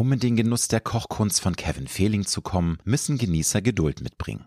Um 0.00 0.14
in 0.14 0.18
den 0.18 0.34
Genuss 0.34 0.68
der 0.68 0.80
Kochkunst 0.80 1.42
von 1.42 1.56
Kevin 1.56 1.86
Fehling 1.86 2.24
zu 2.24 2.40
kommen, 2.40 2.78
müssen 2.84 3.18
Genießer 3.18 3.60
Geduld 3.60 4.00
mitbringen. 4.00 4.46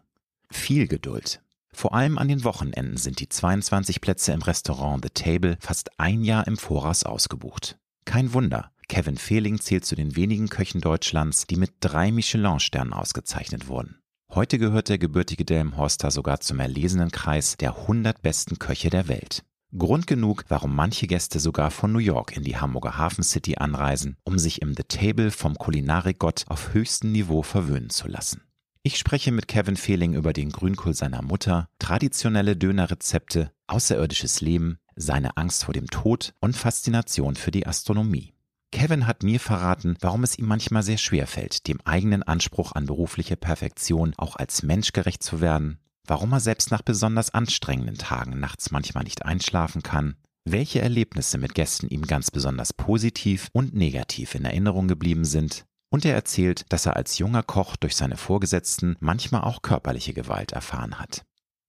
Viel 0.50 0.88
Geduld. 0.88 1.44
Vor 1.72 1.94
allem 1.94 2.18
an 2.18 2.28
den 2.28 2.44
Wochenenden 2.44 2.98
sind 2.98 3.20
die 3.20 3.30
22 3.30 4.02
Plätze 4.02 4.32
im 4.32 4.42
Restaurant 4.42 5.04
The 5.04 5.12
Table 5.12 5.58
fast 5.60 6.00
ein 6.00 6.24
Jahr 6.24 6.48
im 6.48 6.58
Voraus 6.58 7.04
ausgebucht. 7.04 7.78
Kein 8.04 8.34
Wunder, 8.34 8.72
Kevin 8.88 9.20
Fehling 9.20 9.60
zählt 9.60 9.86
zu 9.86 9.96
den 9.96 10.16
wenigen 10.16 10.50
Köchen 10.50 10.82
Deutschlands, 10.82 11.46
die 11.46 11.58
mit 11.58 11.74
drei 11.82 12.12
Michelin-Sternen 12.12 12.92
ausgezeichnet 12.92 13.68
wurden. 13.68 14.00
Heute 14.32 14.58
gehört 14.58 14.90
der 14.90 14.98
gebürtige 14.98 15.46
Delmenhorster 15.46 16.10
sogar 16.10 16.40
zum 16.40 16.60
erlesenen 16.62 17.12
Kreis 17.12 17.58
der 17.58 17.78
100 17.78 18.24
besten 18.24 18.58
Köche 18.58 18.90
der 18.90 19.08
Welt. 19.08 19.44
Grund 19.78 20.06
genug, 20.06 20.46
warum 20.50 20.76
manche 20.76 21.08
Gäste 21.08 21.40
sogar 21.40 21.72
von 21.72 21.92
New 21.92 22.00
York 22.00 22.38
in 22.38 22.44
die 22.44 22.58
Hamburger 22.58 22.98
Hafen 22.98 23.24
City 23.24 23.56
anreisen, 23.58 24.18
um 24.24 24.38
sich 24.38 24.62
im 24.62 24.76
The 24.76 24.84
Table 24.84 25.32
vom 25.32 25.56
Kulinarikgott 25.56 26.46
auf 26.48 26.74
höchstem 26.74 27.12
Niveau 27.12 27.42
verwöhnen 27.42 27.90
zu 27.90 28.08
lassen. 28.08 28.42
Ich 28.84 28.98
spreche 28.98 29.32
mit 29.32 29.48
Kevin 29.48 29.78
Fehling 29.78 30.14
über 30.14 30.34
den 30.34 30.50
Grünkohl 30.50 30.94
seiner 30.94 31.22
Mutter, 31.22 31.70
traditionelle 31.80 32.56
Dönerrezepte, 32.56 33.52
außerirdisches 33.68 34.42
Leben, 34.42 34.78
seine 34.96 35.38
Angst 35.38 35.66
vor 35.66 35.74
dem 35.74 35.88
Tod 35.88 36.34
und 36.40 36.56
Faszination 36.56 37.36
für 37.36 37.52
die 37.52 37.66
Astronomie. 37.66 38.34
Kevin 38.72 39.08
hat 39.08 39.24
mir 39.24 39.40
verraten, 39.40 39.96
warum 40.02 40.24
es 40.24 40.38
ihm 40.38 40.46
manchmal 40.46 40.84
sehr 40.84 40.98
schwer 40.98 41.28
fällt, 41.28 41.68
dem 41.68 41.80
eigenen 41.86 42.24
Anspruch 42.24 42.74
an 42.74 42.86
berufliche 42.86 43.38
Perfektion 43.38 44.14
auch 44.18 44.36
als 44.36 44.64
Mensch 44.64 44.92
gerecht 44.92 45.24
zu 45.24 45.42
werden, 45.42 45.80
warum 46.08 46.32
er 46.34 46.40
selbst 46.40 46.72
nach 46.72 46.82
besonders 46.82 47.34
anstrengenden 47.34 47.98
Tagen 47.98 48.40
nachts 48.40 48.72
manchmal 48.72 49.04
nicht 49.04 49.26
einschlafen 49.26 49.84
kann, 49.84 50.16
welche 50.46 50.82
Erlebnisse 50.82 51.38
mit 51.38 51.56
Gästen 51.56 51.88
ihm 51.88 52.06
ganz 52.06 52.32
besonders 52.32 52.74
positiv 52.74 53.50
und 53.54 53.74
negativ 53.74 54.36
in 54.36 54.46
Erinnerung 54.46 54.88
geblieben 54.88 55.26
sind 55.26 55.66
und 55.90 56.06
er 56.06 56.16
erzählt, 56.16 56.66
dass 56.70 56.86
er 56.86 56.96
als 56.96 57.20
junger 57.20 57.44
Koch 57.44 57.76
durch 57.76 57.96
seine 57.96 58.18
Vorgesetzten 58.18 58.96
manchmal 59.00 59.42
auch 59.42 59.62
körperliche 59.62 60.14
Gewalt 60.14 60.52
erfahren 60.52 61.00
hat. 61.00 61.24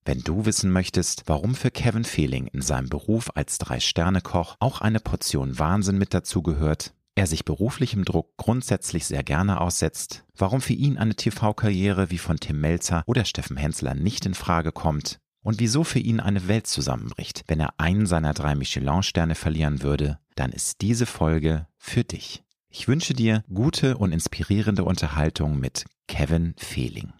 Wenn 0.06 0.20
du 0.20 0.45
wissen 0.45 0.70
möchtest, 0.70 1.25
warum 1.27 1.55
für 1.55 1.70
Kevin 1.70 2.05
Fehling 2.05 2.47
in 2.48 2.61
seinem 2.61 2.89
Beruf 2.89 3.30
als 3.34 3.58
Drei-Sterne-Koch 3.58 4.56
auch 4.58 4.80
eine 4.80 5.01
Portion 5.01 5.58
Wahnsinn 5.58 5.97
mit 5.97 6.12
dazugehört, 6.12 6.95
er 7.15 7.27
sich 7.27 7.45
beruflichem 7.45 8.05
Druck 8.05 8.37
grundsätzlich 8.37 9.07
sehr 9.07 9.23
gerne 9.23 9.61
aussetzt, 9.61 10.25
warum 10.37 10.61
für 10.61 10.73
ihn 10.73 10.98
eine 10.98 11.15
TV-Karriere 11.15 12.11
wie 12.11 12.19
von 12.19 12.39
Tim 12.39 12.61
Melzer 12.61 13.03
oder 13.07 13.25
Steffen 13.25 13.57
Hensler 13.57 13.95
nicht 13.95 14.27
in 14.27 14.34
Frage 14.34 14.73
kommt 14.73 15.20
und 15.42 15.61
wieso 15.61 15.85
für 15.85 16.01
ihn 16.01 16.20
eine 16.20 16.48
Welt 16.48 16.67
zusammenbricht, 16.67 17.45
wenn 17.47 17.61
er 17.61 17.75
einen 17.79 18.07
seiner 18.07 18.35
drei 18.35 18.55
Michelin-Sterne 18.55 19.35
verlieren 19.35 19.83
würde, 19.83 20.19
dann 20.35 20.51
ist 20.51 20.81
diese 20.81 21.07
Folge 21.07 21.67
für 21.77 22.03
dich. 22.03 22.42
Ich 22.69 22.89
wünsche 22.89 23.15
dir 23.15 23.45
gute 23.53 23.97
und 23.98 24.11
inspirierende 24.11 24.83
Unterhaltung 24.83 25.61
mit 25.61 25.85
Kevin 26.09 26.55
Fehling. 26.57 27.12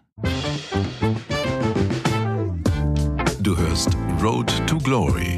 Du 3.39 3.55
hörst 3.55 3.95
Road 4.21 4.51
to 4.67 4.77
Glory. 4.79 5.37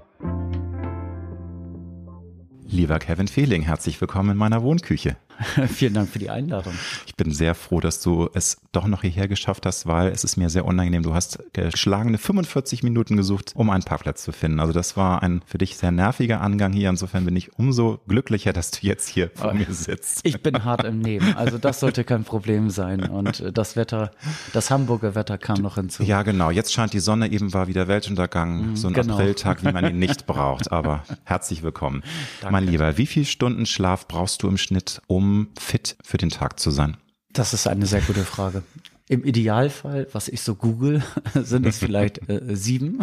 Lieber 2.73 2.99
Kevin 2.99 3.27
Fehling, 3.27 3.63
herzlich 3.63 3.99
willkommen 3.99 4.29
in 4.29 4.37
meiner 4.37 4.63
Wohnküche. 4.63 5.17
Vielen 5.67 5.93
Dank 5.93 6.09
für 6.09 6.19
die 6.19 6.29
Einladung. 6.29 6.73
Ich 7.05 7.15
bin 7.15 7.31
sehr 7.31 7.55
froh, 7.55 7.79
dass 7.79 8.01
du 8.01 8.29
es 8.33 8.57
doch 8.71 8.87
noch 8.87 9.01
hierher 9.01 9.27
geschafft 9.27 9.65
hast, 9.65 9.85
weil 9.87 10.11
es 10.11 10.23
ist 10.23 10.37
mir 10.37 10.49
sehr 10.49 10.65
unangenehm. 10.65 11.03
Du 11.03 11.13
hast 11.13 11.39
geschlagene 11.53 12.17
45 12.17 12.83
Minuten 12.83 13.17
gesucht, 13.17 13.51
um 13.55 13.69
einen 13.69 13.83
Parkplatz 13.83 14.23
zu 14.23 14.31
finden. 14.31 14.59
Also 14.59 14.73
das 14.73 14.97
war 14.97 15.23
ein 15.23 15.41
für 15.45 15.57
dich 15.57 15.77
sehr 15.77 15.91
nerviger 15.91 16.41
Angang 16.41 16.73
hier. 16.73 16.89
Insofern 16.89 17.25
bin 17.25 17.35
ich 17.35 17.57
umso 17.57 17.99
glücklicher, 18.07 18.53
dass 18.53 18.71
du 18.71 18.79
jetzt 18.81 19.07
hier 19.07 19.31
vor 19.33 19.53
mir 19.53 19.71
sitzt. 19.71 20.21
Ich 20.23 20.41
bin 20.41 20.63
hart 20.63 20.83
im 20.83 20.99
Nehmen. 20.99 21.35
Also 21.35 21.57
das 21.57 21.79
sollte 21.79 22.03
kein 22.03 22.23
Problem 22.23 22.69
sein. 22.69 23.03
Und 23.09 23.43
das 23.53 23.75
Wetter, 23.75 24.11
das 24.53 24.69
Hamburger 24.69 25.15
Wetter 25.15 25.37
kam 25.37 25.61
noch 25.61 25.75
hinzu. 25.75 26.03
Ja, 26.03 26.23
genau. 26.23 26.51
Jetzt 26.51 26.73
scheint 26.73 26.93
die 26.93 26.99
Sonne 26.99 27.31
eben 27.31 27.53
war 27.53 27.67
wieder 27.67 27.87
Weltuntergang. 27.87 28.71
Mhm, 28.71 28.75
so 28.75 28.87
ein 28.87 28.93
genau. 28.93 29.15
Apriltag, 29.15 29.63
wie 29.63 29.71
man 29.71 29.85
ihn 29.85 29.99
nicht 29.99 30.25
braucht. 30.25 30.71
Aber 30.71 31.03
herzlich 31.23 31.63
willkommen. 31.63 32.03
Danke. 32.41 32.51
Mein 32.51 32.67
Lieber, 32.67 32.97
wie 32.97 33.05
viel 33.05 33.25
Stunden 33.25 33.65
Schlaf 33.65 34.07
brauchst 34.07 34.43
du 34.43 34.47
im 34.47 34.57
Schnitt, 34.57 35.01
um 35.07 35.30
fit 35.59 35.97
für 36.03 36.17
den 36.17 36.29
Tag 36.29 36.59
zu 36.59 36.71
sein? 36.71 36.97
Das 37.33 37.53
ist 37.53 37.67
eine 37.67 37.85
sehr 37.85 38.01
gute 38.01 38.23
Frage. 38.23 38.63
Im 39.07 39.25
Idealfall, 39.25 40.07
was 40.13 40.29
ich 40.29 40.41
so 40.41 40.55
google, 40.55 41.03
sind 41.33 41.65
es 41.65 41.79
vielleicht 41.79 42.29
äh, 42.29 42.55
sieben. 42.55 42.99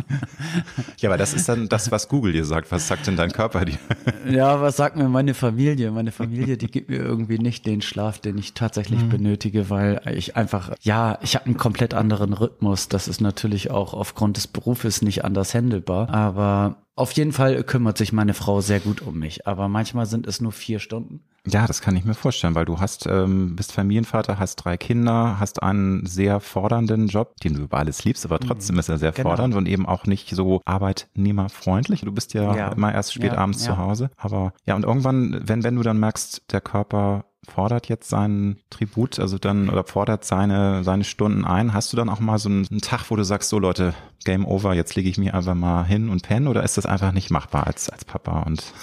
Ja, 0.99 1.11
aber 1.11 1.19
das 1.19 1.35
ist 1.35 1.51
dann 1.51 1.69
das, 1.69 1.91
was 1.91 2.09
Google 2.09 2.33
dir 2.33 2.47
sagt. 2.47 2.73
Was 2.73 2.89
sagt 2.89 3.07
denn 3.07 3.17
dein 3.17 3.31
Körper 3.31 3.67
dir? 3.67 3.79
Ja, 4.27 4.61
was 4.63 4.77
sagt 4.79 4.97
mir 4.97 5.09
meine 5.09 5.35
Familie? 5.35 5.91
Meine 5.91 6.13
Familie, 6.13 6.57
die 6.57 6.69
gibt 6.69 6.89
mir 6.89 6.97
irgendwie 6.97 7.39
nicht 7.39 7.67
den 7.67 7.83
Schlaf, 7.83 8.21
den 8.21 8.39
ich 8.39 8.55
tatsächlich 8.55 9.03
mhm. 9.03 9.09
benötige, 9.11 9.69
weil 9.69 10.01
ich 10.15 10.35
einfach, 10.35 10.73
ja, 10.81 11.19
ich 11.21 11.35
habe 11.35 11.45
einen 11.45 11.59
komplett 11.59 11.93
anderen 11.93 12.33
Rhythmus. 12.33 12.89
Das 12.89 13.07
ist 13.07 13.21
natürlich 13.21 13.71
auch 13.71 13.93
aufgrund 13.93 14.39
des 14.39 14.47
Berufes 14.47 15.03
nicht 15.03 15.25
anders 15.25 15.53
händelbar. 15.53 16.09
Aber 16.09 16.77
auf 16.99 17.13
jeden 17.13 17.33
Fall 17.33 17.63
kümmert 17.65 17.97
sich 17.97 18.13
meine 18.13 18.35
Frau 18.35 18.61
sehr 18.61 18.81
gut 18.81 19.03
um 19.03 19.19
mich, 19.19 19.47
aber 19.47 19.69
manchmal 19.69 20.07
sind 20.07 20.27
es 20.27 20.41
nur 20.41 20.53
vier 20.53 20.79
Stunden. 20.81 21.21
Ja, 21.47 21.67
das 21.67 21.81
kann 21.81 21.97
ich 21.97 22.05
mir 22.05 22.15
vorstellen, 22.15 22.55
weil 22.55 22.65
du 22.65 22.81
hast, 22.81 23.07
ähm, 23.07 23.57
bist 23.57 23.73
Familienvater, 23.73 24.39
hast 24.39 24.57
drei 24.57 24.77
Kinder, 24.77 25.39
hast 25.39 25.63
einen 25.63 26.05
sehr 26.05 26.41
fordernden 26.41 27.09
Job, 27.09 27.37
den 27.41 27.55
du 27.55 27.63
über 27.63 27.79
alles 27.79 28.05
liebst, 28.05 28.25
aber 28.25 28.39
trotzdem 28.39 28.75
mhm. 28.75 28.81
ist 28.81 28.89
er 28.89 28.99
sehr 28.99 29.13
genau. 29.13 29.31
fordernd 29.31 29.55
und 29.55 29.67
eben 29.67 29.87
auch 29.87 30.05
nicht 30.05 30.31
so 30.31 30.61
arbeitnehmerfreundlich. 30.65 32.03
Du 32.03 32.13
bist 32.13 32.35
ja, 32.35 32.55
ja. 32.55 32.69
immer 32.73 32.93
erst 32.93 33.15
spät 33.15 33.33
ja, 33.33 33.39
abends 33.39 33.65
ja. 33.65 33.73
zu 33.73 33.79
Hause. 33.79 34.11
Aber 34.17 34.53
ja, 34.67 34.75
und 34.75 34.85
irgendwann, 34.85 35.41
wenn, 35.43 35.65
wenn 35.65 35.77
du 35.77 35.83
dann 35.83 35.99
merkst, 35.99 36.43
der 36.53 36.61
Körper 36.61 37.25
fordert 37.49 37.89
jetzt 37.89 38.09
seinen 38.11 38.59
Tribut, 38.69 39.19
also 39.19 39.39
dann 39.39 39.71
oder 39.71 39.85
fordert 39.85 40.25
seine 40.25 40.85
seine 40.85 41.05
Stunden 41.05 41.45
ein. 41.45 41.73
Hast 41.73 41.93
du 41.93 41.97
dann 41.97 42.11
auch 42.11 42.21
mal 42.21 42.39
so 42.39 42.51
einen, 42.51 42.67
einen 42.71 42.81
Tag, 42.81 43.11
wo 43.11 43.17
du 43.17 43.25
sagst, 43.25 43.49
so 43.49 43.59
Leute, 43.59 43.95
Game 44.25 44.45
Over, 44.47 44.75
jetzt 44.75 44.95
lege 44.97 45.09
ich 45.09 45.17
mich 45.17 45.33
einfach 45.33 45.55
mal 45.55 45.85
hin 45.85 46.11
und 46.11 46.23
penne 46.23 46.51
oder 46.51 46.63
ist 46.63 46.77
das 46.77 46.85
einfach 46.85 47.13
nicht 47.13 47.31
machbar 47.31 47.67
als 47.67 47.89
als 47.89 48.05
Papa 48.05 48.43
und 48.43 48.75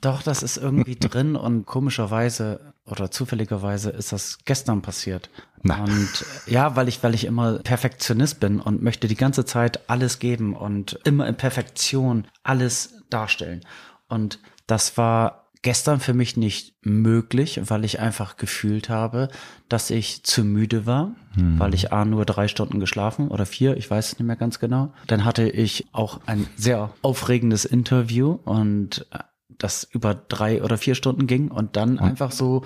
doch, 0.00 0.22
das 0.22 0.42
ist 0.42 0.56
irgendwie 0.56 0.96
drin 1.00 1.36
und 1.36 1.66
komischerweise 1.66 2.74
oder 2.84 3.10
zufälligerweise 3.10 3.90
ist 3.90 4.12
das 4.12 4.38
gestern 4.44 4.80
passiert. 4.80 5.28
Na. 5.62 5.82
Und 5.82 6.24
ja, 6.46 6.76
weil 6.76 6.88
ich, 6.88 7.02
weil 7.02 7.14
ich 7.14 7.24
immer 7.24 7.58
Perfektionist 7.58 8.38
bin 8.38 8.60
und 8.60 8.82
möchte 8.82 9.08
die 9.08 9.16
ganze 9.16 9.44
Zeit 9.44 9.90
alles 9.90 10.20
geben 10.20 10.54
und 10.54 10.98
immer 11.04 11.26
in 11.26 11.36
Perfektion 11.36 12.28
alles 12.44 13.02
darstellen. 13.10 13.62
Und 14.08 14.38
das 14.68 14.96
war 14.96 15.46
gestern 15.62 15.98
für 15.98 16.14
mich 16.14 16.36
nicht 16.36 16.76
möglich, 16.82 17.60
weil 17.64 17.84
ich 17.84 17.98
einfach 17.98 18.36
gefühlt 18.36 18.88
habe, 18.88 19.28
dass 19.68 19.90
ich 19.90 20.22
zu 20.22 20.44
müde 20.44 20.86
war, 20.86 21.16
hm. 21.34 21.58
weil 21.58 21.74
ich 21.74 21.92
A 21.92 22.04
nur 22.04 22.24
drei 22.24 22.46
Stunden 22.46 22.78
geschlafen 22.78 23.28
oder 23.28 23.46
vier, 23.46 23.76
ich 23.76 23.90
weiß 23.90 24.12
es 24.12 24.18
nicht 24.20 24.26
mehr 24.28 24.36
ganz 24.36 24.60
genau. 24.60 24.92
Dann 25.08 25.24
hatte 25.24 25.48
ich 25.48 25.88
auch 25.90 26.20
ein 26.26 26.46
sehr 26.54 26.90
aufregendes 27.02 27.64
Interview 27.64 28.38
und 28.44 29.06
das 29.48 29.84
über 29.84 30.14
drei 30.14 30.62
oder 30.62 30.78
vier 30.78 30.94
Stunden 30.94 31.26
ging 31.26 31.50
und 31.50 31.76
dann 31.76 31.98
einfach 31.98 32.32
so 32.32 32.64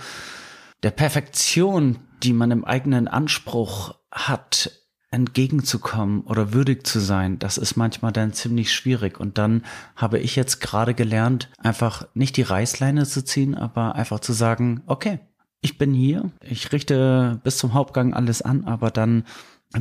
der 0.83 0.91
Perfektion, 0.91 1.99
die 2.23 2.33
man 2.33 2.51
im 2.51 2.65
eigenen 2.65 3.09
Anspruch 3.09 3.95
hat, 4.11 4.73
entgegenzukommen 5.11 6.21
oder 6.23 6.53
würdig 6.53 6.87
zu 6.87 7.01
sein, 7.01 7.39
das 7.41 7.59
ist 7.59 7.77
manchmal 7.77 8.13
dann 8.13 8.33
ziemlich 8.33 8.73
schwierig. 8.73 9.19
Und 9.19 9.39
dann 9.39 9.65
habe 9.97 10.21
ich 10.21 10.37
jetzt 10.37 10.61
gerade 10.61 10.95
gelernt, 10.95 11.51
einfach 11.59 12.07
nicht 12.15 12.37
die 12.37 12.43
Reißleine 12.43 13.05
zu 13.05 13.25
ziehen, 13.25 13.57
aber 13.57 13.97
einfach 13.97 14.21
zu 14.21 14.33
sagen, 14.33 14.83
okay, 14.87 15.19
ich 15.63 15.79
bin 15.79 15.93
hier, 15.93 16.31
ich 16.41 16.73
richte 16.73 17.41
bis 17.43 17.59
zum 17.59 17.75
Hauptgang 17.75 18.15
alles 18.15 18.41
an, 18.41 18.65
aber 18.65 18.91
dann 18.91 19.25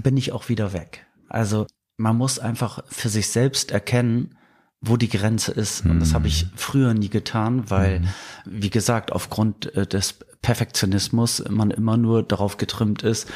bin 0.01 0.17
ich 0.17 0.31
auch 0.31 0.49
wieder 0.49 0.73
weg. 0.73 1.05
Also 1.29 1.67
man 1.97 2.17
muss 2.17 2.39
einfach 2.39 2.83
für 2.87 3.09
sich 3.09 3.29
selbst 3.29 3.71
erkennen, 3.71 4.35
wo 4.81 4.97
die 4.97 5.09
Grenze 5.09 5.51
ist. 5.51 5.85
Und 5.85 5.99
das 5.99 6.13
habe 6.13 6.27
ich 6.27 6.45
mhm. 6.45 6.49
früher 6.55 6.93
nie 6.93 7.09
getan, 7.09 7.69
weil, 7.69 7.99
mhm. 7.99 8.07
wie 8.45 8.69
gesagt, 8.69 9.11
aufgrund 9.11 9.75
äh, 9.75 9.85
des 9.85 10.15
Perfektionismus 10.41 11.43
man 11.49 11.71
immer 11.71 11.97
nur 11.97 12.23
darauf 12.23 12.57
getrimmt 12.57 13.03
ist, 13.03 13.27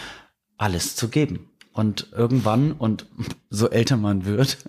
alles 0.57 0.95
zu 0.95 1.09
geben 1.09 1.49
Und 1.73 2.09
irgendwann, 2.11 2.73
und 2.73 3.07
so 3.49 3.67
älter 3.67 3.97
man 3.97 4.25
wird, 4.25 4.59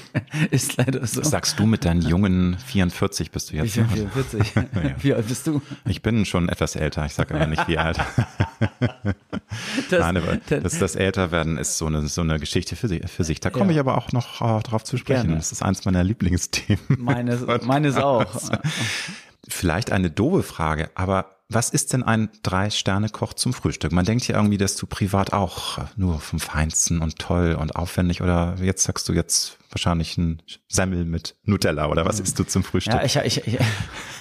ist 0.50 0.78
leider 0.78 1.06
so. 1.06 1.22
Sagst 1.22 1.58
du 1.58 1.66
mit 1.66 1.84
deinen 1.84 2.00
jungen 2.00 2.56
44 2.58 3.30
bist 3.30 3.52
du 3.52 3.56
jetzt? 3.56 3.76
Ich 3.76 3.86
bin 3.86 4.10
44. 4.10 4.54
ja. 4.54 4.64
Wie 4.98 5.12
alt 5.12 5.28
bist 5.28 5.46
du? 5.46 5.60
Ich 5.84 6.00
bin 6.00 6.24
schon 6.24 6.48
etwas 6.48 6.74
älter, 6.74 7.04
ich 7.04 7.12
sage 7.12 7.34
aber 7.34 7.48
nicht 7.48 7.68
wie 7.68 7.76
alt. 7.76 7.98
das, 9.90 10.00
Nein, 10.00 10.16
aber 10.16 10.38
das, 10.48 10.78
das 10.78 10.96
Älterwerden 10.96 11.58
ist 11.58 11.76
so 11.76 11.84
eine, 11.84 12.08
so 12.08 12.22
eine 12.22 12.38
Geschichte 12.38 12.76
für 12.76 12.88
sich. 12.88 13.10
Für 13.10 13.24
sich. 13.24 13.40
Da 13.40 13.50
komme 13.50 13.66
ja. 13.66 13.72
ich 13.72 13.78
aber 13.80 13.98
auch 13.98 14.12
noch 14.12 14.40
uh, 14.40 14.60
drauf 14.60 14.84
zu 14.84 14.96
sprechen. 14.96 15.24
Gerne. 15.24 15.36
Das 15.36 15.52
ist 15.52 15.62
eins 15.62 15.84
meiner 15.84 16.02
Lieblingsthemen. 16.02 16.80
Meines, 16.96 17.44
meines 17.66 17.96
auch. 17.96 18.24
Vielleicht 19.46 19.92
eine 19.92 20.10
doofe 20.10 20.42
Frage, 20.42 20.90
aber 20.94 21.33
was 21.48 21.70
ist 21.70 21.92
denn 21.92 22.02
ein 22.02 22.30
Drei-Sterne-Koch 22.42 23.34
zum 23.34 23.52
Frühstück? 23.52 23.92
Man 23.92 24.04
denkt 24.04 24.26
ja 24.28 24.36
irgendwie, 24.36 24.58
dass 24.58 24.76
du 24.76 24.86
privat 24.86 25.32
auch 25.32 25.78
nur 25.96 26.20
vom 26.20 26.40
Feinsten 26.40 27.00
und 27.00 27.18
toll 27.18 27.56
und 27.60 27.76
aufwendig 27.76 28.22
oder 28.22 28.56
jetzt 28.60 28.84
sagst 28.84 29.08
du 29.08 29.12
jetzt 29.12 29.58
wahrscheinlich 29.74 30.16
ein 30.16 30.40
Semmel 30.68 31.04
mit 31.04 31.36
Nutella 31.44 31.88
oder 31.88 32.06
was 32.06 32.20
isst 32.20 32.38
du 32.38 32.44
zum 32.44 32.62
Frühstück? 32.62 32.94
Ja, 32.94 33.02
ich, 33.02 33.16
ich, 33.16 33.46
ich, 33.46 33.58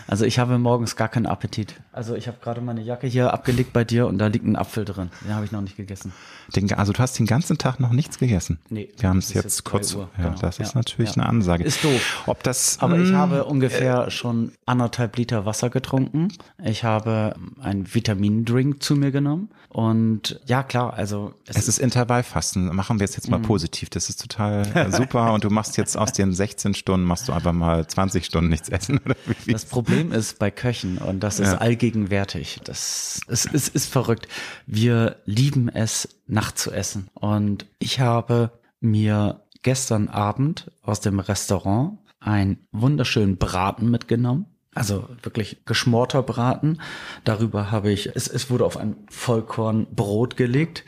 also 0.08 0.26
ich 0.26 0.40
habe 0.40 0.58
morgens 0.58 0.96
gar 0.96 1.08
keinen 1.08 1.26
Appetit. 1.26 1.76
Also 1.92 2.16
ich 2.16 2.28
habe 2.28 2.38
gerade 2.42 2.60
meine 2.62 2.82
Jacke 2.82 3.08
hier 3.08 3.34
abgelegt 3.34 3.72
bei 3.72 3.84
dir 3.84 4.08
und 4.08 4.18
da 4.18 4.28
liegt 4.28 4.46
ein 4.46 4.56
Apfel 4.56 4.84
drin. 4.84 5.10
Den 5.22 5.36
habe 5.36 5.46
ich 5.46 5.52
noch 5.52 5.62
nicht 5.62 5.78
gegessen. 5.78 6.12
Den, 6.56 6.72
also 6.74 6.92
du 6.92 7.00
hast 7.00 7.18
den 7.20 7.26
ganzen 7.26 7.58
Tag 7.58 7.80
noch 7.80 7.92
nichts 7.92 8.18
gegessen? 8.18 8.60
Nee. 8.70 8.90
Wir 8.98 9.10
haben 9.10 9.20
es 9.20 9.34
jetzt, 9.34 9.44
jetzt 9.44 9.64
kurz. 9.64 9.94
Uhr, 9.94 10.10
ja, 10.18 10.30
genau. 10.30 10.40
das 10.40 10.60
ist 10.60 10.74
ja, 10.74 10.80
natürlich 10.80 11.16
ja. 11.16 11.24
eine 11.24 11.30
Ansage. 11.30 11.64
Ist 11.64 11.84
doof. 11.84 12.24
Ob 12.26 12.44
das, 12.44 12.80
Aber 12.80 12.96
mh, 12.98 13.04
ich 13.04 13.10
hm, 13.10 13.18
habe 13.18 13.46
ungefähr 13.46 14.08
äh, 14.08 14.12
schon 14.12 14.52
anderthalb 14.66 15.16
Liter 15.18 15.46
Wasser 15.46 15.70
getrunken. 15.70 16.30
Ich 16.64 16.84
habe 16.84 17.36
einen 17.62 17.94
Vitamindrink 17.94 18.82
zu 18.82 18.96
mir 18.96 19.12
genommen. 19.12 19.50
Und 19.74 20.40
ja, 20.46 20.62
klar, 20.62 20.94
also. 20.94 21.34
Es, 21.48 21.58
es 21.58 21.68
ist 21.68 21.80
Intervallfasten. 21.80 22.76
Machen 22.76 23.00
wir 23.00 23.06
es 23.06 23.16
jetzt 23.16 23.30
mal 23.30 23.40
mhm. 23.40 23.44
positiv. 23.44 23.90
Das 23.90 24.08
ist 24.08 24.22
total 24.22 24.92
super. 24.92 25.34
und 25.34 25.44
du 25.44 25.50
machst 25.50 25.78
jetzt 25.78 25.98
aus 25.98 26.14
den 26.14 26.32
16 26.32 26.76
Stunden, 26.76 27.06
machst 27.06 27.28
du 27.28 27.34
einfach 27.34 27.54
mal 27.54 27.86
20 27.86 28.24
Stunden 28.24 28.50
nichts 28.50 28.70
essen. 28.70 29.00
Oder 29.06 29.16
wie? 29.46 29.52
Das 29.52 29.66
Problem 29.66 30.12
ist 30.12 30.38
bei 30.38 30.52
Köchen, 30.52 31.00
und 31.00 31.22
das 31.22 31.40
ist 31.40 31.54
ja. 31.54 31.58
allgegenwärtig, 31.58 32.62
das 32.64 33.20
ist, 33.28 33.48
ist, 33.48 33.70
ist 33.70 33.92
verrückt. 33.92 34.28
Wir 34.68 35.18
lieben 35.26 35.70
es, 35.70 36.08
nachts 36.28 36.64
zu 36.64 36.72
essen. 36.72 37.08
Und 37.16 37.66
ich 37.80 38.00
habe 38.00 38.52
mir 38.80 39.42
gestern 39.64 40.08
Abend 40.08 40.72
aus 40.84 41.00
dem 41.00 41.20
Restaurant 41.20 41.98
einen 42.20 42.68
wunderschönen 42.72 43.38
Braten 43.38 43.90
mitgenommen. 43.90 44.46
Also 44.76 45.08
wirklich 45.22 45.66
geschmorter 45.66 46.24
Braten. 46.24 46.80
Darüber 47.24 47.72
habe 47.72 47.92
ich, 47.92 48.16
es, 48.16 48.28
es 48.28 48.50
wurde 48.50 48.66
auf 48.66 48.78
ein 48.78 48.96
Vollkornbrot 49.10 50.38
gelegt 50.38 50.84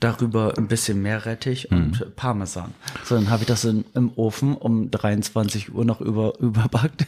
darüber 0.00 0.54
ein 0.58 0.68
bisschen 0.68 1.00
Meerrettich 1.00 1.70
mhm. 1.70 1.76
und 1.76 2.16
Parmesan. 2.16 2.74
So, 3.04 3.14
dann 3.14 3.30
habe 3.30 3.42
ich 3.42 3.46
das 3.46 3.64
in, 3.64 3.84
im 3.94 4.12
Ofen 4.16 4.54
um 4.54 4.90
23 4.90 5.74
Uhr 5.74 5.84
noch 5.84 6.00
über, 6.00 6.34
überbackt. 6.40 7.06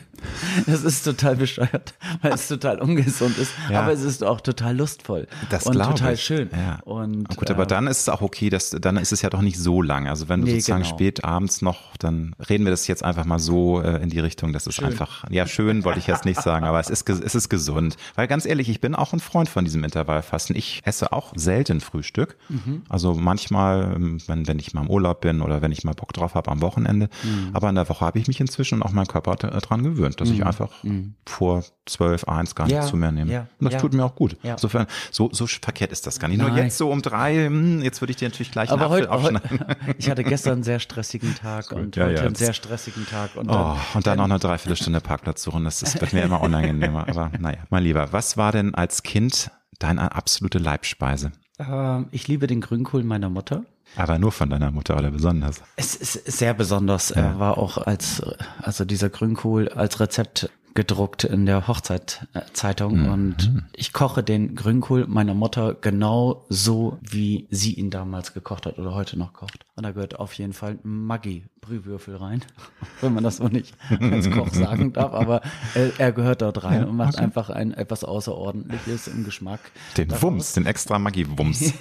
Das 0.66 0.82
ist 0.82 1.04
total 1.04 1.36
bescheuert, 1.36 1.94
weil 2.22 2.32
es 2.32 2.48
total 2.48 2.80
ungesund 2.80 3.38
ist, 3.38 3.52
ja. 3.70 3.82
aber 3.82 3.92
es 3.92 4.02
ist 4.02 4.24
auch 4.24 4.40
total 4.40 4.76
lustvoll 4.76 5.28
das 5.48 5.64
und 5.66 5.74
total 5.74 6.14
ich. 6.14 6.24
schön. 6.24 6.50
Ja. 6.52 6.80
Und, 6.84 7.36
Gut, 7.36 7.50
aber 7.50 7.64
äh, 7.64 7.66
dann 7.66 7.86
ist 7.86 8.00
es 8.00 8.08
auch 8.08 8.20
okay, 8.20 8.50
dass, 8.50 8.70
dann 8.70 8.96
ist 8.96 9.12
es 9.12 9.22
ja 9.22 9.30
doch 9.30 9.42
nicht 9.42 9.58
so 9.58 9.80
lang. 9.80 10.08
Also 10.08 10.28
wenn 10.28 10.40
du 10.40 10.46
nee, 10.46 10.54
sozusagen 10.54 10.82
genau. 10.82 10.94
spät 10.94 11.24
abends 11.24 11.62
noch, 11.62 11.96
dann 11.98 12.34
reden 12.48 12.64
wir 12.64 12.70
das 12.70 12.86
jetzt 12.88 13.04
einfach 13.04 13.26
mal 13.26 13.38
so 13.38 13.80
äh, 13.80 14.02
in 14.02 14.10
die 14.10 14.18
Richtung, 14.18 14.52
das 14.52 14.66
ist 14.66 14.76
schön. 14.76 14.86
einfach, 14.86 15.24
ja 15.30 15.46
schön 15.46 15.84
wollte 15.84 16.00
ich 16.00 16.06
jetzt 16.06 16.24
nicht 16.24 16.42
sagen, 16.42 16.66
aber 16.66 16.80
es 16.80 16.90
ist, 16.90 17.08
es 17.08 17.34
ist 17.34 17.48
gesund. 17.48 17.96
Weil 18.16 18.26
ganz 18.26 18.44
ehrlich, 18.44 18.68
ich 18.68 18.80
bin 18.80 18.96
auch 18.96 19.12
ein 19.12 19.20
Freund 19.20 19.48
von 19.48 19.64
diesem 19.64 19.84
Intervallfasten. 19.84 20.56
Ich 20.56 20.82
esse 20.84 21.12
auch 21.12 21.32
selten 21.36 21.80
Frühstück. 21.80 22.36
Mhm. 22.48 22.77
Also 22.88 23.14
manchmal, 23.14 23.94
ähm, 23.94 24.18
wenn, 24.26 24.46
wenn 24.46 24.58
ich 24.58 24.74
mal 24.74 24.82
im 24.82 24.90
Urlaub 24.90 25.20
bin 25.20 25.42
oder 25.42 25.62
wenn 25.62 25.72
ich 25.72 25.84
mal 25.84 25.94
Bock 25.94 26.12
drauf 26.12 26.34
habe 26.34 26.50
am 26.50 26.60
Wochenende. 26.60 27.08
Mhm. 27.22 27.50
Aber 27.52 27.68
in 27.68 27.74
der 27.74 27.88
Woche 27.88 28.04
habe 28.04 28.18
ich 28.18 28.28
mich 28.28 28.40
inzwischen 28.40 28.82
auch 28.82 28.92
mein 28.92 29.06
Körper 29.06 29.36
dran 29.36 29.82
gewöhnt, 29.82 30.20
dass 30.20 30.28
mhm. 30.28 30.34
ich 30.34 30.46
einfach 30.46 30.70
mhm. 30.82 31.14
vor 31.26 31.64
zwölf, 31.86 32.24
eins 32.24 32.54
gar 32.54 32.68
ja. 32.68 32.76
nichts 32.76 32.90
zu 32.90 32.96
mehr 32.96 33.12
nehme. 33.12 33.32
Ja. 33.32 33.46
Und 33.58 33.64
das 33.64 33.74
ja. 33.74 33.80
tut 33.80 33.94
mir 33.94 34.04
auch 34.04 34.14
gut. 34.14 34.36
Insofern, 34.42 34.86
so, 35.10 35.30
so 35.32 35.46
verkehrt 35.46 35.92
ist 35.92 36.06
das 36.06 36.18
gar 36.18 36.28
nicht. 36.28 36.38
Nein. 36.38 36.48
Nur 36.48 36.58
jetzt 36.58 36.78
so 36.78 36.90
um 36.90 37.02
drei, 37.02 37.46
hm, 37.46 37.82
jetzt 37.82 38.00
würde 38.00 38.10
ich 38.12 38.16
dir 38.16 38.28
natürlich 38.28 38.52
gleich 38.52 38.70
Aber 38.70 38.88
heute, 38.88 39.10
aufschneiden. 39.10 39.60
ich 39.98 40.10
hatte 40.10 40.24
gestern 40.24 40.54
einen 40.54 40.62
sehr 40.62 40.80
stressigen 40.80 41.34
Tag 41.42 41.72
und 41.72 41.96
heute 41.96 42.22
einen 42.22 42.34
sehr 42.34 42.52
stressigen 42.52 43.06
Tag. 43.06 43.36
Und 43.36 43.48
dann, 43.48 43.76
oh, 43.76 43.96
und 43.96 44.06
dann 44.06 44.18
noch 44.18 44.24
eine 44.24 44.38
Dreiviertelstunde 44.38 45.00
Parkplatz 45.00 45.42
suchen. 45.42 45.64
Das, 45.64 45.80
das 45.80 46.00
wird 46.00 46.12
mir 46.12 46.22
immer 46.22 46.40
unangenehmer. 46.42 47.08
Aber 47.08 47.30
naja, 47.38 47.58
mein 47.70 47.82
Lieber, 47.82 48.12
was 48.12 48.36
war 48.36 48.52
denn 48.52 48.74
als 48.74 49.02
Kind 49.02 49.50
deine 49.78 50.14
absolute 50.14 50.58
Leibspeise? 50.58 51.32
Äh, 51.58 52.02
ich 52.10 52.28
liebe 52.28 52.46
den 52.46 52.60
Grünkohl 52.60 53.02
meiner 53.02 53.30
Mutter. 53.30 53.64
Aber 53.96 54.18
nur 54.18 54.32
von 54.32 54.50
deiner 54.50 54.70
Mutter 54.70 54.96
oder 54.96 55.10
besonders? 55.10 55.62
Es 55.76 55.94
ist 55.94 56.12
sehr 56.26 56.54
besonders. 56.54 57.10
Ja. 57.10 57.22
Er 57.22 57.38
war 57.38 57.58
auch 57.58 57.78
als, 57.78 58.22
also 58.60 58.84
dieser 58.84 59.08
Grünkohl 59.08 59.68
als 59.68 59.98
Rezept 60.00 60.50
gedruckt 60.74 61.24
in 61.24 61.46
der 61.46 61.66
Hochzeitzeitung 61.66 63.02
mhm. 63.02 63.12
und 63.12 63.52
ich 63.74 63.92
koche 63.92 64.22
den 64.22 64.54
Grünkohl 64.54 65.06
meiner 65.06 65.34
Mutter 65.34 65.74
genau 65.74 66.44
so, 66.48 66.98
wie 67.02 67.46
sie 67.50 67.74
ihn 67.74 67.90
damals 67.90 68.34
gekocht 68.34 68.66
hat 68.66 68.78
oder 68.78 68.94
heute 68.94 69.18
noch 69.18 69.32
kocht. 69.32 69.64
Und 69.74 69.84
da 69.84 69.92
gehört 69.92 70.18
auf 70.18 70.32
jeden 70.34 70.52
Fall 70.52 70.78
Maggi 70.82 71.44
Brühwürfel 71.60 72.16
rein, 72.16 72.42
wenn 73.00 73.14
man 73.14 73.24
das 73.24 73.36
so 73.36 73.48
nicht 73.48 73.74
als 74.00 74.30
Koch 74.30 74.48
sagen 74.52 74.92
darf, 74.92 75.12
aber 75.12 75.42
er, 75.74 75.92
er 75.98 76.12
gehört 76.12 76.42
dort 76.42 76.64
rein 76.64 76.82
ja, 76.82 76.86
und 76.86 76.96
macht 76.96 77.14
okay. 77.14 77.24
einfach 77.24 77.50
ein 77.50 77.74
etwas 77.74 78.04
Außerordentliches 78.04 79.08
im 79.08 79.24
Geschmack. 79.24 79.60
Den 79.96 80.08
daraus. 80.08 80.22
Wumms, 80.22 80.52
den 80.54 80.66
extra 80.66 80.98
Maggi-Wumms. 80.98 81.74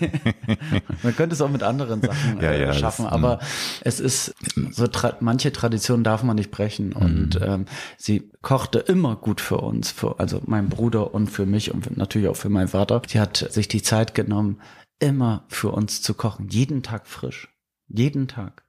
man 1.03 1.15
könnte 1.15 1.35
es 1.35 1.41
auch 1.41 1.49
mit 1.49 1.63
anderen 1.63 2.01
Sachen 2.01 2.41
ja, 2.41 2.53
ja, 2.53 2.73
schaffen, 2.73 3.05
das, 3.05 3.13
aber 3.13 3.39
es 3.81 3.99
ist 3.99 4.35
so, 4.71 4.87
tra 4.87 5.15
manche 5.21 5.51
Traditionen 5.51 6.03
darf 6.03 6.23
man 6.23 6.35
nicht 6.35 6.51
brechen 6.51 6.93
und 6.93 7.39
mhm. 7.39 7.43
ähm, 7.43 7.65
sie 7.97 8.29
kochte 8.77 8.91
immer 8.91 9.15
gut 9.15 9.41
für 9.41 9.57
uns, 9.57 9.91
für, 9.91 10.19
also 10.19 10.41
mein 10.45 10.69
Bruder 10.69 11.13
und 11.13 11.27
für 11.27 11.45
mich 11.45 11.73
und 11.73 11.97
natürlich 11.97 12.27
auch 12.27 12.35
für 12.35 12.49
meinen 12.49 12.67
Vater. 12.67 13.01
Sie 13.07 13.19
hat 13.19 13.37
sich 13.37 13.67
die 13.67 13.81
Zeit 13.81 14.13
genommen, 14.13 14.61
immer 14.99 15.45
für 15.47 15.71
uns 15.71 16.01
zu 16.01 16.13
kochen, 16.13 16.49
jeden 16.49 16.83
Tag 16.83 17.07
frisch. 17.07 17.49
Jeden 17.87 18.27
Tag. 18.27 18.63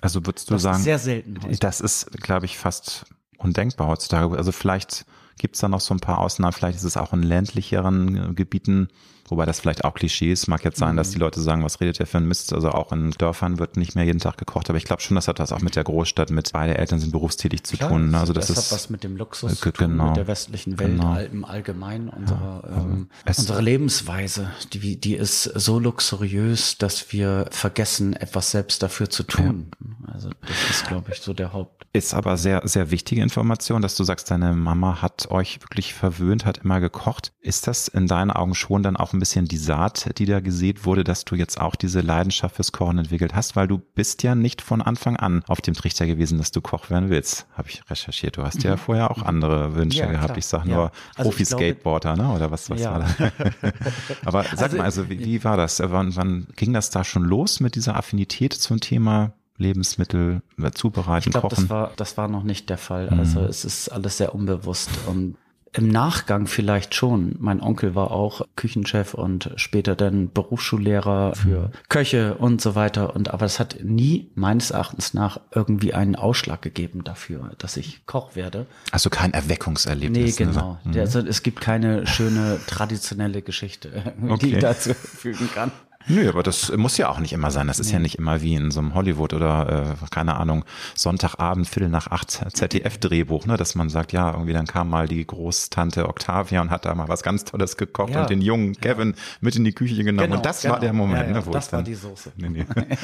Also 0.00 0.26
würdest 0.26 0.50
du 0.50 0.54
das 0.54 0.62
sagen, 0.62 0.78
ist 0.78 0.84
sehr 0.84 0.98
selten. 0.98 1.36
Heutzutage. 1.36 1.58
Das 1.58 1.80
ist, 1.80 2.10
glaube 2.20 2.46
ich, 2.46 2.58
fast 2.58 3.06
undenkbar 3.38 3.88
heutzutage. 3.88 4.36
Also 4.36 4.50
vielleicht 4.50 5.06
gibt 5.38 5.54
es 5.54 5.60
da 5.60 5.68
noch 5.68 5.80
so 5.80 5.94
ein 5.94 6.00
paar 6.00 6.18
Ausnahmen, 6.18 6.52
vielleicht 6.52 6.76
ist 6.76 6.84
es 6.84 6.96
auch 6.96 7.12
in 7.12 7.22
ländlicheren 7.22 8.34
Gebieten 8.34 8.88
Wobei 9.28 9.46
das 9.46 9.60
vielleicht 9.60 9.84
auch 9.84 9.94
Klischee 9.94 10.30
ist. 10.30 10.48
Mag 10.48 10.64
jetzt 10.64 10.78
sein, 10.78 10.92
mhm. 10.92 10.96
dass 10.98 11.10
die 11.10 11.18
Leute 11.18 11.40
sagen, 11.40 11.64
was 11.64 11.80
redet 11.80 11.98
ihr 12.00 12.06
für 12.06 12.18
ein 12.18 12.26
Mist? 12.26 12.52
Also 12.52 12.70
auch 12.70 12.92
in 12.92 13.12
Dörfern 13.12 13.58
wird 13.58 13.76
nicht 13.76 13.94
mehr 13.94 14.04
jeden 14.04 14.20
Tag 14.20 14.36
gekocht. 14.36 14.68
Aber 14.68 14.76
ich 14.76 14.84
glaube 14.84 15.02
schon, 15.02 15.14
das 15.14 15.28
hat 15.28 15.38
das 15.38 15.52
auch 15.52 15.60
mit 15.60 15.76
der 15.76 15.84
Großstadt, 15.84 16.30
mit 16.30 16.52
beide 16.52 16.76
Eltern 16.76 16.98
sind 17.00 17.12
berufstätig 17.12 17.64
zu 17.64 17.76
Klar, 17.76 17.90
tun. 17.90 18.14
Also 18.14 18.32
das, 18.32 18.48
das 18.48 18.58
ist, 18.58 18.66
hat 18.66 18.72
was 18.72 18.90
mit 18.90 19.02
dem 19.02 19.16
Luxus 19.16 19.52
äh, 19.52 19.56
zu 19.56 19.72
tun, 19.72 19.90
genau, 19.92 20.08
mit 20.08 20.16
der 20.16 20.26
westlichen 20.26 20.78
Welt 20.78 20.90
genau. 20.90 21.18
im 21.18 21.44
Allgemeinen. 21.44 22.08
Unsere, 22.08 22.62
ja, 22.68 22.76
ähm, 22.76 23.08
unsere 23.26 23.62
Lebensweise, 23.62 24.50
die, 24.72 25.00
die 25.00 25.14
ist 25.14 25.44
so 25.44 25.78
luxuriös, 25.78 26.76
dass 26.78 27.12
wir 27.12 27.46
vergessen, 27.50 28.14
etwas 28.14 28.50
selbst 28.50 28.82
dafür 28.82 29.08
zu 29.08 29.22
tun. 29.22 29.70
Ja. 29.80 30.12
Also 30.12 30.30
das 30.42 30.70
ist, 30.70 30.86
glaube 30.86 31.12
ich, 31.12 31.20
so 31.20 31.32
der 31.32 31.52
Haupt. 31.52 31.86
Ist 31.92 32.12
aber 32.12 32.36
sehr, 32.36 32.62
sehr 32.64 32.90
wichtige 32.90 33.22
Information, 33.22 33.80
dass 33.80 33.96
du 33.96 34.04
sagst, 34.04 34.30
deine 34.30 34.52
Mama 34.52 35.00
hat 35.00 35.30
euch 35.30 35.62
wirklich 35.62 35.94
verwöhnt, 35.94 36.44
hat 36.44 36.58
immer 36.58 36.80
gekocht. 36.80 37.32
Ist 37.40 37.66
das 37.66 37.88
in 37.88 38.06
deinen 38.06 38.30
Augen 38.30 38.54
schon 38.54 38.82
dann 38.82 38.96
auch 38.96 39.13
ein 39.14 39.18
bisschen 39.18 39.46
die 39.46 39.56
Saat, 39.56 40.18
die 40.18 40.26
da 40.26 40.40
gesät 40.40 40.84
wurde, 40.84 41.04
dass 41.04 41.24
du 41.24 41.34
jetzt 41.34 41.60
auch 41.60 41.74
diese 41.74 42.00
Leidenschaft 42.00 42.56
fürs 42.56 42.72
Kochen 42.72 42.98
entwickelt 42.98 43.34
hast, 43.34 43.56
weil 43.56 43.68
du 43.68 43.78
bist 43.78 44.22
ja 44.22 44.34
nicht 44.34 44.62
von 44.62 44.82
Anfang 44.82 45.16
an 45.16 45.42
auf 45.46 45.60
dem 45.60 45.74
Trichter 45.74 46.06
gewesen, 46.06 46.38
dass 46.38 46.50
du 46.50 46.60
Koch 46.60 46.90
werden 46.90 47.10
willst. 47.10 47.46
Habe 47.56 47.68
ich 47.70 47.82
recherchiert. 47.88 48.36
Du 48.36 48.42
hast 48.42 48.58
mhm. 48.58 48.70
ja 48.70 48.76
vorher 48.76 49.10
auch 49.10 49.22
andere 49.22 49.74
Wünsche 49.74 50.00
ja, 50.00 50.06
gehabt. 50.06 50.26
Klar. 50.26 50.38
Ich 50.38 50.46
sage 50.46 50.68
nur 50.68 50.90
also 51.14 51.30
Profi-Skateboarder, 51.30 52.16
ne? 52.16 52.32
Oder 52.32 52.50
was, 52.50 52.68
was 52.70 52.80
ja. 52.80 52.92
war 52.92 53.00
da? 53.00 53.32
Aber 54.24 54.44
sag 54.44 54.62
also, 54.62 54.76
mal, 54.76 54.84
also 54.84 55.08
wie, 55.08 55.24
wie 55.24 55.44
war 55.44 55.56
das? 55.56 55.80
Wann, 55.80 56.14
wann 56.16 56.46
ging 56.56 56.72
das 56.72 56.90
da 56.90 57.04
schon 57.04 57.24
los 57.24 57.60
mit 57.60 57.74
dieser 57.74 57.96
Affinität 57.96 58.52
zum 58.52 58.80
Thema 58.80 59.32
Lebensmittel 59.56 60.42
äh, 60.60 60.70
zubereiten, 60.72 61.28
ich 61.28 61.32
glaub, 61.32 61.44
kochen? 61.44 61.64
Das 61.64 61.70
war, 61.70 61.92
das 61.96 62.16
war 62.16 62.28
noch 62.28 62.42
nicht 62.42 62.70
der 62.70 62.78
Fall. 62.78 63.08
Also 63.08 63.40
mhm. 63.40 63.46
es 63.46 63.64
ist 63.64 63.88
alles 63.88 64.18
sehr 64.18 64.34
unbewusst 64.34 64.90
und 65.06 65.36
im 65.76 65.88
Nachgang 65.88 66.46
vielleicht 66.46 66.94
schon. 66.94 67.34
Mein 67.40 67.60
Onkel 67.60 67.94
war 67.94 68.12
auch 68.12 68.42
Küchenchef 68.54 69.12
und 69.12 69.50
später 69.56 69.96
dann 69.96 70.30
Berufsschullehrer 70.30 71.34
für 71.34 71.70
Köche 71.88 72.34
und 72.36 72.60
so 72.60 72.74
weiter. 72.76 73.14
Und 73.14 73.34
aber 73.34 73.44
es 73.44 73.58
hat 73.58 73.78
nie 73.82 74.30
meines 74.36 74.70
Erachtens 74.70 75.14
nach 75.14 75.40
irgendwie 75.52 75.92
einen 75.92 76.14
Ausschlag 76.14 76.62
gegeben 76.62 77.02
dafür, 77.02 77.50
dass 77.58 77.76
ich 77.76 78.06
Koch 78.06 78.36
werde. 78.36 78.66
Also 78.92 79.10
kein 79.10 79.32
Erweckungserlebnis. 79.32 80.38
Nee, 80.38 80.44
genau. 80.44 80.78
Ne? 80.84 81.00
Also 81.00 81.18
es 81.18 81.42
gibt 81.42 81.60
keine 81.60 82.06
schöne 82.06 82.60
traditionelle 82.66 83.42
Geschichte, 83.42 84.14
okay. 84.28 84.36
die 84.40 84.54
ich 84.54 84.60
dazu 84.60 84.94
fügen 84.94 85.50
kann. 85.52 85.72
Nö, 86.06 86.28
aber 86.28 86.42
das 86.42 86.70
muss 86.76 86.98
ja 86.98 87.08
auch 87.08 87.18
nicht 87.18 87.32
immer 87.32 87.50
sein. 87.50 87.66
Das 87.66 87.78
ist 87.78 87.90
ja 87.90 87.98
nicht 87.98 88.18
immer 88.18 88.42
wie 88.42 88.54
in 88.54 88.70
so 88.70 88.80
einem 88.80 88.94
Hollywood 88.94 89.32
oder, 89.32 89.96
äh, 90.02 90.06
keine 90.10 90.36
Ahnung, 90.36 90.64
Sonntagabend, 90.94 91.66
Viertel 91.66 91.88
nach 91.88 92.08
acht 92.08 92.30
ZDF-Drehbuch, 92.30 93.46
ne, 93.46 93.56
dass 93.56 93.74
man 93.74 93.88
sagt, 93.88 94.12
ja, 94.12 94.32
irgendwie 94.32 94.52
dann 94.52 94.66
kam 94.66 94.90
mal 94.90 95.08
die 95.08 95.26
Großtante 95.26 96.08
Octavia 96.08 96.60
und 96.60 96.70
hat 96.70 96.84
da 96.84 96.94
mal 96.94 97.08
was 97.08 97.22
ganz 97.22 97.44
Tolles 97.44 97.76
gekocht 97.76 98.10
ja. 98.10 98.22
und 98.22 98.30
den 98.30 98.42
jungen 98.42 98.74
Kevin 98.74 99.10
ja. 99.16 99.22
mit 99.40 99.56
in 99.56 99.64
die 99.64 99.72
Küche 99.72 100.04
genommen. 100.04 100.28
Genau, 100.28 100.36
und 100.36 100.46
das 100.46 100.62
genau. 100.62 100.74
war 100.74 100.80
der 100.80 100.92
Moment, 100.92 101.28
ja, 101.28 101.34
ne, 101.34 101.46
wo 101.46 101.50
das 101.50 101.72
war 101.72 101.78
dann, 101.78 101.86
die 101.86 101.94
Soße. 101.94 102.32
Nee, 102.36 102.48
nee. 102.50 102.66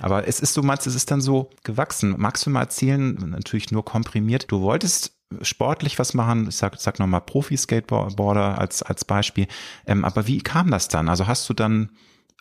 aber 0.00 0.28
es 0.28 0.38
ist, 0.38 0.56
du 0.56 0.62
meinst, 0.62 0.86
es 0.86 0.94
ist 0.94 1.10
dann 1.10 1.20
so 1.20 1.50
gewachsen. 1.64 2.14
Magst 2.16 2.46
du 2.46 2.50
mal 2.50 2.60
erzählen, 2.60 3.14
natürlich 3.14 3.72
nur 3.72 3.84
komprimiert, 3.84 4.50
du 4.50 4.60
wolltest 4.60 5.16
sportlich 5.42 5.98
was 5.98 6.14
machen, 6.14 6.46
ich 6.48 6.56
sag, 6.56 6.78
sag 6.78 7.00
nochmal 7.00 7.20
Profi-Skateboarder 7.20 8.58
als, 8.58 8.82
als 8.82 9.04
Beispiel. 9.04 9.48
Ähm, 9.86 10.04
aber 10.04 10.26
wie 10.26 10.38
kam 10.38 10.70
das 10.70 10.88
dann? 10.88 11.08
Also 11.08 11.26
hast 11.26 11.48
du 11.48 11.54
dann 11.54 11.90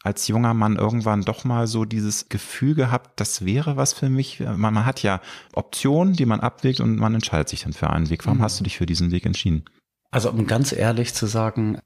als 0.05 0.27
junger 0.27 0.53
Mann 0.53 0.75
irgendwann 0.75 1.24
doch 1.24 1.45
mal 1.45 1.65
so 1.65 1.83
dieses 1.83 2.29
Gefühl 2.29 2.75
gehabt, 2.75 3.19
das 3.19 3.43
wäre 3.43 3.75
was 3.75 3.93
für 3.93 4.07
mich? 4.07 4.39
Man, 4.39 4.74
man 4.74 4.85
hat 4.85 5.01
ja 5.01 5.19
Optionen, 5.53 6.13
die 6.13 6.27
man 6.27 6.41
abwägt 6.41 6.79
und 6.79 6.97
man 6.97 7.15
entscheidet 7.15 7.50
sich 7.50 7.63
dann 7.63 7.74
für 7.74 7.89
einen 7.89 8.09
Weg. 8.09 8.25
Warum 8.25 8.38
mhm. 8.38 8.43
hast 8.43 8.59
du 8.59 8.63
dich 8.63 8.77
für 8.77 8.85
diesen 8.85 9.12
Weg 9.12 9.25
entschieden? 9.25 9.65
Also 10.12 10.29
um 10.29 10.45
ganz 10.45 10.71
ehrlich 10.71 11.15
zu 11.15 11.25
sagen, 11.25 11.79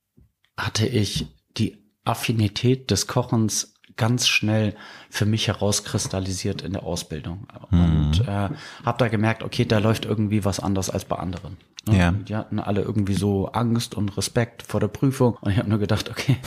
hatte 0.57 0.85
ich 0.85 1.27
die 1.57 1.77
Affinität 2.03 2.91
des 2.91 3.07
Kochens 3.07 3.75
ganz 3.95 4.27
schnell 4.27 4.75
für 5.09 5.25
mich 5.25 5.47
herauskristallisiert 5.47 6.61
in 6.61 6.73
der 6.73 6.83
Ausbildung 6.83 7.47
und 7.71 8.19
mhm. 8.19 8.27
äh, 8.27 8.49
habe 8.85 8.97
da 8.97 9.07
gemerkt, 9.07 9.43
okay, 9.43 9.65
da 9.65 9.79
läuft 9.79 10.05
irgendwie 10.05 10.43
was 10.43 10.59
anders 10.59 10.89
als 10.89 11.05
bei 11.05 11.15
anderen. 11.15 11.57
Ne? 11.88 11.97
Ja. 11.97 12.11
Die 12.11 12.35
hatten 12.35 12.59
alle 12.59 12.81
irgendwie 12.81 13.13
so 13.13 13.47
Angst 13.47 13.95
und 13.95 14.15
Respekt 14.17 14.63
vor 14.63 14.79
der 14.79 14.89
Prüfung 14.89 15.38
und 15.41 15.51
ich 15.51 15.57
habe 15.57 15.69
nur 15.69 15.79
gedacht, 15.79 16.09
okay, 16.09 16.38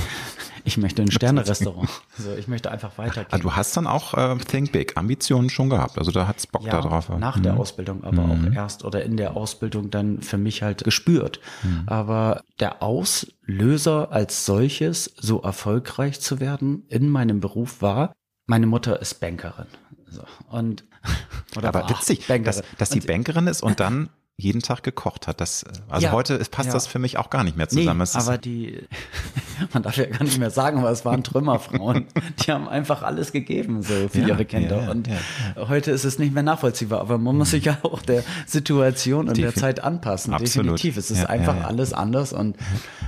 ich 0.64 0.76
möchte 0.76 1.02
ein 1.02 1.10
Sternerestaurant. 1.10 1.88
Also 2.18 2.34
ich 2.34 2.46
möchte 2.46 2.70
einfach 2.70 2.98
weitergehen. 2.98 3.28
Ah, 3.30 3.38
du 3.38 3.52
hast 3.52 3.76
dann 3.76 3.86
auch 3.86 4.14
äh, 4.14 4.36
Think 4.38 4.72
Big 4.72 4.96
Ambitionen 4.96 5.50
schon 5.50 5.70
gehabt. 5.70 5.98
Also 5.98 6.10
da 6.10 6.26
hat's 6.26 6.46
Bock 6.46 6.64
ja, 6.64 6.72
da 6.72 6.80
drauf. 6.82 7.08
Nach 7.08 7.36
mhm. 7.36 7.42
der 7.42 7.56
Ausbildung, 7.56 8.04
aber 8.04 8.22
mhm. 8.22 8.52
auch 8.52 8.54
erst 8.54 8.84
oder 8.84 9.02
in 9.04 9.16
der 9.16 9.36
Ausbildung 9.36 9.90
dann 9.90 10.20
für 10.20 10.38
mich 10.38 10.62
halt 10.62 10.84
gespürt. 10.84 11.40
Mhm. 11.62 11.82
Aber 11.86 12.42
der 12.60 12.82
Auslöser 12.82 14.12
als 14.12 14.44
solches, 14.44 15.12
so 15.18 15.40
erfolgreich 15.40 16.20
zu 16.20 16.38
werden 16.38 16.84
in 16.88 17.08
meinem 17.08 17.40
Beruf 17.40 17.82
war, 17.82 18.12
meine 18.46 18.66
Mutter 18.66 19.00
ist 19.00 19.20
Bankerin. 19.20 19.66
So. 20.08 20.22
Und 20.50 20.84
aber 21.56 21.88
witzig, 21.88 22.26
dass, 22.26 22.62
dass 22.78 22.90
die 22.90 23.00
Bankerin 23.00 23.46
ist 23.46 23.62
und 23.62 23.80
dann 23.80 24.10
jeden 24.36 24.62
Tag 24.62 24.82
gekocht 24.82 25.26
hat. 25.28 25.40
Das, 25.40 25.64
also 25.88 26.06
ja, 26.06 26.12
heute 26.12 26.38
passt 26.50 26.68
ja. 26.68 26.72
das 26.72 26.86
für 26.86 26.98
mich 26.98 27.18
auch 27.18 27.30
gar 27.30 27.44
nicht 27.44 27.56
mehr 27.56 27.68
zusammen. 27.68 28.06
Nee, 28.12 28.20
aber 28.20 28.38
die, 28.38 28.82
man 29.72 29.82
darf 29.82 29.96
ja 29.96 30.06
gar 30.06 30.24
nicht 30.24 30.38
mehr 30.38 30.50
sagen, 30.50 30.78
aber 30.78 30.90
es 30.90 31.04
waren 31.04 31.22
Trümmerfrauen. 31.22 32.06
die 32.46 32.50
haben 32.50 32.68
einfach 32.68 33.02
alles 33.02 33.32
gegeben, 33.32 33.82
so 33.82 34.08
für 34.08 34.20
ja, 34.20 34.28
ihre 34.28 34.44
Kinder. 34.44 34.90
und 34.90 35.08
heute 35.56 35.90
ist 35.90 36.04
es 36.04 36.18
nicht 36.18 36.34
mehr 36.34 36.42
nachvollziehbar, 36.42 37.00
aber 37.00 37.18
man 37.18 37.36
muss 37.36 37.50
sich 37.50 37.64
ja 37.64 37.78
auch 37.82 38.02
der 38.02 38.24
Situation 38.46 39.28
und 39.28 39.36
Defi 39.36 39.42
der 39.42 39.54
Zeit 39.54 39.80
anpassen. 39.80 40.34
Absolut. 40.34 40.78
Definitiv. 40.78 40.96
Es 40.96 41.10
ist 41.10 41.26
einfach 41.26 41.64
alles 41.64 41.92
anders 41.92 42.32
und 42.32 42.56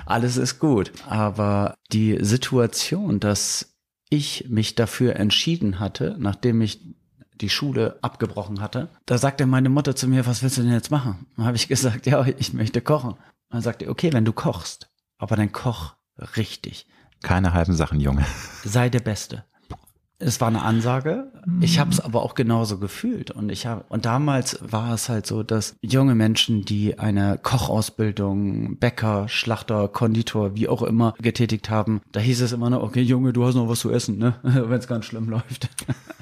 alles 0.07 0.37
ist 0.37 0.59
gut. 0.59 0.93
Aber 1.09 1.75
die 1.93 2.19
Situation, 2.21 3.19
dass 3.21 3.75
ich 4.11 4.47
mich 4.49 4.75
dafür 4.75 5.17
entschieden 5.17 5.81
hatte, 5.81 6.17
nachdem 6.19 6.61
ich 6.61 6.81
die 7.41 7.49
Schule 7.49 7.99
abgebrochen 8.03 8.61
hatte. 8.61 8.89
Da 9.07 9.19
sagte 9.19 9.47
meine 9.47 9.69
Mutter 9.69 9.97
zu 9.97 10.09
mir, 10.09 10.27
was 10.27 10.43
willst 10.43 10.59
du 10.59 10.63
denn 10.63 10.73
jetzt 10.73 10.91
machen? 10.91 11.27
Dann 11.37 11.47
habe 11.47 11.57
ich 11.57 11.69
gesagt, 11.69 12.07
ja, 12.07 12.25
ich 12.25 12.53
möchte 12.53 12.81
kochen. 12.81 13.15
Dann 13.51 13.63
sagte, 13.63 13.89
okay, 13.89 14.13
wenn 14.13 14.25
du 14.25 14.33
kochst, 14.33 14.91
aber 15.19 15.37
dann 15.37 15.53
koch 15.53 15.95
richtig. 16.37 16.87
Keine 17.23 17.53
halben 17.53 17.75
Sachen, 17.75 18.01
Junge. 18.01 18.25
Sei 18.65 18.89
der 18.89 19.01
Beste. 19.01 19.45
Es 20.19 20.41
war 20.41 20.49
eine 20.49 20.63
Ansage. 20.63 21.33
Ich 21.61 21.79
habe 21.79 21.91
es 21.91 22.01
aber 22.01 22.23
auch 22.23 22.35
genauso 22.35 22.79
gefühlt 22.79 23.31
und 23.31 23.51
ich 23.51 23.67
habe 23.67 23.85
und 23.89 24.07
damals 24.07 24.59
war 24.63 24.95
es 24.95 25.09
halt 25.09 25.27
so, 25.27 25.43
dass 25.43 25.77
junge 25.83 26.15
Menschen, 26.15 26.65
die 26.65 26.99
eine 26.99 27.39
Kochausbildung, 27.43 28.79
Bäcker, 28.79 29.29
Schlachter, 29.29 29.89
Konditor, 29.89 30.55
wie 30.55 30.69
auch 30.69 30.83
immer 30.83 31.15
getätigt 31.21 31.69
haben, 31.69 32.01
da 32.13 32.21
hieß 32.21 32.41
es 32.43 32.53
immer 32.53 32.71
noch, 32.71 32.83
okay, 32.83 33.03
Junge, 33.03 33.33
du 33.33 33.45
hast 33.45 33.57
noch 33.57 33.69
was 33.69 33.81
zu 33.81 33.91
essen, 33.91 34.19
ne, 34.19 34.37
wenn 34.43 34.79
es 34.79 34.89
ganz 34.89 35.05
schlimm 35.05 35.29
läuft. 35.29 35.69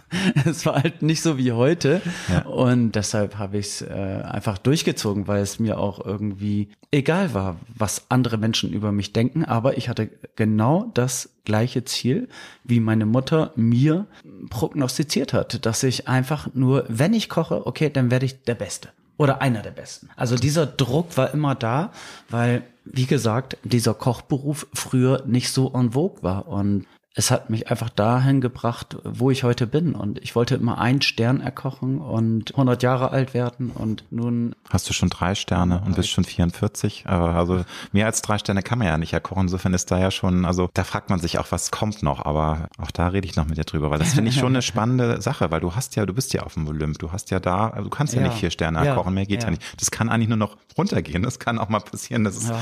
es 0.44 0.66
war 0.66 0.82
halt 0.82 1.02
nicht 1.02 1.22
so 1.22 1.38
wie 1.38 1.52
heute 1.52 2.00
ja. 2.28 2.42
und 2.46 2.92
deshalb 2.92 3.38
habe 3.38 3.58
ich 3.58 3.66
es 3.66 3.82
äh, 3.82 4.22
einfach 4.24 4.58
durchgezogen, 4.58 5.28
weil 5.28 5.42
es 5.42 5.58
mir 5.58 5.78
auch 5.78 6.04
irgendwie 6.04 6.70
egal 6.90 7.34
war, 7.34 7.56
was 7.74 8.06
andere 8.10 8.38
Menschen 8.38 8.72
über 8.72 8.90
mich 8.90 9.12
denken, 9.12 9.44
aber 9.44 9.76
ich 9.76 9.88
hatte 9.88 10.10
genau 10.34 10.90
das 10.94 11.30
gleiche 11.44 11.84
Ziel, 11.84 12.28
wie 12.64 12.80
meine 12.80 13.06
Mutter 13.06 13.52
mir 13.56 14.06
prognostiziert 14.50 15.32
hat, 15.32 15.64
dass 15.66 15.82
ich 15.82 16.08
einfach 16.08 16.48
nur, 16.54 16.84
wenn 16.88 17.14
ich 17.14 17.28
koche, 17.28 17.66
okay, 17.66 17.90
dann 17.90 18.10
werde 18.10 18.26
ich 18.26 18.42
der 18.44 18.54
Beste 18.54 18.90
oder 19.16 19.40
einer 19.42 19.62
der 19.62 19.70
Besten. 19.70 20.08
Also 20.16 20.36
dieser 20.36 20.66
Druck 20.66 21.16
war 21.16 21.32
immer 21.32 21.54
da, 21.54 21.92
weil, 22.28 22.62
wie 22.84 23.06
gesagt, 23.06 23.56
dieser 23.62 23.94
Kochberuf 23.94 24.66
früher 24.74 25.22
nicht 25.26 25.50
so 25.50 25.72
en 25.74 25.92
vogue 25.92 26.22
war 26.22 26.48
und 26.48 26.86
es 27.14 27.30
hat 27.30 27.50
mich 27.50 27.68
einfach 27.68 27.90
dahin 27.90 28.40
gebracht, 28.40 28.96
wo 29.04 29.30
ich 29.30 29.44
heute 29.44 29.66
bin. 29.66 29.94
Und 29.94 30.18
ich 30.20 30.34
wollte 30.34 30.54
immer 30.54 30.78
einen 30.78 31.02
Stern 31.02 31.40
erkochen 31.40 31.98
und 31.98 32.52
100 32.52 32.82
Jahre 32.82 33.10
alt 33.10 33.34
werden. 33.34 33.70
Und 33.70 34.04
nun. 34.10 34.54
Hast 34.70 34.88
du 34.88 34.94
schon 34.94 35.10
drei 35.10 35.34
Sterne 35.34 35.82
und 35.84 35.94
bist 35.94 36.08
schon 36.08 36.24
44? 36.24 37.04
Aber 37.06 37.34
also 37.34 37.64
mehr 37.92 38.06
als 38.06 38.22
drei 38.22 38.38
Sterne 38.38 38.62
kann 38.62 38.78
man 38.78 38.88
ja 38.88 38.96
nicht 38.96 39.12
erkochen. 39.12 39.42
Insofern 39.42 39.74
ist 39.74 39.90
da 39.90 39.98
ja 39.98 40.10
schon, 40.10 40.46
also 40.46 40.70
da 40.72 40.84
fragt 40.84 41.10
man 41.10 41.20
sich 41.20 41.38
auch, 41.38 41.46
was 41.50 41.70
kommt 41.70 42.02
noch. 42.02 42.24
Aber 42.24 42.70
auch 42.78 42.90
da 42.90 43.08
rede 43.08 43.26
ich 43.26 43.36
noch 43.36 43.46
mit 43.46 43.58
dir 43.58 43.64
drüber, 43.64 43.90
weil 43.90 43.98
das 43.98 44.14
finde 44.14 44.30
ich 44.30 44.36
schon 44.36 44.46
eine 44.54 44.62
spannende 44.62 45.20
Sache, 45.20 45.50
weil 45.50 45.60
du 45.60 45.74
hast 45.74 45.96
ja, 45.96 46.06
du 46.06 46.14
bist 46.14 46.32
ja 46.32 46.44
auf 46.44 46.54
dem 46.54 46.66
Olymp. 46.66 46.98
Du 46.98 47.12
hast 47.12 47.30
ja 47.30 47.40
da, 47.40 47.68
also 47.68 47.84
du 47.84 47.90
kannst 47.90 48.14
ja, 48.14 48.22
ja 48.22 48.28
nicht 48.28 48.38
vier 48.38 48.50
Sterne 48.50 48.78
ja, 48.78 48.84
erkochen, 48.84 49.12
mehr 49.12 49.26
geht 49.26 49.40
ja. 49.40 49.48
ja. 49.48 49.50
nicht. 49.50 49.62
Das 49.78 49.90
kann 49.90 50.08
eigentlich 50.08 50.28
nur 50.28 50.38
noch 50.38 50.56
runtergehen. 50.78 51.22
Das 51.22 51.38
kann 51.38 51.58
auch 51.58 51.68
mal 51.68 51.80
passieren, 51.80 52.24
dass 52.24 52.36
es. 52.38 52.48
Ja. 52.48 52.58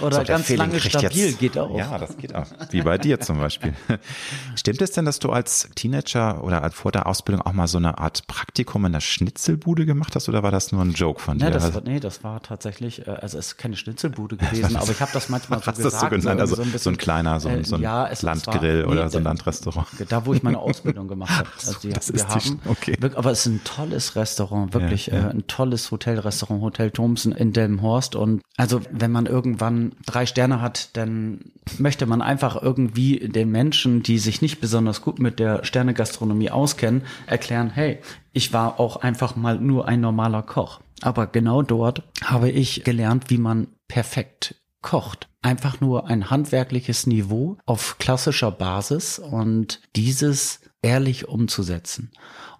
Oder 0.00 0.24
ganz 0.24 0.48
lange 0.48 0.80
stabil 0.80 1.26
jetzt, 1.26 1.38
geht 1.38 1.58
auch. 1.58 1.76
Ja, 1.76 1.98
das 1.98 2.16
geht 2.16 2.34
auch. 2.34 2.46
Wie 2.70 2.80
bei 2.80 2.96
dir 2.96 3.20
zum 3.20 3.38
Beispiel. 3.38 3.74
Stimmt 4.56 4.82
es 4.82 4.92
denn, 4.92 5.04
dass 5.04 5.18
du 5.18 5.30
als 5.30 5.68
Teenager 5.74 6.42
oder 6.44 6.70
vor 6.70 6.92
der 6.92 7.06
Ausbildung 7.06 7.42
auch 7.42 7.52
mal 7.52 7.66
so 7.66 7.78
eine 7.78 7.98
Art 7.98 8.26
Praktikum 8.26 8.84
in 8.84 8.92
der 8.92 9.00
Schnitzelbude 9.00 9.86
gemacht 9.86 10.14
hast 10.16 10.28
oder 10.28 10.42
war 10.42 10.50
das 10.50 10.72
nur 10.72 10.82
ein 10.82 10.92
Joke 10.92 11.20
von 11.20 11.38
dir? 11.38 11.46
Nee, 11.46 11.50
das 11.50 11.74
war, 11.74 11.82
nee, 11.82 12.00
das 12.00 12.24
war 12.24 12.42
tatsächlich, 12.42 13.06
äh, 13.06 13.10
also 13.10 13.38
es 13.38 13.48
ist 13.48 13.56
keine 13.58 13.76
Schnitzelbude 13.76 14.36
gewesen, 14.38 14.76
aber 14.76 14.90
ich 14.90 15.00
habe 15.00 15.10
das 15.12 15.28
manchmal 15.28 15.60
so 15.64 15.72
gesagt. 15.72 15.84
Das 15.84 16.00
so, 16.00 16.08
genannt, 16.08 16.40
also 16.40 16.56
so 16.56 16.62
ein, 16.62 16.72
bisschen, 16.72 16.84
so 16.84 16.90
ein 16.90 16.96
kleiner, 16.98 17.40
so 17.40 17.48
ein, 17.48 17.64
so 17.64 17.76
ein 17.76 17.82
ja, 17.82 18.10
Landgrill 18.20 18.84
war, 18.84 18.86
nee, 18.86 18.92
oder 18.92 19.10
so 19.10 19.18
ein 19.18 19.24
Landrestaurant. 19.24 19.86
Da, 20.08 20.26
wo 20.26 20.34
ich 20.34 20.42
meine 20.42 20.58
Ausbildung 20.58 21.08
gemacht 21.08 21.30
habe. 21.30 21.48
Also 21.66 21.78
die, 21.80 21.90
das 21.90 22.12
wir 22.12 22.26
haben, 22.28 22.60
okay. 22.66 22.96
aber 23.14 23.30
es 23.30 23.40
ist 23.40 23.46
ein 23.46 23.64
tolles 23.64 24.16
Restaurant, 24.16 24.74
wirklich 24.74 25.06
ja, 25.06 25.14
ja. 25.14 25.26
Äh, 25.28 25.30
ein 25.30 25.46
tolles 25.46 25.90
Hotelrestaurant, 25.90 26.62
Hotel 26.62 26.90
Thomsen 26.90 27.32
in 27.32 27.52
Delmenhorst 27.52 28.14
und 28.16 28.42
also 28.56 28.80
wenn 28.90 29.10
man 29.10 29.26
irgendwann 29.26 29.92
drei 30.06 30.26
Sterne 30.26 30.60
hat, 30.60 30.90
dann 30.96 31.40
möchte 31.78 32.06
man 32.06 32.22
einfach 32.22 32.60
irgendwie 32.60 33.28
den 33.28 33.50
Menschen, 33.50 33.79
die 33.84 34.18
sich 34.18 34.42
nicht 34.42 34.60
besonders 34.60 35.02
gut 35.02 35.18
mit 35.18 35.38
der 35.38 35.64
Sternegastronomie 35.64 36.50
auskennen, 36.50 37.02
erklären, 37.26 37.70
hey, 37.70 38.00
ich 38.32 38.52
war 38.52 38.78
auch 38.80 38.96
einfach 38.96 39.36
mal 39.36 39.58
nur 39.58 39.88
ein 39.88 40.00
normaler 40.00 40.42
Koch. 40.42 40.80
Aber 41.02 41.26
genau 41.26 41.62
dort 41.62 42.02
habe 42.22 42.50
ich 42.50 42.84
gelernt, 42.84 43.30
wie 43.30 43.38
man 43.38 43.68
perfekt 43.88 44.56
kocht. 44.82 45.28
Einfach 45.42 45.80
nur 45.80 46.06
ein 46.06 46.30
handwerkliches 46.30 47.06
Niveau 47.06 47.56
auf 47.64 47.96
klassischer 47.98 48.50
Basis 48.50 49.18
und 49.18 49.80
dieses 49.96 50.60
ehrlich 50.82 51.28
umzusetzen. 51.28 52.10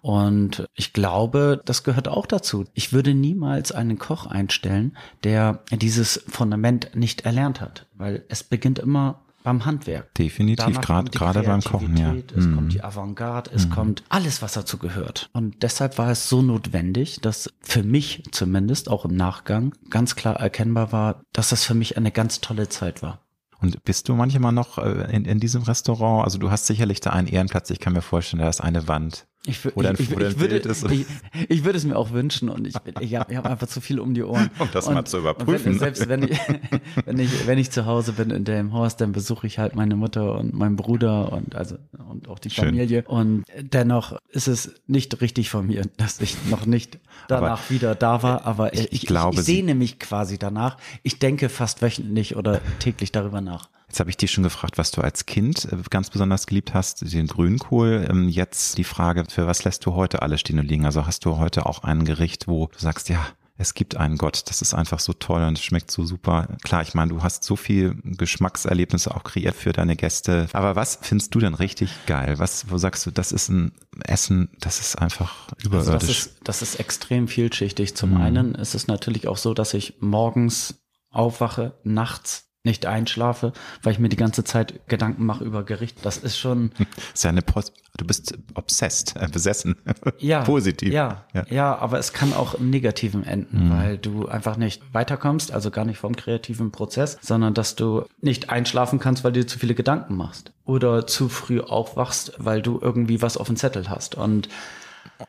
Und 0.01 0.65
ich 0.75 0.93
glaube, 0.93 1.61
das 1.65 1.83
gehört 1.83 2.07
auch 2.07 2.25
dazu. 2.25 2.65
Ich 2.73 2.91
würde 2.91 3.13
niemals 3.13 3.71
einen 3.71 3.99
Koch 3.99 4.25
einstellen, 4.25 4.97
der 5.23 5.63
dieses 5.71 6.23
Fundament 6.27 6.95
nicht 6.95 7.21
erlernt 7.21 7.61
hat, 7.61 7.87
weil 7.93 8.25
es 8.29 8.43
beginnt 8.43 8.79
immer 8.79 9.21
beim 9.43 9.65
Handwerk. 9.65 10.13
Definitiv, 10.15 10.79
gerade 10.81 11.43
beim 11.43 11.61
Kochen, 11.61 11.97
ja. 11.97 12.15
Es 12.35 12.45
mhm. 12.45 12.55
kommt 12.55 12.73
die 12.73 12.83
Avantgarde, 12.83 13.51
es 13.53 13.67
mhm. 13.67 13.71
kommt 13.71 14.03
alles, 14.09 14.41
was 14.41 14.53
dazu 14.53 14.77
gehört. 14.77 15.29
Und 15.33 15.63
deshalb 15.63 15.97
war 15.97 16.09
es 16.09 16.29
so 16.29 16.41
notwendig, 16.41 17.19
dass 17.21 17.51
für 17.61 17.83
mich 17.83 18.23
zumindest 18.31 18.89
auch 18.89 19.05
im 19.05 19.15
Nachgang 19.15 19.73
ganz 19.89 20.15
klar 20.15 20.35
erkennbar 20.35 20.91
war, 20.91 21.21
dass 21.33 21.49
das 21.49 21.63
für 21.63 21.73
mich 21.73 21.97
eine 21.97 22.11
ganz 22.11 22.41
tolle 22.41 22.69
Zeit 22.69 23.01
war. 23.01 23.19
Und 23.59 23.83
bist 23.83 24.09
du 24.09 24.15
manchmal 24.15 24.51
noch 24.51 24.79
äh, 24.79 25.15
in, 25.15 25.25
in 25.25 25.39
diesem 25.39 25.61
Restaurant? 25.61 26.23
Also 26.23 26.39
du 26.39 26.49
hast 26.49 26.65
sicherlich 26.65 26.99
da 26.99 27.11
einen 27.11 27.27
Ehrenplatz. 27.27 27.69
Ich 27.69 27.79
kann 27.79 27.93
mir 27.93 28.01
vorstellen, 28.01 28.41
da 28.41 28.49
ist 28.49 28.61
eine 28.61 28.87
Wand 28.87 29.27
ich, 29.47 29.75
oder 29.75 29.89
ein, 29.89 29.95
ich, 29.95 30.01
ich, 30.01 30.11
ich, 30.11 30.39
würde, 30.39 30.57
ich, 30.91 31.05
ich, 31.49 31.63
würde 31.63 31.77
es 31.77 31.83
mir 31.83 31.95
auch 31.95 32.11
wünschen 32.11 32.47
und 32.47 32.67
ich, 32.67 32.75
ich 32.99 33.15
habe 33.15 33.35
hab 33.35 33.47
einfach 33.47 33.67
zu 33.67 33.81
viel 33.81 33.99
um 33.99 34.13
die 34.13 34.23
Ohren. 34.23 34.51
Um 34.59 34.69
das 34.71 34.87
und, 34.87 34.93
mal 34.93 35.05
zu 35.05 35.17
überprüfen. 35.17 35.73
Wenn, 35.73 35.79
selbst 35.79 36.07
wenn 36.07 36.23
ich, 36.23 36.39
wenn 37.05 37.17
ich, 37.17 37.47
wenn 37.47 37.57
ich 37.57 37.71
zu 37.71 37.87
Hause 37.87 38.13
bin 38.13 38.29
in 38.29 38.43
dem 38.43 38.73
Haus, 38.73 38.97
dann 38.97 39.13
besuche 39.13 39.47
ich 39.47 39.57
halt 39.57 39.75
meine 39.75 39.95
Mutter 39.95 40.35
und 40.35 40.53
meinen 40.53 40.75
Bruder 40.75 41.31
und 41.31 41.55
also 41.55 41.77
und 42.07 42.29
auch 42.29 42.37
die 42.37 42.51
Schön. 42.51 42.65
Familie. 42.65 43.03
Und 43.07 43.45
dennoch 43.59 44.19
ist 44.29 44.47
es 44.47 44.75
nicht 44.85 45.21
richtig 45.21 45.49
von 45.49 45.65
mir, 45.65 45.83
dass 45.97 46.21
ich 46.21 46.37
noch 46.49 46.67
nicht 46.67 46.99
danach 47.27 47.61
aber 47.61 47.69
wieder 47.69 47.95
da 47.95 48.21
war. 48.21 48.45
Aber 48.45 48.73
ich, 48.73 48.91
ich, 48.91 49.05
glaube, 49.07 49.37
ich 49.37 49.41
sehne 49.41 49.73
mich 49.73 49.97
quasi 49.97 50.37
danach. 50.37 50.77
Ich 51.01 51.17
denke 51.17 51.49
fast 51.49 51.81
wöchentlich 51.81 52.35
oder 52.35 52.61
täglich 52.77 53.11
darüber 53.11 53.41
nach. 53.41 53.69
Jetzt 53.91 53.99
habe 53.99 54.09
ich 54.09 54.15
dich 54.15 54.31
schon 54.31 54.45
gefragt, 54.45 54.77
was 54.77 54.91
du 54.91 55.01
als 55.01 55.25
Kind 55.25 55.65
äh, 55.69 55.75
ganz 55.89 56.09
besonders 56.09 56.47
geliebt 56.47 56.73
hast, 56.73 57.11
den 57.11 57.27
Grünkohl. 57.27 58.07
Ähm, 58.09 58.29
jetzt 58.29 58.77
die 58.77 58.85
Frage, 58.85 59.25
für 59.27 59.47
was 59.47 59.65
lässt 59.65 59.85
du 59.85 59.95
heute 59.95 60.21
alles 60.21 60.39
stehen 60.39 60.59
und 60.59 60.65
liegen? 60.69 60.85
Also 60.85 61.05
hast 61.05 61.25
du 61.25 61.37
heute 61.39 61.65
auch 61.65 61.83
ein 61.83 62.05
Gericht, 62.05 62.47
wo 62.47 62.67
du 62.67 62.79
sagst, 62.79 63.09
ja, 63.09 63.19
es 63.57 63.73
gibt 63.73 63.97
einen 63.97 64.17
Gott, 64.17 64.43
das 64.45 64.61
ist 64.61 64.73
einfach 64.73 65.01
so 65.01 65.11
toll 65.11 65.43
und 65.43 65.57
es 65.57 65.63
schmeckt 65.65 65.91
so 65.91 66.05
super. 66.05 66.47
Klar, 66.63 66.83
ich 66.83 66.93
meine, 66.93 67.09
du 67.09 67.21
hast 67.21 67.43
so 67.43 67.57
viel 67.57 67.97
Geschmackserlebnisse 68.05 69.13
auch 69.13 69.25
kreiert 69.25 69.57
für 69.57 69.73
deine 69.73 69.97
Gäste. 69.97 70.47
Aber 70.53 70.77
was 70.77 70.97
findest 71.01 71.35
du 71.35 71.39
denn 71.39 71.53
richtig 71.53 71.91
geil? 72.05 72.39
Was, 72.39 72.71
wo 72.71 72.77
sagst 72.77 73.05
du, 73.05 73.11
das 73.11 73.33
ist 73.33 73.49
ein 73.49 73.73
Essen, 74.05 74.51
das 74.61 74.79
ist 74.79 74.99
einfach 74.99 75.49
überirdisch? 75.65 75.93
Also 75.93 76.07
das, 76.07 76.09
ist, 76.09 76.39
das 76.45 76.61
ist 76.61 76.79
extrem 76.79 77.27
vielschichtig. 77.27 77.93
Zum 77.97 78.11
mhm. 78.11 78.21
einen 78.21 78.55
ist 78.55 78.73
es 78.73 78.87
natürlich 78.87 79.27
auch 79.27 79.37
so, 79.37 79.53
dass 79.53 79.73
ich 79.73 79.95
morgens 79.99 80.81
aufwache, 81.09 81.77
nachts 81.83 82.50
nicht 82.63 82.85
einschlafe, 82.85 83.53
weil 83.81 83.93
ich 83.93 83.99
mir 83.99 84.09
die 84.09 84.17
ganze 84.17 84.43
Zeit 84.43 84.87
Gedanken 84.87 85.25
mache 85.25 85.43
über 85.43 85.63
Gericht. 85.63 85.97
Das 86.03 86.17
ist 86.17 86.37
schon. 86.37 86.71
Ist 87.13 87.23
ja 87.23 87.29
eine 87.29 87.41
Post 87.41 87.73
du 87.97 88.05
bist 88.05 88.37
obsessed, 88.55 89.15
äh, 89.15 89.27
besessen. 89.27 89.75
Ja. 90.19 90.43
Positiv. 90.43 90.91
Ja, 90.93 91.25
ja, 91.33 91.45
ja. 91.49 91.77
aber 91.77 91.97
es 91.97 92.13
kann 92.13 92.33
auch 92.33 92.53
im 92.53 92.69
Negativen 92.69 93.25
enden, 93.25 93.67
mhm. 93.67 93.71
weil 93.71 93.97
du 93.97 94.27
einfach 94.27 94.57
nicht 94.57 94.81
weiterkommst, 94.93 95.51
also 95.51 95.71
gar 95.71 95.85
nicht 95.85 95.97
vom 95.97 96.15
kreativen 96.15 96.71
Prozess, 96.71 97.17
sondern 97.21 97.53
dass 97.53 97.75
du 97.75 98.05
nicht 98.21 98.49
einschlafen 98.49 98.99
kannst, 98.99 99.23
weil 99.23 99.31
du 99.31 99.41
dir 99.41 99.47
zu 99.47 99.57
viele 99.57 99.73
Gedanken 99.73 100.15
machst. 100.15 100.51
Oder 100.65 101.07
zu 101.07 101.27
früh 101.27 101.59
aufwachst, 101.59 102.33
weil 102.37 102.61
du 102.61 102.79
irgendwie 102.81 103.21
was 103.21 103.37
auf 103.37 103.47
dem 103.47 103.55
Zettel 103.55 103.89
hast. 103.89 104.15
Und 104.15 104.47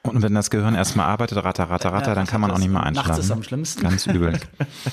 und 0.03 0.23
wenn 0.23 0.35
das 0.35 0.51
Gehirn 0.51 0.75
erstmal 0.75 1.07
arbeitet, 1.07 1.43
ratter, 1.43 1.65
ratter, 1.65 1.93
ratter, 1.93 2.15
dann 2.15 2.27
kann 2.27 2.41
man 2.41 2.51
auch 2.51 2.59
nicht 2.59 2.71
mehr 2.71 2.83
einschlafen. 2.83 3.09
Nachts 3.11 3.25
ist 3.25 3.31
am 3.31 3.43
schlimmsten. 3.43 3.83
Ganz 3.83 4.07
übel. 4.07 4.39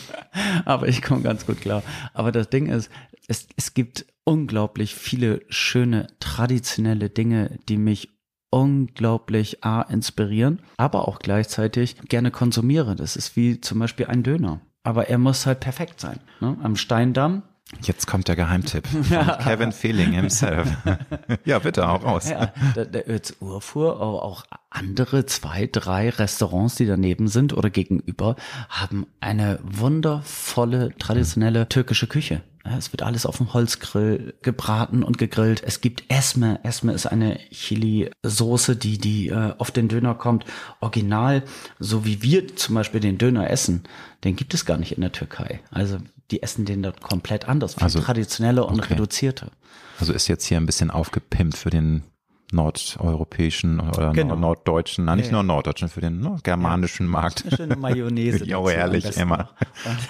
Aber 0.65 0.88
ich 0.88 1.01
komme 1.01 1.22
ganz 1.22 1.46
gut 1.46 1.62
klar. 1.62 1.84
Aber 2.13 2.32
das 2.32 2.50
Ding 2.50 2.68
ist, 2.68 2.89
es, 3.27 3.48
es 3.56 3.74
gibt 3.74 4.06
unglaublich 4.24 4.96
viele 4.96 5.41
schöne, 5.50 6.08
traditionelle 6.20 7.10
Dinge, 7.10 7.60
die 7.68 7.77
mich 7.77 8.10
unglaublich 8.51 9.63
A, 9.63 9.82
inspirieren, 9.82 10.60
aber 10.77 11.08
auch 11.08 11.20
gleichzeitig 11.20 11.98
gerne 12.08 12.32
konsumiere. 12.32 12.96
Das 12.96 13.15
ist 13.15 13.36
wie 13.36 13.62
zum 13.62 13.79
Beispiel 13.79 14.08
ein 14.08 14.24
Döner. 14.24 14.62
Aber 14.84 15.08
er 15.08 15.18
muss 15.18 15.46
halt 15.46 15.60
perfekt 15.60 16.00
sein. 16.00 16.20
Ne? 16.39 16.58
Am 16.63 16.75
Steindamm 16.75 17.44
Jetzt 17.82 18.08
kommt 18.08 18.28
der 18.28 18.36
Geheimtipp 18.36 18.88
von 18.88 19.28
Kevin 19.44 19.72
Feeling 19.72 20.12
himself. 20.12 20.68
ja, 21.46 21.60
bitte, 21.60 21.88
auch 21.88 22.04
raus. 22.04 22.30
Ja, 22.30 22.52
der, 22.76 22.86
der 22.86 23.10
Ötz 23.10 23.36
Urfuhr, 23.40 24.02
auch 24.02 24.44
andere 24.70 25.26
zwei, 25.26 25.68
drei 25.72 26.10
Restaurants, 26.10 26.76
die 26.76 26.86
daneben 26.86 27.28
sind 27.28 27.54
oder 27.54 27.70
gegenüber, 27.70 28.36
haben 28.70 29.06
eine 29.20 29.60
wundervolle, 29.64 30.96
traditionelle 30.98 31.70
türkische 31.70 32.08
Küche. 32.08 32.42
Es 32.78 32.92
wird 32.92 33.04
alles 33.04 33.26
auf 33.26 33.38
dem 33.38 33.54
Holzgrill 33.54 34.36
gebraten 34.42 35.04
und 35.04 35.18
gegrillt. 35.18 35.64
Es 35.64 35.82
gibt 35.82 36.04
Esme. 36.10 36.60
Esme 36.64 36.92
ist 36.92 37.06
eine 37.06 37.40
Chili-Soße, 37.52 38.76
die, 38.76 38.98
die 38.98 39.30
äh, 39.30 39.54
auf 39.58 39.72
den 39.72 39.88
Döner 39.88 40.14
kommt. 40.14 40.46
Original, 40.82 41.44
so 41.80 42.06
wie 42.06 42.22
wir 42.22 42.56
zum 42.56 42.76
Beispiel 42.76 43.00
den 43.00 43.18
Döner 43.18 43.50
essen, 43.50 43.84
den 44.24 44.36
gibt 44.36 44.54
es 44.54 44.66
gar 44.66 44.78
nicht 44.78 44.92
in 44.92 45.02
der 45.02 45.14
Türkei. 45.14 45.62
Also 45.72 45.98
die 46.32 46.44
essen 46.44 46.66
den 46.66 46.84
dort 46.84 47.02
komplett 47.02 47.48
anders, 47.48 47.76
viel 47.76 47.84
also, 47.84 48.00
traditioneller 48.00 48.68
und 48.68 48.80
okay. 48.80 48.94
reduzierter. 48.94 49.52
Also 50.00 50.14
ist 50.14 50.28
jetzt 50.28 50.46
hier 50.46 50.58
ein 50.58 50.66
bisschen 50.66 50.92
aufgepimpt 50.92 51.58
für 51.58 51.70
den 51.70 52.04
nordeuropäischen 52.52 53.80
oder 53.80 54.12
genau. 54.12 54.36
norddeutschen, 54.36 55.06
nein, 55.06 55.18
nicht 55.18 55.28
ja, 55.28 55.34
nur 55.34 55.44
norddeutschen, 55.44 55.90
für 55.90 56.02
den 56.02 56.20
ne, 56.20 56.38
germanischen 56.44 57.06
ja, 57.06 57.12
Markt. 57.12 57.44
Eine 57.46 57.56
schöne 57.56 57.76
Mayonnaise. 57.76 58.46
ja, 58.46 58.68
ehrlich, 58.70 59.18
immer. 59.18 59.50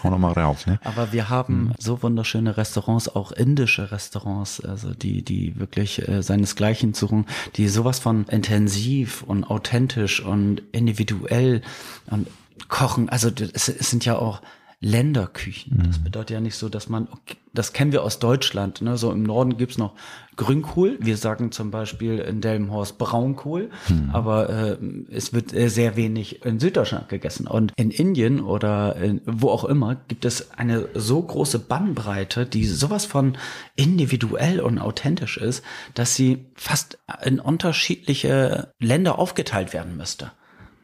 Hau 0.04 0.10
nochmal 0.10 0.34
rauf. 0.34 0.66
Ne? 0.66 0.80
Aber 0.84 1.12
wir 1.12 1.30
haben 1.30 1.66
mhm. 1.66 1.74
so 1.78 2.02
wunderschöne 2.02 2.58
Restaurants, 2.58 3.10
auch 3.14 3.32
indische 3.32 3.92
Restaurants, 3.92 4.62
also 4.62 4.94
die, 4.94 5.24
die 5.24 5.60
wirklich 5.60 6.08
äh, 6.08 6.24
seinesgleichen 6.24 6.94
suchen, 6.94 7.26
die 7.56 7.68
sowas 7.68 8.00
von 8.00 8.26
intensiv 8.26 9.24
und 9.24 9.44
authentisch 9.44 10.24
und 10.24 10.62
individuell 10.72 11.62
und 12.10 12.28
kochen. 12.68 13.10
Also 13.10 13.30
es, 13.54 13.68
es 13.68 13.90
sind 13.90 14.06
ja 14.06 14.18
auch 14.18 14.42
Länderküchen. 14.82 15.84
Das 15.86 16.00
mhm. 16.00 16.04
bedeutet 16.06 16.30
ja 16.32 16.40
nicht 16.40 16.56
so, 16.56 16.70
dass 16.70 16.88
man, 16.88 17.10
das 17.54 17.74
kennen 17.74 17.92
wir 17.92 18.02
aus 18.02 18.20
Deutschland, 18.20 18.82
ne? 18.82 18.98
so 18.98 19.12
im 19.12 19.24
Norden 19.24 19.58
gibt's 19.58 19.78
noch 19.78 19.94
Grünkohl. 20.38 20.98
Wir 21.02 21.18
sagen 21.18 21.52
zum 21.52 21.70
Beispiel 21.70 22.20
in 22.20 22.40
Delmenhorst 22.40 22.98
Braunkohl, 22.98 23.72
mhm. 23.90 24.12
aber 24.14 24.50
äh, 24.50 24.78
es 25.12 25.34
wird 25.34 25.54
äh, 25.54 25.68
sehr 25.68 25.98
wenig 25.98 26.46
in 26.46 26.62
Süddeutschland 26.62 27.10
gegessen. 27.10 27.46
Und 27.46 27.74
in 27.76 27.92
Indien 27.92 28.40
oder 28.40 28.96
in, 28.96 29.20
wo 29.26 29.50
auch 29.50 29.66
immer 29.66 29.98
gibt 30.08 30.24
es 30.24 30.52
eine 30.52 30.88
so 30.94 31.22
große 31.22 31.60
Bandbreite, 31.60 32.46
die 32.46 32.66
sowas 32.66 33.06
von 33.06 33.38
individuell 33.76 34.62
und 34.62 34.80
authentisch 34.80 35.36
ist, 35.36 35.62
dass 35.94 36.16
sie 36.16 36.46
fast 36.56 37.00
in 37.26 37.42
unterschiedliche 37.42 38.72
Länder 38.80 39.20
aufgeteilt 39.20 39.74
werden 39.74 39.98
müsste. 39.98 40.32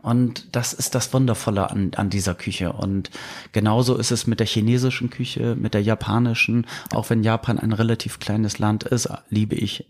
Und 0.05 0.55
das 0.55 0.71
ist 0.71 0.93
das 0.93 1.11
Wundervolle 1.13 1.71
an, 1.71 1.91
an 1.95 2.11
dieser 2.11 2.35
Küche. 2.35 2.73
Und 2.73 3.09
genauso 3.53 3.97
ist 3.97 4.11
es 4.11 4.27
mit 4.27 4.39
der 4.39 4.45
chinesischen 4.45 5.09
Küche, 5.09 5.55
mit 5.55 5.73
der 5.73 5.81
japanischen. 5.81 6.67
Auch 6.93 7.09
wenn 7.09 7.23
Japan 7.23 7.57
ein 7.57 7.73
relativ 7.73 8.19
kleines 8.19 8.59
Land 8.59 8.83
ist, 8.83 9.09
liebe 9.31 9.55
ich 9.55 9.85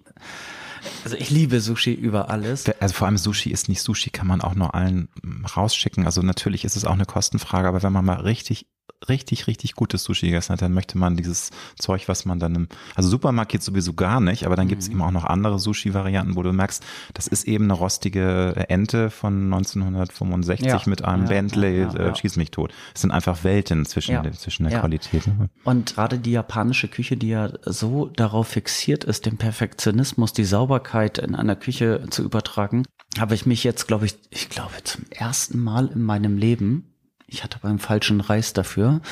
also 1.04 1.18
ich 1.18 1.32
liebe 1.32 1.60
Sushi 1.60 1.94
über 1.94 2.30
alles. 2.30 2.66
Also 2.80 2.94
vor 2.94 3.08
allem 3.08 3.18
Sushi 3.18 3.50
ist 3.50 3.68
nicht 3.68 3.82
Sushi, 3.82 4.12
kann 4.12 4.28
man 4.28 4.42
auch 4.42 4.56
nur 4.56 4.74
allen 4.76 5.10
rausschicken. 5.56 6.06
Also 6.06 6.22
natürlich 6.22 6.64
ist 6.64 6.76
es 6.76 6.86
auch 6.86 6.94
eine 6.94 7.06
Kostenfrage, 7.06 7.68
aber 7.68 7.84
wenn 7.84 7.92
man 7.92 8.06
mal 8.06 8.22
richtig 8.22 8.68
richtig, 9.08 9.48
richtig 9.48 9.76
gutes 9.76 10.04
Sushi 10.04 10.28
gegessen 10.28 10.54
hat, 10.54 10.62
dann 10.62 10.74
möchte 10.74 10.98
man 10.98 11.16
dieses 11.16 11.52
Zeug, 11.78 12.08
was 12.08 12.26
man 12.26 12.40
dann 12.40 12.56
im, 12.56 12.68
also 12.96 13.10
Supermarkt 13.10 13.52
geht 13.52 13.64
sowieso 13.64 13.94
gar 13.94 14.20
nicht, 14.20 14.46
aber 14.46 14.56
dann 14.56 14.66
mhm. 14.66 14.70
gibt 14.70 14.82
es 14.82 14.88
eben 14.88 15.02
auch 15.02 15.12
noch 15.12 15.26
andere 15.26 15.60
Sushi-Varianten, 15.60 16.36
wo 16.36 16.44
du 16.44 16.54
merkst, 16.54 16.84
das 17.14 17.28
ist 17.28 17.48
eben 17.48 17.66
eine 17.66 17.74
rostige 17.74 18.66
Ente 18.70 19.10
von 19.10 19.54
1965 19.54 20.66
ja. 20.66 20.82
mit 20.86 21.04
einem 21.04 21.24
ja, 21.24 21.30
Bentley, 21.30 21.82
ja, 21.82 21.94
äh, 21.94 22.16
schieß 22.16 22.38
mich 22.38 22.52
tot. 22.52 22.74
Es 22.94 23.02
sind 23.02 23.12
einfach 23.12 23.44
Welten 23.44 23.86
zwischen, 23.86 24.22
der, 24.24 24.34
zwischen 24.34 24.68
der 24.68 24.80
Qualität. 24.80 25.28
Ne? 25.28 25.50
Und 25.64 25.96
gerade 25.96 26.20
die 26.20 26.32
japanische 26.32 26.88
Küche, 26.88 27.18
die 27.18 27.30
ja 27.30 27.52
so 27.66 28.08
darauf 28.08 28.48
fixiert 28.48 29.04
ist, 29.04 29.26
den 29.26 29.38
Perfektionismus, 29.38 30.34
die 30.34 30.46
Sauberkeit 30.46 31.18
in 31.18 31.36
einer 31.36 31.56
Küche 31.56 32.06
zu 32.10 32.24
übertragen, 32.24 32.84
habe 33.20 33.36
ich 33.36 33.46
mich 33.46 33.64
jetzt, 33.64 33.88
glaube 33.88 34.06
ich, 34.06 34.16
ich 34.30 34.50
glaube 34.50 34.74
zum 34.84 35.06
ersten 35.10 35.60
Mal 35.60 35.88
in 35.88 36.02
meinem 36.02 36.38
Leben 36.38 36.95
ich 37.28 37.44
hatte 37.44 37.60
beim 37.62 37.80
falschen 37.80 38.22
Reis 38.22 38.54
dafür. 38.54 39.02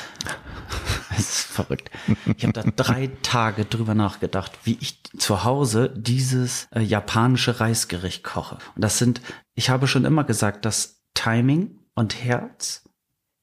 Es 1.16 1.38
ist 1.38 1.46
verrückt. 1.46 1.92
Ich 2.36 2.42
habe 2.42 2.52
da 2.52 2.62
drei 2.62 3.08
Tage 3.22 3.66
drüber 3.66 3.94
nachgedacht, 3.94 4.50
wie 4.64 4.76
ich 4.80 5.00
zu 5.16 5.44
Hause 5.44 5.94
dieses 5.94 6.66
äh, 6.72 6.80
japanische 6.80 7.60
Reisgericht 7.60 8.24
koche. 8.24 8.58
Und 8.74 8.82
das 8.82 8.98
sind, 8.98 9.20
ich 9.54 9.70
habe 9.70 9.86
schon 9.86 10.06
immer 10.06 10.24
gesagt, 10.24 10.64
dass 10.64 11.02
Timing 11.14 11.78
und 11.94 12.24
Herz 12.24 12.82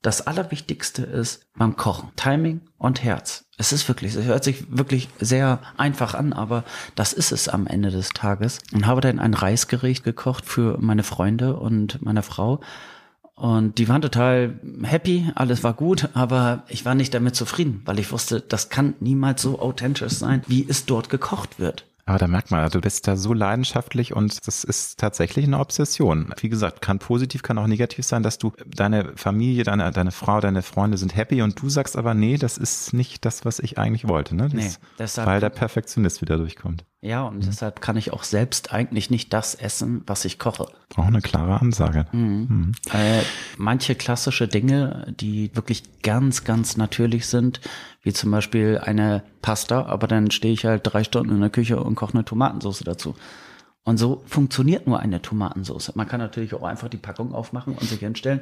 das 0.01 0.25
Allerwichtigste 0.25 1.03
ist 1.03 1.47
beim 1.55 1.75
Kochen. 1.75 2.09
Timing 2.15 2.61
und 2.77 3.03
Herz. 3.03 3.45
Es 3.57 3.71
ist 3.71 3.87
wirklich, 3.87 4.15
es 4.15 4.25
hört 4.25 4.43
sich 4.43 4.65
wirklich 4.75 5.09
sehr 5.19 5.59
einfach 5.77 6.15
an, 6.15 6.33
aber 6.33 6.63
das 6.95 7.13
ist 7.13 7.31
es 7.31 7.47
am 7.47 7.67
Ende 7.67 7.91
des 7.91 8.09
Tages. 8.09 8.59
Und 8.73 8.87
habe 8.87 9.01
dann 9.01 9.19
ein 9.19 9.35
Reisgericht 9.35 10.03
gekocht 10.03 10.45
für 10.45 10.77
meine 10.79 11.03
Freunde 11.03 11.55
und 11.55 12.01
meine 12.01 12.23
Frau 12.23 12.61
und 13.35 13.77
die 13.77 13.87
waren 13.87 14.01
total 14.01 14.59
happy, 14.83 15.31
alles 15.35 15.63
war 15.63 15.73
gut, 15.73 16.09
aber 16.13 16.63
ich 16.67 16.85
war 16.85 16.95
nicht 16.95 17.13
damit 17.13 17.35
zufrieden, 17.35 17.81
weil 17.85 17.99
ich 17.99 18.11
wusste, 18.11 18.41
das 18.41 18.69
kann 18.69 18.93
niemals 18.99 19.41
so 19.41 19.59
authentisch 19.59 20.13
sein, 20.13 20.43
wie 20.47 20.65
es 20.67 20.85
dort 20.85 21.09
gekocht 21.09 21.59
wird. 21.59 21.85
Aber 22.05 22.17
da 22.17 22.27
merkt 22.27 22.51
man, 22.51 22.59
also 22.59 22.79
du 22.79 22.81
bist 22.81 23.07
da 23.07 23.15
so 23.15 23.33
leidenschaftlich 23.33 24.13
und 24.13 24.45
das 24.45 24.63
ist 24.63 24.99
tatsächlich 24.99 25.45
eine 25.45 25.59
Obsession. 25.59 26.33
Wie 26.39 26.49
gesagt, 26.49 26.81
kann 26.81 26.99
positiv, 26.99 27.41
kann 27.41 27.57
auch 27.57 27.67
negativ 27.67 28.05
sein, 28.05 28.23
dass 28.23 28.37
du 28.37 28.51
deine 28.65 29.13
Familie, 29.15 29.63
deine, 29.63 29.91
deine 29.91 30.11
Frau, 30.11 30.39
deine 30.39 30.61
Freunde 30.61 30.97
sind 30.97 31.15
happy 31.15 31.41
und 31.41 31.61
du 31.61 31.69
sagst 31.69 31.95
aber, 31.95 32.13
nee, 32.13 32.37
das 32.37 32.57
ist 32.57 32.93
nicht 32.93 33.23
das, 33.23 33.45
was 33.45 33.59
ich 33.59 33.77
eigentlich 33.77 34.07
wollte. 34.07 34.35
Ne? 34.35 34.49
Das, 34.49 34.53
nee, 34.53 34.71
deshalb, 34.99 35.27
weil 35.27 35.39
der 35.39 35.49
Perfektionist 35.49 36.21
wieder 36.21 36.37
durchkommt. 36.37 36.83
Ja, 37.03 37.23
und 37.23 37.37
mhm. 37.37 37.41
deshalb 37.41 37.81
kann 37.81 37.97
ich 37.97 38.13
auch 38.13 38.21
selbst 38.21 38.71
eigentlich 38.71 39.09
nicht 39.09 39.33
das 39.33 39.55
essen, 39.55 40.03
was 40.05 40.23
ich 40.23 40.37
koche. 40.37 40.67
Auch 40.95 41.05
eine 41.05 41.21
klare 41.21 41.59
Ansage. 41.59 42.05
Mhm. 42.11 42.47
Mhm. 42.47 42.71
Äh, 42.93 43.23
manche 43.57 43.95
klassische 43.95 44.47
Dinge, 44.47 45.11
die 45.19 45.49
wirklich 45.55 46.01
ganz, 46.03 46.43
ganz 46.43 46.77
natürlich 46.77 47.25
sind, 47.25 47.59
wie 48.03 48.13
zum 48.13 48.29
Beispiel 48.29 48.79
eine 48.83 49.23
Pasta, 49.41 49.87
aber 49.87 50.07
dann 50.07 50.29
stehe 50.29 50.53
ich 50.53 50.65
halt 50.65 50.81
drei 50.83 51.03
Stunden 51.03 51.33
in 51.33 51.41
der 51.41 51.49
Küche 51.49 51.81
und 51.81 51.95
koche 51.95 52.13
eine 52.13 52.25
Tomatensauce 52.25 52.83
dazu. 52.85 53.15
Und 53.83 53.97
so 53.97 54.21
funktioniert 54.27 54.85
nur 54.85 54.99
eine 54.99 55.23
Tomatensauce. 55.23 55.95
Man 55.95 56.07
kann 56.07 56.19
natürlich 56.19 56.53
auch 56.53 56.61
einfach 56.61 56.87
die 56.87 56.97
Packung 56.97 57.33
aufmachen 57.33 57.73
und 57.73 57.89
sich 57.89 57.99
hinstellen. 57.99 58.41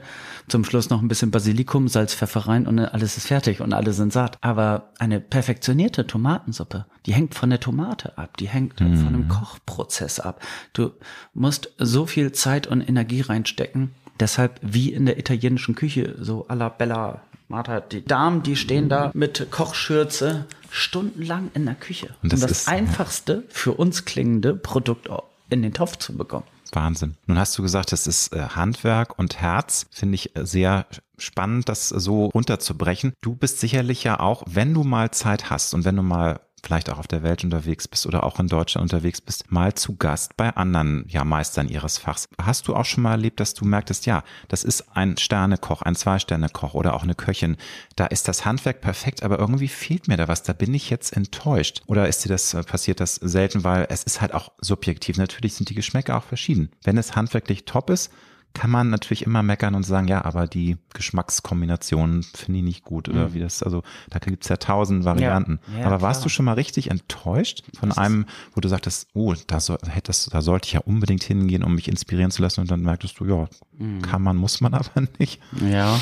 Zum 0.49 0.65
Schluss 0.65 0.89
noch 0.89 1.01
ein 1.01 1.07
bisschen 1.07 1.31
Basilikum, 1.31 1.87
Salz, 1.87 2.13
Pfeffer 2.13 2.41
rein 2.41 2.67
und 2.67 2.77
alles 2.79 3.15
ist 3.15 3.27
fertig 3.27 3.61
und 3.61 3.71
alle 3.71 3.93
sind 3.93 4.11
satt. 4.11 4.37
Aber 4.41 4.89
eine 4.99 5.21
perfektionierte 5.21 6.05
Tomatensuppe, 6.05 6.85
die 7.05 7.13
hängt 7.13 7.35
von 7.35 7.49
der 7.49 7.61
Tomate 7.61 8.17
ab, 8.17 8.35
die 8.35 8.49
hängt 8.49 8.81
mhm. 8.81 8.97
von 8.97 9.07
einem 9.07 9.27
Kochprozess 9.29 10.19
ab. 10.19 10.41
Du 10.73 10.91
musst 11.33 11.73
so 11.77 12.05
viel 12.05 12.33
Zeit 12.33 12.67
und 12.67 12.81
Energie 12.81 13.21
reinstecken. 13.21 13.91
Deshalb 14.19 14.59
wie 14.61 14.91
in 14.91 15.05
der 15.05 15.17
italienischen 15.17 15.75
Küche, 15.75 16.15
so 16.19 16.47
alla 16.49 16.67
bella 16.67 17.21
Martha, 17.47 17.79
die 17.79 18.03
Damen, 18.03 18.43
die 18.43 18.57
stehen 18.57 18.89
da 18.89 19.09
mit 19.13 19.47
Kochschürze 19.51 20.45
stundenlang 20.69 21.49
in 21.53 21.65
der 21.65 21.75
Küche, 21.75 22.09
Und 22.21 22.33
das 22.33 22.41
das 22.41 22.51
ist- 22.51 22.67
einfachste 22.67 23.45
für 23.47 23.73
uns 23.73 24.03
klingende 24.03 24.53
Produkt 24.53 25.09
in 25.49 25.61
den 25.61 25.73
Topf 25.73 25.97
zu 25.97 26.15
bekommen. 26.15 26.45
Wahnsinn. 26.71 27.15
Nun 27.25 27.39
hast 27.39 27.57
du 27.57 27.63
gesagt, 27.63 27.91
das 27.91 28.05
ist 28.05 28.33
äh, 28.33 28.39
Handwerk 28.49 29.17
und 29.17 29.41
Herz. 29.41 29.87
Finde 29.91 30.15
ich 30.15 30.35
äh, 30.35 30.45
sehr 30.45 30.85
spannend, 31.17 31.67
das 31.67 31.89
so 31.89 32.27
runterzubrechen. 32.27 33.13
Du 33.21 33.35
bist 33.35 33.59
sicherlich 33.59 34.03
ja 34.03 34.19
auch, 34.19 34.43
wenn 34.47 34.73
du 34.73 34.83
mal 34.83 35.11
Zeit 35.11 35.49
hast 35.49 35.73
und 35.73 35.83
wenn 35.83 35.95
du 35.95 36.03
mal 36.03 36.39
vielleicht 36.63 36.89
auch 36.89 36.99
auf 36.99 37.07
der 37.07 37.23
Welt 37.23 37.43
unterwegs 37.43 37.87
bist 37.87 38.05
oder 38.05 38.23
auch 38.23 38.39
in 38.39 38.47
Deutschland 38.47 38.83
unterwegs 38.83 39.21
bist, 39.21 39.51
mal 39.51 39.73
zu 39.73 39.95
Gast 39.95 40.37
bei 40.37 40.49
anderen 40.55 41.05
ja, 41.07 41.23
Meistern 41.23 41.67
ihres 41.67 41.97
Fachs. 41.97 42.27
Hast 42.41 42.67
du 42.67 42.75
auch 42.75 42.85
schon 42.85 43.03
mal 43.03 43.11
erlebt, 43.11 43.39
dass 43.39 43.53
du 43.53 43.65
merktest, 43.65 44.05
ja, 44.05 44.23
das 44.47 44.63
ist 44.63 44.95
ein 44.95 45.17
Sternekoch, 45.17 45.81
ein 45.81 45.95
Zwei-Sterne-Koch 45.95 46.73
oder 46.73 46.93
auch 46.93 47.03
eine 47.03 47.15
Köchin. 47.15 47.57
Da 47.95 48.05
ist 48.05 48.27
das 48.27 48.45
Handwerk 48.45 48.81
perfekt, 48.81 49.23
aber 49.23 49.39
irgendwie 49.39 49.67
fehlt 49.67 50.07
mir 50.07 50.17
da 50.17 50.27
was. 50.27 50.43
Da 50.43 50.53
bin 50.53 50.73
ich 50.73 50.89
jetzt 50.89 51.15
enttäuscht. 51.15 51.81
Oder 51.87 52.07
ist 52.07 52.25
dir 52.25 52.29
das, 52.29 52.53
äh, 52.53 52.63
passiert 52.63 52.99
das 52.99 53.15
selten, 53.15 53.63
weil 53.63 53.87
es 53.89 54.03
ist 54.03 54.21
halt 54.21 54.33
auch 54.33 54.51
subjektiv. 54.61 55.17
Natürlich 55.17 55.55
sind 55.55 55.69
die 55.69 55.75
Geschmäcker 55.75 56.17
auch 56.17 56.23
verschieden. 56.23 56.69
Wenn 56.83 56.97
es 56.97 57.15
handwerklich 57.15 57.65
top 57.65 57.89
ist, 57.89 58.11
kann 58.53 58.71
man 58.71 58.89
natürlich 58.89 59.25
immer 59.25 59.43
meckern 59.43 59.75
und 59.75 59.83
sagen, 59.83 60.07
ja, 60.07 60.25
aber 60.25 60.47
die 60.47 60.77
Geschmackskombinationen 60.93 62.23
finde 62.23 62.59
ich 62.59 62.63
nicht 62.65 62.83
gut 62.83 63.07
oder 63.09 63.33
wie 63.33 63.39
das, 63.39 63.63
also 63.63 63.83
da 64.09 64.19
gibt 64.19 64.43
es 64.43 64.49
ja 64.49 64.57
tausend 64.57 65.05
Varianten. 65.05 65.59
Ja, 65.77 65.85
aber 65.85 66.01
warst 66.01 66.21
klar. 66.21 66.23
du 66.25 66.29
schon 66.29 66.45
mal 66.45 66.53
richtig 66.53 66.89
enttäuscht 66.89 67.63
von 67.79 67.91
einem, 67.91 68.25
wo 68.55 68.61
du 68.61 68.67
sagtest, 68.67 69.07
oh, 69.13 69.33
da, 69.47 69.59
soll, 69.59 69.77
hättest, 69.87 70.33
da 70.33 70.41
sollte 70.41 70.67
ich 70.67 70.73
ja 70.73 70.81
unbedingt 70.81 71.23
hingehen, 71.23 71.63
um 71.63 71.75
mich 71.75 71.87
inspirieren 71.87 72.31
zu 72.31 72.41
lassen 72.41 72.61
und 72.61 72.71
dann 72.71 72.81
merktest 72.81 73.19
du, 73.19 73.25
ja, 73.25 73.47
Mhm. 73.77 74.01
kann 74.01 74.21
man, 74.21 74.35
muss 74.35 74.59
man 74.59 74.73
aber 74.73 74.89
nicht. 75.19 75.39
Ja. 75.71 75.97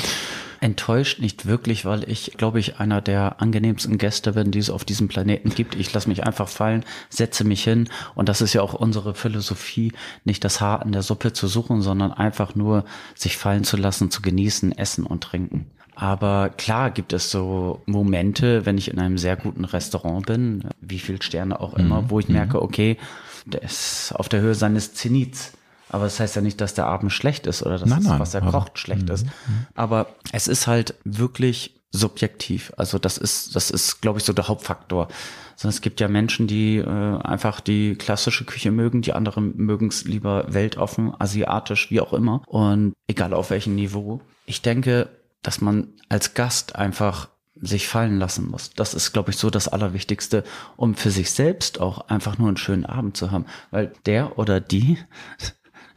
Enttäuscht 0.60 1.20
nicht 1.20 1.46
wirklich, 1.46 1.84
weil 1.84 2.08
ich, 2.10 2.32
glaube 2.36 2.58
ich, 2.58 2.80
einer 2.80 3.00
der 3.00 3.40
angenehmsten 3.40 3.98
Gäste 3.98 4.32
bin, 4.32 4.50
die 4.50 4.58
es 4.58 4.70
auf 4.70 4.84
diesem 4.84 5.08
Planeten 5.08 5.50
gibt. 5.50 5.74
Ich 5.76 5.92
lasse 5.92 6.08
mich 6.08 6.24
einfach 6.24 6.48
fallen, 6.48 6.84
setze 7.10 7.44
mich 7.44 7.62
hin 7.62 7.88
und 8.14 8.28
das 8.28 8.40
ist 8.40 8.54
ja 8.54 8.62
auch 8.62 8.74
unsere 8.74 9.14
Philosophie, 9.14 9.92
nicht 10.24 10.44
das 10.44 10.60
Haar 10.60 10.84
in 10.84 10.92
der 10.92 11.02
Suppe 11.02 11.32
zu 11.32 11.46
suchen, 11.46 11.80
sondern 11.80 12.12
einfach 12.12 12.54
nur 12.54 12.84
sich 13.14 13.36
fallen 13.36 13.64
zu 13.64 13.76
lassen, 13.76 14.10
zu 14.10 14.20
genießen, 14.20 14.76
essen 14.76 15.06
und 15.06 15.22
trinken. 15.22 15.66
Aber 15.94 16.50
klar 16.50 16.92
gibt 16.92 17.12
es 17.12 17.30
so 17.30 17.82
Momente, 17.86 18.64
wenn 18.64 18.78
ich 18.78 18.88
in 18.88 19.00
einem 19.00 19.18
sehr 19.18 19.34
guten 19.34 19.64
Restaurant 19.64 20.26
bin, 20.26 20.62
wie 20.80 21.00
viel 21.00 21.20
Sterne 21.22 21.60
auch 21.60 21.74
immer, 21.74 22.08
wo 22.08 22.20
ich 22.20 22.28
merke, 22.28 22.62
okay, 22.62 22.98
der 23.46 23.62
ist 23.62 24.12
auf 24.14 24.28
der 24.28 24.40
Höhe 24.40 24.54
seines 24.54 24.94
Zenits. 24.94 25.54
Aber 25.90 26.04
das 26.04 26.20
heißt 26.20 26.36
ja 26.36 26.42
nicht, 26.42 26.60
dass 26.60 26.74
der 26.74 26.86
Abend 26.86 27.12
schlecht 27.12 27.46
ist 27.46 27.62
oder 27.62 27.78
dass 27.78 27.88
Nein, 27.88 28.00
das, 28.00 28.08
nein, 28.08 28.20
was 28.20 28.34
er 28.34 28.42
aber- 28.42 28.52
kocht, 28.52 28.78
schlecht 28.78 29.08
ist. 29.10 29.26
Aber 29.74 30.06
es 30.32 30.48
ist 30.48 30.66
halt 30.66 30.94
wirklich 31.04 31.74
subjektiv. 31.90 32.72
Also 32.76 32.98
das 32.98 33.16
ist, 33.18 33.56
das 33.56 33.70
ist, 33.70 34.00
glaube 34.02 34.18
ich, 34.18 34.24
so 34.24 34.32
der 34.32 34.48
Hauptfaktor. 34.48 35.08
Sondern 35.56 35.74
es 35.74 35.80
gibt 35.80 36.00
ja 36.00 36.08
Menschen, 36.08 36.46
die 36.46 36.76
äh, 36.76 36.86
einfach 36.86 37.60
die 37.60 37.96
klassische 37.96 38.44
Küche 38.44 38.70
mögen, 38.70 39.02
die 39.02 39.12
anderen 39.14 39.56
mögen 39.56 39.88
es 39.88 40.04
lieber 40.04 40.44
weltoffen, 40.48 41.12
asiatisch, 41.18 41.90
wie 41.90 42.00
auch 42.00 42.12
immer. 42.12 42.42
Und 42.46 42.92
egal 43.08 43.32
auf 43.34 43.50
welchem 43.50 43.74
Niveau. 43.74 44.20
Ich 44.46 44.62
denke, 44.62 45.08
dass 45.42 45.60
man 45.60 45.88
als 46.08 46.34
Gast 46.34 46.76
einfach 46.76 47.28
sich 47.60 47.88
fallen 47.88 48.18
lassen 48.20 48.48
muss. 48.48 48.70
Das 48.70 48.94
ist, 48.94 49.12
glaube 49.12 49.30
ich, 49.30 49.36
so 49.36 49.50
das 49.50 49.66
Allerwichtigste, 49.66 50.44
um 50.76 50.94
für 50.94 51.10
sich 51.10 51.32
selbst 51.32 51.80
auch 51.80 52.06
einfach 52.08 52.38
nur 52.38 52.46
einen 52.46 52.56
schönen 52.56 52.86
Abend 52.86 53.16
zu 53.16 53.32
haben. 53.32 53.46
Weil 53.72 53.92
der 54.06 54.38
oder 54.38 54.60
die 54.60 54.96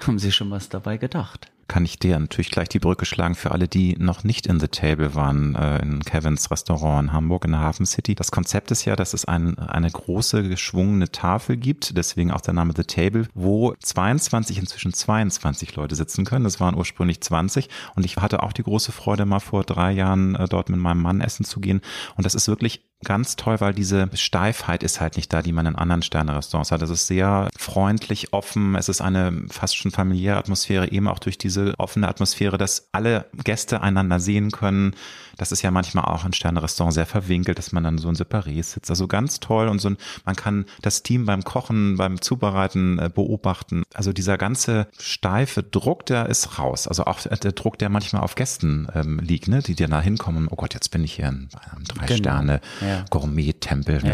haben 0.07 0.19
sich 0.19 0.35
schon 0.35 0.51
was 0.51 0.69
dabei 0.69 0.97
gedacht. 0.97 1.51
kann 1.67 1.85
ich 1.85 1.97
dir 1.99 2.19
natürlich 2.19 2.51
gleich 2.51 2.67
die 2.67 2.79
Brücke 2.79 3.05
schlagen 3.05 3.33
für 3.33 3.51
alle, 3.51 3.69
die 3.69 3.95
noch 3.97 4.25
nicht 4.25 4.45
in 4.45 4.59
The 4.59 4.67
Table 4.67 5.15
waren, 5.15 5.55
äh, 5.55 5.81
in 5.81 6.01
Kevins 6.03 6.51
Restaurant 6.51 7.07
in 7.07 7.13
Hamburg, 7.13 7.45
in 7.45 7.51
der 7.51 7.61
Hafen 7.61 7.85
City. 7.85 8.13
Das 8.13 8.29
Konzept 8.29 8.71
ist 8.71 8.83
ja, 8.83 8.97
dass 8.97 9.13
es 9.13 9.23
ein, 9.23 9.57
eine 9.57 9.89
große 9.89 10.49
geschwungene 10.49 11.11
Tafel 11.13 11.55
gibt, 11.55 11.95
deswegen 11.95 12.31
auch 12.31 12.41
der 12.41 12.53
Name 12.53 12.73
The 12.75 12.83
Table, 12.83 13.29
wo 13.33 13.73
22, 13.79 14.57
inzwischen 14.57 14.91
22 14.91 15.73
Leute 15.77 15.95
sitzen 15.95 16.25
können. 16.25 16.43
Das 16.43 16.59
waren 16.59 16.75
ursprünglich 16.75 17.21
20 17.21 17.69
und 17.95 18.05
ich 18.05 18.17
hatte 18.17 18.43
auch 18.43 18.51
die 18.51 18.63
große 18.63 18.91
Freude, 18.91 19.25
mal 19.25 19.39
vor 19.39 19.63
drei 19.63 19.93
Jahren 19.93 20.35
äh, 20.35 20.49
dort 20.49 20.67
mit 20.67 20.79
meinem 20.79 21.01
Mann 21.01 21.21
essen 21.21 21.45
zu 21.45 21.61
gehen 21.61 21.79
und 22.17 22.25
das 22.25 22.35
ist 22.35 22.49
wirklich 22.49 22.90
ganz 23.03 23.35
toll, 23.35 23.59
weil 23.59 23.73
diese 23.73 24.09
Steifheit 24.13 24.83
ist 24.83 25.01
halt 25.01 25.15
nicht 25.15 25.31
da, 25.33 25.41
die 25.41 25.51
man 25.51 25.65
in 25.65 25.75
anderen 25.75 26.01
Sterne-Restaurants 26.01 26.71
hat. 26.71 26.81
Es 26.81 26.89
ist 26.89 27.07
sehr 27.07 27.49
freundlich, 27.57 28.33
offen. 28.33 28.75
Es 28.75 28.89
ist 28.89 29.01
eine 29.01 29.45
fast 29.49 29.75
schon 29.75 29.91
familiäre 29.91 30.37
Atmosphäre, 30.37 30.91
eben 30.91 31.07
auch 31.07 31.19
durch 31.19 31.37
diese 31.37 31.73
offene 31.77 32.07
Atmosphäre, 32.07 32.57
dass 32.57 32.87
alle 32.91 33.25
Gäste 33.43 33.81
einander 33.81 34.19
sehen 34.19 34.51
können. 34.51 34.95
Das 35.41 35.51
ist 35.51 35.63
ja 35.63 35.71
manchmal 35.71 36.05
auch 36.05 36.23
in 36.23 36.33
Sterne-Restaurant 36.33 36.93
sehr 36.93 37.07
verwinkelt, 37.07 37.57
dass 37.57 37.71
man 37.71 37.83
dann 37.83 37.97
so 37.97 38.07
ein 38.09 38.15
Separé 38.15 38.61
sitzt. 38.61 38.91
Also 38.91 39.07
ganz 39.07 39.39
toll 39.39 39.69
und 39.69 39.79
so 39.79 39.89
ein, 39.89 39.97
man 40.23 40.35
kann 40.35 40.65
das 40.83 41.01
Team 41.01 41.25
beim 41.25 41.43
Kochen, 41.43 41.97
beim 41.97 42.21
Zubereiten 42.21 42.99
äh, 42.99 43.09
beobachten. 43.09 43.81
Also 43.91 44.13
dieser 44.13 44.37
ganze 44.37 44.85
steife 44.99 45.63
Druck, 45.63 46.05
der 46.05 46.27
ist 46.27 46.59
raus. 46.59 46.87
Also 46.87 47.05
auch 47.05 47.21
der 47.21 47.53
Druck, 47.53 47.79
der 47.79 47.89
manchmal 47.89 48.21
auf 48.21 48.35
Gästen 48.35 48.87
ähm, 48.93 49.17
liegt, 49.17 49.47
ne, 49.47 49.63
die 49.63 49.73
dir 49.73 49.87
da 49.87 49.99
hinkommen. 49.99 50.47
Oh 50.47 50.55
Gott, 50.55 50.75
jetzt 50.75 50.89
bin 50.91 51.03
ich 51.03 51.13
hier 51.13 51.29
in 51.29 51.49
einem 51.71 51.85
drei 51.85 52.05
Genau. 52.05 52.19
Sterne 52.19 52.61
Ja. 52.81 53.05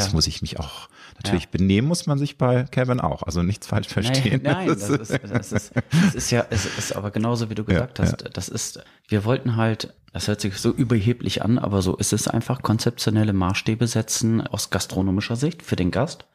Ja. 0.08 0.14
muss 0.14 0.28
ich 0.28 0.42
mich 0.42 0.62
auch, 0.62 0.88
natürlich 1.18 1.50
benehmen 1.50 1.90
muss 1.90 2.06
man 2.06 2.18
sich 2.18 2.38
bei 2.38 2.64
Kevin 2.72 3.02
auch. 3.02 3.24
Also 3.24 3.44
nichts 3.44 3.68
falsch 3.68 3.90
verstehen. 3.90 4.44
Nein, 4.44 4.54
nein 4.66 4.68
das, 4.68 4.90
ist, 4.90 5.12
das, 5.24 5.52
ist, 5.52 5.72
das 5.92 6.16
ist 6.16 6.32
ja, 6.32 6.46
es 6.50 6.66
ist 6.78 6.96
aber 6.96 7.12
genauso 7.12 7.50
wie 7.50 7.56
du 7.56 7.66
gesagt 7.66 8.00
hast. 8.00 8.30
Das 8.32 8.48
ist, 8.48 8.80
wir 9.10 9.26
wollten 9.26 9.58
halt, 9.58 9.94
das 10.18 10.28
hört 10.28 10.42
sich 10.42 10.58
so 10.58 10.72
überheblich 10.72 11.44
an, 11.44 11.60
aber 11.60 11.84
so 11.84 11.96
ist 11.96 12.12
es 12.12 12.28
einfach, 12.28 12.64
konzeptionelle 12.64 13.34
Maßstäbe 13.34 13.86
setzen 13.86 14.42
aus 14.42 14.72
gastronomischer 14.72 15.36
Sicht 15.36 15.62
für 15.62 15.76
den 15.76 15.92
Gast, 15.92 16.26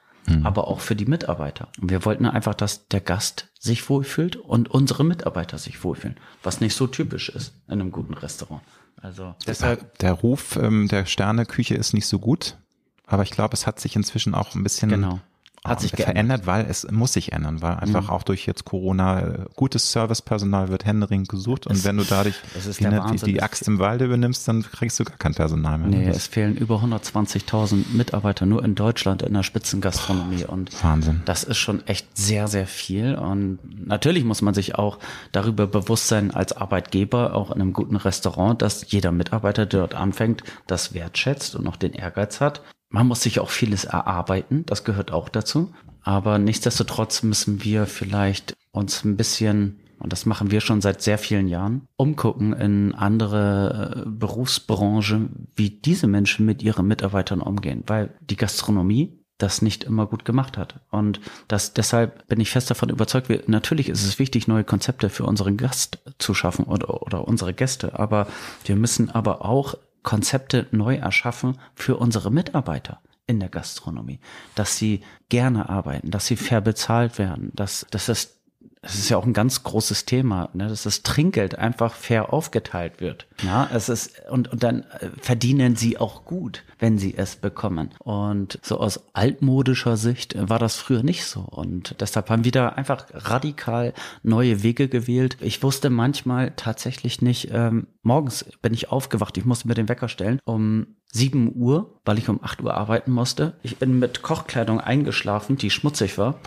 aber 0.44 0.68
auch 0.68 0.78
für 0.78 0.94
die 0.94 1.04
Mitarbeiter. 1.06 1.66
Und 1.80 1.90
wir 1.90 2.04
wollten 2.04 2.26
einfach, 2.26 2.54
dass 2.54 2.86
der 2.86 3.00
Gast 3.00 3.48
sich 3.58 3.88
wohlfühlt 3.88 4.36
und 4.36 4.70
unsere 4.70 5.02
Mitarbeiter 5.02 5.58
sich 5.58 5.82
wohlfühlen, 5.82 6.16
was 6.44 6.60
nicht 6.60 6.76
so 6.76 6.86
typisch 6.86 7.28
ist 7.28 7.54
in 7.66 7.80
einem 7.80 7.90
guten 7.90 8.14
Restaurant. 8.14 8.62
Also 9.00 9.34
deshalb, 9.48 9.98
Der 9.98 10.12
Ruf 10.12 10.54
ähm, 10.54 10.86
der 10.86 11.04
Sterneküche 11.04 11.74
ist 11.74 11.92
nicht 11.92 12.06
so 12.06 12.20
gut, 12.20 12.58
aber 13.04 13.24
ich 13.24 13.32
glaube, 13.32 13.54
es 13.54 13.66
hat 13.66 13.80
sich 13.80 13.96
inzwischen 13.96 14.36
auch 14.36 14.54
ein 14.54 14.62
bisschen 14.62 14.90
Genau. 14.90 15.18
Hat 15.64 15.80
sich 15.80 15.92
verändert, 15.92 16.44
weil 16.46 16.66
es 16.68 16.90
muss 16.90 17.12
sich 17.12 17.30
ändern, 17.32 17.62
weil 17.62 17.76
einfach 17.76 18.08
auch 18.08 18.24
durch 18.24 18.46
jetzt 18.46 18.64
Corona 18.64 19.20
äh, 19.20 19.38
gutes 19.54 19.92
Servicepersonal 19.92 20.70
wird 20.70 20.84
händeringend 20.84 21.28
gesucht 21.28 21.68
und 21.68 21.76
Es- 21.76 21.84
wenn 21.84 21.96
du 21.96 22.02
dadurch 22.02 22.34
die, 22.78 22.84
ne, 22.84 23.00
die, 23.24 23.42
Axt 23.42 23.68
im 23.68 23.78
Walde 23.78 24.06
übernimmst, 24.06 24.48
dann 24.48 24.62
kriegst 24.62 24.98
du 24.98 25.04
gar 25.04 25.16
kein 25.18 25.34
Personal 25.34 25.78
mehr. 25.78 25.86
nee, 25.88 26.06
Das 26.06 26.16
es 26.16 26.26
fehlen 26.26 26.56
über 26.56 26.82
120.000 26.82 27.84
Mitarbeiter 27.92 28.44
nur 28.44 28.64
in 28.64 28.74
Deutschland 28.74 29.22
in 29.22 29.34
der 29.34 29.44
Spitzengastronomie 29.44 30.44
und 30.44 30.70
ist 30.70 30.82
Wahnsinn. 30.82 31.22
Das 31.26 31.44
ist 31.44 31.58
schon 31.58 31.86
echt 31.86 32.16
sehr, 32.16 32.48
sehr 32.48 32.66
viel. 32.66 33.14
Und 33.14 33.58
natürlich 33.86 34.24
muss 34.24 34.42
man 34.42 34.54
sich 34.54 34.74
auch 34.74 34.98
darüber 35.32 35.66
bewusst 35.66 36.08
sein, 36.08 36.32
als 36.32 36.52
Arbeitgeber, 36.52 37.34
auch 37.34 37.50
in 37.52 37.60
einem 37.60 37.72
guten 37.72 37.96
Restaurant, 37.96 38.60
dass 38.62 38.90
jeder 38.90 39.12
Mitarbeiter, 39.12 39.66
der 39.66 39.80
dort 39.80 39.94
anfängt, 39.94 40.42
das 40.66 40.92
wertschätzt 40.94 41.54
und 41.54 41.64
noch 41.64 41.76
den 41.76 41.92
Ehrgeiz 41.92 42.40
hat. 42.40 42.62
Man 42.92 43.08
muss 43.08 43.22
sich 43.22 43.40
auch 43.40 43.50
vieles 43.50 43.84
erarbeiten, 43.84 44.64
das 44.66 44.84
gehört 44.84 45.12
auch 45.12 45.30
dazu. 45.30 45.72
Aber 46.02 46.38
nichtsdestotrotz 46.38 47.22
müssen 47.22 47.64
wir 47.64 47.86
vielleicht 47.86 48.54
uns 48.70 49.02
ein 49.04 49.16
bisschen, 49.16 49.80
und 49.98 50.12
das 50.12 50.26
machen 50.26 50.50
wir 50.50 50.60
schon 50.60 50.82
seit 50.82 51.00
sehr 51.00 51.16
vielen 51.16 51.48
Jahren, 51.48 51.88
umgucken 51.96 52.52
in 52.52 52.94
andere 52.94 54.04
äh, 54.04 54.08
Berufsbranchen, 54.08 55.48
wie 55.56 55.70
diese 55.70 56.06
Menschen 56.06 56.44
mit 56.44 56.62
ihren 56.62 56.86
Mitarbeitern 56.86 57.40
umgehen. 57.40 57.82
Weil 57.86 58.10
die 58.20 58.36
Gastronomie 58.36 59.18
das 59.38 59.62
nicht 59.62 59.84
immer 59.84 60.06
gut 60.06 60.26
gemacht 60.26 60.58
hat. 60.58 60.80
Und 60.90 61.20
das, 61.48 61.72
deshalb 61.72 62.28
bin 62.28 62.40
ich 62.40 62.50
fest 62.50 62.70
davon 62.70 62.90
überzeugt, 62.90 63.30
wir, 63.30 63.42
natürlich 63.46 63.88
ist 63.88 64.04
es 64.04 64.18
wichtig, 64.18 64.48
neue 64.48 64.64
Konzepte 64.64 65.08
für 65.08 65.24
unseren 65.24 65.56
Gast 65.56 65.98
zu 66.18 66.34
schaffen 66.34 66.66
oder, 66.66 67.02
oder 67.02 67.26
unsere 67.26 67.54
Gäste. 67.54 67.98
Aber 67.98 68.26
wir 68.64 68.76
müssen 68.76 69.10
aber 69.10 69.44
auch 69.44 69.76
Konzepte 70.02 70.66
neu 70.70 70.96
erschaffen 70.96 71.58
für 71.74 71.96
unsere 71.96 72.30
Mitarbeiter 72.30 73.00
in 73.26 73.40
der 73.40 73.48
Gastronomie, 73.48 74.20
dass 74.54 74.76
sie 74.76 75.02
gerne 75.28 75.68
arbeiten, 75.68 76.10
dass 76.10 76.26
sie 76.26 76.36
fair 76.36 76.60
bezahlt 76.60 77.18
werden, 77.18 77.50
dass, 77.54 77.86
dass 77.90 78.06
das 78.06 78.41
es 78.84 78.96
ist 78.96 79.08
ja 79.08 79.16
auch 79.16 79.24
ein 79.24 79.32
ganz 79.32 79.62
großes 79.62 80.06
Thema, 80.06 80.50
ne, 80.54 80.66
dass 80.66 80.82
das 80.82 81.04
Trinkgeld 81.04 81.56
einfach 81.56 81.94
fair 81.94 82.32
aufgeteilt 82.32 83.00
wird. 83.00 83.28
Ja, 83.44 83.70
es 83.72 83.88
ist, 83.88 84.20
und, 84.28 84.50
und 84.52 84.64
dann 84.64 84.82
äh, 84.98 85.08
verdienen 85.20 85.76
sie 85.76 85.98
auch 85.98 86.24
gut, 86.24 86.64
wenn 86.80 86.98
sie 86.98 87.16
es 87.16 87.36
bekommen. 87.36 87.90
Und 88.00 88.58
so 88.60 88.80
aus 88.80 89.04
altmodischer 89.12 89.96
Sicht 89.96 90.34
äh, 90.34 90.48
war 90.48 90.58
das 90.58 90.76
früher 90.76 91.04
nicht 91.04 91.24
so. 91.26 91.42
Und 91.42 91.94
deshalb 92.00 92.28
haben 92.28 92.44
wir 92.44 92.50
da 92.50 92.70
einfach 92.70 93.06
radikal 93.12 93.94
neue 94.24 94.64
Wege 94.64 94.88
gewählt. 94.88 95.36
Ich 95.40 95.62
wusste 95.62 95.88
manchmal 95.88 96.52
tatsächlich 96.56 97.22
nicht, 97.22 97.50
ähm, 97.52 97.86
morgens 98.02 98.46
bin 98.62 98.74
ich 98.74 98.90
aufgewacht, 98.90 99.38
ich 99.38 99.44
musste 99.44 99.68
mir 99.68 99.74
den 99.74 99.88
Wecker 99.88 100.08
stellen, 100.08 100.40
um 100.44 100.88
7 101.12 101.52
Uhr, 101.54 102.00
weil 102.04 102.18
ich 102.18 102.28
um 102.28 102.42
8 102.42 102.62
Uhr 102.62 102.74
arbeiten 102.74 103.12
musste. 103.12 103.54
Ich 103.62 103.76
bin 103.76 104.00
mit 104.00 104.22
Kochkleidung 104.22 104.80
eingeschlafen, 104.80 105.56
die 105.56 105.70
schmutzig 105.70 106.18
war 106.18 106.40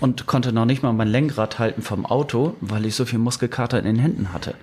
und 0.00 0.26
konnte 0.26 0.52
noch 0.52 0.64
nicht 0.64 0.82
mal 0.82 0.92
mein 0.92 1.08
Lenkrad 1.08 1.58
halten 1.58 1.82
vom 1.82 2.06
Auto, 2.06 2.56
weil 2.60 2.86
ich 2.86 2.94
so 2.94 3.04
viel 3.04 3.18
Muskelkater 3.18 3.78
in 3.78 3.84
den 3.84 3.98
Händen 3.98 4.32
hatte, 4.32 4.54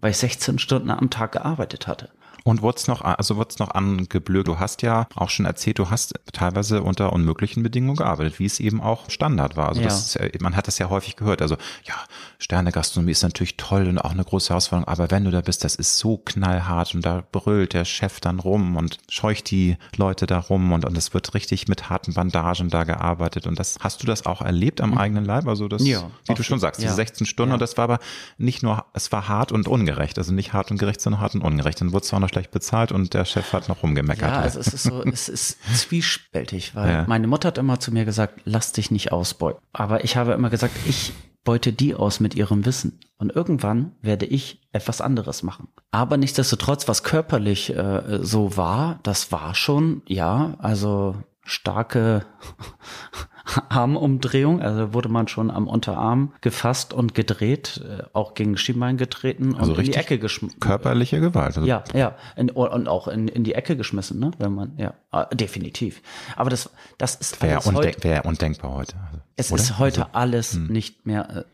weil 0.00 0.10
ich 0.10 0.18
16 0.18 0.58
Stunden 0.58 0.90
am 0.90 1.10
Tag 1.10 1.32
gearbeitet 1.32 1.86
hatte. 1.86 2.08
Und 2.44 2.62
wurde 2.62 2.76
es 2.78 2.86
noch, 2.86 3.00
also 3.00 3.36
wurde 3.36 3.50
es 3.50 3.58
noch 3.58 3.72
angeblökt. 3.72 4.46
Du 4.46 4.60
hast 4.60 4.82
ja 4.82 5.08
auch 5.16 5.30
schon 5.30 5.46
erzählt, 5.46 5.80
du 5.80 5.90
hast 5.90 6.14
teilweise 6.32 6.80
unter 6.80 7.12
unmöglichen 7.12 7.64
Bedingungen 7.64 7.96
gearbeitet, 7.96 8.38
wie 8.38 8.44
es 8.44 8.60
eben 8.60 8.80
auch 8.80 9.10
Standard 9.10 9.56
war. 9.56 9.68
Also 9.68 9.80
ja. 9.80 9.88
das 9.88 10.14
ist, 10.14 10.40
man 10.40 10.54
hat 10.54 10.68
das 10.68 10.78
ja 10.78 10.88
häufig 10.88 11.16
gehört. 11.16 11.42
Also 11.42 11.56
ja, 11.82 11.94
Sterne-Gastronomie 12.38 13.12
ist 13.12 13.22
natürlich 13.22 13.56
toll 13.56 13.88
und 13.88 13.98
auch 13.98 14.10
eine 14.10 14.24
große 14.24 14.50
Herausforderung, 14.50 14.88
aber 14.88 15.10
wenn 15.10 15.24
du 15.24 15.30
da 15.30 15.40
bist, 15.40 15.64
das 15.64 15.74
ist 15.74 15.98
so 15.98 16.18
knallhart 16.18 16.94
und 16.94 17.04
da 17.04 17.24
brüllt 17.32 17.72
der 17.72 17.84
Chef 17.84 18.20
dann 18.20 18.38
rum 18.38 18.76
und 18.76 18.98
scheucht 19.08 19.50
die 19.50 19.76
Leute 19.96 20.26
da 20.26 20.38
rum 20.38 20.72
und, 20.72 20.84
und 20.84 20.96
es 20.96 21.14
wird 21.14 21.34
richtig 21.34 21.68
mit 21.68 21.88
harten 21.88 22.14
Bandagen 22.14 22.68
da 22.68 22.84
gearbeitet. 22.84 23.46
Und 23.46 23.58
das 23.58 23.76
hast 23.80 24.02
du 24.02 24.06
das 24.06 24.26
auch 24.26 24.42
erlebt 24.42 24.80
am 24.80 24.90
mhm. 24.90 24.98
eigenen 24.98 25.24
Leib? 25.24 25.46
Also 25.46 25.68
das, 25.68 25.86
ja, 25.86 26.10
wie 26.26 26.34
du 26.34 26.42
schon 26.42 26.58
sagst, 26.58 26.82
diese 26.82 26.94
16 26.94 27.26
Stunden 27.26 27.54
und 27.54 27.60
das 27.60 27.76
war 27.76 27.84
aber 27.84 27.98
nicht 28.38 28.62
nur, 28.62 28.84
es 28.92 29.12
war 29.12 29.28
hart 29.28 29.52
und 29.52 29.68
ungerecht. 29.68 30.18
Also 30.18 30.32
nicht 30.32 30.52
hart 30.52 30.70
und 30.70 30.78
gerecht, 30.78 31.00
sondern 31.00 31.20
hart 31.20 31.34
und 31.34 31.42
ungerecht. 31.42 31.80
Dann 31.80 31.92
wurde 31.92 32.04
es 32.04 32.12
auch 32.12 32.18
noch 32.18 32.28
schlecht 32.28 32.50
bezahlt 32.50 32.92
und 32.92 33.14
der 33.14 33.24
Chef 33.24 33.52
hat 33.52 33.68
noch 33.68 33.82
rumgemeckert. 33.82 34.30
Ja, 34.30 34.40
also 34.40 34.60
es 34.60 34.68
ist 34.68 34.82
so, 34.82 35.02
es 35.04 35.28
ist 35.28 35.58
zwiespältig, 35.74 36.74
weil 36.74 36.90
ja. 36.90 37.04
meine 37.06 37.26
Mutter 37.26 37.48
hat 37.48 37.58
immer 37.58 37.80
zu 37.80 37.92
mir 37.92 38.04
gesagt, 38.04 38.40
lass 38.44 38.72
dich 38.72 38.90
nicht 38.90 39.12
ausbeuten. 39.12 39.60
Aber 39.72 40.04
ich 40.04 40.16
habe 40.16 40.32
immer 40.32 40.50
gesagt, 40.50 40.74
ich 40.86 41.12
beute 41.46 41.72
die 41.72 41.94
aus 41.94 42.20
mit 42.20 42.34
ihrem 42.34 42.66
Wissen. 42.66 43.00
Und 43.16 43.34
irgendwann 43.34 43.92
werde 44.02 44.26
ich 44.26 44.60
etwas 44.72 45.00
anderes 45.00 45.42
machen. 45.42 45.68
Aber 45.90 46.18
nichtsdestotrotz, 46.18 46.86
was 46.88 47.02
körperlich 47.02 47.74
äh, 47.74 48.18
so 48.20 48.58
war, 48.58 49.00
das 49.02 49.32
war 49.32 49.54
schon, 49.54 50.02
ja, 50.06 50.56
also 50.58 51.16
starke 51.46 52.26
Armumdrehung, 53.68 54.60
also 54.60 54.92
wurde 54.92 55.08
man 55.08 55.28
schon 55.28 55.50
am 55.50 55.68
Unterarm 55.68 56.32
gefasst 56.40 56.92
und 56.92 57.14
gedreht, 57.14 57.80
äh, 57.88 58.02
auch 58.12 58.34
gegen 58.34 58.56
Schienbein 58.56 58.96
getreten 58.96 59.54
also 59.56 59.72
und 59.72 59.78
in 59.78 59.84
die 59.86 59.94
Ecke 59.94 60.18
geschmissen. 60.18 60.58
Körperliche 60.60 61.20
Gewalt. 61.20 61.56
Also 61.56 61.64
ja, 61.64 61.84
ja, 61.94 62.16
in, 62.34 62.50
und 62.50 62.88
auch 62.88 63.08
in, 63.08 63.28
in 63.28 63.44
die 63.44 63.54
Ecke 63.54 63.76
geschmissen, 63.76 64.18
ne? 64.18 64.32
Wenn 64.38 64.54
man, 64.54 64.76
ja, 64.76 64.94
ah, 65.12 65.26
definitiv. 65.26 66.02
Aber 66.34 66.50
das, 66.50 66.70
das 66.98 67.14
ist 67.14 67.40
wäre 67.40 67.60
undenk 67.60 68.02
wär 68.02 68.26
undenkbar 68.26 68.74
heute. 68.74 68.96
Also, 68.96 69.20
es 69.36 69.52
oder? 69.52 69.62
ist 69.62 69.78
heute 69.78 70.00
also, 70.02 70.14
alles 70.14 70.52
hm. 70.54 70.66
nicht 70.66 71.06
mehr 71.06 71.36
äh, 71.36 71.44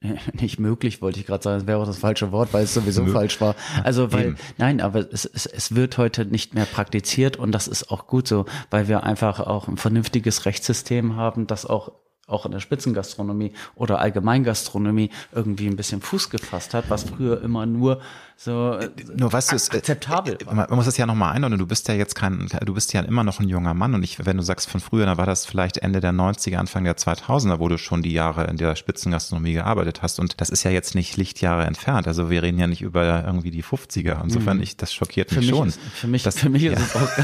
nicht 0.32 0.60
möglich, 0.60 1.02
wollte 1.02 1.18
ich 1.18 1.26
gerade 1.26 1.42
sagen, 1.42 1.58
das 1.58 1.66
wäre 1.66 1.78
auch 1.78 1.86
das 1.86 1.98
falsche 1.98 2.30
Wort, 2.30 2.52
weil 2.52 2.64
es 2.64 2.74
sowieso 2.74 3.02
Mö 3.02 3.12
falsch 3.12 3.40
war. 3.40 3.56
Also 3.82 4.12
weil, 4.12 4.28
Eben. 4.28 4.36
nein, 4.56 4.80
aber 4.80 5.12
es, 5.12 5.24
es, 5.24 5.46
es 5.46 5.74
wird 5.74 5.98
heute 5.98 6.24
nicht 6.24 6.54
mehr 6.54 6.66
praktiziert 6.66 7.36
und 7.36 7.52
das 7.52 7.66
ist 7.66 7.90
auch 7.90 8.06
gut 8.06 8.28
so, 8.28 8.44
weil 8.70 8.88
wir 8.88 9.02
einfach 9.02 9.40
auch 9.40 9.66
ein 9.66 9.76
vernünftiges 9.76 10.46
Rechtssystem 10.46 11.16
haben, 11.16 11.46
das 11.46 11.66
auch 11.66 11.92
auch 12.28 12.44
in 12.44 12.52
der 12.52 12.60
Spitzengastronomie 12.60 13.52
oder 13.74 14.00
Allgemeingastronomie 14.00 15.10
irgendwie 15.32 15.66
ein 15.66 15.76
bisschen 15.76 16.02
Fuß 16.02 16.28
gefasst 16.28 16.74
hat, 16.74 16.90
was 16.90 17.04
früher 17.04 17.40
immer 17.42 17.64
nur 17.64 18.02
so 18.40 18.74
äh, 18.74 18.88
nur 19.16 19.32
weißt 19.32 19.50
du, 19.50 19.56
es, 19.56 19.68
äh, 19.68 19.78
akzeptabel. 19.78 20.38
Äh, 20.48 20.54
man 20.54 20.68
muss 20.70 20.84
das 20.84 20.96
ja 20.96 21.06
nochmal 21.06 21.34
einordnen. 21.34 21.58
Du 21.58 21.66
bist 21.66 21.88
ja 21.88 21.94
jetzt 21.94 22.14
kein, 22.14 22.46
du 22.64 22.72
bist 22.72 22.92
ja 22.92 23.00
immer 23.00 23.24
noch 23.24 23.40
ein 23.40 23.48
junger 23.48 23.74
Mann 23.74 23.94
und 23.96 24.04
ich, 24.04 24.24
wenn 24.24 24.36
du 24.36 24.44
sagst 24.44 24.70
von 24.70 24.80
früher, 24.80 25.06
dann 25.06 25.18
war 25.18 25.26
das 25.26 25.44
vielleicht 25.44 25.78
Ende 25.78 25.98
der 25.98 26.12
90er, 26.12 26.54
Anfang 26.54 26.84
der 26.84 26.96
2000er, 26.96 27.58
wo 27.58 27.66
du 27.66 27.78
schon 27.78 28.00
die 28.00 28.12
Jahre 28.12 28.44
in 28.44 28.56
der 28.56 28.76
Spitzengastronomie 28.76 29.54
gearbeitet 29.54 30.02
hast 30.02 30.20
und 30.20 30.40
das 30.40 30.50
ist 30.50 30.62
ja 30.62 30.70
jetzt 30.70 30.94
nicht 30.94 31.16
Lichtjahre 31.16 31.64
entfernt. 31.64 32.06
Also 32.06 32.30
wir 32.30 32.44
reden 32.44 32.60
ja 32.60 32.68
nicht 32.68 32.80
über 32.80 33.24
irgendwie 33.26 33.50
die 33.50 33.64
50er. 33.64 34.22
Insofern, 34.22 34.58
mhm. 34.58 34.62
ich, 34.62 34.76
das 34.76 34.94
schockiert 34.94 35.32
mich, 35.32 35.40
mich 35.40 35.48
schon. 35.50 35.66
Ist, 35.66 35.80
für 35.80 36.06
mich, 36.06 36.22
das, 36.22 36.38
für 36.38 36.48
mich 36.48 36.62
ja. 36.62 36.74
ist 36.74 36.94
es 36.94 36.94
auch 36.94 37.08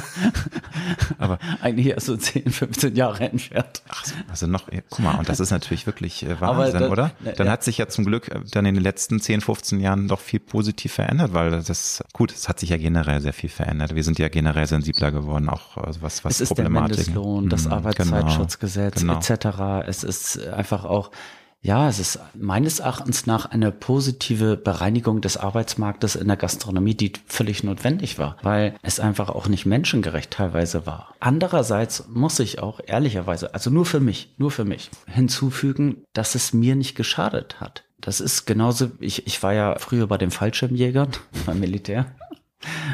aber 1.18 1.38
eigentlich 1.61 1.87
erst 1.87 2.07
so 2.07 2.16
10, 2.16 2.50
15 2.50 2.96
Jahre 2.96 3.31
entfernt. 3.31 3.83
Ach, 3.88 4.05
also 4.29 4.48
noch, 4.48 4.64
guck 4.90 4.98
mal, 4.98 5.16
und 5.16 5.29
das 5.29 5.38
ist 5.38 5.53
natürlich 5.53 5.87
wirklich 5.87 6.27
Wahnsinn, 6.40 6.81
da, 6.81 6.88
oder? 6.88 7.12
Dann 7.37 7.46
ja. 7.46 7.53
hat 7.53 7.62
sich 7.62 7.79
ja 7.79 7.87
zum 7.87 8.05
Glück 8.05 8.33
dann 8.50 8.66
in 8.66 8.74
den 8.74 8.83
letzten 8.83 9.20
10, 9.20 9.42
15 9.42 9.79
Jahren 9.79 10.09
doch 10.09 10.18
viel 10.18 10.40
positiv 10.40 10.90
verändert 10.94 11.04
verändert, 11.05 11.35
weil 11.35 11.62
das, 11.62 12.03
gut, 12.12 12.33
es 12.33 12.49
hat 12.49 12.59
sich 12.59 12.71
ja 12.71 12.77
generell 12.77 13.21
sehr 13.21 13.33
viel 13.33 13.51
verändert. 13.51 13.95
Wir 13.95 14.05
sind 14.05 14.19
ja 14.19 14.29
generell 14.29 14.67
sensibler 14.67 15.12
geworden, 15.12 15.49
auch 15.49 15.77
also 15.77 16.03
was, 16.03 16.25
was 16.25 16.40
es 16.40 16.51
ist 16.51 16.59
der 16.59 16.71
Mindestlohn, 16.71 17.49
das 17.49 17.67
mhm, 17.67 17.73
Arbeitszeitschutzgesetz 17.73 19.01
genau, 19.01 19.21
genau. 19.21 19.83
etc. 19.83 19.87
Es 19.88 20.03
ist 20.03 20.47
einfach 20.49 20.85
auch 20.85 21.11
ja, 21.61 21.88
es 21.88 21.99
ist 21.99 22.19
meines 22.35 22.81
Erachtens 22.81 23.25
nach 23.25 23.47
eine 23.47 23.73
positive 23.73 24.59
Bereinigung 24.59 25.23
des 25.23 25.38
Arbeitsmarktes 25.38 26.14
in 26.14 26.29
der 26.29 26.37
Gastronomie, 26.37 26.95
die 26.95 27.14
völlig 27.25 27.64
notwendig 27.64 28.19
war, 28.19 28.37
weil 28.43 28.75
es 28.83 29.01
einfach 29.01 29.31
auch 29.31 29.49
nicht 29.49 29.64
menschengerecht 29.64 30.31
teilweise 30.31 30.85
war. 30.85 31.14
Andererseits 31.21 32.07
muss 32.07 32.38
ich 32.38 32.59
auch 32.59 32.81
ehrlicherweise, 32.87 33.55
also 33.55 33.71
nur 33.71 33.87
für 33.87 34.01
mich, 34.01 34.35
nur 34.37 34.51
für 34.51 34.67
mich, 34.67 34.90
hinzufügen, 35.07 36.05
dass 36.12 36.35
es 36.35 36.53
mir 36.53 36.77
nicht 36.77 36.97
geschadet 36.97 37.62
hat. 37.62 37.85
Das 38.05 38.21
ist 38.21 38.45
genauso, 38.45 38.90
ich, 39.01 39.27
ich 39.27 39.43
war 39.43 39.55
ja 39.55 39.79
früher 39.79 40.07
bei 40.07 40.19
den 40.19 40.31
Fallschirmjägern 40.31 41.09
beim 41.47 41.59
Militär, 41.59 42.14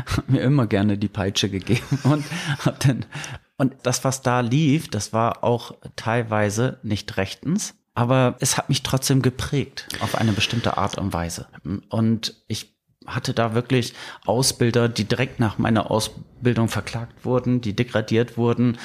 hab 0.06 0.28
mir 0.28 0.40
immer 0.40 0.68
gerne 0.68 0.98
die 0.98 1.08
Peitsche 1.08 1.50
gegeben 1.50 1.82
und 2.04 2.24
hab 2.64 2.78
dann, 2.78 3.04
und 3.56 3.74
das, 3.82 4.04
was 4.04 4.22
da 4.22 4.38
lief, 4.38 4.88
das 4.88 5.12
war 5.12 5.42
auch 5.42 5.74
teilweise 5.96 6.78
nicht 6.84 7.16
rechtens, 7.16 7.74
aber 7.92 8.36
es 8.38 8.56
hat 8.56 8.68
mich 8.68 8.84
trotzdem 8.84 9.20
geprägt 9.20 9.88
auf 10.00 10.14
eine 10.14 10.32
bestimmte 10.32 10.76
Art 10.76 10.96
und 10.96 11.12
Weise. 11.12 11.48
Und 11.88 12.36
ich 12.46 12.72
hatte 13.04 13.34
da 13.34 13.52
wirklich 13.54 13.94
Ausbilder, 14.26 14.88
die 14.88 15.04
direkt 15.04 15.40
nach 15.40 15.58
meiner 15.58 15.90
Ausbildung 15.90 16.68
verklagt 16.68 17.24
wurden, 17.24 17.60
die 17.60 17.74
degradiert 17.74 18.36
wurden. 18.36 18.78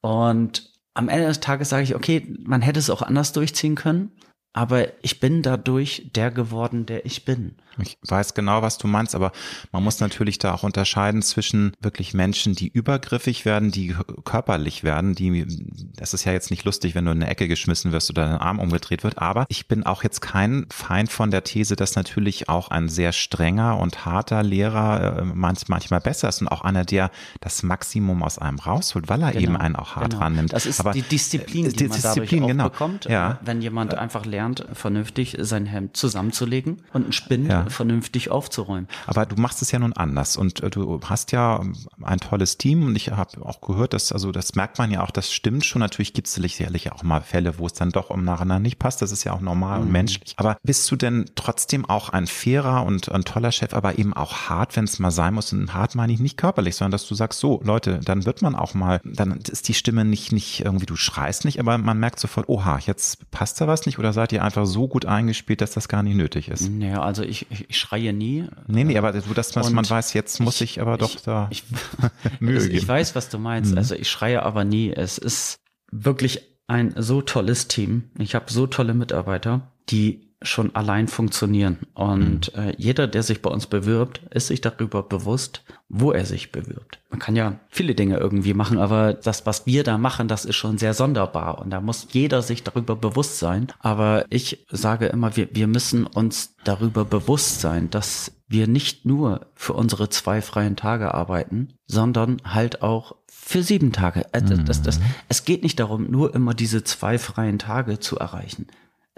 Und 0.00 0.72
am 0.94 1.10
Ende 1.10 1.26
des 1.26 1.40
Tages 1.40 1.68
sage 1.68 1.84
ich, 1.84 1.94
okay, 1.94 2.34
man 2.42 2.62
hätte 2.62 2.80
es 2.80 2.88
auch 2.88 3.02
anders 3.02 3.32
durchziehen 3.32 3.74
können 3.74 4.12
aber 4.58 4.88
ich 5.04 5.20
bin 5.20 5.42
dadurch 5.42 6.10
der 6.16 6.32
geworden, 6.32 6.84
der 6.84 7.06
ich 7.06 7.24
bin. 7.24 7.54
Ich 7.80 7.96
weiß 8.08 8.34
genau, 8.34 8.60
was 8.60 8.76
du 8.78 8.88
meinst, 8.88 9.14
aber 9.14 9.30
man 9.70 9.84
muss 9.84 10.00
natürlich 10.00 10.38
da 10.38 10.52
auch 10.52 10.64
unterscheiden 10.64 11.22
zwischen 11.22 11.72
wirklich 11.80 12.12
Menschen, 12.12 12.54
die 12.54 12.66
übergriffig 12.66 13.44
werden, 13.44 13.70
die 13.70 13.94
körperlich 14.24 14.82
werden, 14.82 15.14
die, 15.14 15.46
das 15.94 16.12
ist 16.12 16.24
ja 16.24 16.32
jetzt 16.32 16.50
nicht 16.50 16.64
lustig, 16.64 16.96
wenn 16.96 17.04
du 17.04 17.12
in 17.12 17.22
eine 17.22 17.30
Ecke 17.30 17.46
geschmissen 17.46 17.92
wirst 17.92 18.10
oder 18.10 18.26
dein 18.26 18.38
Arm 18.38 18.58
umgedreht 18.58 19.04
wird, 19.04 19.18
aber 19.18 19.46
ich 19.48 19.68
bin 19.68 19.84
auch 19.84 20.02
jetzt 20.02 20.20
kein 20.20 20.66
Feind 20.70 21.12
von 21.12 21.30
der 21.30 21.44
These, 21.44 21.76
dass 21.76 21.94
natürlich 21.94 22.48
auch 22.48 22.68
ein 22.72 22.88
sehr 22.88 23.12
strenger 23.12 23.78
und 23.78 24.04
harter 24.04 24.42
Lehrer 24.42 25.18
äh, 25.18 25.24
manchmal 25.24 26.00
besser 26.00 26.28
ist 26.28 26.40
und 26.40 26.48
auch 26.48 26.62
einer, 26.62 26.84
der 26.84 27.12
das 27.40 27.62
Maximum 27.62 28.24
aus 28.24 28.38
einem 28.38 28.58
rausholt, 28.58 29.08
weil 29.08 29.22
er 29.22 29.30
genau, 29.30 29.42
eben 29.42 29.56
einen 29.56 29.76
auch 29.76 29.94
hart 29.94 30.10
genau. 30.10 30.22
rannimmt. 30.24 30.52
Das 30.52 30.66
ist 30.66 30.80
aber 30.80 30.92
die 30.92 31.02
Disziplin, 31.02 31.68
die, 31.68 31.76
die 31.76 31.88
man 31.88 31.96
Disziplin, 31.96 32.40
dadurch 32.40 32.50
genau. 32.50 32.68
bekommt, 32.70 33.04
ja. 33.04 33.38
wenn 33.42 33.62
jemand 33.62 33.94
einfach 33.94 34.26
lernt, 34.26 34.47
vernünftig 34.72 35.36
sein 35.40 35.66
Hemd 35.66 35.96
zusammenzulegen 35.96 36.82
und 36.92 37.04
einen 37.04 37.12
Spind 37.12 37.48
ja 37.48 37.68
vernünftig 37.68 38.30
aufzuräumen. 38.30 38.88
Aber 39.06 39.26
du 39.26 39.36
machst 39.40 39.62
es 39.62 39.70
ja 39.70 39.78
nun 39.78 39.92
anders 39.92 40.36
und 40.36 40.62
äh, 40.62 40.70
du 40.70 41.00
hast 41.04 41.32
ja 41.32 41.60
ähm, 41.60 41.74
ein 42.02 42.18
tolles 42.18 42.58
Team 42.58 42.84
und 42.84 42.96
ich 42.96 43.10
habe 43.10 43.44
auch 43.44 43.60
gehört, 43.60 43.92
dass, 43.92 44.12
also 44.12 44.32
das 44.32 44.54
merkt 44.54 44.78
man 44.78 44.90
ja 44.90 45.02
auch, 45.02 45.10
das 45.10 45.32
stimmt 45.32 45.64
schon. 45.64 45.80
Natürlich 45.80 46.12
gibt 46.12 46.28
es 46.28 46.34
sicherlich 46.34 46.92
auch 46.92 47.02
mal 47.02 47.20
Fälle, 47.20 47.58
wo 47.58 47.66
es 47.66 47.72
dann 47.74 47.90
doch 47.90 48.10
um 48.10 48.24
nacheinander 48.24 48.62
nicht 48.62 48.78
passt. 48.78 49.02
Das 49.02 49.12
ist 49.12 49.24
ja 49.24 49.32
auch 49.32 49.40
normal 49.40 49.78
mhm. 49.78 49.86
und 49.86 49.92
menschlich. 49.92 50.34
Aber 50.36 50.56
bist 50.62 50.90
du 50.90 50.96
denn 50.96 51.26
trotzdem 51.34 51.84
auch 51.84 52.08
ein 52.10 52.26
fairer 52.26 52.84
und 52.84 53.10
ein 53.10 53.24
toller 53.24 53.52
Chef, 53.52 53.74
aber 53.74 53.98
eben 53.98 54.12
auch 54.14 54.48
hart, 54.48 54.76
wenn 54.76 54.84
es 54.84 54.98
mal 54.98 55.10
sein 55.10 55.34
muss? 55.34 55.52
Und 55.52 55.74
hart 55.74 55.94
meine 55.94 56.12
ich 56.12 56.20
nicht 56.20 56.36
körperlich, 56.36 56.76
sondern 56.76 56.92
dass 56.92 57.06
du 57.06 57.14
sagst, 57.14 57.40
so 57.40 57.60
Leute, 57.64 58.00
dann 58.04 58.26
wird 58.26 58.42
man 58.42 58.54
auch 58.54 58.74
mal, 58.74 59.00
dann 59.04 59.38
ist 59.38 59.68
die 59.68 59.74
Stimme 59.74 60.04
nicht, 60.04 60.32
nicht 60.32 60.64
irgendwie, 60.64 60.86
du 60.86 60.96
schreist 60.96 61.44
nicht, 61.44 61.60
aber 61.60 61.78
man 61.78 61.98
merkt 61.98 62.20
sofort, 62.20 62.48
oha, 62.48 62.78
jetzt 62.78 63.30
passt 63.30 63.60
da 63.60 63.66
was 63.66 63.86
nicht 63.86 63.98
oder 63.98 64.12
seid 64.28 64.32
ihr 64.34 64.44
einfach 64.44 64.66
so 64.66 64.88
gut 64.88 65.06
eingespielt, 65.06 65.60
dass 65.60 65.72
das 65.72 65.88
gar 65.88 66.02
nicht 66.02 66.16
nötig 66.16 66.48
ist? 66.48 66.68
Naja, 66.68 67.02
also 67.02 67.22
ich, 67.22 67.46
ich 67.50 67.76
schreie 67.76 68.12
nie. 68.12 68.46
Nee, 68.66 68.84
nee, 68.84 68.98
aber 68.98 69.12
du, 69.12 69.34
dass 69.34 69.54
man, 69.54 69.88
weiß, 69.88 70.12
jetzt 70.12 70.40
muss 70.40 70.60
ich, 70.60 70.72
ich 70.76 70.80
aber 70.82 70.98
doch 70.98 71.14
ich, 71.14 71.22
da 71.22 71.48
ich, 71.50 71.64
Mühe 72.40 72.60
geben. 72.60 72.74
Ich 72.74 72.86
weiß, 72.86 73.14
was 73.14 73.30
du 73.30 73.38
meinst. 73.38 73.72
Mhm. 73.72 73.78
Also 73.78 73.94
ich 73.94 74.10
schreie 74.10 74.42
aber 74.42 74.64
nie. 74.64 74.92
Es 74.92 75.18
ist 75.18 75.60
wirklich 75.90 76.42
ein 76.66 76.94
so 76.96 77.22
tolles 77.22 77.68
Team. 77.68 78.10
Ich 78.18 78.34
habe 78.34 78.52
so 78.52 78.66
tolle 78.66 78.92
Mitarbeiter, 78.92 79.72
die 79.88 80.27
schon 80.42 80.74
allein 80.74 81.08
funktionieren. 81.08 81.78
Und 81.94 82.54
mhm. 82.56 82.62
äh, 82.62 82.74
jeder, 82.76 83.06
der 83.06 83.22
sich 83.22 83.42
bei 83.42 83.50
uns 83.50 83.66
bewirbt, 83.66 84.20
ist 84.30 84.48
sich 84.48 84.60
darüber 84.60 85.02
bewusst, 85.02 85.62
wo 85.88 86.12
er 86.12 86.24
sich 86.24 86.52
bewirbt. 86.52 87.00
Man 87.10 87.18
kann 87.18 87.34
ja 87.34 87.58
viele 87.68 87.94
Dinge 87.94 88.18
irgendwie 88.18 88.54
machen, 88.54 88.78
aber 88.78 89.14
das, 89.14 89.46
was 89.46 89.66
wir 89.66 89.82
da 89.82 89.98
machen, 89.98 90.28
das 90.28 90.44
ist 90.44 90.56
schon 90.56 90.78
sehr 90.78 90.94
sonderbar. 90.94 91.58
Und 91.58 91.70
da 91.70 91.80
muss 91.80 92.08
jeder 92.12 92.42
sich 92.42 92.62
darüber 92.62 92.94
bewusst 92.94 93.38
sein. 93.38 93.68
Aber 93.80 94.24
ich 94.30 94.64
sage 94.70 95.06
immer, 95.06 95.36
wir, 95.36 95.48
wir 95.52 95.66
müssen 95.66 96.06
uns 96.06 96.54
darüber 96.62 97.04
bewusst 97.04 97.60
sein, 97.60 97.90
dass 97.90 98.32
wir 98.46 98.66
nicht 98.66 99.04
nur 99.04 99.46
für 99.54 99.72
unsere 99.74 100.08
zwei 100.08 100.40
freien 100.40 100.76
Tage 100.76 101.14
arbeiten, 101.14 101.74
sondern 101.86 102.40
halt 102.44 102.82
auch 102.82 103.16
für 103.26 103.62
sieben 103.62 103.92
Tage. 103.92 104.26
Äh, 104.32 104.42
das, 104.42 104.64
das, 104.64 104.82
das, 104.82 104.98
mhm. 105.00 105.04
es 105.28 105.44
geht 105.44 105.62
nicht 105.62 105.80
darum, 105.80 106.10
nur 106.10 106.34
immer 106.34 106.54
diese 106.54 106.84
zwei 106.84 107.18
freien 107.18 107.58
Tage 107.58 107.98
zu 107.98 108.18
erreichen. 108.18 108.66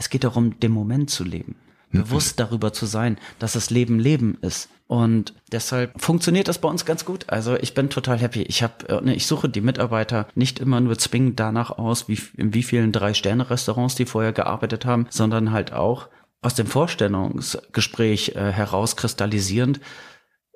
Es 0.00 0.08
geht 0.08 0.24
darum, 0.24 0.58
den 0.60 0.72
Moment 0.72 1.10
zu 1.10 1.24
leben. 1.24 1.56
Mhm. 1.90 2.04
Bewusst 2.04 2.40
darüber 2.40 2.72
zu 2.72 2.86
sein, 2.86 3.18
dass 3.38 3.52
das 3.52 3.68
Leben 3.68 3.98
Leben 3.98 4.38
ist. 4.40 4.70
Und 4.86 5.34
deshalb 5.52 6.00
funktioniert 6.00 6.48
das 6.48 6.58
bei 6.58 6.70
uns 6.70 6.86
ganz 6.86 7.04
gut. 7.04 7.28
Also 7.28 7.54
ich 7.56 7.74
bin 7.74 7.90
total 7.90 8.18
happy. 8.18 8.40
Ich 8.44 8.62
habe, 8.62 8.88
äh, 8.88 9.00
ne, 9.02 9.14
ich 9.14 9.26
suche 9.26 9.50
die 9.50 9.60
Mitarbeiter 9.60 10.26
nicht 10.34 10.58
immer 10.58 10.80
nur 10.80 10.96
zwingend 10.96 11.38
danach 11.38 11.70
aus, 11.70 12.08
wie 12.08 12.18
in 12.38 12.54
wie 12.54 12.62
vielen 12.62 12.92
drei 12.92 13.12
Sterne 13.12 13.50
Restaurants 13.50 13.94
die 13.94 14.06
vorher 14.06 14.32
gearbeitet 14.32 14.86
haben, 14.86 15.06
sondern 15.10 15.52
halt 15.52 15.74
auch 15.74 16.08
aus 16.40 16.54
dem 16.54 16.66
Vorstellungsgespräch 16.66 18.30
äh, 18.36 18.52
heraus 18.52 18.96
kristallisierend, 18.96 19.80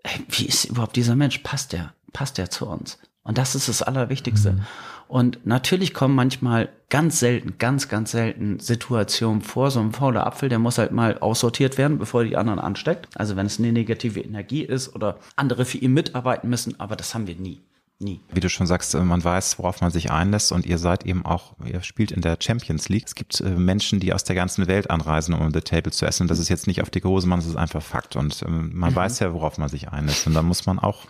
hey, 0.02 0.24
wie 0.30 0.46
ist 0.46 0.64
überhaupt 0.64 0.96
dieser 0.96 1.16
Mensch? 1.16 1.38
Passt 1.40 1.74
der? 1.74 1.92
Passt 2.14 2.38
der 2.38 2.48
zu 2.48 2.66
uns? 2.66 2.98
Und 3.22 3.36
das 3.36 3.54
ist 3.54 3.68
das 3.68 3.82
Allerwichtigste. 3.82 4.52
Mhm. 4.52 4.66
Und 5.08 5.46
natürlich 5.46 5.94
kommen 5.94 6.14
manchmal 6.14 6.70
ganz 6.90 7.18
selten, 7.18 7.58
ganz, 7.58 7.88
ganz 7.88 8.12
selten 8.12 8.60
Situationen 8.60 9.42
vor. 9.42 9.70
So 9.70 9.80
ein 9.80 9.92
fauler 9.92 10.26
Apfel, 10.26 10.48
der 10.48 10.58
muss 10.58 10.78
halt 10.78 10.92
mal 10.92 11.18
aussortiert 11.18 11.78
werden, 11.78 11.98
bevor 11.98 12.24
die 12.24 12.36
anderen 12.36 12.58
ansteckt. 12.58 13.08
Also 13.14 13.36
wenn 13.36 13.46
es 13.46 13.58
eine 13.58 13.72
negative 13.72 14.20
Energie 14.20 14.62
ist 14.62 14.94
oder 14.94 15.18
andere 15.36 15.64
für 15.64 15.78
ihn 15.78 15.92
mitarbeiten 15.92 16.48
müssen, 16.48 16.78
aber 16.78 16.96
das 16.96 17.14
haben 17.14 17.26
wir 17.26 17.36
nie. 17.36 17.62
Nie. 18.00 18.20
Wie 18.32 18.40
du 18.40 18.48
schon 18.48 18.66
sagst, 18.66 18.94
äh, 18.94 19.00
man 19.00 19.22
weiß, 19.22 19.58
worauf 19.58 19.80
man 19.80 19.90
sich 19.90 20.10
einlässt 20.10 20.50
und 20.50 20.66
ihr 20.66 20.78
seid 20.78 21.06
eben 21.06 21.24
auch, 21.24 21.54
ihr 21.64 21.80
spielt 21.82 22.10
in 22.10 22.22
der 22.22 22.36
Champions 22.40 22.88
League. 22.88 23.06
Es 23.06 23.14
gibt 23.14 23.40
äh, 23.40 23.50
Menschen, 23.50 24.00
die 24.00 24.12
aus 24.12 24.24
der 24.24 24.34
ganzen 24.34 24.66
Welt 24.66 24.90
anreisen, 24.90 25.32
um 25.32 25.52
the 25.52 25.60
table 25.60 25.92
zu 25.92 26.04
essen. 26.04 26.26
Das 26.26 26.40
ist 26.40 26.48
jetzt 26.48 26.66
nicht 26.66 26.82
auf 26.82 26.90
die 26.90 27.02
Hose, 27.02 27.28
man, 27.28 27.38
das 27.38 27.46
ist 27.46 27.56
einfach 27.56 27.82
Fakt. 27.82 28.16
Und 28.16 28.42
ähm, 28.42 28.72
man 28.74 28.90
mhm. 28.90 28.96
weiß 28.96 29.20
ja, 29.20 29.32
worauf 29.32 29.58
man 29.58 29.68
sich 29.68 29.90
einlässt. 29.90 30.26
Und 30.26 30.34
da 30.34 30.42
muss 30.42 30.66
man 30.66 30.80
auch 30.80 31.06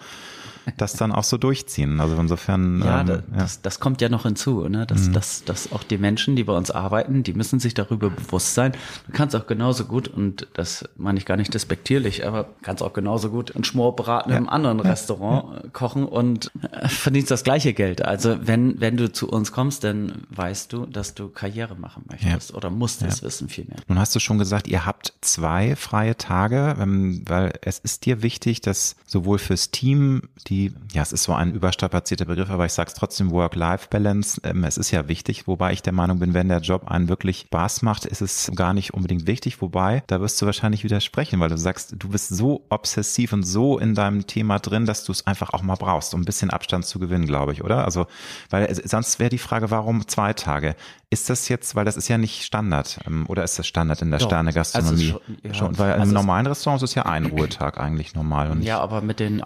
das 0.77 0.94
dann 0.94 1.12
auch 1.12 1.24
so 1.24 1.37
durchziehen. 1.37 2.00
Also 2.00 2.16
insofern. 2.16 2.83
Ja, 2.83 3.00
ähm, 3.00 3.07
das, 3.07 3.55
ja. 3.55 3.61
das 3.62 3.81
kommt 3.81 4.00
ja 4.00 4.09
noch 4.09 4.22
hinzu, 4.24 4.68
ne? 4.68 4.87
dass, 4.87 5.09
mhm. 5.09 5.12
dass, 5.12 5.44
dass 5.44 5.72
auch 5.72 5.83
die 5.83 5.98
Menschen, 5.98 6.37
die 6.37 6.44
bei 6.44 6.57
uns 6.57 6.70
arbeiten, 6.70 7.22
die 7.22 7.33
müssen 7.33 7.61
sich 7.61 7.74
darüber 7.74 8.11
bewusst 8.11 8.55
sein. 8.55 8.72
Du 9.07 9.12
kannst 9.12 9.37
auch 9.37 9.46
genauso 9.46 9.85
gut, 9.85 10.09
und 10.09 10.46
das 10.55 10.88
meine 10.96 11.18
ich 11.18 11.27
gar 11.27 11.37
nicht 11.37 11.53
despektierlich, 11.53 12.27
aber 12.27 12.46
kannst 12.62 12.83
auch 12.83 12.92
genauso 12.92 13.31
gut 13.31 13.55
einen 13.55 13.64
Schmorbraten 13.64 14.33
ja. 14.33 14.38
im 14.38 14.48
anderen 14.48 14.79
ja. 14.79 14.85
Restaurant 14.85 15.72
kochen 15.72 16.07
und 16.07 16.50
äh, 16.72 16.88
verdienst 16.88 17.31
das 17.31 17.44
gleiche 17.44 17.74
Geld. 17.74 18.05
Also 18.05 18.37
wenn, 18.42 18.81
wenn 18.81 18.96
du 18.96 19.12
zu 19.12 19.29
uns 19.29 19.53
kommst, 19.53 19.85
dann 19.85 20.22
weißt 20.31 20.72
du, 20.72 20.87
dass 20.87 21.14
du 21.14 21.29
Karriere 21.29 21.74
machen 21.77 22.05
möchtest 22.11 22.55
oder 22.55 22.70
musst 22.70 23.03
es 23.03 23.22
wissen 23.22 23.48
vielmehr. 23.48 23.77
Nun 23.88 23.98
hast 23.98 24.14
du 24.14 24.20
schon 24.20 24.38
gesagt, 24.38 24.68
ihr 24.68 24.87
habt 24.87 25.12
zwei 25.20 25.77
freie 25.77 26.16
Tage, 26.16 26.77
ähm, 26.81 27.22
weil 27.27 27.53
es 27.62 27.79
ist 27.79 28.07
dir 28.07 28.22
wichtig, 28.22 28.61
dass 28.61 28.96
sowohl 29.07 29.38
fürs 29.38 29.70
Team 29.70 30.22
die 30.46 30.54
die, 30.55 30.73
ja, 30.93 31.03
es 31.03 31.12
ist 31.12 31.25
so 31.25 31.33
ein 31.33 31.53
überstrapazierter 31.53 32.25
Begriff, 32.27 32.51
aber 32.51 32.64
ich 32.64 32.73
sage 32.73 32.88
es 32.88 32.95
trotzdem, 32.95 33.31
Work-Life-Balance. 33.33 34.40
Ähm, 34.45 34.64
es 34.64 34.77
ist 34.77 34.90
ja 34.90 35.09
wichtig, 35.09 35.49
wobei 35.49 35.73
ich 35.73 35.83
der 35.83 35.93
Meinung 35.93 36.21
bin, 36.21 36.35
wenn 36.35 36.49
der 36.49 36.61
Job 36.61 36.88
einen 36.88 37.09
wirklich 37.09 37.40
Spaß 37.40 37.83
macht, 37.83 38.05
ist 38.05 38.21
es 38.21 38.51
gar 38.55 38.73
nicht 38.73 38.95
unbedingt 38.95 39.27
wichtig. 39.27 39.61
Wobei, 39.61 40.03
da 40.07 40.21
wirst 40.21 40.40
du 40.40 40.47
wahrscheinlich 40.47 40.85
widersprechen, 40.85 41.40
weil 41.40 41.49
du 41.49 41.59
sagst, 41.59 41.97
du 41.99 42.09
bist 42.09 42.29
so 42.29 42.64
obsessiv 42.69 43.33
und 43.33 43.43
so 43.43 43.79
in 43.79 43.95
deinem 43.95 44.27
Thema 44.27 44.59
drin, 44.59 44.87
dass 44.87 45.05
du 45.05 45.12
es 45.12 45.27
einfach 45.27 45.53
auch 45.53 45.62
mal 45.62 45.77
brauchst, 45.77 46.14
um 46.14 46.23
ein 46.23 46.25
bisschen 46.25 46.51
Abstand 46.51 46.87
zu 46.87 46.99
gewinnen, 46.99 47.27
glaube 47.27 47.53
ich, 47.53 47.64
oder? 47.64 47.85
Also, 47.85 48.07
weil 48.51 48.73
sonst 48.85 49.19
wäre 49.19 49.31
die 49.31 49.38
Frage, 49.38 49.71
warum 49.71 50.07
zwei 50.07 50.33
Tage? 50.33 50.77
Ist 51.11 51.31
das 51.31 51.49
jetzt, 51.49 51.77
weil 51.77 51.85
das 51.85 51.97
ist 51.97 52.09
ja 52.09 52.19
nicht 52.19 52.43
Standard, 52.43 52.99
ähm, 53.07 53.25
oder 53.29 53.45
ist 53.45 53.59
das 53.59 53.67
Standard 53.67 54.03
in 54.03 54.11
der 54.11 54.19
Sterne-Gastronomie? 54.19 55.12
Also 55.12 55.21
schon, 55.27 55.38
ja. 55.43 55.55
schon, 55.55 55.79
weil 55.79 55.93
also 55.93 56.05
im 56.05 56.12
normalen 56.12 56.47
Restaurant 56.47 56.83
ist 56.83 56.90
es 56.90 56.95
ja 56.95 57.07
ein 57.07 57.27
Ruhetag 57.27 57.79
eigentlich 57.79 58.14
normal. 58.14 58.51
Und 58.51 58.62
ja, 58.62 58.81
aber 58.81 59.01
mit 59.01 59.21
den 59.21 59.40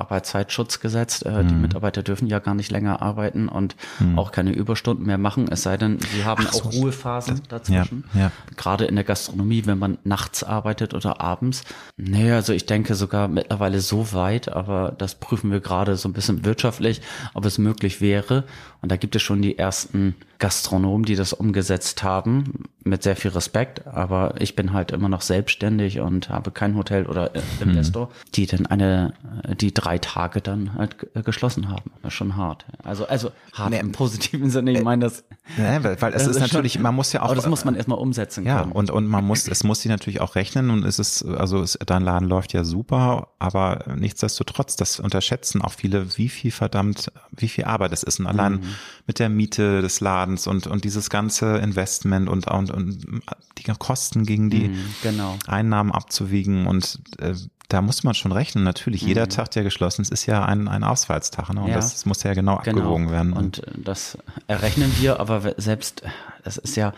Arbeitszeitschutzgesetz, 0.99 1.23
äh, 1.23 1.43
mhm. 1.43 1.49
die 1.49 1.55
Mitarbeiter 1.55 2.03
dürfen 2.03 2.27
ja 2.27 2.39
gar 2.39 2.55
nicht 2.55 2.71
länger 2.71 3.03
arbeiten 3.03 3.49
und 3.49 3.77
mhm. 3.99 4.19
auch 4.19 4.33
keine 4.33 4.53
Überstunden 4.53 5.07
mehr 5.07 5.19
machen, 5.19 5.49
es 5.51 5.63
sei 5.63 5.77
denn, 5.77 5.99
sie 6.01 6.25
haben 6.25 6.45
Ach, 6.49 6.55
auch 6.55 6.73
so, 6.73 6.81
Ruhephasen 6.81 7.41
das, 7.49 7.49
dazwischen. 7.49 8.05
Ja, 8.15 8.21
ja. 8.21 8.33
Gerade 8.57 8.85
in 8.85 8.95
der 8.95 9.05
Gastronomie, 9.05 9.67
wenn 9.67 9.79
man 9.79 9.99
nachts 10.05 10.43
arbeitet 10.43 10.95
oder 10.95 11.21
abends. 11.21 11.63
Nee, 11.97 12.33
also 12.33 12.53
ich 12.53 12.67
denke 12.67 12.95
sogar 12.95 13.29
mittlerweile 13.29 13.81
so 13.81 14.13
weit, 14.13 14.49
aber 14.49 14.95
das 14.97 15.15
prüfen 15.15 15.51
wir 15.51 15.61
gerade 15.61 15.97
so 15.97 16.09
ein 16.09 16.13
bisschen 16.13 16.45
wirtschaftlich, 16.45 17.01
ob 17.35 17.45
es 17.45 17.59
möglich 17.59 18.01
wäre. 18.01 18.45
Und 18.81 18.93
da 18.93 18.97
gibt 18.97 19.17
es 19.17 19.23
schon 19.23 19.43
die 19.43 19.59
ersten 19.59 20.15
Gastronomen, 20.39 21.05
die 21.05 21.17
das 21.17 21.33
umgesetzt 21.33 22.03
haben, 22.03 22.65
mit 22.85 23.03
sehr 23.03 23.17
viel 23.17 23.33
Respekt. 23.33 23.87
Aber 23.87 24.35
ich 24.39 24.55
bin 24.55 24.73
halt 24.73 24.93
immer 24.93 25.09
noch 25.09 25.23
selbstständig 25.23 26.01
und 26.01 26.29
habe 26.29 26.51
kein 26.51 26.77
Hotel 26.77 27.07
oder 27.07 27.35
äh, 27.35 27.43
Investor, 27.61 28.07
mhm. 28.07 28.33
die 28.35 28.47
dann 28.47 28.67
eine, 28.67 29.15
die 29.61 29.75
drei 29.75 29.99
Tage 29.99 30.41
dann 30.41 30.75
halt 30.75 30.97
geschlossen 31.25 31.69
haben. 31.69 31.91
Das 32.03 32.13
ist 32.13 32.17
schon 32.17 32.37
hart. 32.37 32.65
Also, 32.85 33.07
also 33.07 33.31
hart 33.53 33.71
nee, 33.71 33.81
im 33.81 33.93
positiven 33.93 34.51
Sinne. 34.51 34.73
Ich 34.73 34.83
meine 34.83 35.05
das. 35.05 35.25
Nee, 35.57 35.79
weil, 35.83 36.01
weil 36.01 36.13
es 36.13 36.23
ist, 36.23 36.37
ist 36.37 36.41
natürlich, 36.41 36.75
schon, 36.75 36.83
man 36.83 36.95
muss 36.95 37.13
ja 37.13 37.23
auch. 37.23 37.27
Aber 37.27 37.35
das 37.35 37.47
muss 37.47 37.65
man 37.65 37.75
erstmal 37.75 37.99
umsetzen 37.99 38.45
ja, 38.45 38.61
können. 38.61 38.73
und, 38.73 38.91
und 38.91 39.07
man 39.07 39.25
muss, 39.25 39.49
es 39.49 39.65
muss 39.65 39.81
sie 39.81 39.89
natürlich 39.89 40.21
auch 40.21 40.35
rechnen 40.35 40.71
und 40.71 40.85
es 40.85 40.99
ist, 40.99 41.25
also 41.25 41.63
es, 41.63 41.79
dein 41.87 42.03
Laden 42.03 42.29
läuft 42.29 42.53
ja 42.53 42.65
super, 42.65 43.29
aber 43.39 43.85
nichtsdestotrotz, 43.97 44.77
das 44.77 45.01
unterschätzen 45.01 45.63
auch 45.63 45.73
viele, 45.73 46.17
wie 46.19 46.29
viel 46.29 46.51
verdammt, 46.51 47.11
wie 47.31 47.49
viel 47.49 47.65
Arbeit 47.65 47.93
es 47.93 48.03
ist. 48.03 48.21
Und 48.21 48.27
allein 48.27 48.55
mhm. 48.55 48.75
mit 49.07 49.19
der 49.19 49.29
Miete 49.29 49.81
des 49.81 50.01
Ladens 50.01 50.47
und, 50.47 50.67
und 50.67 50.85
dieses 50.85 51.11
ganze 51.11 51.57
Investment 51.59 52.29
und, 52.29 52.47
und, 52.47 52.71
und 52.71 53.23
die 53.59 53.65
Kosten 53.79 54.25
gegen 54.25 54.51
die 54.51 54.69
mhm, 54.69 54.95
genau. 55.03 55.37
Einnahmen 55.47 55.93
abzuwiegen 55.93 56.67
und 56.67 57.01
äh, 57.19 57.35
da 57.69 57.83
muss 57.83 58.03
man 58.03 58.15
schon 58.15 58.33
rechnen. 58.33 58.65
Natürlich, 58.65 59.03
jeder 59.03 59.27
mhm. 59.27 59.31
Tag, 59.31 59.51
der 59.51 59.63
geschlossen 59.63 60.03
ist, 60.03 60.11
ist 60.11 60.27
ja 60.27 60.45
ein, 60.45 60.69
ein 60.69 60.85
Ausfallstag. 60.85 61.53
Ne? 61.53 61.63
Und 61.63 61.69
ja. 61.69 61.77
das 61.77 62.07
muss 62.07 62.23
ja 62.23 62.35
genau, 62.35 62.59
genau 62.65 62.79
abgewogen 62.79 63.11
werden. 63.11 63.35
Und 63.35 63.63
das 63.77 64.17
errechnen 64.47 64.93
wir, 64.99 65.21
aber 65.21 65.55
selbst, 65.59 66.03
das 66.45 66.57
ist 66.57 66.77
ja 66.77 66.95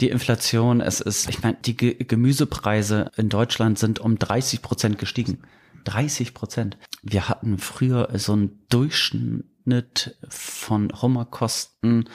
die 0.00 0.08
Inflation, 0.08 0.80
es 0.80 1.00
ist, 1.00 1.28
ich 1.28 1.42
meine, 1.42 1.56
die 1.64 1.76
Gemüsepreise 1.76 3.12
in 3.16 3.28
Deutschland 3.28 3.78
sind 3.78 4.00
um 4.00 4.18
30 4.18 4.62
Prozent 4.62 4.98
gestiegen. 4.98 5.42
30 5.84 6.32
Prozent. 6.34 6.78
Wir 7.02 7.28
hatten 7.28 7.58
früher 7.58 8.08
so 8.14 8.32
einen 8.32 8.64
Durchschnitt 8.70 10.16
von 10.28 10.90
Hummerkosten 11.00 12.08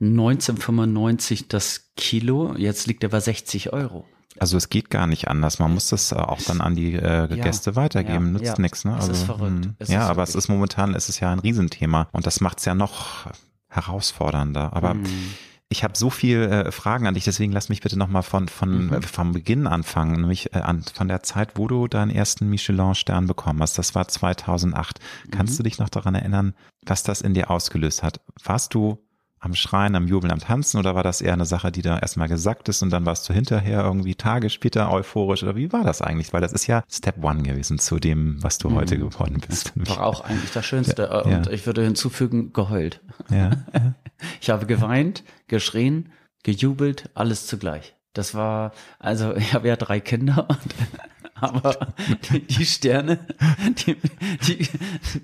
1995 0.00 1.48
das 1.48 1.90
Kilo, 1.96 2.54
jetzt 2.56 2.86
liegt 2.86 3.02
er 3.02 3.08
bei 3.08 3.20
60 3.20 3.72
Euro. 3.72 4.06
Also 4.40 4.56
es 4.56 4.68
geht 4.68 4.90
gar 4.90 5.06
nicht 5.06 5.28
anders. 5.28 5.58
Man 5.58 5.74
muss 5.74 5.88
das 5.88 6.12
auch 6.12 6.40
dann 6.42 6.60
an 6.60 6.74
die 6.74 6.94
äh, 6.94 7.28
Gäste 7.28 7.70
ja, 7.70 7.76
weitergeben. 7.76 8.26
Ja, 8.26 8.32
Nützt 8.32 8.44
ja. 8.44 8.60
nichts. 8.60 8.84
Ne? 8.84 8.94
Also, 8.94 9.12
es 9.12 9.18
ist 9.18 9.24
verrückt. 9.24 9.64
Hm. 9.64 9.74
Es 9.78 9.88
ja, 9.88 10.04
ist 10.04 10.10
aber 10.10 10.22
es 10.22 10.34
ist 10.34 10.48
momentan, 10.48 10.94
es 10.94 11.08
ist 11.08 11.20
ja 11.20 11.32
ein 11.32 11.38
Riesenthema 11.38 12.08
und 12.12 12.26
das 12.26 12.40
macht 12.40 12.58
es 12.58 12.64
ja 12.64 12.74
noch 12.74 13.26
herausfordernder. 13.68 14.72
Aber 14.72 14.94
mhm. 14.94 15.06
ich 15.68 15.84
habe 15.84 15.96
so 15.96 16.10
viel 16.10 16.42
äh, 16.42 16.72
Fragen 16.72 17.06
an 17.06 17.14
dich, 17.14 17.24
deswegen 17.24 17.52
lass 17.52 17.68
mich 17.68 17.80
bitte 17.80 17.98
nochmal 17.98 18.22
von, 18.22 18.48
von 18.48 18.86
mhm. 18.86 18.92
äh, 18.94 19.02
vom 19.02 19.32
Beginn 19.32 19.66
anfangen, 19.66 20.20
nämlich 20.20 20.54
äh, 20.54 20.58
an, 20.58 20.82
von 20.82 21.08
der 21.08 21.22
Zeit, 21.22 21.52
wo 21.56 21.68
du 21.68 21.88
deinen 21.88 22.10
ersten 22.10 22.48
Michelin-Stern 22.48 23.26
bekommen 23.26 23.60
hast. 23.60 23.78
Das 23.78 23.94
war 23.94 24.08
2008. 24.08 25.00
Kannst 25.30 25.54
mhm. 25.54 25.56
du 25.58 25.62
dich 25.64 25.78
noch 25.78 25.88
daran 25.88 26.14
erinnern, 26.14 26.54
was 26.86 27.02
das 27.02 27.20
in 27.20 27.34
dir 27.34 27.50
ausgelöst 27.50 28.02
hat? 28.02 28.20
Warst 28.42 28.74
du 28.74 28.98
am 29.40 29.54
Schreien, 29.54 29.94
am 29.94 30.06
Jubeln, 30.06 30.32
am 30.32 30.40
Tanzen 30.40 30.78
oder 30.78 30.94
war 30.94 31.02
das 31.02 31.20
eher 31.20 31.32
eine 31.32 31.46
Sache, 31.46 31.70
die 31.70 31.82
da 31.82 31.98
erstmal 31.98 32.28
gesagt 32.28 32.68
ist 32.68 32.82
und 32.82 32.90
dann 32.90 33.06
warst 33.06 33.28
du 33.28 33.32
hinterher 33.32 33.82
irgendwie 33.84 34.14
Tage 34.14 34.50
später 34.50 34.90
euphorisch 34.92 35.42
oder 35.42 35.56
wie 35.56 35.72
war 35.72 35.84
das 35.84 36.02
eigentlich? 36.02 36.32
Weil 36.32 36.40
das 36.40 36.52
ist 36.52 36.66
ja 36.66 36.82
Step 36.90 37.22
One 37.22 37.42
gewesen 37.42 37.78
zu 37.78 37.98
dem, 37.98 38.42
was 38.42 38.58
du 38.58 38.70
mhm. 38.70 38.76
heute 38.76 38.98
geworden 38.98 39.40
bist. 39.46 39.72
Das 39.76 39.96
war 39.96 40.06
auch 40.06 40.22
eigentlich 40.22 40.52
das 40.52 40.66
Schönste 40.66 41.02
ja, 41.02 41.20
und 41.20 41.46
ja. 41.46 41.52
ich 41.52 41.66
würde 41.66 41.84
hinzufügen, 41.84 42.52
geheult. 42.52 43.00
Ja, 43.30 43.50
Ich 44.40 44.50
habe 44.50 44.66
geweint, 44.66 45.24
geschrien, 45.46 46.10
gejubelt, 46.42 47.10
alles 47.14 47.46
zugleich. 47.46 47.94
Das 48.12 48.34
war, 48.34 48.72
also 48.98 49.34
ich 49.36 49.54
habe 49.54 49.68
ja 49.68 49.76
drei 49.76 50.00
Kinder 50.00 50.48
und 50.48 50.74
aber 51.40 51.76
die, 52.30 52.46
die 52.46 52.66
Sterne, 52.66 53.18
die, 53.86 53.96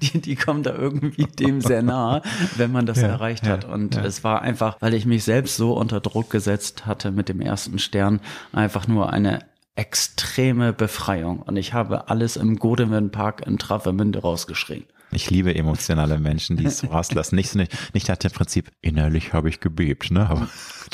die, 0.01 0.21
die, 0.21 0.37
kommen 0.37 0.63
da 0.63 0.75
irgendwie 0.75 1.27
dem 1.27 1.61
sehr 1.61 1.83
nah, 1.83 2.23
wenn 2.57 2.73
man 2.73 2.87
das 2.87 3.01
ja, 3.01 3.09
erreicht 3.09 3.47
hat. 3.47 3.65
Und 3.65 3.95
ja. 3.97 4.05
es 4.05 4.25
war 4.25 4.43
einfach, 4.43 4.77
weil 4.81 4.95
ich 4.95 5.07
mich 5.07 5.25
selbst 5.25 5.57
so 5.57 5.75
unter 5.75 6.01
Druck 6.01 6.31
gesetzt 6.31 6.87
hatte 6.87 7.11
mit 7.11 7.29
dem 7.29 7.41
ersten 7.41 7.79
Stern, 7.79 8.21
einfach 8.53 8.87
nur 8.89 9.13
eine 9.13 9.41
extreme 9.77 10.73
Befreiung. 10.73 11.43
Und 11.43 11.57
ich 11.57 11.73
habe 11.73 12.09
alles 12.09 12.37
im 12.37 12.57
Godeman 12.59 13.11
Park 13.11 13.47
in 13.47 13.59
Travemünde 13.59 14.21
rausgeschrien. 14.21 14.85
Ich 15.15 15.31
liebe 15.31 15.55
emotionale 15.55 16.19
Menschen, 16.19 16.57
die 16.57 16.67
es 16.67 16.79
so 16.79 16.89
rauslassen. 16.89 17.37
Nicht, 17.37 17.55
nicht, 17.55 17.95
nicht 17.95 18.09
nach 18.09 18.17
dem 18.17 18.33
Prinzip, 18.33 18.71
innerlich 18.81 19.33
habe 19.33 19.49
ich 19.49 19.61
gebebt, 19.61 20.11
ne? 20.11 20.29
Aber 20.29 20.49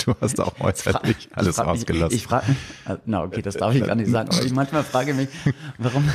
du 0.05 0.15
hast 0.21 0.41
auch 0.41 0.61
äußerlich 0.61 1.29
alles 1.33 1.59
ich 1.59 1.65
rausgelassen. 1.65 2.17
Ich, 2.17 2.23
ich 2.23 2.29
frage, 2.29 2.47
äh, 2.87 2.97
na 3.07 3.23
okay, 3.23 3.43
das 3.43 3.57
darf 3.57 3.75
ich 3.75 3.85
gar 3.85 3.95
nicht 3.95 4.11
sagen, 4.11 4.31
aber 4.31 4.45
ich 4.45 4.53
manchmal 4.53 4.85
frage 4.85 5.15
mich, 5.15 5.29
warum, 5.79 6.09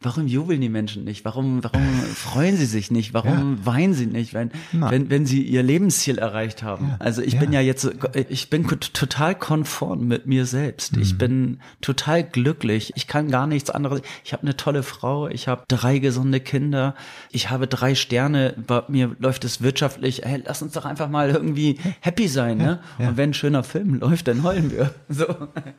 warum 0.00 0.26
jubeln 0.26 0.60
die 0.60 0.68
Menschen 0.68 1.04
nicht? 1.04 1.24
Warum, 1.24 1.62
warum 1.64 1.82
freuen 2.14 2.56
sie 2.56 2.66
sich 2.66 2.90
nicht? 2.90 3.14
Warum 3.14 3.58
ja. 3.58 3.66
weinen 3.66 3.94
sie 3.94 4.06
nicht, 4.06 4.34
wenn, 4.34 4.50
wenn, 4.72 5.10
wenn 5.10 5.26
sie 5.26 5.42
ihr 5.42 5.62
Lebensziel 5.62 6.18
erreicht 6.18 6.62
haben? 6.62 6.88
Ja. 6.90 6.96
Also 6.98 7.22
ich 7.22 7.34
ja. 7.34 7.40
bin 7.40 7.52
ja 7.52 7.60
jetzt, 7.60 7.88
ich 8.28 8.50
bin 8.50 8.66
total 8.66 9.34
konform 9.34 10.06
mit 10.06 10.26
mir 10.26 10.46
selbst. 10.46 10.96
Mhm. 10.96 11.02
Ich 11.02 11.18
bin 11.18 11.60
total 11.80 12.24
glücklich. 12.24 12.92
Ich 12.96 13.06
kann 13.06 13.30
gar 13.30 13.46
nichts 13.46 13.70
anderes. 13.70 14.02
Ich 14.24 14.32
habe 14.32 14.42
eine 14.42 14.56
tolle 14.56 14.82
Frau. 14.82 15.28
Ich 15.28 15.48
habe 15.48 15.64
drei 15.68 15.98
gesunde 15.98 16.40
Kinder. 16.40 16.94
Ich 17.30 17.45
habe 17.50 17.66
drei 17.66 17.94
Sterne. 17.94 18.54
Bei 18.66 18.82
mir 18.88 19.16
läuft 19.18 19.44
es 19.44 19.62
wirtschaftlich. 19.62 20.22
Hey, 20.24 20.42
lass 20.44 20.62
uns 20.62 20.72
doch 20.72 20.84
einfach 20.84 21.08
mal 21.08 21.30
irgendwie 21.30 21.78
happy 22.00 22.28
sein, 22.28 22.58
ne? 22.58 22.80
Und 22.98 23.16
wenn 23.16 23.30
ein 23.30 23.34
schöner 23.34 23.64
Film 23.64 23.96
läuft, 23.96 24.28
dann 24.28 24.42
heulen 24.42 24.70
wir. 24.70 24.94
So. 25.08 25.26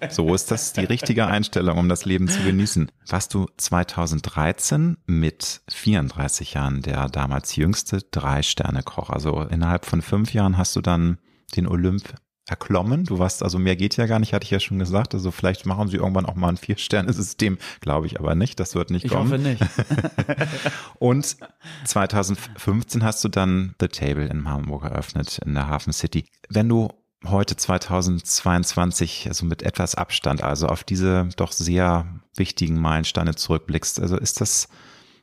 so 0.09 0.33
ist 0.33 0.49
das 0.51 0.73
die 0.73 0.85
richtige 0.85 1.27
Einstellung, 1.27 1.77
um 1.77 1.89
das 1.89 2.05
Leben 2.05 2.27
zu 2.27 2.41
genießen. 2.41 2.89
Warst 3.07 3.33
du 3.33 3.45
2000 3.57 3.87
2013 3.87 4.97
mit 5.05 5.61
34 5.69 6.53
Jahren 6.53 6.81
der 6.81 7.09
damals 7.09 7.55
jüngste 7.55 8.01
Drei-Sterne-Koch. 8.11 9.09
Also 9.09 9.41
innerhalb 9.41 9.85
von 9.85 10.01
fünf 10.01 10.33
Jahren 10.33 10.57
hast 10.57 10.75
du 10.75 10.81
dann 10.81 11.17
den 11.55 11.67
Olymp 11.67 12.13
erklommen. 12.47 13.03
Du 13.03 13.19
warst, 13.19 13.43
also 13.43 13.59
mehr 13.59 13.75
geht 13.75 13.97
ja 13.97 14.05
gar 14.05 14.19
nicht, 14.19 14.33
hatte 14.33 14.45
ich 14.45 14.51
ja 14.51 14.59
schon 14.59 14.79
gesagt. 14.79 15.13
Also 15.13 15.31
vielleicht 15.31 15.65
machen 15.65 15.89
sie 15.89 15.97
irgendwann 15.97 16.25
auch 16.25 16.35
mal 16.35 16.49
ein 16.49 16.57
Vier-Sterne-System, 16.57 17.57
glaube 17.81 18.07
ich 18.07 18.19
aber 18.19 18.35
nicht. 18.35 18.59
Das 18.59 18.73
wird 18.73 18.89
nicht 18.89 19.05
ich 19.05 19.11
kommen. 19.11 19.45
Ich 19.45 19.59
hoffe 19.59 19.75
nicht. 19.75 20.49
und 20.99 21.37
2015 21.85 23.03
hast 23.03 23.23
du 23.23 23.29
dann 23.29 23.75
The 23.79 23.89
Table 23.89 24.25
in 24.25 24.49
Hamburg 24.49 24.85
eröffnet, 24.85 25.39
in 25.45 25.53
der 25.53 25.67
Hafen 25.67 25.91
City. 25.91 26.25
Wenn 26.49 26.69
du 26.69 26.89
heute 27.25 27.57
2022, 27.57 29.25
also 29.27 29.45
mit 29.45 29.63
etwas 29.63 29.95
Abstand, 29.95 30.41
also 30.41 30.67
auf 30.67 30.83
diese 30.83 31.27
doch 31.35 31.51
sehr 31.51 32.07
wichtigen 32.35 32.79
Meilensteine 32.79 33.35
zurückblickst, 33.35 33.99
also 33.99 34.17
ist 34.17 34.39
das, 34.39 34.69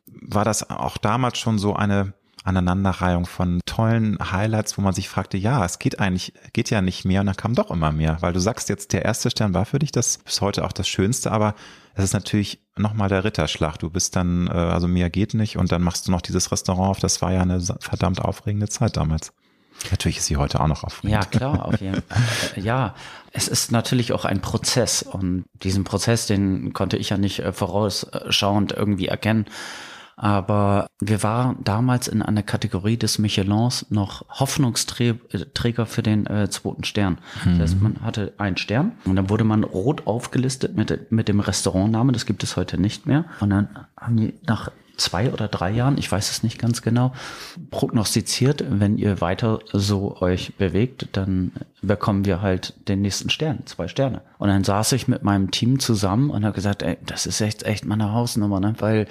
war 0.07 0.45
das 0.45 0.69
auch 0.69 0.99
damals 0.99 1.39
schon 1.39 1.59
so 1.59 1.75
eine 1.75 2.13
Aneinanderreihung 2.45 3.27
von 3.27 3.61
tollen 3.67 4.19
Highlights, 4.31 4.79
wo 4.79 4.83
man 4.83 4.95
sich 4.95 5.09
fragte, 5.09 5.37
ja, 5.37 5.65
es 5.65 5.79
geht 5.79 5.99
eigentlich, 5.99 6.35
geht 6.53 6.71
ja 6.71 6.83
nicht 6.83 7.05
mehr 7.05 7.21
und 7.21 7.27
dann 7.27 7.37
kam 7.37 7.55
doch 7.55 7.71
immer 7.71 7.91
mehr, 7.91 8.19
weil 8.21 8.33
du 8.33 8.41
sagst 8.41 8.69
jetzt, 8.69 8.93
der 8.93 9.05
erste 9.05 9.31
Stern 9.31 9.55
war 9.55 9.65
für 9.65 9.79
dich 9.79 9.93
das 9.93 10.19
bis 10.19 10.41
heute 10.41 10.65
auch 10.65 10.73
das 10.73 10.87
Schönste, 10.87 11.33
aber 11.33 11.55
es 11.95 12.05
ist 12.05 12.13
natürlich 12.13 12.61
nochmal 12.77 13.09
der 13.09 13.25
Ritterschlag. 13.25 13.79
Du 13.79 13.89
bist 13.89 14.17
dann, 14.17 14.49
äh, 14.49 14.51
also 14.51 14.89
mehr 14.89 15.11
geht 15.11 15.35
nicht 15.35 15.57
und 15.57 15.73
dann 15.73 15.83
machst 15.83 16.07
du 16.07 16.11
noch 16.11 16.21
dieses 16.21 16.53
Restaurant 16.53 16.91
auf. 16.91 17.01
Das 17.01 17.23
war 17.23 17.33
ja 17.33 17.41
eine 17.43 17.61
verdammt 17.81 18.21
aufregende 18.21 18.69
Zeit 18.69 18.97
damals. 18.97 19.33
Natürlich 19.91 20.19
ist 20.19 20.27
sie 20.27 20.37
heute 20.37 20.61
auch 20.61 20.69
noch 20.69 20.85
aufregend. 20.85 21.13
Ja, 21.13 21.25
klar, 21.25 21.65
auf 21.65 21.81
jeden 21.81 22.03
Fall. 22.03 22.63
Ja, 22.63 22.95
es 23.33 23.49
ist 23.49 23.73
natürlich 23.73 24.13
auch 24.13 24.25
ein 24.25 24.41
Prozess 24.41 25.03
und 25.03 25.45
diesen 25.63 25.85
Prozess, 25.85 26.27
den 26.27 26.73
konnte 26.73 26.97
ich 26.97 27.11
ja 27.11 27.17
nicht 27.17 27.41
äh, 27.41 27.53
vorausschauend 27.53 28.73
irgendwie 28.73 29.09
erkennen. 29.09 29.47
Aber 30.17 30.87
wir 31.01 31.23
waren 31.23 31.57
damals 31.65 32.09
in 32.09 32.23
einer 32.23 32.43
Kategorie 32.43 32.97
des 32.97 33.19
Michelins 33.19 33.87
noch 33.91 34.25
Hoffnungsträger 34.29 35.87
für 35.87 36.03
den 36.03 36.27
äh, 36.27 36.49
zweiten 36.51 36.85
Stern. 36.85 37.19
Mhm. 37.45 37.59
Das 37.59 37.73
heißt, 37.73 37.83
man 37.83 38.01
hatte 38.03 38.33
einen 38.39 38.57
Stern 38.57 38.93
und 39.05 39.17
dann 39.17 39.29
wurde 39.29 39.45
man 39.45 39.65
rot 39.65 40.07
aufgelistet 40.07 40.77
mit, 40.77 41.11
mit 41.11 41.29
dem 41.29 41.41
Restaurantnamen. 41.41 42.13
Das 42.13 42.27
gibt 42.27 42.43
es 42.43 42.57
heute 42.57 42.79
nicht 42.79 43.07
mehr. 43.07 43.25
Und 43.41 43.51
dann 43.51 43.69
haben 43.99 44.17
die 44.17 44.35
nach 44.47 44.71
zwei 44.97 45.33
oder 45.33 45.49
drei 45.49 45.71
Jahren, 45.71 45.99
ich 45.99 46.11
weiß 46.11 46.31
es 46.31 46.43
nicht 46.43 46.59
ganz 46.59 46.83
genau, 46.83 47.13
prognostiziert, 47.71 48.65
wenn 48.69 48.97
ihr 48.97 49.21
weiter 49.21 49.61
so 49.73 50.21
euch 50.21 50.55
bewegt, 50.57 51.09
dann 51.13 51.53
bekommen 51.83 52.25
wir 52.25 52.43
halt 52.43 52.75
den 52.89 53.03
nächsten 53.03 53.31
Stern, 53.31 53.67
zwei 53.67 53.89
Sterne. 53.89 54.23
Und 54.39 54.49
dann 54.49 54.65
saß 54.65 54.93
ich 54.93 55.09
mit 55.09 55.23
meinem 55.23 55.51
Team 55.51 55.79
zusammen 55.81 56.31
und 56.31 56.45
habe 56.45 56.55
gesagt, 56.55 56.83
ey, 56.83 56.97
das 57.05 57.27
ist 57.27 57.41
echt, 57.41 57.65
echt 57.65 57.85
meine 57.85 58.13
Hausnummer, 58.13 58.61
ne? 58.61 58.75
weil 58.79 59.07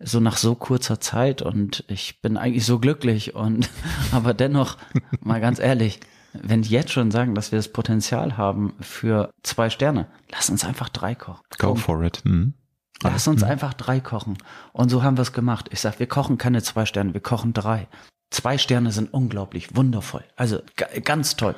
so 0.00 0.20
nach 0.20 0.36
so 0.36 0.54
kurzer 0.54 1.00
Zeit 1.00 1.42
und 1.42 1.84
ich 1.88 2.20
bin 2.20 2.36
eigentlich 2.36 2.66
so 2.66 2.78
glücklich 2.78 3.34
und 3.34 3.68
aber 4.12 4.34
dennoch 4.34 4.76
mal 5.20 5.40
ganz 5.40 5.58
ehrlich, 5.58 6.00
wenn 6.32 6.62
die 6.62 6.70
jetzt 6.70 6.92
schon 6.92 7.10
sagen, 7.10 7.34
dass 7.34 7.52
wir 7.52 7.58
das 7.58 7.68
Potenzial 7.68 8.36
haben 8.36 8.74
für 8.80 9.30
zwei 9.42 9.70
Sterne, 9.70 10.08
lass 10.30 10.50
uns 10.50 10.64
einfach 10.64 10.88
drei 10.88 11.14
kochen. 11.14 11.42
Go 11.58 11.74
for 11.74 12.02
it. 12.02 12.22
Mhm. 12.24 12.54
Lass 13.02 13.28
uns 13.28 13.42
mhm. 13.42 13.48
einfach 13.48 13.74
drei 13.74 14.00
kochen. 14.00 14.38
Und 14.72 14.88
so 14.88 15.02
haben 15.02 15.16
wir 15.16 15.22
es 15.22 15.32
gemacht. 15.32 15.68
Ich 15.72 15.80
sag, 15.80 15.98
wir 15.98 16.06
kochen 16.06 16.38
keine 16.38 16.62
zwei 16.62 16.86
Sterne, 16.86 17.14
wir 17.14 17.20
kochen 17.20 17.52
drei. 17.52 17.88
Zwei 18.30 18.58
Sterne 18.58 18.90
sind 18.90 19.12
unglaublich, 19.12 19.76
wundervoll. 19.76 20.24
Also 20.36 20.60
ganz 21.04 21.36
toll. 21.36 21.54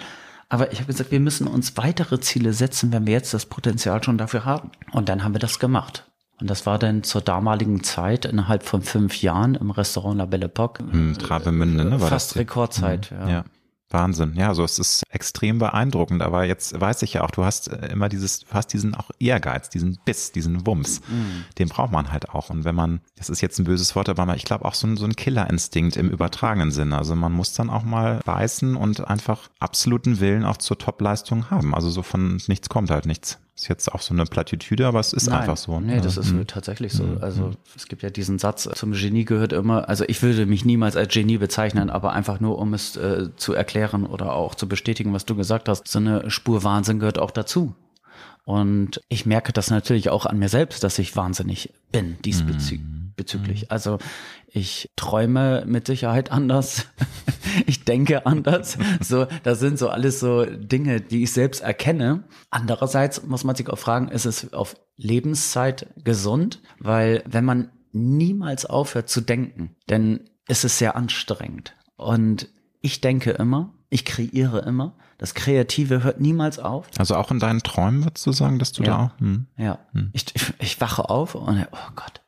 Aber 0.48 0.72
ich 0.72 0.78
habe 0.78 0.92
gesagt, 0.92 1.10
wir 1.10 1.20
müssen 1.20 1.46
uns 1.46 1.76
weitere 1.76 2.20
Ziele 2.20 2.52
setzen, 2.52 2.92
wenn 2.92 3.06
wir 3.06 3.14
jetzt 3.14 3.34
das 3.34 3.46
Potenzial 3.46 4.02
schon 4.02 4.18
dafür 4.18 4.44
haben. 4.44 4.70
Und 4.92 5.08
dann 5.08 5.24
haben 5.24 5.34
wir 5.34 5.38
das 5.40 5.58
gemacht. 5.58 6.04
Und 6.40 6.50
das 6.50 6.66
war 6.66 6.78
dann 6.78 7.02
zur 7.02 7.22
damaligen 7.22 7.82
Zeit 7.82 8.26
innerhalb 8.26 8.62
von 8.62 8.82
fünf 8.82 9.22
Jahren 9.22 9.54
im 9.54 9.70
Restaurant 9.70 10.18
La 10.18 10.26
Belle 10.26 10.46
Epoque. 10.46 10.80
Hm, 10.80 11.16
Travemünde, 11.18 11.84
ne? 11.84 12.00
War 12.00 12.08
fast 12.08 12.30
das 12.30 12.36
Rekordzeit, 12.36 13.10
mhm. 13.10 13.18
ja. 13.18 13.28
ja. 13.28 13.44
Wahnsinn. 13.90 14.34
Ja, 14.34 14.52
so 14.52 14.64
es 14.64 14.78
ist 14.78 15.04
extrem 15.10 15.58
beeindruckend. 15.58 16.20
Aber 16.20 16.44
jetzt 16.44 16.78
weiß 16.78 17.02
ich 17.02 17.14
ja 17.14 17.22
auch, 17.22 17.30
du 17.30 17.44
hast 17.44 17.68
äh, 17.68 17.86
immer 17.86 18.08
dieses, 18.08 18.40
du 18.40 18.46
hast 18.52 18.68
diesen 18.68 18.94
auch 18.94 19.10
Ehrgeiz, 19.20 19.70
diesen 19.70 19.98
Biss, 20.04 20.32
diesen 20.32 20.66
Wumms. 20.66 21.00
Mhm. 21.08 21.44
Den 21.58 21.68
braucht 21.68 21.92
man 21.92 22.10
halt 22.10 22.30
auch. 22.30 22.50
Und 22.50 22.64
wenn 22.64 22.74
man, 22.74 23.00
das 23.16 23.30
ist 23.30 23.40
jetzt 23.40 23.58
ein 23.58 23.64
böses 23.64 23.94
Wort, 23.94 24.08
aber 24.08 24.34
ich 24.34 24.44
glaube 24.44 24.64
auch 24.64 24.74
so 24.74 24.88
ein, 24.88 24.96
so 24.96 25.04
ein 25.04 25.14
Killerinstinkt 25.14 25.96
im 25.96 26.10
übertragenen 26.10 26.72
Sinne. 26.72 26.98
Also 26.98 27.14
man 27.14 27.32
muss 27.32 27.52
dann 27.54 27.70
auch 27.70 27.84
mal 27.84 28.20
beißen 28.24 28.76
und 28.76 29.06
einfach 29.06 29.48
absoluten 29.60 30.18
Willen 30.18 30.44
auch 30.44 30.56
zur 30.56 30.78
Topleistung 30.78 31.50
haben. 31.50 31.74
Also 31.74 31.88
so 31.88 32.02
von 32.02 32.40
nichts 32.48 32.68
kommt 32.68 32.90
halt 32.90 33.06
nichts. 33.06 33.38
Ist 33.56 33.68
jetzt 33.68 33.90
auch 33.90 34.02
so 34.02 34.12
eine 34.12 34.26
Plattitüde, 34.26 34.86
aber 34.86 35.00
es 35.00 35.14
ist 35.14 35.30
Nein, 35.30 35.40
einfach 35.40 35.56
so. 35.56 35.80
Nee, 35.80 36.00
das 36.02 36.18
ist 36.18 36.30
mhm. 36.30 36.46
tatsächlich 36.46 36.92
so. 36.92 37.04
Mhm. 37.04 37.18
Also 37.22 37.52
es 37.74 37.88
gibt 37.88 38.02
ja 38.02 38.10
diesen 38.10 38.38
Satz, 38.38 38.68
zum 38.74 38.92
Genie 38.92 39.24
gehört 39.24 39.54
immer, 39.54 39.88
also 39.88 40.04
ich 40.06 40.22
würde 40.22 40.44
mich 40.44 40.66
niemals 40.66 40.94
als 40.94 41.14
Genie 41.14 41.38
bezeichnen, 41.38 41.88
aber 41.88 42.12
einfach 42.12 42.38
nur, 42.38 42.58
um 42.58 42.74
es 42.74 42.96
äh, 42.96 43.30
zu 43.36 43.54
erklären 43.54 44.04
oder 44.04 44.34
auch 44.34 44.54
zu 44.54 44.68
bestätigen, 44.68 45.14
was 45.14 45.24
du 45.24 45.36
gesagt 45.36 45.70
hast, 45.70 45.88
so 45.88 45.98
eine 45.98 46.30
Spur 46.30 46.64
Wahnsinn 46.64 46.98
gehört 46.98 47.18
auch 47.18 47.30
dazu. 47.30 47.74
Und 48.44 49.00
ich 49.08 49.24
merke 49.24 49.54
das 49.54 49.70
natürlich 49.70 50.10
auch 50.10 50.26
an 50.26 50.38
mir 50.38 50.50
selbst, 50.50 50.84
dass 50.84 50.98
ich 50.98 51.16
wahnsinnig 51.16 51.72
bin 51.92 52.18
diesbezüglich. 52.24 52.95
Mhm. 53.18 53.64
Also 53.68 53.98
ich 54.48 54.90
träume 54.96 55.64
mit 55.66 55.86
Sicherheit 55.86 56.32
anders. 56.32 56.86
ich 57.66 57.84
denke 57.84 58.26
anders. 58.26 58.78
So, 59.00 59.26
das 59.42 59.60
sind 59.60 59.78
so 59.78 59.88
alles 59.88 60.20
so 60.20 60.44
Dinge, 60.44 61.00
die 61.00 61.22
ich 61.22 61.32
selbst 61.32 61.60
erkenne. 61.60 62.24
Andererseits 62.50 63.24
muss 63.24 63.44
man 63.44 63.54
sich 63.54 63.68
auch 63.68 63.78
fragen, 63.78 64.08
ist 64.08 64.24
es 64.24 64.52
auf 64.52 64.76
Lebenszeit 64.96 65.86
gesund? 66.02 66.60
Weil 66.78 67.22
wenn 67.26 67.44
man 67.44 67.70
niemals 67.92 68.66
aufhört 68.66 69.08
zu 69.08 69.20
denken, 69.20 69.76
dann 69.86 70.20
ist 70.48 70.64
es 70.64 70.78
sehr 70.78 70.96
anstrengend. 70.96 71.74
Und 71.96 72.48
ich 72.80 73.00
denke 73.00 73.32
immer, 73.32 73.74
ich 73.90 74.04
kreiere 74.04 74.60
immer. 74.60 74.96
Das 75.18 75.34
Kreative 75.34 76.02
hört 76.02 76.20
niemals 76.20 76.58
auf. 76.58 76.88
Also 76.98 77.16
auch 77.16 77.30
in 77.30 77.38
deinen 77.38 77.62
Träumen 77.62 78.04
würdest 78.04 78.26
du 78.26 78.32
sagen, 78.32 78.58
dass 78.58 78.72
du 78.72 78.82
ja. 78.82 78.88
da 78.88 79.04
auch. 79.04 79.20
Hm. 79.20 79.46
Ja. 79.56 79.78
Hm. 79.92 80.10
Ich, 80.12 80.26
ich, 80.34 80.52
ich 80.58 80.80
wache 80.80 81.08
auf 81.08 81.34
und 81.34 81.66
oh 81.72 81.92
Gott 81.94 82.22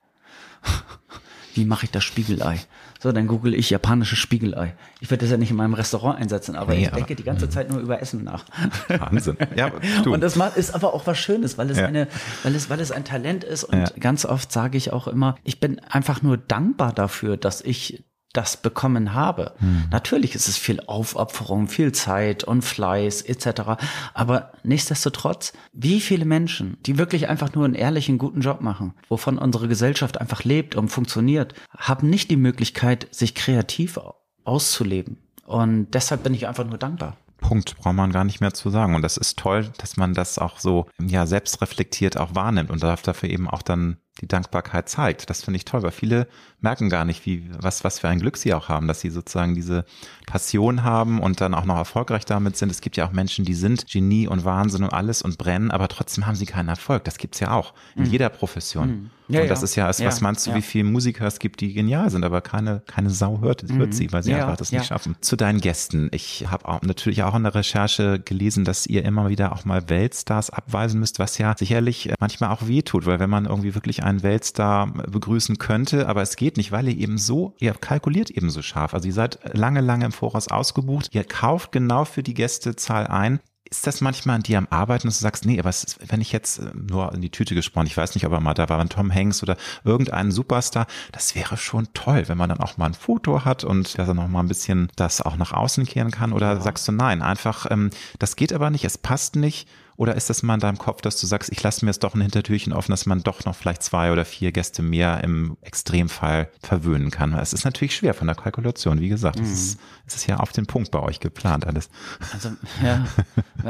wie 1.55 1.65
mache 1.65 1.87
ich 1.87 1.91
das 1.91 2.05
Spiegelei? 2.05 2.61
So, 3.01 3.13
dann 3.13 3.29
google 3.29 3.55
ich 3.55 3.71
japanisches 3.71 4.19
Spiegelei. 4.19 4.75
Ich 5.01 5.11
werde 5.11 5.23
das 5.23 5.31
ja 5.31 5.37
nicht 5.37 5.51
in 5.51 5.57
meinem 5.57 5.75
Restaurant 5.75 6.19
einsetzen, 6.19 6.57
aber 6.57 6.75
nee, 6.75 6.85
ich 6.85 6.91
denke 6.91 7.15
die 7.15 7.23
ganze 7.23 7.49
Zeit 7.49 7.71
nur 7.71 7.81
über 7.81 8.03
Essen 8.03 8.25
nach. 8.25 8.45
Wahnsinn. 8.89 9.37
Ja, 9.55 9.71
du. 10.03 10.13
Und 10.15 10.21
das 10.21 10.37
ist 10.57 10.75
aber 10.75 10.95
auch 10.95 11.07
was 11.07 11.19
Schönes, 11.19 11.59
weil 11.59 11.71
es 11.71 11.79
ja. 11.79 11.87
eine, 11.87 12.09
weil 12.43 12.55
es, 12.57 12.71
weil 12.71 12.81
es 12.81 12.91
ein 12.91 13.05
Talent 13.05 13.45
ist. 13.45 13.65
Und 13.65 13.79
ja. 13.79 13.89
ganz 14.01 14.25
oft 14.25 14.51
sage 14.51 14.77
ich 14.77 14.93
auch 14.93 15.07
immer, 15.07 15.37
ich 15.45 15.61
bin 15.61 15.81
einfach 15.89 16.23
nur 16.23 16.39
dankbar 16.39 16.93
dafür, 16.93 17.37
dass 17.37 17.61
ich 17.61 18.03
das 18.33 18.59
bekommen 18.59 19.15
habe. 19.15 19.55
Hm. 19.59 19.85
Natürlich 19.91 20.35
ist 20.35 20.49
es 20.49 20.57
viel 20.57 20.81
Aufopferung, 20.87 21.69
viel 21.69 21.93
Zeit 21.93 22.45
und 22.45 22.63
Fleiß 22.63 23.23
etc. 23.23 23.81
Aber 24.15 24.53
nichtsdestotrotz, 24.63 25.53
wie 25.73 26.01
viele 26.01 26.25
Menschen, 26.25 26.77
die 26.85 26.99
wirklich 26.99 27.29
einfach 27.29 27.55
nur 27.55 27.65
einen 27.65 27.75
ehrlichen, 27.75 28.19
guten 28.19 28.41
Job 28.41 28.61
machen, 28.61 28.95
wovon 29.09 29.39
unsere 29.39 29.69
Gesellschaft 29.69 30.21
einfach 30.21 30.45
lebt 30.45 30.77
und 30.77 30.89
funktioniert, 30.89 31.55
haben 31.77 32.11
nicht 32.11 32.31
die 32.31 32.37
Möglichkeit, 32.37 33.09
sich 33.11 33.35
kreativ 33.35 33.99
auszuleben. 34.45 35.19
Und 35.47 35.91
deshalb 35.93 36.23
bin 36.23 36.35
ich 36.35 36.47
einfach 36.47 36.67
nur 36.67 36.79
dankbar. 36.79 37.17
Punkt, 37.39 37.77
braucht 37.77 37.95
man 37.95 38.13
gar 38.13 38.25
nicht 38.25 38.41
mehr 38.41 38.53
zu 38.53 38.69
sagen. 38.69 38.95
Und 38.95 39.03
das 39.03 39.17
ist 39.17 39.39
toll, 39.39 39.71
dass 39.79 39.97
man 39.97 40.13
das 40.13 40.39
auch 40.39 40.59
so, 40.59 40.87
ja, 41.01 41.27
selbstreflektiert 41.27 42.19
auch 42.19 42.35
wahrnimmt 42.35 42.71
und 42.71 42.83
darf 42.83 43.03
dafür 43.03 43.31
eben 43.31 43.49
auch 43.49 43.63
dann 43.63 43.99
die 44.21 44.27
Dankbarkeit 44.27 44.89
zeigt. 44.89 45.31
Das 45.31 45.43
finde 45.43 45.57
ich 45.57 45.65
toll, 45.65 45.83
weil 45.83 45.91
viele 45.91 46.29
merken 46.61 46.89
gar 46.89 47.05
nicht, 47.05 47.27
wie, 47.27 47.49
was, 47.59 47.85
was 47.85 47.99
für 47.99 48.09
ein 48.09 48.19
Glück 48.19 48.37
sie 48.37 48.55
auch 48.55 48.69
haben, 48.69 48.89
dass 48.89 49.01
sie 49.01 49.11
sozusagen 49.11 49.55
diese 49.55 49.85
Passion 50.27 50.85
haben 50.85 51.21
und 51.21 51.41
dann 51.41 51.55
auch 51.55 51.65
noch 51.65 51.77
erfolgreich 51.77 52.25
damit 52.25 52.57
sind. 52.57 52.71
Es 52.71 52.81
gibt 52.81 52.97
ja 52.97 53.07
auch 53.07 53.13
Menschen, 53.13 53.45
die 53.45 53.55
sind 53.55 53.87
Genie 53.87 54.27
und 54.27 54.45
Wahnsinn 54.45 54.85
und 54.85 54.93
alles 54.93 55.23
und 55.23 55.39
brennen, 55.39 55.71
aber 55.71 55.89
trotzdem 55.89 56.27
haben 56.27 56.37
sie 56.37 56.47
keinen 56.47 56.69
Erfolg. 56.69 57.05
Das 57.05 57.19
gibt's 57.19 57.41
ja 57.41 57.53
auch 57.53 57.75
in 57.95 58.05
mhm. 58.05 58.11
jeder 58.11 58.29
Profession. 58.29 58.89
Mhm. 58.89 59.11
Ja, 59.29 59.43
und 59.43 59.51
das 59.51 59.61
ja. 59.61 59.65
ist 59.65 59.77
ja, 59.77 59.91
ist, 59.91 60.05
was 60.05 60.21
meinst 60.21 60.47
du, 60.47 60.51
ja. 60.51 60.57
wie 60.57 60.63
viele 60.63 60.85
Musiker 60.85 61.27
es 61.27 61.39
gibt, 61.39 61.61
die 61.61 61.73
genial 61.73 62.11
sind, 62.11 62.25
aber 62.25 62.41
keine, 62.41 62.83
keine 62.87 63.11
Sau 63.11 63.41
hört, 63.41 63.63
hört 63.63 63.89
mhm. 63.89 63.93
sie, 63.93 64.13
weil 64.13 64.23
sie 64.23 64.35
einfach 64.35 64.57
das 64.57 64.73
nicht 64.73 64.87
schaffen. 64.87 65.17
Zu 65.21 65.37
deinen 65.37 65.61
Gästen. 65.61 66.09
Ich 66.13 66.47
habe 66.51 66.67
auch 66.67 66.83
natürlich 66.83 67.23
auch 67.23 67.35
in 67.35 67.43
der 67.43 67.55
Recherche 67.55 68.21
gelesen, 68.21 68.65
dass 68.65 68.87
ihr 68.87 69.05
immer 69.05 69.29
wieder 69.29 69.53
auch 69.53 69.65
mal 69.65 69.89
Weltstars 69.89 70.51
abweisen 70.51 71.01
müsst, 71.01 71.19
was 71.19 71.39
ja 71.39 71.55
sicherlich 71.59 72.13
manchmal 72.21 72.51
auch 72.51 72.67
weh 72.67 72.83
tut, 72.83 73.07
weil 73.07 73.21
wenn 73.21 73.31
man 73.31 73.47
irgendwie 73.47 73.75
wirklich 73.75 74.03
einen 74.03 74.23
Weltstar 74.23 74.87
begrüßen 74.87 75.59
könnte, 75.59 76.09
aber 76.09 76.23
es 76.23 76.37
geht 76.37 76.57
nicht, 76.57 76.73
weil 76.73 76.89
ihr 76.89 76.97
eben 76.97 77.19
so, 77.19 77.55
ihr 77.59 77.73
kalkuliert 77.73 78.31
eben 78.31 78.51
so 78.51 78.63
scharf. 78.63 78.95
Also 78.95 79.09
ihr 79.09 79.15
seid 79.15 79.39
lange, 79.53 79.81
lange 79.81 80.07
im 80.07 80.13
Voraus 80.13 80.49
ausgebucht. 80.49 81.09
Ihr 81.13 81.25
kauft 81.25 81.73
genau 81.73 82.05
für 82.05 82.23
die 82.23 82.35
Gästezahl 82.35 83.07
ein. 83.07 83.41
Ist 83.71 83.87
das 83.87 84.01
manchmal 84.01 84.37
an 84.37 84.43
dir 84.43 84.59
am 84.59 84.67
Arbeiten, 84.71 85.09
dass 85.09 85.19
du 85.19 85.23
sagst, 85.23 85.45
nee, 85.45 85.59
aber 85.59 85.69
ist, 85.69 85.99
wenn 86.09 86.21
ich 86.21 86.33
jetzt 86.33 86.59
äh, 86.59 86.71
nur 86.75 87.13
in 87.13 87.21
die 87.21 87.31
Tüte 87.31 87.55
gesprochen, 87.55 87.87
ich 87.87 87.97
weiß 87.97 88.15
nicht, 88.15 88.27
ob 88.27 88.33
er 88.33 88.41
mal 88.41 88.55
da 88.55 88.69
war, 88.69 88.79
ein 88.79 88.89
Tom 88.89 89.13
Hanks 89.13 89.43
oder 89.43 89.57
irgendein 89.85 90.31
Superstar, 90.31 90.87
das 91.13 91.35
wäre 91.35 91.57
schon 91.57 91.89
toll, 91.93 92.25
wenn 92.29 92.39
man 92.39 92.49
dann 92.49 92.61
auch 92.61 92.79
mal 92.79 92.87
ein 92.87 92.95
Foto 92.95 93.45
hat 93.45 93.65
und 93.65 93.99
dass 93.99 94.09
er 94.09 94.15
noch 94.15 94.29
mal 94.29 94.41
ein 94.41 94.49
bisschen 94.49 94.89
das 94.97 95.21
auch 95.21 95.37
nach 95.37 95.53
außen 95.53 95.85
kehren 95.87 96.11
kann 96.11 96.33
oder 96.33 96.55
ja. 96.55 96.61
sagst 96.61 96.89
du 96.89 96.93
nein, 96.93 97.21
einfach, 97.23 97.67
ähm, 97.71 97.91
das 98.19 98.37
geht 98.37 98.53
aber 98.53 98.71
nicht, 98.71 98.85
es 98.85 98.97
passt 98.97 99.37
nicht 99.37 99.69
Oder 99.99 100.15
ist 100.15 100.31
das 100.31 100.45
mal 100.45 100.55
in 100.55 100.61
deinem 100.61 100.79
Kopf, 100.79 101.01
dass 101.03 101.21
du 101.21 101.27
sagst, 101.27 101.51
ich 101.51 101.61
lasse 101.61 101.85
mir 101.85 101.91
es 101.91 101.99
doch 101.99 102.15
ein 102.15 102.21
Hintertürchen 102.21 102.73
offen, 102.73 102.93
dass 102.93 103.05
man 103.05 103.21
doch 103.25 103.45
noch 103.45 103.57
vielleicht 103.57 103.83
zwei 103.83 104.13
oder 104.13 104.25
vier 104.25 104.53
Gäste 104.53 104.81
mehr 104.81 105.25
im 105.25 105.57
Extremfall 105.61 106.51
verwöhnen 106.63 107.11
kann? 107.11 107.35
Es 107.35 107.53
ist 107.53 107.65
natürlich 107.65 107.97
schwer 107.97 108.15
von 108.15 108.29
der 108.29 108.37
Kalkulation. 108.37 109.01
Wie 109.01 109.09
gesagt, 109.09 109.41
mhm. 109.41 109.45
es, 109.45 109.51
ist, 109.51 109.81
es 110.07 110.15
ist 110.15 110.29
ja 110.29 110.37
auf 110.37 110.53
den 110.53 110.67
Punkt 110.67 110.93
bei 110.93 111.01
euch 111.01 111.19
geplant 111.19 111.67
alles. 111.67 111.91
Also, 112.33 112.51
ja, 112.81 113.07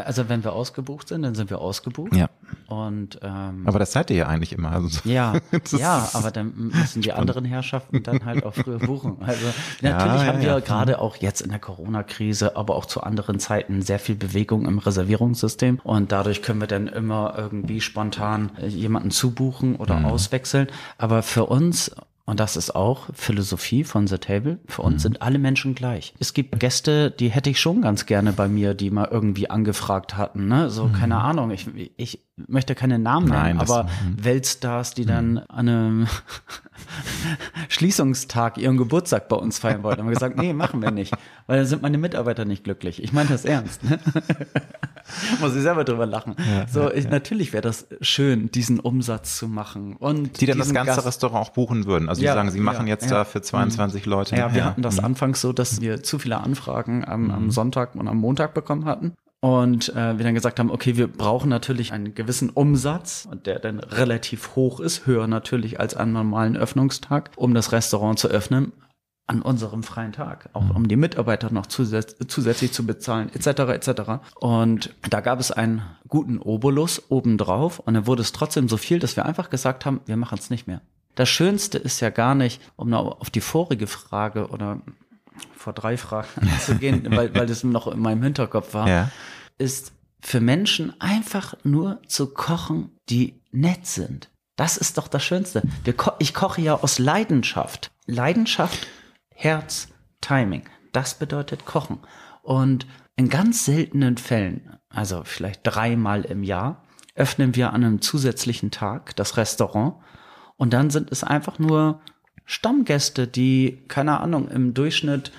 also 0.05 0.29
wenn 0.29 0.45
wir 0.45 0.53
ausgebucht 0.53 1.09
sind, 1.09 1.23
dann 1.23 1.35
sind 1.35 1.49
wir 1.49 1.61
ausgebucht. 1.63 2.15
Ja. 2.15 2.29
Und, 2.67 3.19
ähm, 3.23 3.67
aber 3.67 3.79
das 3.79 3.93
seid 3.93 4.11
ihr 4.11 4.17
ja 4.17 4.27
eigentlich 4.27 4.53
immer. 4.53 4.73
Also, 4.73 5.01
ja, 5.09 5.33
ja, 5.79 6.11
aber 6.13 6.31
dann 6.31 6.53
müssen 6.75 7.01
die 7.01 7.15
anderen 7.15 7.47
Herrschaften 7.47 8.03
dann 8.03 8.27
halt 8.27 8.45
auch 8.45 8.53
früher 8.53 8.81
buchen. 8.81 9.17
Also 9.23 9.47
natürlich 9.81 10.21
ja, 10.21 10.27
haben 10.27 10.41
wir 10.43 10.49
ja, 10.49 10.61
gerade 10.61 10.99
auch 10.99 11.17
jetzt 11.17 11.41
in 11.41 11.49
der 11.49 11.59
Corona-Krise, 11.59 12.55
aber 12.55 12.75
auch 12.75 12.85
zu 12.85 13.03
anderen 13.03 13.41
Zeiten 13.41 13.81
sehr 13.81 13.99
viel 13.99 14.15
Bewegung 14.15 14.67
im 14.67 14.79
Reservierungssystem 14.79 15.81
und 15.83 16.13
dadurch 16.19 16.43
können 16.43 16.61
wir 16.61 16.67
dann 16.67 16.89
immer 16.89 17.35
irgendwie 17.37 17.81
spontan 17.81 18.51
äh, 18.61 18.67
jemanden 18.67 19.13
zubuchen 19.13 19.77
oder 19.77 20.01
mhm. 20.01 20.07
auswechseln. 20.07 20.67
Aber 20.99 21.23
für 21.23 21.47
uns 21.47 21.93
und 22.29 22.41
das 22.41 22.59
ist 22.59 22.75
auch 22.75 23.09
Philosophie 23.15 23.85
von 23.85 24.07
The 24.07 24.19
Table. 24.19 24.59
Für 24.67 24.83
uns 24.83 24.97
mhm. 24.97 24.99
sind 24.99 25.23
alle 25.23 25.39
Menschen 25.39 25.75
gleich. 25.75 26.13
Es 26.19 26.35
gibt 26.35 26.61
Gäste, 26.61 27.11
die 27.11 27.31
hätte 27.31 27.49
ich 27.49 27.59
schon 27.59 27.81
ganz 27.81 28.05
gerne 28.05 28.35
bei 28.35 28.49
mir, 28.49 28.75
die 28.75 28.91
mal 28.91 29.09
irgendwie 29.11 29.49
angefragt 29.49 30.19
hatten. 30.19 30.47
Ne? 30.47 30.69
So, 30.69 30.89
mhm. 30.89 30.93
keine 30.93 31.23
Ahnung, 31.23 31.51
ich, 31.53 31.71
ich 31.97 32.23
möchte 32.37 32.75
keine 32.75 32.99
Namen 32.99 33.29
nennen, 33.29 33.57
Nein, 33.57 33.61
aber 33.61 33.85
das, 33.85 34.25
Weltstars, 34.25 34.93
die 34.93 35.07
dann 35.07 35.31
mhm. 35.31 35.43
an 35.49 35.69
einem 35.69 36.07
Schließungstag 37.71 38.59
ihren 38.59 38.77
Geburtstag 38.77 39.31
bei 39.31 39.37
uns 39.37 39.59
feiern 39.59 39.83
wollten. 39.83 40.01
Haben 40.01 40.09
wir 40.09 40.15
gesagt, 40.15 40.37
nee, 40.37 40.53
machen 40.53 40.83
wir 40.83 40.91
nicht, 40.91 41.15
weil 41.47 41.57
dann 41.57 41.67
sind 41.67 41.81
meine 41.81 41.97
Mitarbeiter 41.97 42.45
nicht 42.45 42.63
glücklich. 42.63 43.03
Ich 43.03 43.15
meine 43.15 43.31
das 43.31 43.47
ernst. 43.47 43.85
Ne? 43.85 43.99
Muss 45.41 45.55
ich 45.55 45.63
selber 45.63 45.85
drüber 45.85 46.07
lachen. 46.07 46.37
Ja, 46.39 46.67
so, 46.69 46.91
ich, 46.91 47.05
ja. 47.05 47.11
natürlich 47.11 47.53
wäre 47.53 47.63
das 47.63 47.87
schön, 48.01 48.51
diesen 48.51 48.81
Umsatz 48.81 49.37
zu 49.39 49.49
machen 49.49 49.97
und 49.97 50.41
die 50.41 50.47
dann 50.47 50.59
das 50.59 50.73
ganze 50.73 50.95
Gast 50.95 51.07
Restaurant 51.07 51.49
auch 51.49 51.53
buchen 51.53 51.87
würden. 51.87 52.09
Also 52.09 52.23
ja, 52.23 52.33
die 52.33 52.37
sagen, 52.37 52.51
sie 52.51 52.61
machen 52.61 52.87
jetzt 52.87 53.11
da 53.11 53.25
für 53.25 53.43
22 53.43 54.05
mhm. 54.05 54.11
Leute. 54.11 54.37
Ja, 54.37 54.55
wir 54.55 54.65
hatten 54.65 54.83
das 54.83 54.99
mhm. 54.99 55.07
anfangs 55.07 55.41
so, 55.41 55.53
dass 55.53 55.81
wir 55.81 56.03
zu 56.03 56.19
viele 56.19 56.39
Anfragen 56.39 57.05
am, 57.05 57.31
am 57.31 57.45
mhm. 57.45 57.51
Sonntag 57.51 57.95
und 57.95 58.09
am 58.09 58.19
Montag 58.19 58.55
bekommen 58.55 58.85
hatten 58.85 59.15
und 59.41 59.91
äh, 59.91 60.19
wir 60.19 60.25
dann 60.25 60.35
gesagt 60.35 60.59
haben, 60.59 60.71
okay, 60.71 60.97
wir 60.97 61.07
brauchen 61.07 61.49
natürlich 61.49 61.93
einen 61.93 62.15
gewissen 62.15 62.51
Umsatz, 62.51 63.29
der 63.45 63.61
dann 63.61 63.79
relativ 63.79 64.57
hoch 64.57 64.81
ist, 64.81 65.07
höher 65.07 65.27
natürlich 65.29 65.79
als 65.79 65.95
an 65.95 66.13
normalen 66.13 66.57
Öffnungstag, 66.57 67.31
um 67.37 67.55
das 67.55 67.73
Restaurant 67.73 68.19
zu 68.19 68.29
öffnen 68.29 68.73
an 69.29 69.43
unserem 69.43 69.83
freien 69.83 70.13
Tag, 70.13 70.49
auch 70.55 70.75
um 70.75 70.89
die 70.89 70.97
Mitarbeiter 70.97 71.53
noch 71.53 71.67
zusätz 71.67 72.17
zusätzlich 72.29 72.73
zu 72.73 72.87
bezahlen, 72.87 73.31
etc. 73.35 73.61
etc. 73.71 74.03
Und 74.41 74.95
da 75.09 75.21
gab 75.21 75.39
es 75.39 75.53
einen 75.53 75.83
guten 76.09 76.39
Obolus 76.39 77.11
obendrauf 77.11 77.79
und 77.79 77.95
dann 77.95 78.07
wurde 78.07 78.23
es 78.23 78.33
trotzdem 78.33 78.69
so 78.69 78.79
viel, 78.79 78.99
dass 78.99 79.17
wir 79.17 79.27
einfach 79.27 79.51
gesagt 79.51 79.85
haben, 79.85 80.01
wir 80.07 80.17
machen 80.17 80.39
es 80.39 80.49
nicht 80.49 80.67
mehr. 80.67 80.81
Das 81.15 81.29
Schönste 81.29 81.79
ist 81.79 82.01
ja 82.01 82.11
gar 82.11 82.35
nicht, 82.35 82.63
um 82.77 82.89
noch 82.89 83.21
auf 83.21 83.29
die 83.29 83.43
vorige 83.43 83.87
Frage 83.87 84.49
oder 84.49 84.81
vor 85.55 85.75
drei 85.75 85.99
Fragen 85.99 86.29
zu 86.65 86.77
gehen, 86.77 87.07
weil, 87.11 87.35
weil 87.35 87.47
das 87.47 87.65
noch 87.65 87.87
in 87.87 88.01
meinem 88.01 88.23
Hinterkopf 88.23 88.73
war, 88.73 88.89
ja. 88.89 89.11
ist 89.59 89.93
für 90.21 90.41
Menschen 90.41 90.99
einfach 91.01 91.55
nur 91.65 92.01
zu 92.07 92.33
kochen, 92.33 92.93
die 93.11 93.41
nett 93.53 93.87
sind. 93.87 94.31
Das 94.57 94.77
ist 94.77 94.99
doch 94.99 95.07
das 95.07 95.23
Schönste. 95.23 95.63
Ko 95.97 96.13
ich 96.19 96.35
koche 96.35 96.61
ja 96.61 96.75
aus 96.75 96.99
Leidenschaft. 96.99 97.93
Leidenschaft, 98.07 98.89
Herz, 99.41 99.87
Timing. 100.21 100.65
Das 100.91 101.15
bedeutet 101.15 101.65
Kochen. 101.65 102.01
Und 102.43 102.89
in 103.15 103.29
ganz 103.29 103.65
seltenen 103.65 104.17
Fällen, 104.17 104.77
also 104.89 105.23
vielleicht 105.23 105.61
dreimal 105.63 106.25
im 106.25 106.43
Jahr, 106.43 106.83
öffnen 107.15 107.55
wir 107.55 107.73
an 107.73 107.85
einem 107.85 108.01
zusätzlichen 108.01 108.73
Tag 108.73 109.15
das 109.15 109.37
Restaurant. 109.37 109.95
Und 110.57 110.73
dann 110.73 110.91
sind 110.91 111.13
es 111.13 111.23
einfach 111.23 111.61
nur 111.61 112.01
Stammgäste, 112.47 113.29
die, 113.29 113.85
keine 113.87 114.19
Ahnung, 114.19 114.49
im 114.49 114.75
Durchschnitt 114.75 115.31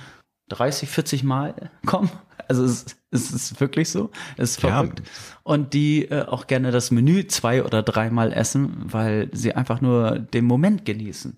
30, 0.48 0.88
40 0.88 1.24
Mal 1.26 1.70
kommen. 1.86 2.10
Also 2.48 2.64
es, 2.64 2.86
es 3.12 3.32
ist 3.32 3.60
wirklich 3.60 3.90
so, 3.90 4.12
es 4.38 4.52
ist 4.52 4.62
verrückt. 4.62 5.00
Ja. 5.00 5.06
Und 5.44 5.74
die 5.74 6.06
äh, 6.06 6.24
auch 6.24 6.48
gerne 6.48 6.72
das 6.72 6.90
Menü 6.92 7.28
zwei 7.28 7.66
oder 7.66 7.84
dreimal 7.84 8.32
essen, 8.32 8.78
weil 8.94 9.30
sie 9.34 9.56
einfach 9.56 9.82
nur 9.82 10.20
den 10.20 10.46
Moment 10.46 10.86
genießen. 10.86 11.38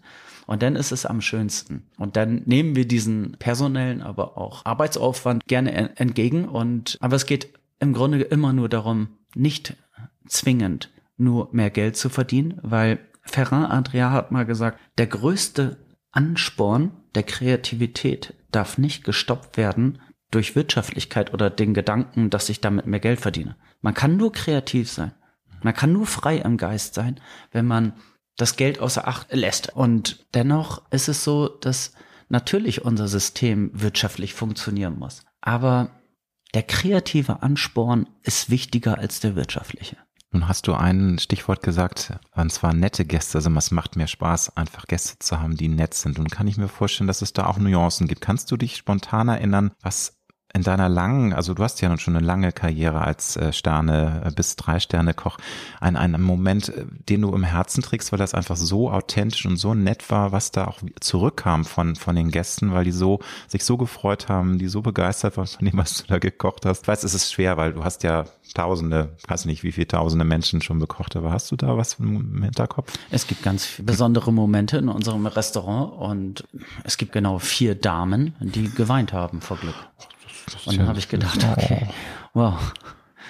Und 0.52 0.64
dann 0.64 0.76
ist 0.76 0.91
es 0.91 1.06
am 1.06 1.22
schönsten. 1.22 1.84
Und 1.97 2.18
dann 2.18 2.41
nehmen 2.43 2.76
wir 2.76 2.86
diesen 2.86 3.38
personellen, 3.39 4.02
aber 4.02 4.38
auch 4.38 4.66
Arbeitsaufwand 4.66 5.45
gerne 5.47 5.95
entgegen. 5.97 6.43
Und 6.49 6.97
aber 6.99 7.16
es 7.16 7.26
geht 7.26 7.54
im 7.80 7.93
Grunde 7.93 8.20
immer 8.20 8.52
nur 8.52 8.68
darum, 8.68 9.08
nicht 9.34 9.78
zwingend 10.28 10.91
nur 11.16 11.47
mehr 11.54 11.70
Geld 11.70 11.95
zu 11.95 12.10
verdienen, 12.10 12.60
weil 12.64 12.99
Ferran 13.22 13.64
Adria 13.64 14.12
hat 14.12 14.34
mal 14.34 14.45
gesagt, 14.45 14.78
der 14.97 15.08
größte 15.08 15.78
Ansporn 16.12 16.91
der 17.16 17.24
Kreativität 17.24 18.34
darf 18.52 18.78
nicht 18.78 19.06
gestoppt 19.06 19.56
werden 19.56 19.99
durch 20.32 20.58
Wirtschaftlichkeit 20.58 21.34
oder 21.34 21.49
den 21.49 21.74
Gedanken, 21.74 22.30
dass 22.30 22.49
ich 22.49 22.60
damit 22.60 22.88
mehr 22.88 22.99
Geld 22.99 23.22
verdiene. 23.22 23.56
Man 23.80 23.93
kann 23.93 24.18
nur 24.18 24.34
kreativ 24.34 24.91
sein. 24.91 25.14
Man 25.64 25.74
kann 25.74 25.93
nur 25.93 26.08
frei 26.08 26.39
im 26.39 26.58
Geist 26.58 26.93
sein, 26.93 27.22
wenn 27.54 27.68
man 27.68 27.93
das 28.42 28.56
Geld 28.56 28.80
außer 28.80 29.08
Acht 29.08 29.32
lässt. 29.32 29.76
Und 29.76 30.26
dennoch 30.34 30.82
ist 30.92 31.08
es 31.08 31.24
so, 31.24 31.48
dass 31.48 31.94
natürlich 32.30 32.84
unser 32.84 33.08
System 33.08 33.72
wirtschaftlich 33.74 34.34
funktionieren 34.34 34.98
muss. 34.98 35.24
Aber 35.42 35.92
der 36.54 36.64
kreative 36.64 37.42
Ansporn 37.44 38.10
ist 38.24 38.50
wichtiger 38.50 38.98
als 38.98 39.20
der 39.20 39.36
wirtschaftliche. 39.36 39.98
Nun 40.34 40.48
hast 40.48 40.68
du 40.68 40.74
ein 40.74 41.20
Stichwort 41.20 41.62
gesagt, 41.62 42.14
und 42.34 42.52
zwar 42.52 42.74
nette 42.74 43.04
Gäste. 43.04 43.38
Also 43.38 43.52
es 43.52 43.72
macht 43.72 43.98
mehr 43.98 44.08
Spaß, 44.08 44.56
einfach 44.56 44.88
Gäste 44.88 45.20
zu 45.20 45.42
haben, 45.42 45.58
die 45.58 45.68
nett 45.68 45.94
sind. 45.94 46.20
Und 46.20 46.32
kann 46.32 46.48
ich 46.48 46.58
mir 46.58 46.70
vorstellen, 46.70 47.08
dass 47.08 47.22
es 47.22 47.34
da 47.34 47.48
auch 47.48 47.58
Nuancen 47.58 48.08
gibt. 48.08 48.22
Kannst 48.22 48.50
du 48.50 48.56
dich 48.56 48.78
spontan 48.78 49.28
erinnern, 49.28 49.72
was 49.82 50.21
in 50.54 50.64
deiner 50.64 50.89
langen, 50.89 51.34
also 51.34 51.54
du 51.54 51.64
hast 51.64 51.82
ja 51.82 51.89
nun 51.89 51.97
schon 51.97 52.16
eine 52.16 52.26
lange 52.26 52.52
Karriere 52.52 53.02
als 53.02 53.38
äh, 53.38 53.54
Sterne 53.54 54.24
äh, 54.26 54.32
bis 54.32 54.56
drei 54.56 54.80
Sterne 54.80 55.14
Koch, 55.14 55.38
ein, 55.80 55.95
ein 55.95 56.20
Moment, 56.22 56.70
äh, 56.70 56.86
den 57.10 57.22
du 57.22 57.34
im 57.34 57.43
Herzen 57.43 57.82
trägst, 57.82 58.12
weil 58.12 58.20
das 58.20 58.34
einfach 58.34 58.58
so 58.58 58.91
authentisch 58.91 59.45
und 59.45 59.58
so 59.58 59.74
nett 59.74 60.10
war, 60.10 60.32
was 60.32 60.52
da 60.52 60.66
auch 60.66 60.80
zurückkam 60.99 61.66
von, 61.66 61.95
von 61.95 62.16
den 62.16 62.32
Gästen, 62.32 62.74
weil 62.74 62.84
die 62.84 62.91
so, 62.91 63.20
sich 63.47 63.64
so 63.64 63.78
gefreut 63.78 64.28
haben, 64.28 64.60
die 64.60 64.68
so 64.68 64.82
begeistert 64.82 65.38
waren 65.38 65.47
von 65.47 65.66
dem, 65.66 65.78
was 65.78 65.97
du 65.97 66.08
da 66.08 66.20
gekocht 66.20 66.66
hast. 66.66 66.84
Ich 66.84 66.88
weiß, 66.88 67.04
es 67.04 67.14
ist 67.14 67.32
schwer, 67.32 67.58
weil 67.58 67.74
du 67.74 67.84
hast 67.84 68.04
ja 68.04 68.26
tausende, 68.54 69.16
weiß 69.28 69.45
nicht, 69.45 69.64
wie 69.64 69.72
viele 69.72 69.88
tausende 69.88 70.26
Menschen 70.26 70.62
schon 70.62 70.80
bekocht, 70.80 71.16
aber 71.16 71.32
hast 71.32 71.52
du 71.52 71.56
da 71.56 71.78
was 71.78 71.95
im 71.95 72.43
Hinterkopf? 72.43 72.91
Es 73.10 73.28
gibt 73.28 73.43
ganz 73.43 73.82
besondere 73.82 74.34
Momente 74.34 74.78
in 74.78 74.89
unserem 74.89 75.26
Restaurant 75.26 75.93
und 75.93 76.43
es 76.84 76.97
gibt 76.97 77.14
genau 77.14 77.39
vier 77.39 77.76
Damen, 77.76 78.36
die 78.41 78.70
geweint 78.70 79.14
haben 79.14 79.41
vor 79.41 79.58
Glück. 79.58 79.76
Und 80.66 80.78
dann 80.78 80.88
habe 80.88 80.99
ich 80.99 81.10
gedacht, 81.10 81.45
okay, 81.58 81.88
wow, 82.34 82.74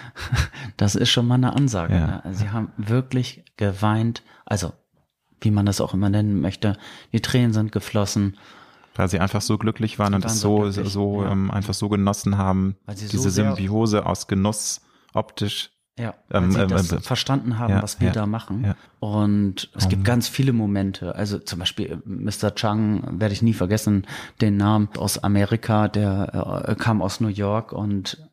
das 0.78 0.96
ist 0.96 1.10
schon 1.10 1.28
mal 1.28 1.36
eine 1.36 1.54
Ansage. 1.54 1.94
Ja. 1.94 2.08
Ne? 2.08 2.34
Sie 2.34 2.50
haben 2.50 2.72
wirklich 2.78 3.44
geweint, 3.58 4.24
also 4.46 4.74
wie 5.42 5.52
man 5.52 5.66
das 5.66 5.82
auch 5.82 5.94
immer 5.94 6.10
nennen 6.10 6.40
möchte. 6.40 6.78
Die 7.12 7.22
Tränen 7.22 7.54
sind 7.54 7.72
geflossen. 7.72 8.38
Weil 8.96 9.10
sie 9.10 9.20
einfach 9.20 9.42
so 9.42 9.58
glücklich 9.58 10.00
waren 10.00 10.14
und 10.14 10.26
es 10.26 10.40
so, 10.40 10.70
so, 10.70 10.84
so 10.84 11.24
ja. 11.24 11.32
ähm, 11.32 11.50
einfach 11.50 11.74
so 11.74 11.90
genossen 11.90 12.38
haben. 12.38 12.76
Diese 12.90 13.18
so 13.18 13.30
Symbiose 13.30 14.06
aus 14.06 14.28
Genuss, 14.28 14.82
optisch. 15.14 15.72
Ja, 16.00 16.16
weil 16.30 16.44
ähm, 16.44 16.52
sie 16.52 16.62
ähm, 16.62 16.70
das 16.70 16.92
ähm, 16.92 17.02
verstanden 17.02 17.60
haben, 17.60 17.74
ja, 17.74 17.84
was 17.84 18.00
wir 18.00 18.08
ja, 18.08 18.14
da 18.14 18.26
machen. 18.26 18.64
Ja. 18.64 18.76
Und 19.00 19.70
es 19.76 19.86
um. 19.86 19.90
gibt 19.90 20.06
ganz 20.06 20.28
viele 20.28 20.54
Momente. 20.54 21.16
Also 21.16 21.38
zum 21.38 21.60
Beispiel 21.60 21.92
äh, 21.92 21.98
Mr. 22.06 22.56
Chang 22.56 23.20
werde 23.20 23.34
ich 23.34 23.42
nie 23.42 23.54
vergessen, 23.54 24.08
den 24.40 24.58
Namen 24.58 24.90
aus 24.98 25.18
Amerika, 25.18 25.88
der 25.88 26.66
äh, 26.68 26.76
kam 26.76 27.02
aus 27.02 27.20
New 27.20 27.28
York 27.28 27.74
und 27.74 28.30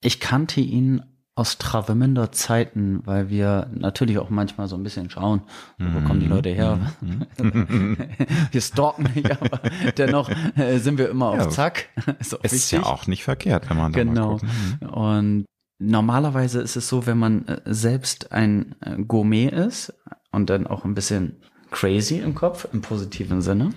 ich 0.00 0.20
kannte 0.20 0.60
ihn 0.60 1.02
aus 1.34 1.56
Travemünder 1.56 2.32
Zeiten, 2.32 3.00
weil 3.04 3.30
wir 3.30 3.70
natürlich 3.72 4.18
auch 4.18 4.28
manchmal 4.28 4.66
so 4.66 4.76
ein 4.76 4.82
bisschen 4.82 5.08
schauen, 5.08 5.42
wo 5.78 6.00
kommen 6.00 6.18
die 6.18 6.26
mhm. 6.26 6.32
Leute 6.32 6.48
her. 6.48 6.80
Mhm. 7.00 7.96
wir 8.50 8.60
stalken 8.60 9.08
nicht, 9.14 9.30
aber 9.30 9.60
dennoch 9.96 10.30
äh, 10.56 10.78
sind 10.78 10.98
wir 10.98 11.08
immer 11.08 11.26
auf 11.26 11.50
Zack. 11.50 11.90
Ist, 12.18 12.32
ist 12.32 12.70
ja 12.72 12.82
auch 12.82 13.06
nicht 13.06 13.22
verkehrt, 13.22 13.70
wenn 13.70 13.76
man 13.76 13.92
da 13.92 14.02
genau. 14.02 14.14
mal 14.14 14.38
guckt. 14.38 14.44
Mhm. 14.80 14.88
Und 14.88 15.44
normalerweise 15.78 16.60
ist 16.60 16.76
es 16.76 16.88
so, 16.88 17.06
wenn 17.06 17.18
man 17.18 17.46
äh, 17.46 17.60
selbst 17.64 18.32
ein 18.32 18.74
äh, 18.80 18.96
Gourmet 19.02 19.48
ist 19.48 19.94
und 20.32 20.50
dann 20.50 20.66
auch 20.66 20.84
ein 20.84 20.94
bisschen 20.94 21.36
crazy 21.70 22.18
im 22.18 22.34
Kopf, 22.34 22.66
im 22.72 22.80
positiven 22.80 23.42
Sinne, 23.42 23.70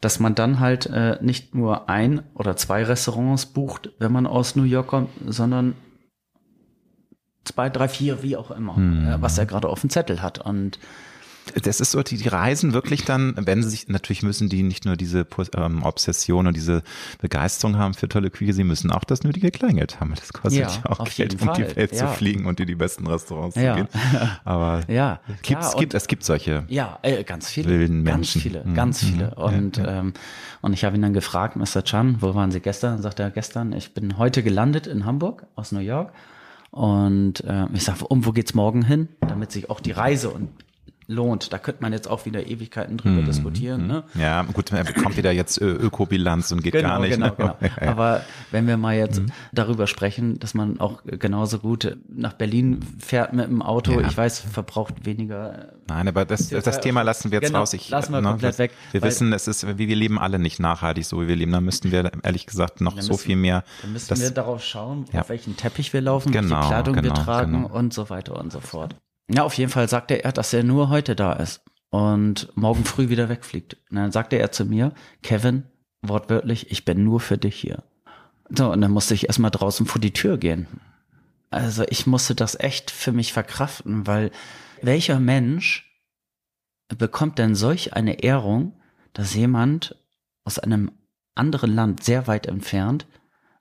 dass 0.00 0.20
man 0.20 0.34
dann 0.34 0.60
halt 0.60 0.86
äh, 0.86 1.18
nicht 1.20 1.54
nur 1.54 1.88
ein 1.88 2.22
oder 2.34 2.56
zwei 2.56 2.82
Restaurants 2.84 3.46
bucht, 3.46 3.90
wenn 3.98 4.12
man 4.12 4.26
aus 4.26 4.56
New 4.56 4.64
York 4.64 4.88
kommt, 4.88 5.10
sondern 5.26 5.74
zwei, 7.44 7.68
drei, 7.68 7.88
vier, 7.88 8.22
wie 8.22 8.36
auch 8.36 8.50
immer, 8.50 8.76
hm. 8.76 9.16
was 9.20 9.38
er 9.38 9.46
gerade 9.46 9.68
auf 9.68 9.80
dem 9.80 9.90
Zettel 9.90 10.22
hat. 10.22 10.38
Und 10.38 10.78
das 11.62 11.80
ist 11.80 11.90
so, 11.90 12.02
die, 12.02 12.16
die 12.16 12.28
reisen 12.28 12.72
wirklich 12.72 13.04
dann, 13.04 13.34
wenn 13.36 13.62
sie 13.62 13.70
sich, 13.70 13.88
natürlich 13.88 14.22
müssen 14.22 14.48
die 14.48 14.62
nicht 14.62 14.84
nur 14.84 14.96
diese 14.96 15.26
ähm, 15.56 15.82
Obsession 15.82 16.46
und 16.46 16.56
diese 16.56 16.82
Begeisterung 17.20 17.76
haben 17.76 17.94
für 17.94 18.08
tolle 18.08 18.30
Küche, 18.30 18.52
sie 18.52 18.64
müssen 18.64 18.90
auch 18.90 19.04
das 19.04 19.24
nötige 19.24 19.50
Kleingeld 19.50 20.00
haben. 20.00 20.14
Das 20.14 20.32
kostet 20.32 20.60
ja, 20.60 20.68
ja 20.68 20.90
auch 20.90 21.08
Geld, 21.08 21.40
um 21.40 21.52
die 21.54 21.76
Welt 21.76 21.92
ja. 21.92 21.98
zu 21.98 22.06
fliegen 22.08 22.46
und 22.46 22.60
in 22.60 22.66
die 22.66 22.74
besten 22.74 23.06
Restaurants 23.06 23.56
ja. 23.56 23.76
zu 23.76 23.82
gehen. 23.82 23.88
Aber 24.44 24.82
ja, 24.88 25.20
klar, 25.42 25.62
es, 25.62 25.76
gibt, 25.76 25.94
es 25.94 26.06
gibt 26.06 26.24
solche 26.24 26.64
ja, 26.68 26.98
äh, 27.02 27.24
ganz 27.24 27.48
viele, 27.50 27.68
wilden 27.68 28.02
Menschen. 28.02 28.40
Ganz 28.40 28.42
viele, 28.42 28.64
mhm. 28.64 28.74
ganz 28.74 29.04
viele. 29.04 29.26
Mhm. 29.26 29.42
Und, 29.42 29.82
ähm, 29.84 30.12
und 30.60 30.72
ich 30.72 30.84
habe 30.84 30.96
ihn 30.96 31.02
dann 31.02 31.14
gefragt, 31.14 31.56
Mr. 31.56 31.82
Chan, 31.84 32.16
wo 32.20 32.34
waren 32.34 32.50
Sie 32.50 32.60
gestern? 32.60 32.94
Dann 32.94 33.02
sagt 33.02 33.20
er, 33.20 33.30
gestern, 33.30 33.72
ich 33.72 33.94
bin 33.94 34.18
heute 34.18 34.42
gelandet 34.42 34.86
in 34.86 35.04
Hamburg 35.04 35.46
aus 35.56 35.72
New 35.72 35.80
York. 35.80 36.12
Und 36.70 37.42
äh, 37.44 37.66
ich 37.72 37.84
sage, 37.84 38.06
um 38.06 38.24
wo 38.24 38.30
geht's 38.30 38.54
morgen 38.54 38.84
hin? 38.84 39.08
Damit 39.20 39.50
sich 39.50 39.70
auch 39.70 39.80
die 39.80 39.90
Reise 39.90 40.30
und 40.30 40.50
lohnt. 41.10 41.52
Da 41.52 41.58
könnte 41.58 41.82
man 41.82 41.92
jetzt 41.92 42.08
auch 42.08 42.24
wieder 42.24 42.46
Ewigkeiten 42.46 42.96
drüber 42.96 43.22
mhm. 43.22 43.26
diskutieren. 43.26 43.86
Ne? 43.86 44.04
Ja, 44.14 44.42
gut, 44.42 44.72
er 44.72 44.84
bekommt 44.84 45.16
wieder 45.16 45.32
jetzt 45.32 45.60
Ökobilanz 45.60 46.52
und 46.52 46.62
geht 46.62 46.72
genau, 46.72 46.88
gar 46.88 47.00
nicht. 47.00 47.12
Genau, 47.12 47.26
ne? 47.26 47.34
genau. 47.36 47.56
Aber 47.90 48.22
wenn 48.50 48.66
wir 48.66 48.76
mal 48.76 48.96
jetzt 48.96 49.20
mhm. 49.20 49.32
darüber 49.52 49.86
sprechen, 49.86 50.38
dass 50.38 50.54
man 50.54 50.80
auch 50.80 51.02
genauso 51.04 51.58
gut 51.58 51.96
nach 52.08 52.32
Berlin 52.32 52.80
fährt 52.98 53.32
mit 53.32 53.46
dem 53.46 53.62
Auto, 53.62 54.00
ja. 54.00 54.06
ich 54.06 54.16
weiß, 54.16 54.40
verbraucht 54.40 55.04
weniger. 55.04 55.72
Nein, 55.88 56.06
aber 56.06 56.24
das, 56.24 56.48
das 56.48 56.80
Thema 56.80 57.02
lassen 57.02 57.32
wir 57.32 57.40
jetzt 57.40 57.48
genau, 57.48 57.60
raus. 57.60 57.72
Ich, 57.72 57.90
lassen 57.90 58.12
wir 58.12 58.20
ne, 58.20 58.28
komplett 58.28 58.58
weg. 58.58 58.72
Wir 58.92 59.02
wissen, 59.02 59.32
es 59.32 59.48
ist, 59.48 59.66
wie 59.78 59.88
wir 59.88 59.96
leben 59.96 60.18
alle 60.18 60.38
nicht 60.38 60.60
nachhaltig, 60.60 61.04
so 61.04 61.20
wie 61.20 61.28
wir 61.28 61.36
leben. 61.36 61.52
Da 61.52 61.60
müssten 61.60 61.90
wir 61.90 62.12
ehrlich 62.22 62.46
gesagt 62.46 62.80
noch 62.80 63.00
so 63.00 63.16
viel 63.16 63.36
mehr. 63.36 63.64
Dann 63.82 63.92
müssen 63.92 64.08
das, 64.08 64.20
wir 64.20 64.30
darauf 64.30 64.62
schauen, 64.62 65.06
ja. 65.12 65.22
auf 65.22 65.28
welchen 65.28 65.56
Teppich 65.56 65.92
wir 65.92 66.00
laufen, 66.00 66.30
genau, 66.30 66.56
welche 66.56 66.68
Kleidung 66.68 66.94
genau, 66.94 67.16
wir 67.16 67.24
tragen 67.24 67.52
genau. 67.62 67.74
und 67.74 67.92
so 67.92 68.08
weiter 68.10 68.38
und 68.38 68.52
so 68.52 68.60
fort. 68.60 68.94
Ja, 69.32 69.44
auf 69.44 69.54
jeden 69.54 69.70
Fall 69.70 69.88
sagte 69.88 70.24
er, 70.24 70.32
dass 70.32 70.52
er 70.52 70.64
nur 70.64 70.88
heute 70.88 71.14
da 71.14 71.34
ist 71.34 71.62
und 71.90 72.48
morgen 72.56 72.84
früh 72.84 73.08
wieder 73.08 73.28
wegfliegt. 73.28 73.76
Und 73.88 73.96
dann 73.96 74.10
sagte 74.10 74.36
er 74.36 74.50
zu 74.50 74.64
mir, 74.64 74.92
Kevin, 75.22 75.64
wortwörtlich, 76.02 76.70
ich 76.70 76.84
bin 76.84 77.04
nur 77.04 77.20
für 77.20 77.38
dich 77.38 77.54
hier. 77.54 77.84
So, 78.48 78.72
und 78.72 78.80
dann 78.80 78.90
musste 78.90 79.14
ich 79.14 79.28
erstmal 79.28 79.52
draußen 79.52 79.86
vor 79.86 80.00
die 80.00 80.12
Tür 80.12 80.36
gehen. 80.36 80.66
Also 81.50 81.84
ich 81.88 82.08
musste 82.08 82.34
das 82.34 82.58
echt 82.58 82.90
für 82.90 83.12
mich 83.12 83.32
verkraften, 83.32 84.06
weil 84.06 84.32
welcher 84.82 85.20
Mensch 85.20 85.86
bekommt 86.88 87.38
denn 87.38 87.54
solch 87.54 87.94
eine 87.94 88.22
Ehrung, 88.24 88.80
dass 89.12 89.34
jemand 89.34 89.96
aus 90.44 90.58
einem 90.58 90.90
anderen 91.36 91.72
Land 91.72 92.02
sehr 92.02 92.26
weit 92.26 92.46
entfernt 92.46 93.06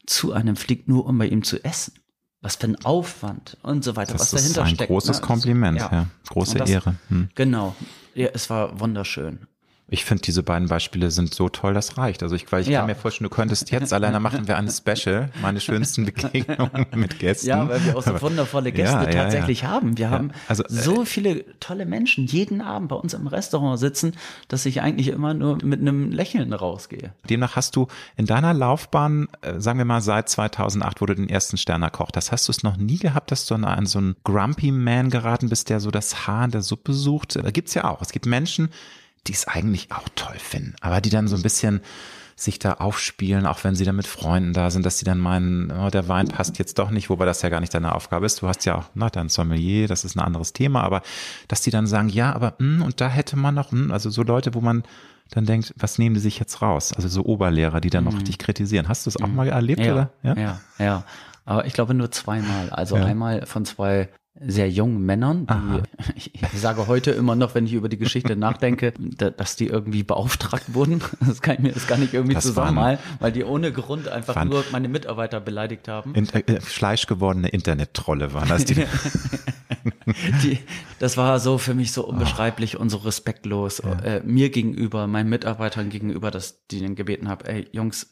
zu 0.07 0.33
einem 0.33 0.55
fliegt, 0.55 0.87
nur 0.87 1.05
um 1.05 1.19
bei 1.19 1.27
ihm 1.27 1.43
zu 1.43 1.63
essen? 1.63 1.93
Was 2.41 2.55
für 2.55 2.67
ein 2.67 2.85
Aufwand 2.85 3.57
und 3.63 3.83
so 3.83 3.95
weiter, 3.95 4.13
das 4.13 4.33
was 4.33 4.41
dahinter 4.41 4.65
steckt. 4.65 4.71
Das 4.71 4.73
ist 4.73 4.81
ein 4.81 4.87
großes 4.87 5.21
ne? 5.21 5.27
Kompliment, 5.27 5.79
ja. 5.79 5.89
ja. 5.91 6.05
Große 6.29 6.57
das, 6.57 6.69
Ehre. 6.69 6.95
Hm. 7.09 7.29
Genau. 7.35 7.75
Ja, 8.15 8.29
es 8.33 8.49
war 8.49 8.79
wunderschön. 8.79 9.47
Ich 9.91 10.05
finde, 10.05 10.21
diese 10.21 10.43
beiden 10.43 10.67
Beispiele 10.67 11.09
sind 11.09 11.33
so 11.33 11.49
toll, 11.49 11.73
das 11.73 11.97
reicht. 11.97 12.21
Also 12.21 12.35
ich, 12.35 12.51
weil 12.51 12.61
ich 12.61 12.67
ja. 12.67 12.79
kann 12.79 12.87
mir 12.87 12.95
vorstellen, 12.95 13.29
du 13.29 13.35
könntest 13.35 13.71
jetzt 13.71 13.91
alleine 13.91 14.19
machen 14.19 14.47
wir 14.47 14.57
eine 14.57 14.71
Special, 14.71 15.29
meine 15.41 15.59
schönsten 15.59 16.05
Begegnungen 16.13 16.85
mit 16.95 17.19
Gästen. 17.19 17.47
Ja, 17.47 17.67
weil 17.67 17.83
wir 17.83 17.97
auch 17.97 18.03
so 18.03 18.21
wundervolle 18.21 18.71
Gäste 18.71 18.95
ja, 18.95 19.05
tatsächlich 19.05 19.61
ja, 19.61 19.69
haben. 19.69 19.97
Wir 19.97 20.11
haben 20.11 20.31
also, 20.47 20.63
so 20.67 21.01
äh, 21.01 21.05
viele 21.05 21.45
tolle 21.59 21.85
Menschen 21.85 22.25
jeden 22.25 22.61
Abend 22.61 22.89
bei 22.89 22.95
uns 22.95 23.13
im 23.13 23.27
Restaurant 23.27 23.79
sitzen, 23.79 24.13
dass 24.47 24.65
ich 24.65 24.81
eigentlich 24.81 25.07
immer 25.07 25.33
nur 25.33 25.57
mit 25.63 25.81
einem 25.81 26.11
Lächeln 26.11 26.53
rausgehe. 26.53 27.13
Demnach 27.29 27.55
hast 27.55 27.75
du 27.75 27.87
in 28.15 28.25
deiner 28.25 28.53
Laufbahn, 28.53 29.27
äh, 29.41 29.59
sagen 29.59 29.79
wir 29.79 29.85
mal 29.85 30.01
seit 30.01 30.29
2008, 30.29 31.01
wo 31.01 31.05
du 31.07 31.15
den 31.15 31.29
ersten 31.29 31.57
Stern 31.57 31.81
erkocht 31.81 32.15
hast, 32.15 32.31
hast 32.31 32.47
du 32.47 32.51
es 32.51 32.63
noch 32.63 32.77
nie 32.77 32.97
gehabt, 32.97 33.31
dass 33.31 33.45
du 33.47 33.55
an 33.55 33.85
so 33.85 33.99
einen 33.99 34.15
Grumpy 34.23 34.71
Man 34.71 35.09
geraten 35.09 35.49
bist, 35.49 35.69
der 35.69 35.79
so 35.79 35.89
das 35.89 36.27
Haar 36.27 36.45
in 36.45 36.51
der 36.51 36.61
Suppe 36.61 36.93
sucht? 36.93 37.35
Da 37.35 37.51
gibt's 37.51 37.73
ja 37.73 37.85
auch. 37.85 38.01
Es 38.01 38.11
gibt 38.11 38.25
Menschen, 38.25 38.69
die 39.27 39.33
es 39.33 39.47
eigentlich 39.47 39.91
auch 39.91 40.07
toll 40.15 40.37
finden, 40.37 40.75
aber 40.81 41.01
die 41.01 41.09
dann 41.09 41.27
so 41.27 41.35
ein 41.35 41.41
bisschen 41.41 41.81
sich 42.35 42.57
da 42.57 42.75
aufspielen, 42.75 43.45
auch 43.45 43.63
wenn 43.63 43.75
sie 43.75 43.83
dann 43.83 43.97
mit 43.97 44.07
Freunden 44.07 44.53
da 44.53 44.71
sind, 44.71 44.85
dass 44.85 44.97
sie 44.97 45.05
dann 45.05 45.19
meinen, 45.19 45.71
oh, 45.71 45.89
der 45.89 46.07
Wein 46.07 46.29
passt 46.29 46.57
jetzt 46.57 46.79
doch 46.79 46.89
nicht, 46.89 47.09
wobei 47.09 47.25
das 47.25 47.41
ja 47.41 47.49
gar 47.49 47.59
nicht 47.59 47.73
deine 47.73 47.93
Aufgabe 47.93 48.25
ist. 48.25 48.41
Du 48.41 48.47
hast 48.47 48.65
ja 48.65 48.75
auch, 48.75 48.85
na, 48.93 49.09
dein 49.09 49.27
Sommelier, 49.27 49.87
das 49.87 50.05
ist 50.05 50.15
ein 50.15 50.21
anderes 50.21 50.53
Thema, 50.53 50.83
aber 50.83 51.01
dass 51.49 51.61
die 51.61 51.71
dann 51.71 51.85
sagen, 51.85 52.07
ja, 52.07 52.33
aber, 52.33 52.53
mh, 52.59 52.77
hm, 52.77 52.81
und 52.83 53.01
da 53.01 53.09
hätte 53.09 53.35
man 53.37 53.55
noch, 53.55 53.71
mh, 53.71 53.81
hm, 53.81 53.91
also 53.91 54.09
so 54.09 54.23
Leute, 54.23 54.53
wo 54.53 54.61
man 54.61 54.83
dann 55.31 55.45
denkt, 55.45 55.73
was 55.77 55.99
nehmen 55.99 56.15
die 56.15 56.21
sich 56.21 56.39
jetzt 56.39 56.61
raus? 56.61 56.93
Also 56.93 57.07
so 57.07 57.23
Oberlehrer, 57.23 57.81
die 57.81 57.89
dann 57.89 58.05
mhm. 58.05 58.11
noch 58.11 58.21
dich 58.21 58.37
kritisieren. 58.37 58.87
Hast 58.87 59.05
du 59.05 59.09
es 59.09 59.21
auch 59.21 59.27
mhm. 59.27 59.35
mal 59.35 59.47
erlebt, 59.47 59.81
ja, 59.81 59.93
oder? 59.93 60.11
Ja, 60.23 60.35
ja, 60.35 60.61
ja. 60.79 61.03
Aber 61.45 61.65
ich 61.65 61.73
glaube 61.73 61.93
nur 61.93 62.11
zweimal. 62.11 62.69
Also 62.69 62.95
ja. 62.95 63.05
einmal 63.05 63.45
von 63.45 63.65
zwei 63.65 64.09
sehr 64.41 64.69
jungen 64.69 65.05
Männern, 65.05 65.47
die, 65.47 65.81
ich, 66.15 66.33
ich, 66.35 66.59
sage 66.59 66.87
heute 66.87 67.11
immer 67.11 67.35
noch, 67.35 67.55
wenn 67.55 67.65
ich 67.65 67.73
über 67.73 67.89
die 67.89 67.97
Geschichte 67.97 68.35
nachdenke, 68.35 68.93
da, 68.97 69.29
dass 69.29 69.55
die 69.55 69.67
irgendwie 69.67 70.03
beauftragt 70.03 70.73
wurden. 70.73 71.01
Das 71.19 71.41
kann 71.41 71.55
ich 71.55 71.59
mir 71.59 71.71
das 71.71 71.87
gar 71.87 71.97
nicht 71.97 72.13
irgendwie 72.13 72.37
zusammenmalen, 72.37 72.97
weil 73.19 73.31
die 73.31 73.43
ohne 73.43 73.71
Grund 73.71 74.07
einfach 74.07 74.43
nur 74.45 74.63
meine 74.71 74.87
Mitarbeiter 74.87 75.39
beleidigt 75.39 75.87
haben. 75.87 76.15
In, 76.15 76.27
äh, 76.29 76.59
fleischgewordene 76.59 77.49
Internet-Trolle 77.49 78.33
waren 78.33 78.49
das. 78.49 78.65
Die, 78.65 78.75
die, 80.43 80.59
das 80.97 81.17
war 81.17 81.39
so 81.39 81.57
für 81.57 81.73
mich 81.73 81.91
so 81.91 82.05
unbeschreiblich 82.07 82.77
oh. 82.77 82.81
und 82.81 82.89
so 82.89 82.97
respektlos 82.97 83.81
ja. 83.83 83.99
äh, 83.99 84.21
mir 84.23 84.49
gegenüber, 84.49 85.07
meinen 85.07 85.29
Mitarbeitern 85.29 85.89
gegenüber, 85.89 86.31
dass 86.31 86.65
die 86.67 86.79
den 86.79 86.95
gebeten 86.95 87.29
haben, 87.29 87.45
ey 87.45 87.67
Jungs, 87.71 88.09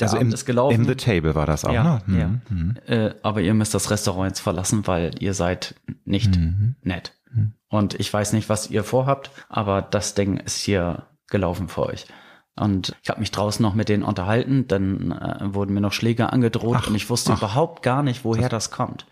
der 0.00 0.08
also 0.08 0.16
Abend 0.16 0.30
im, 0.30 0.34
ist 0.34 0.44
gelaufen. 0.44 0.74
Im 0.74 0.84
The 0.84 0.94
Table 0.94 1.34
war 1.34 1.46
das 1.46 1.64
auch, 1.64 1.72
ja, 1.72 2.02
ne? 2.06 2.18
Ja. 2.18 2.28
Mhm. 2.48 2.74
Äh, 2.86 3.14
aber 3.22 3.40
ihr 3.40 3.54
müsst 3.54 3.74
das 3.74 3.90
Restaurant 3.90 4.30
jetzt 4.30 4.40
verlassen, 4.40 4.86
weil 4.86 5.12
ihr 5.20 5.34
seid 5.34 5.74
nicht 6.04 6.36
mhm. 6.36 6.76
nett. 6.82 7.14
Mhm. 7.32 7.54
Und 7.68 7.98
ich 7.98 8.12
weiß 8.12 8.32
nicht, 8.32 8.48
was 8.48 8.70
ihr 8.70 8.84
vorhabt, 8.84 9.30
aber 9.48 9.82
das 9.82 10.14
Ding 10.14 10.36
ist 10.36 10.58
hier 10.58 11.06
gelaufen 11.28 11.68
für 11.68 11.86
euch. 11.86 12.06
Und 12.58 12.96
ich 13.02 13.10
habe 13.10 13.20
mich 13.20 13.30
draußen 13.30 13.62
noch 13.62 13.74
mit 13.74 13.88
denen 13.88 14.02
unterhalten, 14.02 14.66
dann 14.66 15.12
äh, 15.12 15.54
wurden 15.54 15.74
mir 15.74 15.82
noch 15.82 15.92
Schläge 15.92 16.32
angedroht 16.32 16.78
ach, 16.80 16.88
und 16.88 16.94
ich 16.94 17.10
wusste 17.10 17.32
ach. 17.32 17.38
überhaupt 17.38 17.82
gar 17.82 18.02
nicht, 18.02 18.24
woher 18.24 18.48
das 18.48 18.70
kommt. 18.70 19.06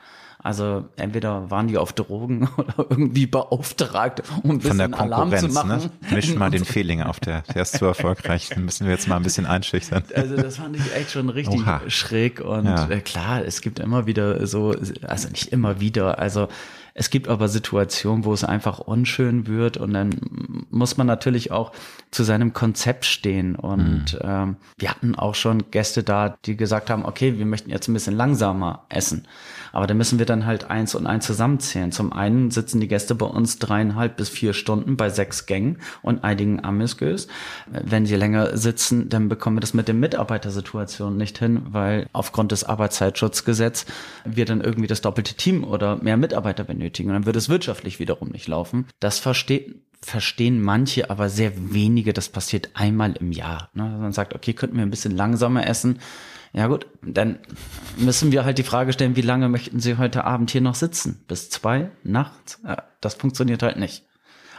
Also 0.45 0.85
entweder 0.97 1.51
waren 1.51 1.69
die 1.69 1.79
auf 1.79 1.95
Drogen 1.95 2.51
oder 2.59 2.75
irgendwie 2.91 3.27
beauftragt, 3.27 4.23
um 4.43 4.51
ein 4.51 4.59
bisschen 4.59 4.93
Alarm 4.93 5.35
zu 5.35 5.47
ne? 5.47 5.53
machen. 5.55 5.69
Ne? 5.71 5.91
Misch 6.11 6.35
mal 6.35 6.51
den 6.51 6.65
Fehling 6.67 7.03
auf, 7.03 7.19
der, 7.19 7.41
der 7.55 7.63
ist 7.63 7.79
zu 7.79 7.87
erfolgreich. 7.87 8.51
Den 8.51 8.67
müssen 8.67 8.87
wir 8.87 8.93
jetzt 8.93 9.09
mal 9.09 9.17
ein 9.17 9.23
bisschen 9.23 9.47
einschüchtern. 9.47 10.05
Also 10.15 10.37
das 10.37 10.59
fand 10.59 10.77
ich 10.77 10.95
echt 10.95 11.13
schon 11.13 11.31
richtig 11.31 11.63
Oha. 11.63 11.81
schräg. 11.89 12.41
Und 12.43 12.67
ja. 12.67 12.91
äh, 12.91 13.01
klar, 13.01 13.43
es 13.43 13.63
gibt 13.63 13.79
immer 13.79 14.07
wieder 14.07 14.47
so, 14.47 14.75
also 15.01 15.31
nicht 15.31 15.51
immer 15.51 15.81
wieder, 15.81 16.19
also 16.19 16.49
es 16.97 17.11
gibt 17.11 17.27
aber 17.27 17.49
Situationen, 17.49 18.25
wo 18.25 18.33
es 18.33 18.45
einfach 18.45 18.79
unschön 18.79 19.49
wird 19.49 19.79
und 19.79 19.95
dann 19.95 20.11
muss 20.71 20.97
man 20.97 21.09
natürlich 21.09 21.51
auch 21.51 21.73
zu 22.13 22.23
seinem 22.23 22.53
Konzept 22.53 23.05
stehen. 23.05 23.57
Und 23.57 24.13
mhm. 24.13 24.21
ähm, 24.23 24.57
wir 24.79 24.91
hatten 24.91 25.17
auch 25.17 25.35
schon 25.35 25.71
Gäste 25.73 26.05
da, 26.05 26.37
die 26.45 26.57
gesagt 26.57 26.91
haben, 26.91 27.05
okay, 27.05 27.37
wir 27.37 27.47
möchten 27.47 27.71
jetzt 27.71 27.89
ein 27.89 27.95
bisschen 27.95 28.15
langsamer 28.15 28.85
essen. 28.91 29.27
Aber 29.75 29.89
da 29.89 29.95
müssen 29.95 30.21
wir 30.21 30.27
dann 30.27 30.47
halt 30.47 30.71
eins 30.71 30.95
und 30.95 31.07
eins 31.07 31.27
zusammenzählen. 31.27 31.91
Zum 31.91 32.13
einen 32.13 32.53
sitzen 32.53 32.81
die 32.81 32.87
Gäste 32.87 33.15
bei 33.17 33.27
uns 33.27 33.59
dreieinhalb 33.59 34.17
bis 34.17 34.29
vier 34.29 34.53
Stunden 34.53 34.97
bei 34.97 35.11
sechs 35.11 35.47
Gängen 35.47 35.79
und 36.01 36.23
einigen 36.23 36.65
Amüsgös. 36.65 37.27
Wenn 37.67 38.07
sie 38.07 38.15
länger 38.15 38.57
sitzen, 38.57 39.09
dann 39.09 39.29
bekommen 39.29 39.57
wir 39.57 39.61
das 39.61 39.75
mit 39.75 39.89
der 39.89 39.97
Mitarbeitersituation 39.97 41.17
nicht 41.17 41.39
hin, 41.39 41.63
weil 41.71 42.07
aufgrund 42.13 42.53
des 42.53 42.63
Arbeitszeitschutzgesetzes 42.63 43.87
wir 44.25 44.45
dann 44.45 44.61
irgendwie 44.61 44.87
das 44.87 45.01
doppelte 45.01 45.35
Team 45.35 45.65
oder 45.65 45.97
mehr 45.97 46.17
Mitarbeiter 46.17 46.63
benötigen. 46.63 47.09
Und 47.09 47.15
dann 47.15 47.27
wird 47.27 47.37
es 47.37 47.49
wirtschaftlich 47.49 47.99
wiederum 47.99 48.29
nicht 48.29 48.47
laufen. 48.47 48.87
Das 49.01 49.19
versteht 49.19 49.75
verstehen 50.05 50.61
manche, 50.61 51.11
aber 51.11 51.29
sehr 51.29 51.53
wenige. 51.73 52.13
Das 52.13 52.29
passiert 52.29 52.71
einmal 52.75 53.15
im 53.17 53.33
Jahr. 53.33 53.71
Ne? 53.75 53.85
Man 53.85 54.13
sagt, 54.13 54.35
okay, 54.35 54.53
könnten 54.53 54.77
wir 54.77 54.83
ein 54.83 54.91
bisschen 54.91 55.17
langsamer 55.17 55.67
essen. 55.67 55.99
Ja 56.53 56.69
gut, 56.69 56.87
dann 57.03 57.39
müssen 57.97 58.31
wir 58.31 58.45
halt 58.45 58.59
die 58.59 58.63
Frage 58.63 58.93
stellen, 58.93 59.17
wie 59.17 59.23
lange 59.23 59.49
möchten 59.49 59.81
Sie 59.81 59.97
heute 59.97 60.25
Abend 60.25 60.53
hier 60.53 60.61
noch 60.61 60.77
sitzen? 60.77 61.25
Bis 61.27 61.51
zwei 61.51 61.91
nachts? 62.05 62.61
Ja, 62.65 62.85
das 63.01 63.15
funktioniert 63.15 63.63
halt 63.63 63.77
nicht. 63.77 64.05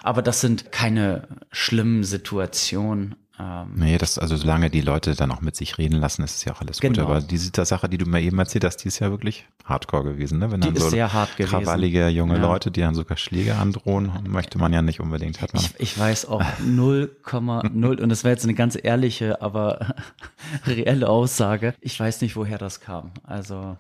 Aber 0.04 0.22
das 0.22 0.42
sind 0.42 0.72
keine 0.72 1.28
schlimmen 1.52 2.04
Situationen. 2.04 3.16
Ähm, 3.38 3.74
nee, 3.76 3.98
das, 3.98 4.18
also 4.18 4.38
solange 4.38 4.70
die 4.70 4.82
Leute 4.82 5.14
dann 5.14 5.32
auch 5.32 5.42
mit 5.42 5.56
sich 5.56 5.78
reden 5.78 6.00
lassen, 6.00 6.24
ist 6.24 6.38
es 6.38 6.46
ja 6.46 6.54
auch 6.54 6.62
alles 6.62 6.80
genau. 6.80 7.02
gut. 7.02 7.12
Aber 7.12 7.22
diese 7.22 7.52
Sache, 7.66 7.90
die 7.90 7.98
du 7.98 8.06
mir 8.06 8.22
eben 8.22 8.40
erzählt 8.40 8.64
hast, 8.64 8.78
die 8.78 8.88
ist 8.88 9.00
ja 9.00 9.10
wirklich 9.10 9.46
hardcore 9.66 10.04
gewesen, 10.04 10.40
ne? 10.40 10.52
Wenn 10.52 10.62
die 10.62 10.68
dann 10.68 10.78
so 10.78 10.90
sehr 10.90 11.12
hart 11.12 11.36
gewesen. 11.36 11.50
krawallige 11.52 12.08
junge 12.08 12.36
ja. 12.36 12.42
Leute, 12.42 12.72
die 12.72 12.82
dann 12.82 12.96
sogar 12.96 13.18
Schläge 13.18 13.56
androhen, 13.56 14.12
möchte 14.28 14.58
man 14.58 14.72
ja 14.72 14.82
nicht 14.82 15.02
unbedingt 15.02 15.42
hat 15.42 15.52
Ich, 15.54 15.74
ich 15.80 16.00
weiß 16.00 16.28
auch 16.28 16.44
0,0 16.62 18.02
und 18.02 18.10
das 18.10 18.24
wäre 18.24 18.34
jetzt 18.34 18.46
eine 18.46 18.54
ganz 18.54 18.78
ehrliche, 18.82 19.42
aber 19.42 19.96
reelle 20.66 21.10
Aussage. 21.10 21.74
Ich 21.82 22.00
weiß 22.00 22.22
nicht, 22.22 22.36
woher 22.38 22.58
das 22.58 22.80
kam. 22.80 23.12
Also 23.24 23.78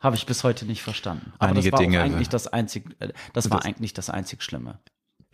habe 0.00 0.16
ich 0.16 0.24
bis 0.24 0.42
heute 0.42 0.64
nicht 0.64 0.82
verstanden. 0.82 1.32
Aber 1.38 1.50
Einige 1.50 1.70
das 1.70 1.72
war 1.72 1.80
Dinge, 1.80 2.00
eigentlich 2.00 2.28
das 2.28 2.46
einzig, 2.46 2.96
äh, 3.00 3.08
das 3.34 3.50
war 3.50 3.64
eigentlich 3.64 3.92
das 3.92 4.08
einzig 4.08 4.42
Schlimme 4.42 4.78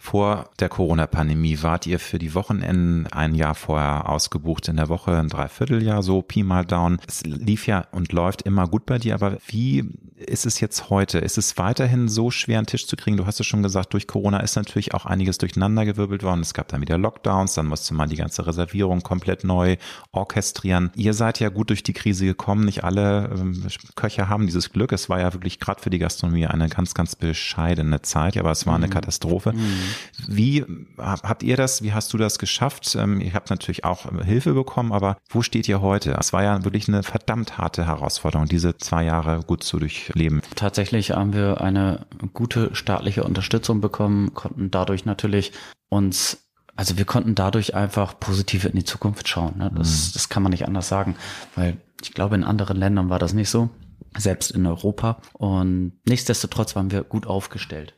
Vor 0.05 0.50
der 0.59 0.68
Corona-Pandemie 0.68 1.62
wart 1.62 1.86
ihr 1.86 2.00
für 2.00 2.18
die 2.18 2.34
Wochenenden 2.34 3.07
ein 3.12 3.36
Jahr 3.36 3.55
vorher 3.55 4.09
ausgebucht 4.09 4.66
in 4.66 4.76
der 4.76 4.88
Woche, 4.88 5.16
ein 5.16 5.28
Dreivierteljahr, 5.28 6.03
so 6.03 6.22
Pi 6.22 6.42
mal 6.42 6.64
Down. 6.64 6.98
Es 7.07 7.22
lief 7.22 7.68
ja 7.68 7.86
und 7.92 8.11
läuft 8.11 8.42
immer 8.42 8.66
gut 8.66 8.84
bei 8.84 8.98
dir, 8.98 9.14
aber 9.14 9.38
wie 9.46 9.84
ist 10.16 10.46
es 10.46 10.61
jetzt 10.61 10.90
heute? 10.90 11.18
Ist 11.18 11.38
es 11.38 11.57
weiterhin 11.57 12.09
so 12.09 12.30
schwer, 12.30 12.59
einen 12.59 12.66
Tisch 12.66 12.86
zu 12.86 12.96
kriegen? 12.96 13.16
Du 13.16 13.26
hast 13.26 13.38
es 13.40 13.46
schon 13.46 13.62
gesagt, 13.62 13.92
durch 13.92 14.07
Corona 14.07 14.40
ist 14.40 14.57
natürlich 14.57 14.92
auch 14.92 15.07
einiges 15.07 15.38
durcheinandergewirbelt 15.38 16.22
worden. 16.22 16.40
Es 16.40 16.55
gab 16.55 16.68
dann 16.68 16.80
wieder 16.80 16.98
Lockdowns, 16.98 17.55
dann 17.55 17.66
musste 17.66 17.94
man 17.94 18.09
die 18.09 18.16
ganze 18.16 18.46
Reservierung 18.46 19.03
komplett 19.03 19.44
neu 19.44 19.76
orchestrieren. 20.11 20.90
Ihr 20.96 21.14
seid 21.14 21.40
ja 21.40 21.48
gut 21.48 21.70
durch 21.70 21.82
die 21.82 21.92
Krise 21.92 22.26
gekommen. 22.26 22.64
Nicht 22.64 22.84
alle 22.84 23.30
ähm, 23.34 23.66
Köche 23.94 24.28
haben 24.28 24.46
dieses 24.46 24.72
Glück. 24.72 24.92
Es 24.92 25.09
war 25.09 25.20
ja 25.20 25.32
wirklich 25.32 25.61
gerade 25.61 25.80
für 25.80 25.90
die 25.90 25.98
Gastronomie 25.98 26.46
eine 26.46 26.68
ganz, 26.68 26.94
ganz 26.94 27.16
bescheidene 27.16 28.03
Zeit, 28.03 28.36
aber 28.36 28.50
es 28.50 28.66
war 28.66 28.74
eine 28.74 28.86
mhm. 28.86 28.92
Katastrophe. 28.92 29.53
Mhm. 29.53 29.91
Wie 30.26 30.64
habt 30.99 31.43
ihr 31.43 31.57
das, 31.57 31.82
wie 31.82 31.93
hast 31.93 32.12
du 32.12 32.18
das 32.18 32.38
geschafft? 32.38 32.95
Ähm, 32.95 33.20
ihr 33.20 33.34
habt 33.34 33.51
natürlich 33.51 33.84
auch 33.84 34.11
Hilfe 34.24 34.55
bekommen, 34.55 34.93
aber 34.93 35.16
wo 35.28 35.43
steht 35.43 35.68
ihr 35.68 35.80
heute? 35.80 36.16
Es 36.18 36.32
war 36.32 36.43
ja 36.43 36.64
wirklich 36.64 36.88
eine 36.88 37.03
verdammt 37.03 37.59
harte 37.59 37.86
Herausforderung, 37.86 38.47
diese 38.47 38.76
zwei 38.76 39.05
Jahre 39.05 39.40
gut 39.47 39.62
zu 39.62 39.78
durchleben. 39.78 40.43
Tatsächlich 40.55 41.12
haben 41.12 41.32
wir 41.32 41.61
eine 41.61 42.07
gute 42.32 42.74
staatliche 42.74 43.24
Unterstützung 43.24 43.80
bekommen, 43.80 44.34
konnten 44.34 44.70
dadurch 44.70 45.05
natürlich 45.05 45.53
uns 45.88 46.38
also 46.74 46.97
wir 46.97 47.05
konnten 47.05 47.34
dadurch 47.34 47.74
einfach 47.74 48.18
positiv 48.18 48.64
in 48.64 48.72
die 48.72 48.84
Zukunft 48.84 49.28
schauen. 49.28 49.59
Ne? 49.59 49.70
Das, 49.76 50.09
mhm. 50.09 50.11
das 50.14 50.28
kann 50.28 50.43
man 50.43 50.51
nicht 50.51 50.66
anders 50.66 50.88
sagen, 50.88 51.16
weil 51.55 51.76
ich 52.03 52.12
glaube, 52.12 52.34
in 52.34 52.45
anderen 52.45 52.76
Ländern 52.76 53.11
war 53.11 53.18
das 53.18 53.34
nicht 53.34 53.51
so, 53.51 53.70
selbst 54.16 54.51
in 54.51 54.66
Europa. 54.66 55.20
Und 55.34 55.93
nichtsdestotrotz 56.07 56.74
waren 56.74 56.90
wir 56.90 57.05
gut 57.05 57.26
aufgestellt. 57.26 57.95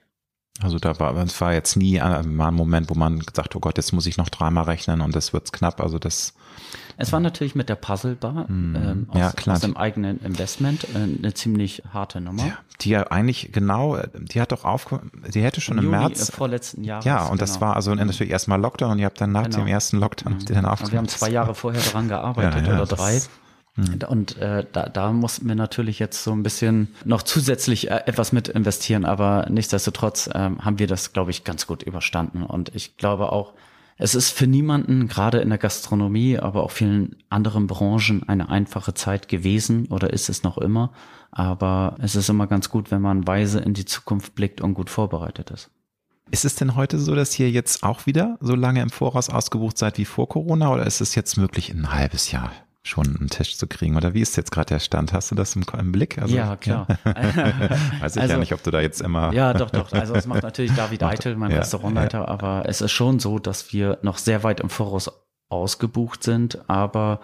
Also 0.63 0.79
da 0.79 0.99
war, 1.01 1.17
es 1.17 1.41
war 1.41 1.53
jetzt 1.53 1.77
nie 1.77 1.99
mal 1.99 2.49
ein 2.49 2.55
Moment, 2.55 2.89
wo 2.89 2.95
man 2.95 3.19
gesagt, 3.19 3.57
oh 3.57 3.61
Gott, 3.61 3.77
jetzt 3.77 3.93
muss 3.93 4.07
ich 4.07 4.17
noch 4.17 4.29
dreimal 4.29 4.65
rechnen 4.65 5.01
und 5.01 5.15
das 5.17 5.33
wird's 5.33 5.51
knapp. 5.51 5.81
Also 5.81 5.99
das. 5.99 6.33
Es 6.97 7.13
war 7.13 7.19
natürlich 7.19 7.57
mit 7.57 7.69
der 7.69 7.75
Puzzlebar 7.75 8.49
mm, 8.49 8.77
ähm, 8.77 9.07
aus, 9.11 9.19
ja, 9.19 9.33
klar. 9.33 9.57
aus 9.57 9.63
dem 9.63 9.77
eigenen 9.77 10.21
Investment 10.21 10.85
äh, 10.95 10.99
eine 10.99 11.35
ziemlich 11.35 11.83
harte 11.93 12.21
Nummer. 12.21 12.47
Ja, 12.47 12.59
die 12.81 12.91
ja 12.91 13.03
eigentlich 13.09 13.51
genau, 13.51 13.99
die 14.15 14.41
hat 14.41 14.53
doch 14.53 14.65
auf, 14.65 14.87
die 15.29 15.43
hätte 15.43 15.61
schon 15.61 15.77
im, 15.77 15.87
im 15.87 15.91
Juni, 15.91 16.05
März. 16.05 16.29
Äh, 16.29 16.33
vorletzten 16.33 16.85
Jahres. 16.85 17.05
Ja, 17.05 17.23
und 17.23 17.31
genau. 17.31 17.41
das 17.41 17.61
war 17.61 17.75
also 17.75 17.93
natürlich 17.93 18.31
erstmal 18.31 18.61
Lockdown 18.61 18.93
und 18.93 18.99
ihr 19.01 19.07
habt 19.07 19.21
dann 19.21 19.33
nach 19.33 19.45
genau. 19.45 19.59
dem 19.59 19.67
ersten 19.67 19.99
Lockdown 19.99 20.35
mhm. 20.35 20.39
die 20.45 20.55
dann 20.55 20.67
aufgemacht. 20.67 20.93
Wir 20.93 20.99
haben 20.99 21.09
zwei 21.09 21.31
Jahre 21.31 21.57
vorher 21.57 21.83
daran 21.83 22.07
gearbeitet 22.09 22.65
ja, 22.69 22.75
oder 22.75 22.87
drei. 22.87 23.17
Mhm. 23.17 23.44
Und 23.77 24.39
äh, 24.39 24.65
da, 24.73 24.89
da 24.89 25.13
mussten 25.13 25.49
wir 25.49 25.57
natürlich 25.57 25.99
jetzt 25.99 26.23
so 26.23 26.31
ein 26.31 26.45
bisschen 26.45 26.95
noch 27.05 27.23
zusätzlich 27.23 27.91
äh, 27.91 28.03
etwas 28.07 28.31
mit 28.33 28.47
investieren, 28.49 29.05
aber 29.05 29.47
nichtsdestotrotz 29.51 30.29
äh, 30.29 30.33
haben 30.33 30.79
wir 30.79 30.87
das, 30.87 31.13
glaube 31.13 31.33
ich, 31.33 31.43
ganz 31.43 31.67
gut 31.67 31.83
überstanden. 31.83 32.45
Und 32.45 32.73
ich 32.75 32.97
glaube 32.97 33.33
auch, 33.33 33.53
es 33.97 34.15
ist 34.15 34.31
für 34.31 34.47
niemanden, 34.47 35.09
gerade 35.09 35.39
in 35.39 35.49
der 35.49 35.59
Gastronomie, 35.59 36.39
aber 36.39 36.63
auch 36.63 36.71
vielen 36.71 37.17
anderen 37.31 37.67
Branchen, 37.67 38.29
eine 38.29 38.49
einfache 38.49 38.95
Zeit 38.95 39.29
gewesen 39.29 39.87
oder 39.87 40.13
ist 40.13 40.29
es 40.29 40.43
noch 40.43 40.59
immer. 40.59 40.93
Aber 41.33 41.97
es 42.01 42.15
ist 42.15 42.29
immer 42.29 42.47
ganz 42.47 42.71
gut, 42.71 42.93
wenn 42.93 43.03
man 43.03 43.27
weise 43.27 43.61
in 43.61 43.75
die 43.75 43.85
Zukunft 43.85 44.37
blickt 44.37 44.61
und 44.61 44.75
gut 44.75 44.91
vorbereitet 44.91 45.51
ist. 45.51 45.71
Ist 46.31 46.45
es 46.45 46.55
denn 46.55 46.75
heute 46.75 46.99
so, 46.99 47.15
dass 47.15 47.39
ihr 47.39 47.51
jetzt 47.51 47.83
auch 47.83 48.07
wieder 48.07 48.39
so 48.41 48.55
lange 48.55 48.83
im 48.83 48.91
Voraus 48.91 49.31
ausgebucht 49.31 49.79
seid 49.79 49.99
wie 49.99 50.05
vor 50.05 50.29
Corona 50.29 50.73
oder 50.73 50.87
ist 50.87 51.01
es 51.01 51.15
jetzt 51.15 51.37
möglich 51.37 51.71
ein 51.71 51.93
halbes 51.93 52.31
Jahr 52.31 52.51
schon 52.85 53.17
einen 53.17 53.31
Tisch 53.31 53.57
zu 53.57 53.67
kriegen. 53.67 53.97
Oder 53.97 54.15
wie 54.15 54.21
ist 54.21 54.37
jetzt 54.37 54.53
gerade 54.53 54.67
der 54.67 54.79
Stand? 54.79 55.13
Hast 55.13 55.31
du 55.31 55.35
das 55.35 55.57
im, 55.57 55.65
im 55.79 55.91
Blick? 55.91 56.19
Also, 56.19 56.37
ja, 56.37 56.55
klar. 56.57 56.87
Weiß 57.05 58.17
ich 58.17 58.23
also, 58.23 58.35
ja 58.35 58.39
nicht, 58.39 58.53
ob 58.53 58.63
du 58.63 58.71
da 58.71 58.81
jetzt 58.81 59.01
immer. 59.01 59.33
Ja, 59.33 59.55
doch, 59.55 59.71
doch. 59.71 59.91
Also 59.93 60.15
es 60.15 60.27
macht 60.27 60.43
natürlich 60.43 60.73
David 60.77 61.03
Eitel, 61.03 61.35
mein 61.37 61.51
ja, 61.51 61.59
Restaurantleiter, 61.59 62.19
ja. 62.19 62.29
aber 62.29 62.65
es 62.67 62.83
ist 62.83 62.93
schon 62.93 63.19
so, 63.19 63.39
dass 63.39 63.73
wir 63.73 63.99
noch 64.03 64.19
sehr 64.19 64.43
weit 64.45 64.61
im 64.61 64.69
Voraus 64.69 65.11
ausgebucht 65.49 66.23
sind, 66.23 66.69
aber 66.69 67.21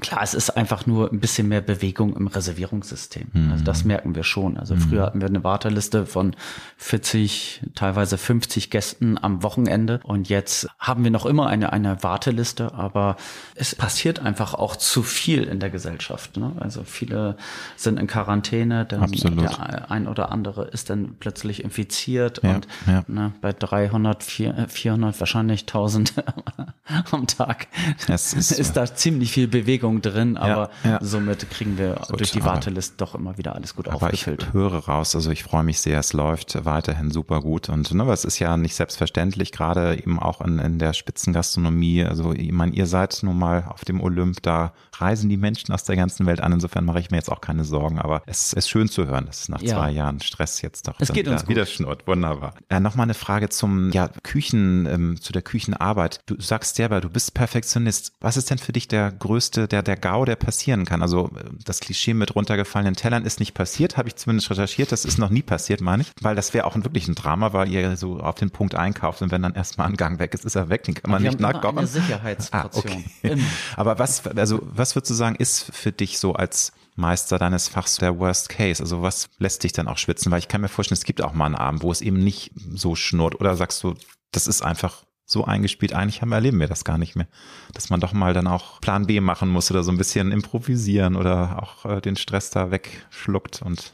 Klar, 0.00 0.22
es 0.22 0.34
ist 0.34 0.50
einfach 0.50 0.86
nur 0.86 1.10
ein 1.10 1.20
bisschen 1.20 1.48
mehr 1.48 1.60
Bewegung 1.60 2.14
im 2.16 2.26
Reservierungssystem. 2.26 3.28
Mhm. 3.32 3.52
Also 3.52 3.64
das 3.64 3.84
merken 3.84 4.14
wir 4.14 4.24
schon. 4.24 4.58
Also 4.58 4.74
mhm. 4.74 4.80
früher 4.80 5.02
hatten 5.02 5.20
wir 5.20 5.28
eine 5.28 5.42
Warteliste 5.42 6.06
von 6.06 6.36
40, 6.76 7.62
teilweise 7.74 8.18
50 8.18 8.70
Gästen 8.70 9.18
am 9.20 9.42
Wochenende 9.42 10.00
und 10.04 10.28
jetzt 10.28 10.68
haben 10.78 11.04
wir 11.04 11.10
noch 11.10 11.24
immer 11.24 11.46
eine, 11.46 11.72
eine 11.72 12.02
Warteliste, 12.02 12.74
aber 12.74 13.16
es 13.54 13.74
passiert 13.74 14.18
einfach 14.20 14.54
auch 14.54 14.76
zu 14.76 15.02
viel 15.02 15.44
in 15.44 15.60
der 15.60 15.70
Gesellschaft. 15.70 16.36
Ne? 16.36 16.52
Also 16.60 16.82
viele 16.84 17.36
sind 17.76 17.98
in 17.98 18.06
Quarantäne, 18.06 18.84
dann 18.84 19.02
Absolut. 19.02 19.40
der 19.40 19.90
ein 19.90 20.06
oder 20.06 20.30
andere 20.30 20.66
ist 20.66 20.90
dann 20.90 21.16
plötzlich 21.18 21.64
infiziert 21.64 22.40
ja, 22.42 22.54
und 22.54 22.68
ja. 22.86 23.04
Ne, 23.08 23.32
bei 23.40 23.52
300, 23.52 24.22
400, 24.22 25.18
wahrscheinlich 25.20 25.62
1000 25.62 26.14
am 27.10 27.26
Tag 27.26 27.68
ist, 28.08 28.34
ist 28.34 28.76
da 28.76 28.86
ziemlich 28.86 29.32
viel 29.32 29.48
Bewegung 29.48 29.85
Bewegung 29.86 30.02
drin, 30.02 30.36
aber 30.36 30.70
ja, 30.84 30.90
ja. 30.90 30.98
somit 31.00 31.48
kriegen 31.50 31.78
wir 31.78 31.94
gut, 32.08 32.20
durch 32.20 32.32
die 32.32 32.44
Warteliste 32.44 32.96
doch 32.98 33.14
immer 33.14 33.38
wieder 33.38 33.54
alles 33.54 33.74
gut 33.74 33.88
aber 33.88 33.96
aufgefüllt. 33.96 34.46
Ich 34.48 34.52
höre 34.52 34.74
raus, 34.74 35.14
also 35.14 35.30
ich 35.30 35.42
freue 35.42 35.62
mich 35.62 35.80
sehr, 35.80 35.98
es 35.98 36.12
läuft 36.12 36.64
weiterhin 36.64 37.10
super 37.10 37.40
gut 37.40 37.68
und 37.68 37.92
ne, 37.92 38.04
es 38.10 38.24
ist 38.24 38.38
ja 38.38 38.56
nicht 38.56 38.74
selbstverständlich, 38.74 39.52
gerade 39.52 39.96
eben 39.96 40.18
auch 40.18 40.40
in, 40.40 40.58
in 40.58 40.78
der 40.78 40.92
Spitzengastronomie. 40.92 42.04
Also 42.04 42.32
ich 42.32 42.52
meine, 42.52 42.72
ihr 42.72 42.86
seid 42.86 43.18
nun 43.22 43.38
mal 43.38 43.64
auf 43.68 43.84
dem 43.84 44.00
Olymp, 44.00 44.42
da 44.42 44.72
reisen 44.98 45.28
die 45.28 45.36
Menschen 45.36 45.72
aus 45.72 45.84
der 45.84 45.96
ganzen 45.96 46.26
Welt 46.26 46.40
an. 46.40 46.52
Insofern 46.52 46.84
mache 46.84 47.00
ich 47.00 47.10
mir 47.10 47.18
jetzt 47.18 47.30
auch 47.30 47.40
keine 47.40 47.64
Sorgen, 47.64 47.98
aber 47.98 48.22
es 48.26 48.52
ist 48.52 48.68
schön 48.68 48.88
zu 48.88 49.06
hören, 49.06 49.26
dass 49.26 49.42
es 49.42 49.48
nach 49.48 49.60
ja. 49.60 49.76
zwei 49.76 49.90
Jahren 49.90 50.20
Stress 50.20 50.62
jetzt 50.62 50.88
doch 50.88 50.94
es 50.98 51.12
geht 51.12 51.28
uns 51.28 51.48
wieder 51.48 51.66
schnurrt. 51.66 52.06
Wunderbar. 52.06 52.54
Äh, 52.68 52.80
Nochmal 52.80 53.04
eine 53.04 53.14
Frage 53.14 53.48
zum 53.48 53.90
ja, 53.90 54.08
Küchen, 54.22 54.86
ähm, 54.86 55.20
zu 55.20 55.32
der 55.32 55.42
Küchenarbeit. 55.42 56.20
Du 56.26 56.40
sagst 56.40 56.76
selber, 56.76 57.00
du 57.00 57.10
bist 57.10 57.34
Perfektionist. 57.34 58.12
Was 58.20 58.36
ist 58.36 58.50
denn 58.50 58.58
für 58.58 58.72
dich 58.72 58.88
der 58.88 59.12
größte, 59.12 59.68
der, 59.68 59.75
der 59.82 59.96
GAU, 59.96 60.24
der 60.24 60.36
passieren 60.36 60.84
kann? 60.84 61.02
Also 61.02 61.30
das 61.64 61.80
Klischee 61.80 62.14
mit 62.14 62.34
runtergefallenen 62.34 62.94
Tellern 62.94 63.24
ist 63.24 63.40
nicht 63.40 63.54
passiert, 63.54 63.96
habe 63.96 64.08
ich 64.08 64.16
zumindest 64.16 64.50
recherchiert. 64.50 64.92
Das 64.92 65.04
ist 65.04 65.18
noch 65.18 65.30
nie 65.30 65.42
passiert, 65.42 65.80
meine 65.80 66.02
ich, 66.02 66.12
weil 66.20 66.34
das 66.34 66.54
wäre 66.54 66.66
auch 66.66 66.76
wirklich 66.76 67.08
ein 67.08 67.14
Drama, 67.14 67.52
weil 67.52 67.68
ihr 67.70 67.96
so 67.96 68.20
auf 68.20 68.36
den 68.36 68.50
Punkt 68.50 68.74
einkauft 68.74 69.22
und 69.22 69.30
wenn 69.30 69.42
dann 69.42 69.54
erstmal 69.54 69.88
ein 69.88 69.96
Gang 69.96 70.18
weg 70.18 70.34
ist, 70.34 70.44
ist 70.44 70.54
er 70.54 70.68
weg, 70.68 70.84
den 70.84 70.94
kann 70.94 71.10
man 71.10 71.22
nicht 71.22 71.40
nachkochen. 71.40 71.78
Eine 71.78 71.86
Sicherheitsportion. 71.86 73.04
Ah, 73.04 73.28
okay. 73.30 73.42
Aber 73.76 73.98
was, 73.98 74.26
also 74.26 74.60
was 74.62 74.94
würdest 74.94 75.10
du 75.10 75.14
sagen, 75.14 75.36
ist 75.36 75.70
für 75.72 75.92
dich 75.92 76.18
so 76.18 76.34
als 76.34 76.72
Meister 76.94 77.38
deines 77.38 77.68
Fachs 77.68 77.96
der 77.96 78.18
Worst 78.18 78.48
Case? 78.48 78.82
Also 78.82 79.02
was 79.02 79.28
lässt 79.38 79.62
dich 79.64 79.72
dann 79.72 79.88
auch 79.88 79.98
schwitzen? 79.98 80.32
Weil 80.32 80.38
ich 80.38 80.48
kann 80.48 80.60
mir 80.60 80.68
vorstellen, 80.68 80.98
es 80.98 81.04
gibt 81.04 81.22
auch 81.22 81.32
mal 81.32 81.46
einen 81.46 81.54
Abend, 81.54 81.82
wo 81.82 81.92
es 81.92 82.00
eben 82.00 82.18
nicht 82.18 82.52
so 82.74 82.94
schnurrt. 82.94 83.40
Oder 83.40 83.56
sagst 83.56 83.82
du, 83.82 83.94
das 84.32 84.46
ist 84.46 84.62
einfach 84.62 85.04
so 85.26 85.44
eingespielt, 85.44 85.92
eigentlich 85.92 86.22
haben, 86.22 86.32
erleben 86.32 86.60
wir 86.60 86.68
das 86.68 86.84
gar 86.84 86.98
nicht 86.98 87.16
mehr. 87.16 87.26
Dass 87.74 87.90
man 87.90 88.00
doch 88.00 88.12
mal 88.12 88.32
dann 88.32 88.46
auch 88.46 88.80
Plan 88.80 89.06
B 89.06 89.20
machen 89.20 89.48
muss 89.48 89.70
oder 89.70 89.82
so 89.82 89.90
ein 89.90 89.98
bisschen 89.98 90.30
improvisieren 90.30 91.16
oder 91.16 91.62
auch 91.62 91.84
äh, 91.84 92.00
den 92.00 92.16
Stress 92.16 92.50
da 92.50 92.70
wegschluckt 92.70 93.60
und 93.60 93.92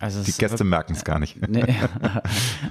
also 0.00 0.22
die 0.22 0.32
Gäste 0.32 0.64
merken 0.64 0.94
es 0.94 1.04
gar 1.04 1.18
nicht. 1.18 1.36
Nee, 1.50 1.64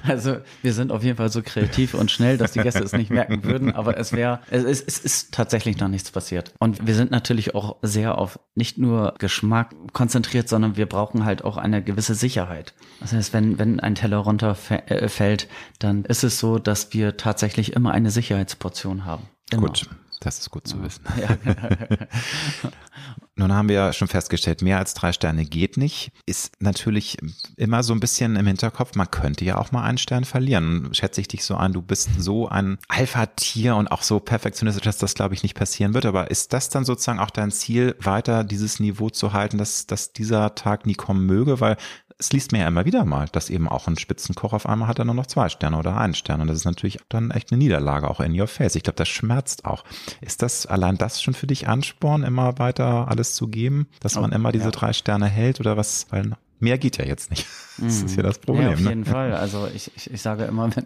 also 0.06 0.38
wir 0.62 0.72
sind 0.72 0.90
auf 0.90 1.02
jeden 1.04 1.18
Fall 1.18 1.30
so 1.30 1.42
kreativ 1.42 1.92
und 1.92 2.10
schnell, 2.10 2.38
dass 2.38 2.52
die 2.52 2.60
Gäste 2.60 2.82
es 2.82 2.92
nicht 2.92 3.10
merken 3.10 3.44
würden, 3.44 3.72
aber 3.74 3.98
es 3.98 4.12
wäre, 4.12 4.40
es, 4.50 4.64
es, 4.64 4.82
es 4.82 4.98
ist 4.98 5.32
tatsächlich 5.32 5.78
noch 5.78 5.88
nichts 5.88 6.10
passiert. 6.10 6.54
Und 6.58 6.86
wir 6.86 6.94
sind 6.94 7.10
natürlich 7.10 7.54
auch 7.54 7.76
sehr 7.82 8.16
auf 8.16 8.40
nicht 8.54 8.78
nur 8.78 9.14
Geschmack 9.18 9.74
konzentriert, 9.92 10.48
sondern 10.48 10.76
wir 10.76 10.86
brauchen 10.86 11.24
halt 11.24 11.44
auch 11.44 11.58
eine 11.58 11.82
gewisse 11.82 12.14
Sicherheit. 12.14 12.74
Das 13.00 13.12
heißt, 13.12 13.32
wenn, 13.34 13.58
wenn 13.58 13.80
ein 13.80 13.94
Teller 13.94 14.18
runterfällt, 14.18 15.48
dann 15.78 16.04
ist 16.04 16.24
es 16.24 16.40
so, 16.40 16.58
dass 16.58 16.94
wir 16.94 17.16
tatsächlich 17.16 17.74
immer 17.74 17.92
eine 17.92 18.10
Sicherheitsportion 18.10 19.04
haben. 19.04 19.24
Immer. 19.52 19.68
Gut. 19.68 19.88
Das 20.20 20.38
ist 20.38 20.50
gut 20.50 20.68
zu 20.68 20.82
wissen. 20.82 21.02
Ja. 21.18 21.36
Nun 23.36 23.54
haben 23.54 23.70
wir 23.70 23.76
ja 23.76 23.92
schon 23.94 24.06
festgestellt, 24.06 24.60
mehr 24.60 24.76
als 24.76 24.92
drei 24.92 25.14
Sterne 25.14 25.46
geht 25.46 25.78
nicht. 25.78 26.12
Ist 26.26 26.60
natürlich 26.60 27.16
immer 27.56 27.82
so 27.82 27.94
ein 27.94 28.00
bisschen 28.00 28.36
im 28.36 28.46
Hinterkopf, 28.46 28.96
man 28.96 29.10
könnte 29.10 29.46
ja 29.46 29.56
auch 29.56 29.72
mal 29.72 29.82
einen 29.82 29.96
Stern 29.96 30.26
verlieren. 30.26 30.90
Schätze 30.92 31.22
ich 31.22 31.28
dich 31.28 31.42
so 31.42 31.56
an, 31.56 31.72
du 31.72 31.80
bist 31.80 32.10
so 32.18 32.48
ein 32.48 32.76
Alpha-Tier 32.88 33.76
und 33.76 33.90
auch 33.90 34.02
so 34.02 34.20
perfektionistisch, 34.20 34.84
dass 34.84 34.98
das, 34.98 35.14
glaube 35.14 35.32
ich, 35.32 35.42
nicht 35.42 35.54
passieren 35.54 35.94
wird. 35.94 36.04
Aber 36.04 36.30
ist 36.30 36.52
das 36.52 36.68
dann 36.68 36.84
sozusagen 36.84 37.18
auch 37.18 37.30
dein 37.30 37.50
Ziel, 37.50 37.96
weiter 37.98 38.44
dieses 38.44 38.78
Niveau 38.78 39.08
zu 39.08 39.32
halten, 39.32 39.56
dass, 39.56 39.86
dass 39.86 40.12
dieser 40.12 40.54
Tag 40.54 40.84
nie 40.84 40.94
kommen 40.94 41.24
möge? 41.24 41.60
Weil 41.60 41.78
es 42.20 42.32
liest 42.32 42.52
mir 42.52 42.58
ja 42.60 42.68
immer 42.68 42.84
wieder 42.84 43.04
mal, 43.04 43.26
dass 43.32 43.48
eben 43.48 43.66
auch 43.66 43.88
ein 43.88 43.96
Spitzenkoch 43.96 44.52
auf 44.52 44.66
einmal 44.66 44.88
hat 44.88 44.98
er 44.98 45.06
nur 45.06 45.14
noch 45.14 45.26
zwei 45.26 45.48
Sterne 45.48 45.78
oder 45.78 45.96
einen 45.96 46.14
Stern. 46.14 46.42
Und 46.42 46.48
das 46.48 46.58
ist 46.58 46.64
natürlich 46.66 46.98
dann 47.08 47.30
echt 47.30 47.50
eine 47.50 47.58
Niederlage, 47.58 48.08
auch 48.08 48.20
in 48.20 48.38
your 48.38 48.46
face. 48.46 48.76
Ich 48.76 48.82
glaube, 48.82 48.96
das 48.96 49.08
schmerzt 49.08 49.64
auch. 49.64 49.84
Ist 50.20 50.42
das 50.42 50.66
allein 50.66 50.98
das 50.98 51.22
schon 51.22 51.34
für 51.34 51.46
dich 51.46 51.66
Ansporn, 51.66 52.22
immer 52.22 52.58
weiter 52.58 53.08
alles 53.08 53.34
zu 53.34 53.48
geben, 53.48 53.88
dass 54.00 54.16
man 54.16 54.32
oh, 54.32 54.34
immer 54.34 54.52
diese 54.52 54.66
ja. 54.66 54.70
drei 54.70 54.92
Sterne 54.92 55.26
hält 55.26 55.60
oder 55.60 55.78
was? 55.78 56.06
Weil 56.10 56.32
mehr 56.58 56.76
geht 56.76 56.98
ja 56.98 57.06
jetzt 57.06 57.30
nicht. 57.30 57.46
Das 57.82 58.02
ist 58.02 58.14
ja 58.14 58.22
das 58.22 58.38
Problem. 58.38 58.66
Ja, 58.66 58.72
auf 58.74 58.80
ne? 58.80 58.90
jeden 58.90 59.06
Fall. 59.06 59.32
Also 59.32 59.66
ich, 59.74 59.90
ich, 59.96 60.10
ich 60.10 60.20
sage 60.20 60.44
immer, 60.44 60.68
wenn 60.76 60.84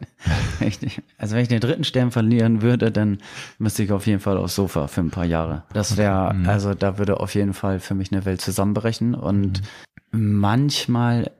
ich, 0.68 1.02
also 1.18 1.34
wenn 1.34 1.42
ich 1.42 1.48
den 1.48 1.58
dritten 1.58 1.82
Stern 1.82 2.12
verlieren 2.12 2.62
würde, 2.62 2.92
dann 2.92 3.18
müsste 3.58 3.82
ich 3.82 3.90
auf 3.90 4.06
jeden 4.06 4.20
Fall 4.20 4.36
aufs 4.36 4.54
Sofa 4.54 4.86
für 4.86 5.00
ein 5.00 5.10
paar 5.10 5.24
Jahre. 5.24 5.64
Das 5.72 5.96
wäre, 5.96 6.32
mhm. 6.32 6.48
also 6.48 6.72
da 6.74 6.96
würde 6.98 7.18
auf 7.18 7.34
jeden 7.34 7.52
Fall 7.52 7.80
für 7.80 7.94
mich 7.94 8.12
eine 8.12 8.24
Welt 8.24 8.40
zusammenbrechen. 8.40 9.16
Und 9.16 9.62
mhm 9.62 9.66
manchmal 10.14 11.30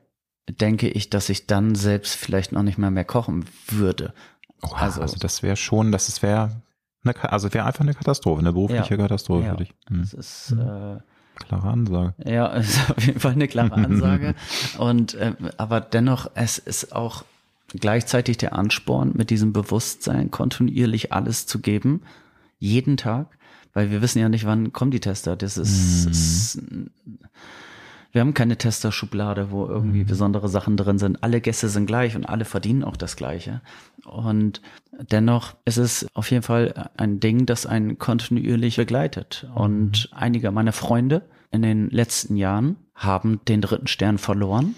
denke 0.47 0.87
ich, 0.87 1.09
dass 1.09 1.29
ich 1.29 1.47
dann 1.47 1.75
selbst 1.75 2.15
vielleicht 2.15 2.51
noch 2.51 2.63
nicht 2.63 2.77
mal 2.77 2.91
mehr 2.91 3.05
kochen 3.05 3.45
würde. 3.67 4.13
Oh, 4.61 4.73
also, 4.75 5.01
also 5.01 5.17
das 5.17 5.43
wäre 5.43 5.55
schon, 5.55 5.91
das 5.91 6.21
wäre 6.21 6.61
also 7.21 7.53
wäre 7.53 7.65
einfach 7.65 7.81
eine 7.81 7.93
Katastrophe, 7.93 8.39
eine 8.39 8.53
berufliche 8.53 8.95
ja, 8.95 8.97
Katastrophe 8.97 9.45
ja. 9.45 9.51
für 9.51 9.57
dich. 9.57 9.73
Hm. 9.89 10.01
Das 10.01 10.13
ist 10.13 10.49
hm. 10.51 10.59
äh, 10.59 10.99
klare 11.35 11.69
Ansage. 11.69 12.13
Ja, 12.25 12.47
ist 12.53 12.89
auf 12.89 13.05
jeden 13.05 13.19
Fall 13.19 13.33
eine 13.33 13.47
klare 13.47 13.73
Ansage. 13.75 14.35
Und 14.77 15.13
äh, 15.15 15.33
aber 15.57 15.81
dennoch, 15.81 16.31
es 16.33 16.57
ist 16.57 16.95
auch 16.95 17.23
gleichzeitig 17.67 18.37
der 18.37 18.53
Ansporn, 18.53 19.11
mit 19.15 19.29
diesem 19.29 19.53
Bewusstsein 19.53 20.31
kontinuierlich 20.31 21.13
alles 21.13 21.45
zu 21.45 21.59
geben, 21.59 22.01
jeden 22.57 22.97
Tag, 22.97 23.37
weil 23.73 23.91
wir 23.91 24.01
wissen 24.01 24.19
ja 24.19 24.29
nicht, 24.29 24.45
wann 24.45 24.71
kommen 24.71 24.91
die 24.91 24.99
Tester. 24.99 25.35
Das 25.35 25.57
ist, 25.57 26.05
mhm. 26.05 26.11
ist 26.11 26.61
wir 28.15 28.21
haben 28.21 28.33
keine 28.33 28.57
Testerschublade, 28.57 29.51
wo 29.51 29.65
irgendwie 29.65 30.03
mhm. 30.03 30.07
besondere 30.07 30.47
Sachen 30.47 30.77
drin 30.77 30.97
sind. 30.97 31.21
Alle 31.21 31.41
Gäste 31.41 31.67
sind 31.67 31.85
gleich 31.85 32.15
und 32.15 32.23
alle 32.23 32.45
verdienen 32.45 32.85
auch 32.85 32.95
das 32.95 33.17
Gleiche. 33.17 33.61
Und 34.05 34.61
dennoch 35.11 35.57
ist 35.65 35.75
es 35.75 36.07
auf 36.13 36.31
jeden 36.31 36.41
Fall 36.41 36.89
ein 36.95 37.19
Ding, 37.19 37.45
das 37.45 37.65
einen 37.65 37.99
kontinuierlich 37.99 38.77
begleitet. 38.77 39.49
Und 39.53 40.09
mhm. 40.09 40.17
einige 40.17 40.51
meiner 40.51 40.71
Freunde 40.71 41.23
in 41.51 41.61
den 41.61 41.89
letzten 41.89 42.37
Jahren 42.37 42.77
haben 42.95 43.41
den 43.49 43.59
dritten 43.59 43.87
Stern 43.87 44.17
verloren. 44.17 44.75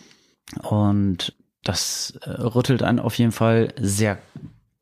Und 0.63 1.35
das 1.63 2.17
äh, 2.23 2.31
rüttelt 2.31 2.81
einen 2.81 2.97
auf 2.97 3.19
jeden 3.19 3.31
Fall 3.31 3.71
sehr 3.79 4.17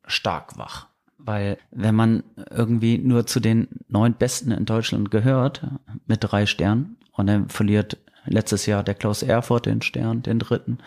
stark 0.06 0.56
wach. 0.56 0.86
Weil 1.18 1.58
wenn 1.72 1.94
man 1.94 2.22
irgendwie 2.50 2.96
nur 2.96 3.26
zu 3.26 3.38
den 3.38 3.68
neun 3.86 4.14
Besten 4.14 4.50
in 4.50 4.64
Deutschland 4.64 5.10
gehört, 5.10 5.62
mit 6.06 6.20
drei 6.22 6.46
Sternen, 6.46 6.96
und 7.16 7.26
dann 7.28 7.48
verliert 7.48 7.98
letztes 8.26 8.66
Jahr 8.66 8.82
der 8.82 8.94
Klaus 8.94 9.22
Erfurt 9.22 9.66
den 9.66 9.82
Stern, 9.82 10.22
den 10.22 10.38
dritten, 10.38 10.78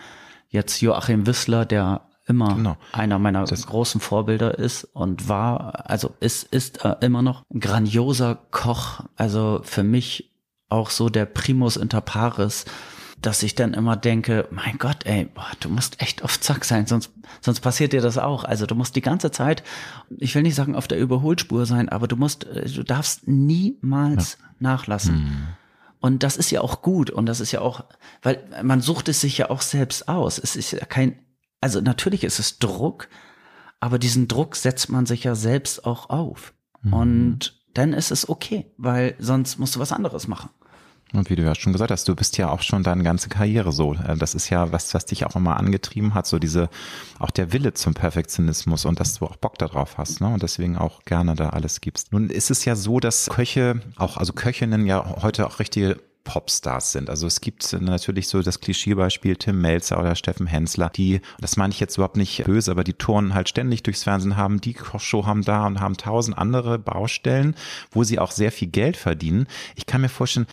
jetzt 0.48 0.80
Joachim 0.80 1.26
Wissler, 1.26 1.64
der 1.64 2.02
immer 2.26 2.54
genau. 2.54 2.76
einer 2.92 3.18
meiner 3.18 3.44
das 3.44 3.66
großen 3.66 4.00
Vorbilder 4.00 4.58
ist 4.58 4.84
und 4.84 5.28
war, 5.28 5.90
also 5.90 6.14
ist, 6.20 6.44
ist 6.44 6.84
äh, 6.84 6.96
immer 7.00 7.22
noch 7.22 7.44
ein 7.52 7.60
grandioser 7.60 8.38
Koch, 8.50 9.00
also 9.16 9.60
für 9.64 9.82
mich 9.82 10.30
auch 10.68 10.90
so 10.90 11.08
der 11.08 11.26
Primus 11.26 11.76
inter 11.76 12.00
pares 12.00 12.66
dass 13.22 13.42
ich 13.42 13.54
dann 13.54 13.74
immer 13.74 13.96
denke, 13.96 14.48
mein 14.50 14.78
Gott, 14.78 15.04
ey, 15.04 15.26
boah, 15.26 15.50
du 15.60 15.68
musst 15.68 16.00
echt 16.00 16.24
auf 16.24 16.40
Zack 16.40 16.64
sein, 16.64 16.86
sonst, 16.86 17.12
sonst 17.40 17.60
passiert 17.60 17.92
dir 17.92 18.00
das 18.00 18.16
auch. 18.16 18.44
Also 18.44 18.66
du 18.66 18.74
musst 18.74 18.96
die 18.96 19.02
ganze 19.02 19.30
Zeit, 19.30 19.62
ich 20.18 20.34
will 20.34 20.42
nicht 20.42 20.54
sagen 20.54 20.74
auf 20.74 20.88
der 20.88 20.98
Überholspur 20.98 21.66
sein, 21.66 21.88
aber 21.88 22.08
du 22.08 22.16
musst, 22.16 22.44
äh, 22.44 22.68
du 22.68 22.82
darfst 22.82 23.28
niemals 23.28 24.38
ja. 24.40 24.46
nachlassen. 24.60 25.14
Hm. 25.14 25.48
Und 26.00 26.22
das 26.22 26.36
ist 26.36 26.50
ja 26.50 26.62
auch 26.62 26.82
gut 26.82 27.10
und 27.10 27.26
das 27.26 27.40
ist 27.40 27.52
ja 27.52 27.60
auch, 27.60 27.84
weil 28.22 28.42
man 28.62 28.80
sucht 28.80 29.08
es 29.08 29.20
sich 29.20 29.36
ja 29.36 29.50
auch 29.50 29.60
selbst 29.60 30.08
aus. 30.08 30.38
Es 30.38 30.56
ist 30.56 30.72
ja 30.72 30.84
kein, 30.86 31.18
also 31.60 31.80
natürlich 31.80 32.24
ist 32.24 32.38
es 32.38 32.58
Druck, 32.58 33.08
aber 33.80 33.98
diesen 33.98 34.26
Druck 34.26 34.56
setzt 34.56 34.88
man 34.88 35.04
sich 35.04 35.24
ja 35.24 35.34
selbst 35.34 35.84
auch 35.84 36.08
auf. 36.08 36.54
Mhm. 36.82 36.92
Und 36.92 37.64
dann 37.74 37.92
ist 37.92 38.10
es 38.10 38.28
okay, 38.28 38.72
weil 38.78 39.14
sonst 39.18 39.58
musst 39.58 39.76
du 39.76 39.80
was 39.80 39.92
anderes 39.92 40.26
machen. 40.26 40.50
Und 41.12 41.28
wie 41.28 41.36
du 41.36 41.42
ja 41.42 41.54
schon 41.54 41.72
gesagt 41.72 41.90
hast, 41.90 42.08
du 42.08 42.14
bist 42.14 42.38
ja 42.38 42.50
auch 42.50 42.62
schon 42.62 42.82
deine 42.82 43.02
ganze 43.02 43.28
Karriere 43.28 43.72
so. 43.72 43.94
Äh, 43.94 44.16
das 44.16 44.34
ist 44.34 44.50
ja 44.50 44.72
was, 44.72 44.94
was 44.94 45.06
dich 45.06 45.26
auch 45.26 45.36
immer 45.36 45.56
angetrieben 45.56 46.14
hat, 46.14 46.26
so 46.26 46.38
diese, 46.38 46.68
auch 47.18 47.30
der 47.30 47.52
Wille 47.52 47.74
zum 47.74 47.94
Perfektionismus 47.94 48.84
und 48.84 49.00
dass 49.00 49.14
du 49.14 49.26
auch 49.26 49.36
Bock 49.36 49.58
darauf 49.58 49.98
hast, 49.98 50.20
ne? 50.20 50.28
Und 50.28 50.42
deswegen 50.42 50.76
auch 50.76 51.04
gerne 51.04 51.34
da 51.34 51.50
alles 51.50 51.80
gibst. 51.80 52.12
Nun 52.12 52.30
ist 52.30 52.50
es 52.50 52.64
ja 52.64 52.76
so, 52.76 53.00
dass 53.00 53.28
Köche, 53.28 53.80
auch, 53.96 54.16
also 54.16 54.32
Köchinnen 54.32 54.86
ja 54.86 55.16
heute 55.22 55.46
auch 55.46 55.58
richtige 55.58 55.96
Popstars 56.24 56.92
sind. 56.92 57.10
Also 57.10 57.26
es 57.26 57.40
gibt 57.40 57.72
natürlich 57.80 58.28
so 58.28 58.42
das 58.42 58.60
Klischeebeispiel 58.60 59.36
Tim 59.36 59.60
Melzer 59.60 59.98
oder 59.98 60.14
Steffen 60.14 60.46
Hensler, 60.46 60.90
die, 60.90 61.20
das 61.40 61.56
meine 61.56 61.72
ich 61.72 61.80
jetzt 61.80 61.96
überhaupt 61.96 62.16
nicht 62.16 62.44
böse, 62.44 62.70
aber 62.70 62.84
die 62.84 62.92
Touren 62.92 63.34
halt 63.34 63.48
ständig 63.48 63.82
durchs 63.82 64.04
Fernsehen 64.04 64.36
haben, 64.36 64.60
die 64.60 64.74
Kochshow 64.74 65.26
haben 65.26 65.42
da 65.42 65.66
und 65.66 65.80
haben 65.80 65.96
tausend 65.96 66.36
andere 66.36 66.78
Baustellen, 66.78 67.54
wo 67.90 68.04
sie 68.04 68.18
auch 68.18 68.30
sehr 68.30 68.52
viel 68.52 68.68
Geld 68.68 68.96
verdienen. 68.96 69.46
Ich 69.76 69.86
kann 69.86 70.02
mir 70.02 70.08
vorstellen, 70.08 70.46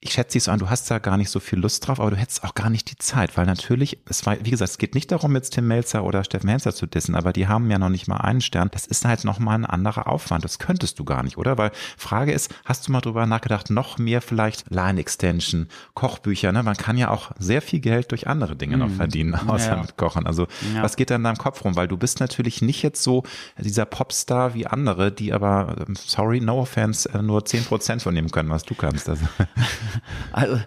ich 0.00 0.12
schätze 0.12 0.34
dich 0.34 0.44
so 0.44 0.52
an, 0.52 0.60
du 0.60 0.70
hast 0.70 0.88
da 0.92 1.00
gar 1.00 1.16
nicht 1.16 1.28
so 1.28 1.40
viel 1.40 1.58
Lust 1.58 1.86
drauf, 1.86 1.98
aber 1.98 2.12
du 2.12 2.16
hättest 2.16 2.44
auch 2.44 2.54
gar 2.54 2.70
nicht 2.70 2.88
die 2.88 2.98
Zeit, 2.98 3.36
weil 3.36 3.46
natürlich, 3.46 3.98
es 4.08 4.24
war, 4.26 4.36
wie 4.44 4.50
gesagt, 4.50 4.70
es 4.70 4.78
geht 4.78 4.94
nicht 4.94 5.10
darum, 5.10 5.34
jetzt 5.34 5.54
Tim 5.54 5.66
Melzer 5.66 6.04
oder 6.04 6.22
Steffen 6.22 6.48
Hensler 6.48 6.72
zu 6.72 6.86
dissen, 6.86 7.16
aber 7.16 7.32
die 7.32 7.48
haben 7.48 7.68
ja 7.68 7.80
noch 7.80 7.88
nicht 7.88 8.06
mal 8.06 8.18
einen 8.18 8.40
Stern. 8.40 8.68
Das 8.70 8.86
ist 8.86 9.04
halt 9.04 9.24
nochmal 9.24 9.56
ein 9.56 9.66
anderer 9.66 10.06
Aufwand. 10.06 10.44
Das 10.44 10.60
könntest 10.60 11.00
du 11.00 11.04
gar 11.04 11.24
nicht, 11.24 11.36
oder? 11.36 11.58
Weil 11.58 11.72
Frage 11.96 12.30
ist, 12.30 12.54
hast 12.64 12.86
du 12.86 12.92
mal 12.92 13.00
drüber 13.00 13.26
nachgedacht, 13.26 13.70
noch 13.70 13.98
mehr 13.98 14.22
vielleicht 14.22 14.70
Line 14.70 15.00
Extension, 15.00 15.66
Kochbücher, 15.94 16.52
ne? 16.52 16.62
Man 16.62 16.76
kann 16.76 16.96
ja 16.96 17.10
auch 17.10 17.32
sehr 17.40 17.60
viel 17.60 17.80
Geld 17.80 18.12
durch 18.12 18.28
andere 18.28 18.54
Dinge 18.54 18.76
mm. 18.76 18.80
noch 18.80 18.88
mhm. 18.88 18.96
verdienen, 18.96 19.34
außer 19.34 19.72
ja. 19.72 19.82
mit 19.82 19.96
Kochen. 19.96 20.26
Also, 20.26 20.46
ja. 20.76 20.82
was 20.82 20.94
geht 20.94 21.10
da 21.10 21.16
in 21.16 21.24
deinem 21.24 21.38
Kopf 21.38 21.64
rum? 21.64 21.74
Weil 21.74 21.88
du 21.88 21.96
bist 21.96 22.20
natürlich 22.20 22.62
nicht 22.62 22.84
jetzt 22.84 23.02
so 23.02 23.24
dieser 23.58 23.84
Popstar 23.84 24.54
wie 24.54 24.68
andere, 24.68 25.10
die 25.10 25.32
aber, 25.32 25.74
sorry, 25.94 26.40
no 26.40 26.60
offense, 26.60 27.08
äh, 27.12 27.20
nur 27.20 27.44
zehn 27.44 27.64
Prozent 27.64 28.02
von 28.02 28.14
dem 28.14 28.30
können, 28.30 28.50
was 28.50 28.62
du 28.62 28.76
kannst. 28.76 29.08
Also. 29.08 29.26
Also, 30.32 30.60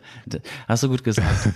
hast 0.67 0.83
du 0.83 0.89
gut 0.89 1.03
gesagt. 1.03 1.49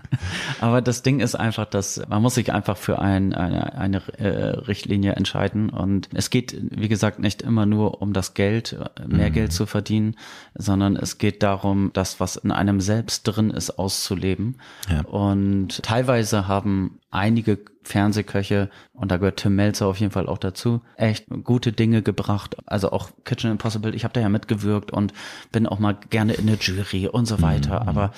Aber 0.60 0.82
das 0.82 1.02
Ding 1.02 1.20
ist 1.20 1.34
einfach, 1.34 1.66
dass 1.66 2.02
man 2.08 2.20
muss 2.20 2.34
sich 2.34 2.52
einfach 2.52 2.76
für 2.76 2.98
ein, 2.98 3.32
eine, 3.32 3.74
eine 3.74 4.02
äh, 4.18 4.28
Richtlinie 4.58 5.12
entscheiden. 5.12 5.70
Und 5.70 6.08
es 6.12 6.30
geht, 6.30 6.56
wie 6.70 6.88
gesagt, 6.88 7.18
nicht 7.18 7.42
immer 7.42 7.66
nur 7.66 8.02
um 8.02 8.12
das 8.12 8.34
Geld, 8.34 8.76
mehr 9.06 9.30
mhm. 9.30 9.34
Geld 9.34 9.52
zu 9.52 9.66
verdienen, 9.66 10.16
sondern 10.54 10.96
es 10.96 11.18
geht 11.18 11.42
darum, 11.42 11.90
das, 11.92 12.20
was 12.20 12.36
in 12.36 12.50
einem 12.50 12.80
selbst 12.80 13.24
drin 13.24 13.50
ist, 13.50 13.78
auszuleben. 13.78 14.56
Ja. 14.90 15.02
Und 15.02 15.82
teilweise 15.82 16.48
haben 16.48 16.98
einige 17.10 17.58
Fernsehköche, 17.84 18.70
und 18.92 19.10
da 19.10 19.18
gehört 19.18 19.38
Tim 19.38 19.54
Melzer 19.54 19.86
auf 19.86 19.98
jeden 19.98 20.12
Fall 20.12 20.26
auch 20.26 20.38
dazu, 20.38 20.80
echt 20.96 21.26
gute 21.44 21.72
Dinge 21.72 22.02
gebracht. 22.02 22.56
Also 22.66 22.90
auch 22.90 23.10
Kitchen 23.24 23.50
Impossible, 23.50 23.94
ich 23.94 24.04
habe 24.04 24.14
da 24.14 24.20
ja 24.20 24.28
mitgewirkt 24.28 24.90
und 24.90 25.12
bin 25.52 25.66
auch 25.66 25.78
mal 25.78 25.96
gerne 26.10 26.34
in 26.34 26.46
der 26.46 26.56
Jury 26.56 27.08
und 27.08 27.26
so 27.26 27.42
weiter. 27.42 27.82
Mhm. 27.82 27.88
Aber 27.88 28.12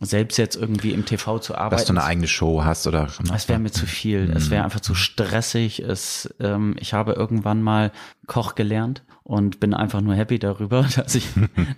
selbst 0.00 0.36
jetzt 0.36 0.56
irgendwie 0.56 0.92
im 0.92 1.04
TV 1.04 1.38
zu 1.38 1.54
arbeiten. 1.54 1.76
Dass 1.76 1.84
du 1.86 1.92
eine 1.92 2.04
eigene 2.04 2.28
Show 2.28 2.64
hast 2.64 2.86
oder? 2.86 3.08
Es 3.34 3.48
wäre 3.48 3.58
mir 3.58 3.70
zu 3.70 3.86
viel. 3.86 4.26
Mhm. 4.26 4.36
Es 4.36 4.50
wäre 4.50 4.64
einfach 4.64 4.80
zu 4.80 4.94
stressig. 4.94 5.80
Es, 5.80 6.32
ähm, 6.40 6.76
ich 6.78 6.94
habe 6.94 7.12
irgendwann 7.12 7.62
mal 7.62 7.92
Koch 8.26 8.54
gelernt 8.54 9.02
und 9.28 9.60
bin 9.60 9.74
einfach 9.74 10.00
nur 10.00 10.14
happy 10.14 10.38
darüber, 10.38 10.86
dass 10.96 11.14
ich, 11.14 11.28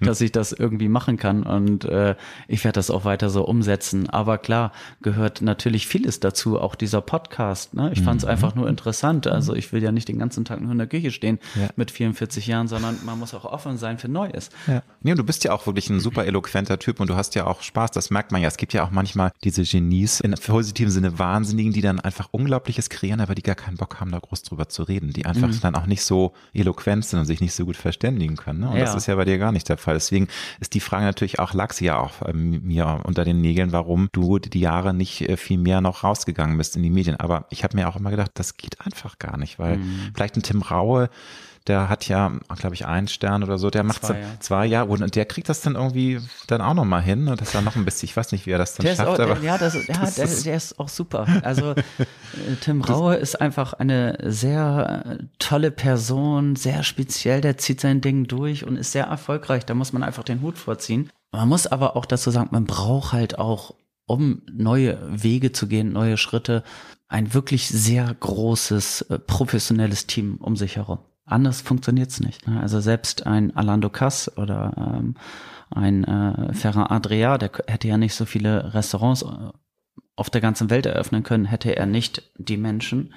dass 0.01 0.21
ich 0.21 0.31
das 0.31 0.53
irgendwie 0.53 0.89
machen 0.89 1.17
kann 1.17 1.43
und 1.43 1.85
äh, 1.85 2.15
ich 2.47 2.63
werde 2.63 2.75
das 2.75 2.91
auch 2.91 3.05
weiter 3.05 3.29
so 3.29 3.45
umsetzen. 3.45 4.09
Aber 4.09 4.39
klar 4.39 4.71
gehört 5.03 5.43
natürlich 5.43 5.89
vieles 5.89 6.21
dazu, 6.21 6.61
auch 6.61 6.77
dieser 6.77 7.01
Podcast. 7.01 7.75
Ne? 7.75 7.91
Ich 7.93 8.03
fand 8.03 8.21
es 8.21 8.25
mhm. 8.25 8.31
einfach 8.31 8.55
nur 8.55 8.69
interessant. 8.69 9.27
Also 9.27 9.55
ich 9.55 9.73
will 9.73 9.83
ja 9.83 9.91
nicht 9.91 10.07
den 10.07 10.21
ganzen 10.21 10.45
Tag 10.45 10.61
nur 10.61 10.71
in 10.71 10.79
der 10.79 10.87
Küche 10.87 11.11
stehen 11.11 11.41
ja. 11.57 11.69
mit 11.75 11.91
44 11.91 12.47
Jahren, 12.47 12.69
sondern 12.69 12.99
man 13.05 13.19
muss 13.19 13.35
auch 13.35 13.45
offen 13.45 13.79
sein 13.79 13.99
für 13.99 14.09
Neues. 14.09 14.51
Ja. 14.69 14.83
Nee, 15.03 15.11
und 15.11 15.19
du 15.19 15.25
bist 15.25 15.43
ja 15.43 15.53
auch 15.53 15.67
wirklich 15.67 15.91
ein 15.91 15.99
super 15.99 16.25
eloquenter 16.27 16.79
Typ 16.79 17.01
und 17.01 17.11
du 17.11 17.17
hast 17.17 17.35
ja 17.35 17.49
auch 17.49 17.63
Spaß. 17.63 17.91
Das 18.01 18.09
merkt 18.09 18.33
man 18.33 18.41
ja. 18.41 18.49
Es 18.49 18.57
gibt 18.57 18.73
ja 18.73 18.83
auch 18.83 18.91
manchmal 18.91 19.31
diese 19.45 19.63
Genies 19.63 20.21
in 20.21 20.33
positiven 20.33 20.91
Sinne 20.91 21.19
Wahnsinnigen, 21.19 21.75
die 21.75 21.83
dann 21.83 22.01
einfach 22.01 22.29
Unglaubliches 22.31 22.89
kreieren, 22.89 23.21
aber 23.21 23.35
die 23.35 23.43
gar 23.43 23.55
keinen 23.55 23.77
Bock 23.77 24.01
haben, 24.01 24.11
da 24.11 24.19
groß 24.19 24.43
drüber 24.43 24.71
zu 24.71 24.85
reden, 24.85 25.13
die 25.13 25.27
einfach 25.27 25.49
mhm. 25.49 25.61
dann 25.61 25.75
auch 25.75 25.85
nicht 25.85 26.03
so 26.03 26.33
eloquent 26.55 27.05
sind 27.05 27.19
und 27.19 27.27
sich 27.27 27.43
nicht 27.43 27.53
so 27.53 27.67
gut 27.67 27.77
verständigen 27.77 28.37
können. 28.37 28.61
Ne? 28.61 28.71
Und 28.71 28.79
ja. 28.79 28.87
das 28.87 28.95
ist 28.95 29.07
ja 29.07 29.17
bei 29.17 29.27
dir 29.27 29.37
gar 29.37 29.53
nicht 29.53 29.69
der 29.69 29.77
Fall. 29.77 29.93
Deswegen 29.93 30.29
ist 30.61 30.73
die 30.73 30.81
Frage 30.81 31.05
natürlich 31.05 31.39
auch, 31.41 31.53
lag 31.53 31.75
sie 31.75 31.85
ja 31.85 31.99
auch 31.99 32.23
äh, 32.23 32.33
mir 32.33 33.03
unter 33.05 33.27
den 33.27 33.43
Nägeln, 33.43 33.71
warum 33.73 34.09
du 34.13 34.39
die 34.39 34.61
Jahre 34.61 34.95
nicht 34.95 35.29
äh, 35.29 35.37
viel 35.37 35.59
mehr 35.59 35.83
noch 35.83 36.03
rausgegangen 36.03 36.57
bist 36.57 36.77
in 36.77 36.83
die 36.83 36.89
Medien. 36.89 37.17
Aber 37.17 37.49
ich 37.51 37.65
habe 37.65 37.77
mir 37.77 37.87
auch 37.87 37.97
immer 37.97 38.11
gedacht, 38.11 38.31
das 38.33 38.57
geht 38.57 38.81
einfach 38.81 39.19
gar 39.19 39.37
nicht, 39.37 39.59
weil 39.59 39.77
mhm. 39.77 40.13
vielleicht 40.15 40.37
ein 40.37 40.43
Tim 40.43 40.63
Raue, 40.63 41.11
der 41.67 41.89
hat 41.89 42.09
ja, 42.09 42.33
glaube 42.57 42.75
ich, 42.75 42.87
einen 42.87 43.09
Stern 43.09 43.43
oder 43.43 43.59
so, 43.59 43.71
der 43.71 43.85
macht 43.85 44.05
zwei, 44.05 44.21
ja. 44.21 44.27
zwei 44.41 44.67
Jahre 44.67 44.89
und 44.89 45.15
der 45.15 45.27
kriegt 45.27 45.49
das 45.49 45.61
dann 45.61 45.75
irgendwie 45.75 46.21
dann 46.47 46.61
auch 46.63 46.75
nochmal 46.75 47.03
hin 47.03 47.29
und 47.29 47.41
das 47.41 47.49
ist 47.49 47.55
dann 47.55 47.65
noch 47.65 47.77
ein 47.77 47.85
bisschen, 47.85 48.07
ich 48.07 48.17
weiß 48.17 48.33
nicht, 48.33 48.47
wie 48.47 48.51
er 48.51 48.59
das 48.59 48.75
dann 48.75 48.87
der 48.87 48.97
schafft. 48.97 49.09
Auch, 49.09 49.19
aber 49.19 49.41
ja, 49.41 49.59
das, 49.59 49.75
ja 49.87 49.95
das 50.01 50.15
der, 50.15 50.25
ist, 50.25 50.47
der 50.47 50.57
ist 50.57 50.81
auch 50.81 50.89
super. 50.89 51.27
Also 51.43 51.71
äh, 51.73 51.75
Tim 52.61 52.81
Raue 52.81 53.17
ist 53.17 53.41
einfach 53.41 53.75
eine 53.75 54.19
sehr 54.23 55.05
äh, 55.05 55.25
tolle 55.39 55.71
Person, 55.71 56.57
sehr 56.57 56.83
speziell, 56.83 57.41
der 57.41 57.59
zieht 57.59 57.81
sein 57.81 58.01
Ding 58.01 58.27
durch 58.27 58.65
und 58.65 58.77
ist 58.77 58.93
sehr 58.93 59.05
erfolgreich. 59.05 59.67
Da 59.67 59.75
muss 59.75 59.93
man 59.93 60.03
einfach 60.03 60.25
den 60.25 60.41
Hut 60.41 60.59
vorziehen. 60.59 61.11
Man 61.33 61.49
muss 61.49 61.67
aber 61.67 61.97
auch 61.97 62.07
dazu 62.07 62.31
sagen, 62.31 62.49
man 62.53 62.65
braucht 62.65 63.13
halt 63.13 63.39
auch, 63.39 63.75
um 64.07 64.43
neue 64.51 64.99
Wege 65.11 65.53
zu 65.53 65.69
gehen, 65.69 65.93
neue 65.93 66.17
Schritte, 66.17 66.65
ein 67.09 67.35
wirklich 67.35 67.69
sehr 67.69 68.13
großes 68.19 69.03
äh, 69.03 69.19
professionelles 69.19 70.07
Team 70.07 70.37
um 70.37 70.57
sich 70.57 70.77
herum. 70.77 71.01
Anders 71.31 71.61
funktioniert's 71.61 72.21
nicht. 72.21 72.47
Ne? 72.47 72.61
Also 72.61 72.81
selbst 72.81 73.27
ein 73.27 73.57
Alando 73.57 73.89
Cass 73.91 74.37
oder 74.37 74.73
ähm, 74.77 75.15
ein 75.71 76.05
äh, 76.05 76.53
Ferran 76.53 76.87
Adria, 76.87 77.39
der 77.39 77.51
hätte 77.67 77.89
ja 77.89 77.97
nicht 77.97 78.15
so 78.15 78.25
viele 78.25 78.75
Restaurants 78.75 79.23
äh, 79.23 79.27
auf 80.17 80.31
der 80.31 80.41
ganzen 80.41 80.71
Welt 80.71 80.87
eröffnen 80.87 81.23
können, 81.23 81.45
hätte 81.45 81.77
er 81.77 81.87
nicht 81.87 82.31
die 82.37 82.57
Menschen, 82.57 83.15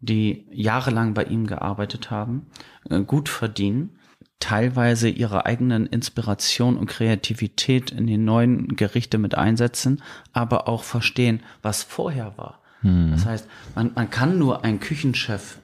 die 0.00 0.46
jahrelang 0.50 1.14
bei 1.14 1.24
ihm 1.24 1.46
gearbeitet 1.46 2.10
haben, 2.10 2.48
äh, 2.90 3.00
gut 3.00 3.28
verdienen, 3.28 3.98
teilweise 4.40 5.08
ihre 5.08 5.46
eigenen 5.46 5.86
Inspiration 5.86 6.76
und 6.76 6.86
Kreativität 6.86 7.90
in 7.90 8.06
die 8.06 8.18
neuen 8.18 8.76
Gerichte 8.76 9.18
mit 9.18 9.34
einsetzen, 9.34 10.02
aber 10.32 10.68
auch 10.68 10.82
verstehen, 10.82 11.40
was 11.62 11.82
vorher 11.82 12.36
war. 12.36 12.60
Hm. 12.80 13.12
Das 13.12 13.24
heißt, 13.24 13.48
man, 13.74 13.92
man 13.94 14.10
kann 14.10 14.38
nur 14.38 14.64
ein 14.64 14.80
Küchenchef 14.80 15.58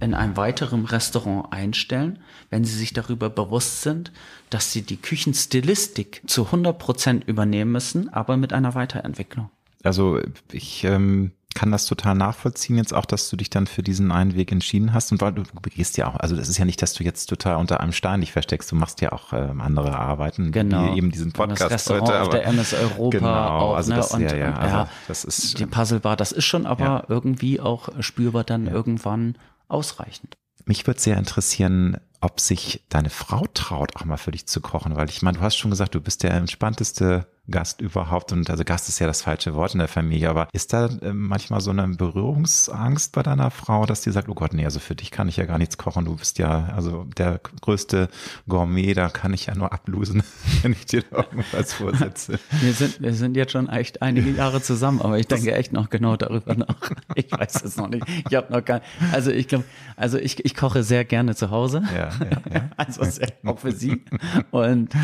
in 0.00 0.14
einem 0.14 0.36
weiteren 0.36 0.84
Restaurant 0.84 1.52
einstellen, 1.52 2.18
wenn 2.50 2.64
sie 2.64 2.76
sich 2.76 2.92
darüber 2.92 3.30
bewusst 3.30 3.82
sind, 3.82 4.12
dass 4.50 4.72
sie 4.72 4.82
die 4.82 4.96
Küchenstilistik 4.96 6.22
zu 6.26 6.46
100 6.46 6.78
Prozent 6.78 7.24
übernehmen 7.28 7.72
müssen, 7.72 8.08
aber 8.08 8.36
mit 8.36 8.52
einer 8.52 8.74
Weiterentwicklung. 8.74 9.50
Also 9.82 10.20
ich 10.52 10.84
ähm, 10.84 11.32
kann 11.54 11.70
das 11.70 11.86
total 11.86 12.14
nachvollziehen 12.14 12.76
jetzt 12.76 12.94
auch, 12.94 13.04
dass 13.04 13.28
du 13.28 13.36
dich 13.36 13.50
dann 13.50 13.66
für 13.66 13.82
diesen 13.82 14.12
einen 14.12 14.34
Weg 14.34 14.52
entschieden 14.52 14.92
hast 14.92 15.12
und 15.12 15.20
weil 15.20 15.32
du, 15.32 15.42
gehst 15.62 15.96
ja 15.96 16.06
auch, 16.06 16.16
also 16.16 16.36
das 16.36 16.48
ist 16.48 16.58
ja 16.58 16.64
nicht, 16.64 16.80
dass 16.82 16.94
du 16.94 17.04
jetzt 17.04 17.26
total 17.26 17.56
unter 17.56 17.80
einem 17.80 17.92
Stein 17.92 18.20
dich 18.20 18.32
versteckst, 18.32 18.70
du 18.70 18.76
machst 18.76 19.00
ja 19.00 19.12
auch 19.12 19.32
ähm, 19.32 19.60
andere 19.60 19.96
Arbeiten, 19.98 20.52
genau. 20.52 20.92
wie 20.92 20.98
eben 20.98 21.10
diesen 21.10 21.32
Podcast 21.32 21.62
das 21.62 21.72
Restaurant 21.72 22.08
heute. 22.08 22.22
auf 22.22 22.28
der 22.30 22.46
MS 22.46 22.74
Europa 22.74 23.18
genau, 23.18 23.48
auch, 23.58 23.76
also 23.76 23.90
ne? 23.90 23.96
das, 23.96 24.12
und, 24.12 24.22
ja, 24.22 24.34
ja, 24.34 24.48
und, 24.48 24.54
also 24.56 24.76
ja, 24.76 24.88
das 25.08 25.24
ist 25.24 25.58
die 25.58 25.66
Puzzlebar, 25.66 26.16
das 26.16 26.32
ist 26.32 26.44
schon 26.44 26.66
aber 26.66 26.84
Ja. 26.84 27.04
irgendwie 27.08 27.60
auch 27.60 27.88
spürbar 28.00 28.44
dann 28.44 28.66
Ja. 28.66 28.72
irgendwann 28.72 29.36
ausreichend. 29.68 30.36
Mich 30.64 30.86
würde 30.86 31.00
sehr 31.00 31.16
interessieren, 31.16 31.96
ob 32.20 32.38
sich 32.40 32.84
deine 32.88 33.10
Frau 33.10 33.46
traut, 33.52 33.96
auch 33.96 34.04
mal 34.04 34.16
für 34.16 34.30
dich 34.30 34.46
zu 34.46 34.60
kochen, 34.60 34.94
weil 34.94 35.08
ich 35.08 35.22
meine, 35.22 35.38
du 35.38 35.44
hast 35.44 35.56
schon 35.56 35.70
gesagt, 35.70 35.94
du 35.94 36.00
bist 36.00 36.22
der 36.22 36.34
entspannteste 36.34 37.26
Gast 37.50 37.80
überhaupt 37.80 38.30
und 38.30 38.48
also 38.50 38.62
Gast 38.64 38.88
ist 38.88 39.00
ja 39.00 39.08
das 39.08 39.22
falsche 39.22 39.54
Wort 39.54 39.72
in 39.72 39.80
der 39.80 39.88
Familie, 39.88 40.30
aber 40.30 40.46
ist 40.52 40.72
da 40.72 40.86
äh, 40.86 41.12
manchmal 41.12 41.60
so 41.60 41.72
eine 41.72 41.88
Berührungsangst 41.88 43.12
bei 43.12 43.24
deiner 43.24 43.50
Frau, 43.50 43.84
dass 43.84 44.00
die 44.02 44.12
sagt, 44.12 44.28
oh 44.28 44.34
Gott, 44.34 44.54
nee, 44.54 44.64
also 44.64 44.78
für 44.78 44.94
dich 44.94 45.10
kann 45.10 45.28
ich 45.28 45.38
ja 45.38 45.44
gar 45.44 45.58
nichts 45.58 45.76
kochen, 45.76 46.04
du 46.04 46.14
bist 46.14 46.38
ja 46.38 46.66
also 46.74 47.04
der 47.18 47.40
größte 47.60 48.08
Gourmet, 48.48 48.94
da 48.94 49.08
kann 49.08 49.34
ich 49.34 49.46
ja 49.46 49.56
nur 49.56 49.72
ablosen, 49.72 50.22
wenn 50.62 50.72
ich 50.72 50.86
dir 50.86 51.02
da 51.10 51.16
irgendwas 51.18 51.72
vorsetze. 51.72 52.38
Wir 52.60 52.72
sind, 52.72 53.00
wir 53.00 53.14
sind 53.14 53.36
jetzt 53.36 53.52
schon 53.52 53.68
echt 53.68 54.02
einige 54.02 54.30
Jahre 54.30 54.62
zusammen, 54.62 55.00
aber 55.00 55.18
ich 55.18 55.26
denke 55.26 55.52
echt 55.52 55.72
noch 55.72 55.90
genau 55.90 56.16
darüber 56.16 56.54
nach. 56.54 56.76
Ich 57.14 57.30
weiß 57.30 57.62
es 57.64 57.76
noch 57.76 57.88
nicht. 57.88 58.06
Ich 58.28 58.34
habe 58.34 58.52
noch 58.52 58.64
gar, 58.64 58.80
also 59.12 59.30
ich 59.30 59.48
glaube, 59.48 59.64
also 59.96 60.18
ich, 60.18 60.44
ich 60.44 60.54
koche 60.54 60.82
sehr 60.82 61.04
gerne 61.04 61.34
zu 61.34 61.50
Hause. 61.50 61.82
Ja, 61.94 62.08
ja, 62.08 62.42
ja. 62.52 62.70
Also 62.76 63.04
sehr, 63.04 63.28
auch 63.44 63.58
für 63.58 63.72
sie. 63.72 64.04
Und 64.50 64.94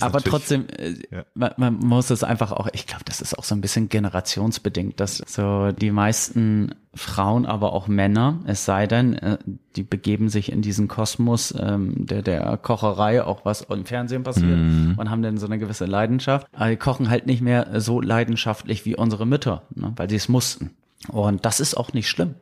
aber 0.00 0.20
trotzdem, 0.20 0.66
äh, 0.68 0.94
Ja. 1.10 1.24
man, 1.34 1.52
man 1.56 1.74
muss 1.74 2.10
es 2.10 2.22
einfach 2.22 2.52
auch, 2.52 2.68
ich 2.72 2.86
glaube, 2.86 3.04
das 3.04 3.20
ist 3.20 3.36
auch 3.38 3.44
so 3.44 3.54
ein 3.54 3.60
bisschen 3.60 3.88
generationsbedingt, 3.88 5.00
dass 5.00 5.18
so 5.26 5.72
die 5.72 5.90
meisten 5.90 6.74
Frauen, 6.94 7.46
aber 7.46 7.72
auch 7.72 7.88
Männer, 7.88 8.40
es 8.46 8.64
sei 8.64 8.86
denn, 8.86 9.14
äh, 9.14 9.38
die 9.76 9.82
begeben 9.82 10.28
sich 10.28 10.52
in 10.52 10.62
diesen 10.62 10.88
Kosmos 10.88 11.54
ähm, 11.58 12.06
der, 12.06 12.22
der 12.22 12.56
Kocherei, 12.58 13.22
auch 13.22 13.44
was 13.44 13.62
im 13.62 13.86
Fernsehen 13.86 14.22
passiert 14.24 14.58
und 14.96 15.10
haben 15.10 15.22
dann 15.22 15.38
so 15.38 15.46
eine 15.46 15.58
gewisse 15.58 15.86
Leidenschaft. 15.86 16.46
Aber 16.52 16.70
die 16.70 16.76
kochen 16.76 17.08
halt 17.10 17.26
nicht 17.26 17.40
mehr 17.40 17.80
so 17.80 18.00
leidenschaftlich 18.00 18.84
wie 18.84 18.96
unsere 18.96 19.26
Mütter, 19.26 19.62
ne, 19.74 19.92
weil 19.96 20.08
sie 20.10 20.16
es 20.16 20.28
mussten. 20.28 20.70
Und 21.08 21.44
das 21.44 21.60
ist 21.60 21.76
auch 21.76 21.92
nicht 21.92 22.08
schlimm. 22.08 22.34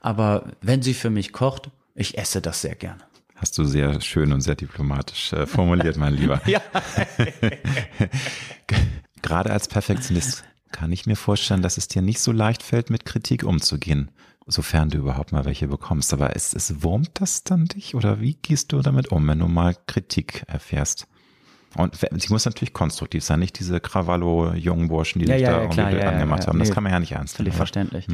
Aber 0.00 0.44
wenn 0.60 0.82
sie 0.82 0.94
für 0.94 1.10
mich 1.10 1.32
kocht, 1.32 1.70
ich 1.94 2.18
esse 2.18 2.40
das 2.40 2.60
sehr 2.62 2.74
gerne. 2.74 3.00
Hast 3.42 3.58
du 3.58 3.64
sehr 3.64 4.00
schön 4.00 4.32
und 4.32 4.40
sehr 4.40 4.54
diplomatisch 4.54 5.32
äh, 5.32 5.46
formuliert, 5.46 5.96
mein 5.96 6.14
Lieber. 6.14 6.40
Ja. 6.46 6.60
Gerade 9.22 9.50
als 9.50 9.66
Perfektionist 9.68 10.44
kann 10.70 10.92
ich 10.92 11.06
mir 11.06 11.16
vorstellen, 11.16 11.60
dass 11.60 11.76
es 11.76 11.88
dir 11.88 12.02
nicht 12.02 12.20
so 12.20 12.30
leicht 12.32 12.62
fällt, 12.62 12.88
mit 12.88 13.04
Kritik 13.04 13.42
umzugehen, 13.44 14.10
sofern 14.46 14.90
du 14.90 14.98
überhaupt 14.98 15.32
mal 15.32 15.44
welche 15.44 15.66
bekommst. 15.68 16.12
Aber 16.12 16.34
es, 16.36 16.54
es 16.54 16.82
wurmt 16.84 17.10
das 17.20 17.42
dann 17.44 17.66
dich 17.66 17.94
oder 17.96 18.20
wie 18.20 18.34
gehst 18.34 18.72
du 18.72 18.80
damit 18.80 19.10
um, 19.12 19.26
wenn 19.28 19.40
du 19.40 19.48
mal 19.48 19.76
Kritik 19.86 20.44
erfährst? 20.46 21.06
Und 21.74 21.96
sie 21.96 22.28
muss 22.32 22.44
natürlich 22.44 22.74
konstruktiv 22.74 23.24
sein, 23.24 23.40
nicht 23.40 23.58
diese 23.58 23.80
Krawallo-jungen 23.80 24.88
Burschen, 24.88 25.20
die 25.20 25.26
Ja, 25.26 25.34
dich 25.34 25.42
ja, 25.42 25.50
da 25.50 25.56
ja, 25.56 25.62
irgendwie 25.62 25.96
klar, 25.98 26.12
angemacht 26.12 26.46
haben. 26.46 26.58
Das 26.58 26.68
Nee. 26.68 26.74
kann 26.74 26.82
man 26.84 26.92
ja 26.92 27.00
nicht 27.00 27.12
ernst 27.12 27.36
Völlig 27.36 27.52
nehmen. 27.52 27.56
verständlich. 27.56 28.08
Äh, 28.08 28.12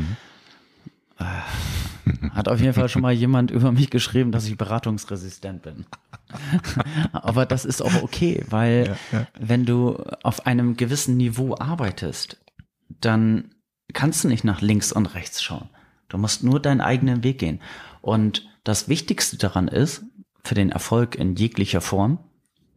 Hat 1.18 2.48
auf 2.48 2.60
jeden 2.60 2.72
Fall 2.72 2.88
schon 2.88 3.02
mal 3.02 3.12
jemand 3.12 3.50
über 3.50 3.72
mich 3.72 3.90
geschrieben, 3.90 4.32
dass 4.32 4.46
ich 4.46 4.56
beratungsresistent 4.56 5.62
bin. 5.62 5.86
Aber 7.12 7.46
das 7.46 7.64
ist 7.64 7.82
auch 7.82 8.02
okay, 8.02 8.44
weil 8.48 8.96
wenn 9.38 9.64
du 9.66 9.96
auf 10.22 10.46
einem 10.46 10.76
gewissen 10.76 11.16
Niveau 11.16 11.56
arbeitest, 11.58 12.38
dann 13.00 13.50
kannst 13.92 14.24
du 14.24 14.28
nicht 14.28 14.44
nach 14.44 14.60
links 14.60 14.92
und 14.92 15.06
rechts 15.06 15.42
schauen. 15.42 15.68
Du 16.08 16.18
musst 16.18 16.42
nur 16.42 16.60
deinen 16.60 16.80
eigenen 16.80 17.22
Weg 17.22 17.38
gehen. 17.38 17.60
Und 18.00 18.48
das 18.64 18.88
Wichtigste 18.88 19.36
daran 19.36 19.68
ist, 19.68 20.04
für 20.44 20.54
den 20.54 20.70
Erfolg 20.70 21.14
in 21.16 21.36
jeglicher 21.36 21.80
Form, 21.80 22.18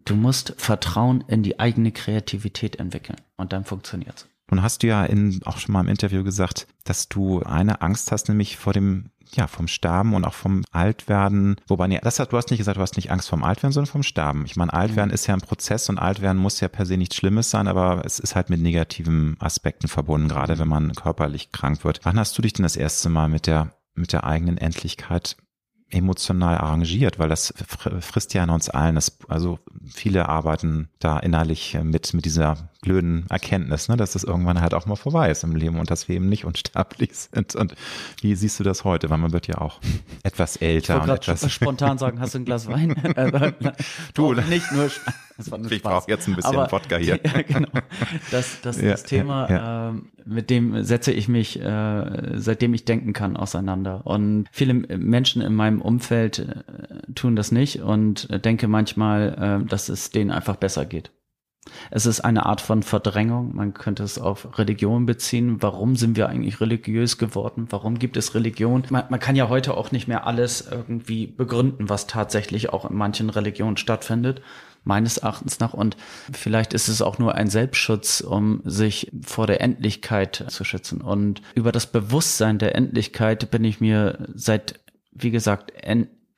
du 0.05 0.15
musst 0.15 0.55
Vertrauen 0.57 1.23
in 1.27 1.43
die 1.43 1.59
eigene 1.59 1.91
Kreativität 1.91 2.77
entwickeln. 2.77 3.17
Und 3.37 3.53
dann 3.53 3.63
funktioniert's. 3.63 4.27
Nun 4.51 4.61
hast 4.61 4.83
du 4.83 4.87
ja 4.87 5.03
in, 5.05 5.39
auch 5.45 5.57
schon 5.57 5.73
mal 5.73 5.81
im 5.81 5.87
Interview 5.87 6.23
gesagt, 6.23 6.67
dass 6.83 7.07
du 7.09 7.41
eine 7.41 7.81
Angst 7.81 8.11
hast, 8.11 8.27
nämlich 8.27 8.57
vor 8.57 8.73
dem, 8.73 9.09
ja, 9.33 9.47
vom 9.47 9.69
Sterben 9.69 10.13
und 10.13 10.25
auch 10.25 10.33
vom 10.33 10.63
Altwerden. 10.71 11.55
Wobei, 11.67 11.87
nee, 11.87 11.99
das 12.03 12.19
hat, 12.19 12.33
du 12.33 12.37
hast 12.37 12.51
nicht 12.51 12.59
gesagt, 12.59 12.77
du 12.77 12.81
hast 12.81 12.97
nicht 12.97 13.11
Angst 13.11 13.29
vom 13.29 13.43
Altwerden, 13.43 13.71
sondern 13.71 13.91
vom 13.91 14.03
Sterben. 14.03 14.43
Ich 14.45 14.57
meine, 14.57 14.73
Altwerden 14.73 15.13
ist 15.13 15.25
ja 15.25 15.33
ein 15.33 15.41
Prozess 15.41 15.87
und 15.87 15.97
Altwerden 15.97 16.41
muss 16.41 16.59
ja 16.59 16.67
per 16.67 16.85
se 16.85 16.97
nichts 16.97 17.15
Schlimmes 17.15 17.49
sein, 17.49 17.69
aber 17.69 18.03
es 18.05 18.19
ist 18.19 18.35
halt 18.35 18.49
mit 18.49 18.59
negativen 18.59 19.37
Aspekten 19.39 19.87
verbunden, 19.87 20.27
gerade 20.27 20.59
wenn 20.59 20.67
man 20.67 20.93
körperlich 20.95 21.53
krank 21.53 21.85
wird. 21.85 22.01
Wann 22.03 22.19
hast 22.19 22.37
du 22.37 22.41
dich 22.41 22.51
denn 22.51 22.63
das 22.63 22.75
erste 22.75 23.09
Mal 23.09 23.29
mit 23.29 23.47
der, 23.47 23.73
mit 23.95 24.11
der 24.11 24.25
eigenen 24.25 24.57
Endlichkeit 24.57 25.37
emotional 25.89 26.57
arrangiert, 26.57 27.19
weil 27.19 27.29
das 27.29 27.53
fr- 27.53 28.01
frisst 28.01 28.33
ja 28.33 28.43
an 28.43 28.49
uns 28.49 28.69
allen. 28.69 28.95
Das, 28.95 29.17
also 29.27 29.59
viele 29.93 30.29
arbeiten 30.29 30.89
da 30.99 31.19
innerlich 31.19 31.77
mit, 31.83 32.13
mit 32.13 32.25
dieser 32.25 32.69
blöden 32.81 33.25
Erkenntnis, 33.29 33.87
ne, 33.89 33.95
dass 33.97 34.15
es 34.15 34.23
irgendwann 34.23 34.59
halt 34.59 34.73
auch 34.73 34.85
mal 34.87 34.95
vorbei 34.95 35.29
ist 35.29 35.43
im 35.43 35.55
Leben 35.55 35.79
und 35.79 35.91
dass 35.91 36.07
wir 36.07 36.15
eben 36.15 36.27
nicht 36.29 36.45
unsterblich 36.45 37.11
sind. 37.33 37.55
Und 37.55 37.75
wie 38.21 38.33
siehst 38.35 38.59
du 38.59 38.63
das 38.63 38.83
heute? 38.83 39.09
Weil 39.09 39.19
man 39.19 39.31
wird 39.33 39.47
ja 39.47 39.59
auch 39.59 39.79
etwas 40.23 40.57
älter 40.57 40.97
Ich 40.97 41.03
und 41.03 41.09
etwas. 41.09 41.51
spontan 41.51 41.97
sagen, 41.99 42.19
hast 42.19 42.33
du 42.33 42.39
ein 42.39 42.45
Glas 42.45 42.67
Wein? 42.67 42.91
Äh, 43.15 43.51
Du, 44.13 44.31
Auch 44.31 44.45
nicht 44.47 44.71
nur. 44.71 44.89
Das 45.37 45.51
war 45.51 45.57
nur 45.57 45.71
Ich 45.71 45.81
brauche 45.81 46.09
jetzt 46.09 46.27
ein 46.27 46.35
bisschen 46.35 46.55
Aber- 46.55 46.71
Wodka 46.71 46.97
hier. 46.97 47.19
Ja, 47.23 47.41
genau. 47.41 47.69
Das, 48.31 48.61
das, 48.61 48.79
Ja, 48.81 48.91
das 48.91 49.03
Thema, 49.03 49.49
ja, 49.49 49.89
ähm, 49.89 50.09
mit 50.25 50.49
dem 50.49 50.83
setze 50.83 51.11
ich 51.11 51.27
mich, 51.27 51.59
äh, 51.59 52.33
seitdem 52.39 52.73
ich 52.73 52.85
denken 52.85 53.13
kann, 53.13 53.35
auseinander. 53.37 54.05
Und 54.05 54.45
viele 54.51 54.73
Menschen 54.73 55.41
in 55.41 55.53
meinem 55.53 55.81
Umfeld 55.81 56.39
äh, 56.39 57.11
tun 57.13 57.35
das 57.35 57.51
nicht 57.51 57.81
und 57.81 58.29
äh, 58.29 58.39
denke 58.39 58.67
manchmal, 58.67 59.61
äh, 59.63 59.67
dass 59.67 59.89
es 59.89 60.09
denen 60.11 60.31
einfach 60.31 60.55
besser 60.55 60.85
geht. 60.85 61.11
Es 61.91 62.07
ist 62.07 62.21
eine 62.21 62.47
Art 62.47 62.59
von 62.59 62.81
Verdrängung. 62.81 63.55
Man 63.55 63.73
könnte 63.73 64.03
es 64.03 64.17
auf 64.17 64.57
Religion 64.57 65.05
beziehen. 65.05 65.61
Warum 65.61 65.95
sind 65.95 66.17
wir 66.17 66.27
eigentlich 66.27 66.59
religiös 66.59 67.19
geworden? 67.19 67.67
Warum 67.69 67.99
gibt 67.99 68.17
es 68.17 68.33
Religion? 68.33 68.83
Man, 68.89 69.03
man 69.09 69.19
kann 69.19 69.35
ja 69.35 69.47
heute 69.47 69.75
auch 69.77 69.91
nicht 69.91 70.07
mehr 70.07 70.25
alles 70.25 70.67
irgendwie 70.69 71.27
begründen, 71.27 71.87
was 71.87 72.07
tatsächlich 72.07 72.69
auch 72.73 72.89
in 72.89 72.95
manchen 72.95 73.29
Religionen 73.29 73.77
stattfindet. 73.77 74.41
Meines 74.83 75.19
Erachtens 75.19 75.59
nach. 75.59 75.75
Und 75.75 75.95
vielleicht 76.33 76.73
ist 76.73 76.87
es 76.87 77.03
auch 77.03 77.19
nur 77.19 77.35
ein 77.35 77.51
Selbstschutz, 77.51 78.21
um 78.21 78.61
sich 78.65 79.11
vor 79.23 79.45
der 79.45 79.61
Endlichkeit 79.61 80.45
zu 80.47 80.63
schützen. 80.63 81.01
Und 81.01 81.43
über 81.53 81.71
das 81.71 81.85
Bewusstsein 81.85 82.57
der 82.57 82.73
Endlichkeit 82.73 83.51
bin 83.51 83.63
ich 83.63 83.79
mir 83.79 84.27
seit, 84.33 84.79
wie 85.11 85.29
gesagt, 85.29 85.71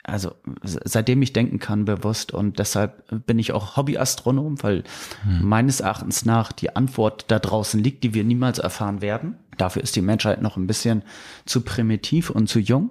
also 0.04 0.36
seitdem 0.62 1.22
ich 1.22 1.32
denken 1.32 1.60
kann, 1.60 1.86
bewusst 1.86 2.34
und 2.34 2.60
deshalb 2.60 3.26
bin 3.26 3.39
ich 3.39 3.54
auch 3.54 3.78
Hobbyastronom, 3.78 4.62
weil 4.62 4.84
meines 5.41 5.80
Erachtens 5.80 6.26
nach 6.26 6.51
die 6.51 6.76
Antwort 6.76 7.26
da 7.30 7.39
draußen 7.39 7.82
liegt, 7.82 8.04
die 8.04 8.14
wir 8.14 8.26
niemals 8.26 8.60
erfahren 8.60 9.01
werden. 9.01 9.38
Dafür 9.58 9.82
ist 9.82 9.95
die 9.95 10.01
Menschheit 10.01 10.41
noch 10.41 10.58
ein 10.58 10.68
bisschen 10.68 11.04
zu 11.45 11.62
primitiv 11.62 12.30
und 12.30 12.47
zu 12.47 12.60
jung. 12.60 12.89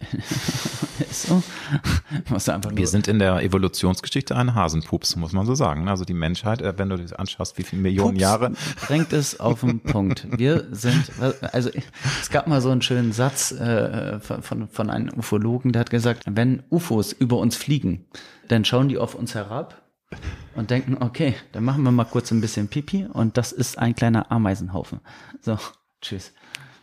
so. 1.10 1.42
Wir 2.28 2.86
sind 2.86 3.08
in 3.08 3.18
der 3.18 3.42
Evolutionsgeschichte 3.42 4.36
ein 4.36 4.54
Hasenpups, 4.54 5.16
muss 5.16 5.32
man 5.32 5.46
so 5.46 5.54
sagen. 5.54 5.88
Also 5.88 6.04
die 6.04 6.14
Menschheit, 6.14 6.62
äh, 6.62 6.76
wenn 6.78 6.88
du 6.88 6.96
dir 6.96 7.18
anschaust, 7.18 7.58
wie 7.58 7.62
viele 7.62 7.82
Millionen 7.82 8.12
Pups 8.12 8.20
Jahre. 8.20 8.52
bringt 8.86 9.12
es 9.12 9.38
auf 9.38 9.60
den 9.60 9.80
Punkt. 9.80 10.26
Wir 10.36 10.66
sind, 10.72 11.10
also 11.52 11.70
es 12.20 12.30
gab 12.30 12.46
mal 12.46 12.60
so 12.60 12.70
einen 12.70 12.82
schönen 12.82 13.12
Satz 13.12 13.52
äh, 13.52 14.18
von, 14.20 14.68
von 14.68 14.90
einem 14.90 15.16
Ufologen, 15.16 15.72
der 15.72 15.80
hat 15.80 15.90
gesagt, 15.90 16.24
wenn 16.26 16.62
UFOs 16.70 17.12
über 17.12 17.38
uns 17.38 17.56
fliegen, 17.56 18.06
dann 18.48 18.64
schauen 18.64 18.88
die 18.88 18.98
auf 18.98 19.14
uns 19.14 19.34
herab 19.34 19.82
und 20.54 20.70
denken, 20.70 20.96
okay, 21.00 21.34
dann 21.52 21.64
machen 21.64 21.82
wir 21.82 21.92
mal 21.92 22.04
kurz 22.04 22.30
ein 22.30 22.40
bisschen 22.40 22.68
Pipi 22.68 23.06
und 23.06 23.36
das 23.36 23.52
ist 23.52 23.78
ein 23.78 23.94
kleiner 23.94 24.30
Ameisenhaufen. 24.30 25.00
So, 25.40 25.58
tschüss. 26.00 26.32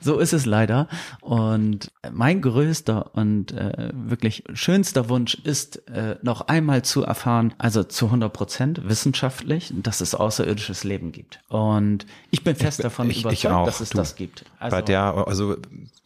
So 0.01 0.17
ist 0.19 0.33
es 0.33 0.45
leider. 0.45 0.87
Und 1.21 1.91
mein 2.11 2.41
größter 2.41 3.15
und 3.15 3.51
äh, 3.53 3.89
wirklich 3.93 4.43
schönster 4.53 5.09
Wunsch 5.09 5.35
ist, 5.35 5.87
äh, 5.89 6.17
noch 6.23 6.41
einmal 6.41 6.81
zu 6.83 7.03
erfahren, 7.03 7.53
also 7.57 7.83
zu 7.83 8.07
100 8.07 8.33
Prozent 8.33 8.81
wissenschaftlich, 8.89 9.71
dass 9.75 10.01
es 10.01 10.15
außerirdisches 10.15 10.83
Leben 10.83 11.11
gibt. 11.11 11.39
Und 11.49 12.05
ich 12.31 12.43
bin 12.43 12.55
fest 12.55 12.83
davon 12.83 13.09
ich- 13.09 13.17
ich 13.17 13.23
überzeugt, 13.23 13.53
auch, 13.53 13.65
dass 13.65 13.79
es 13.81 13.89
du. 13.91 13.97
das 13.97 14.15
gibt. 14.15 14.45
Also, 14.59 14.75
bei 14.75 14.81
der, 14.81 15.27
also 15.27 15.55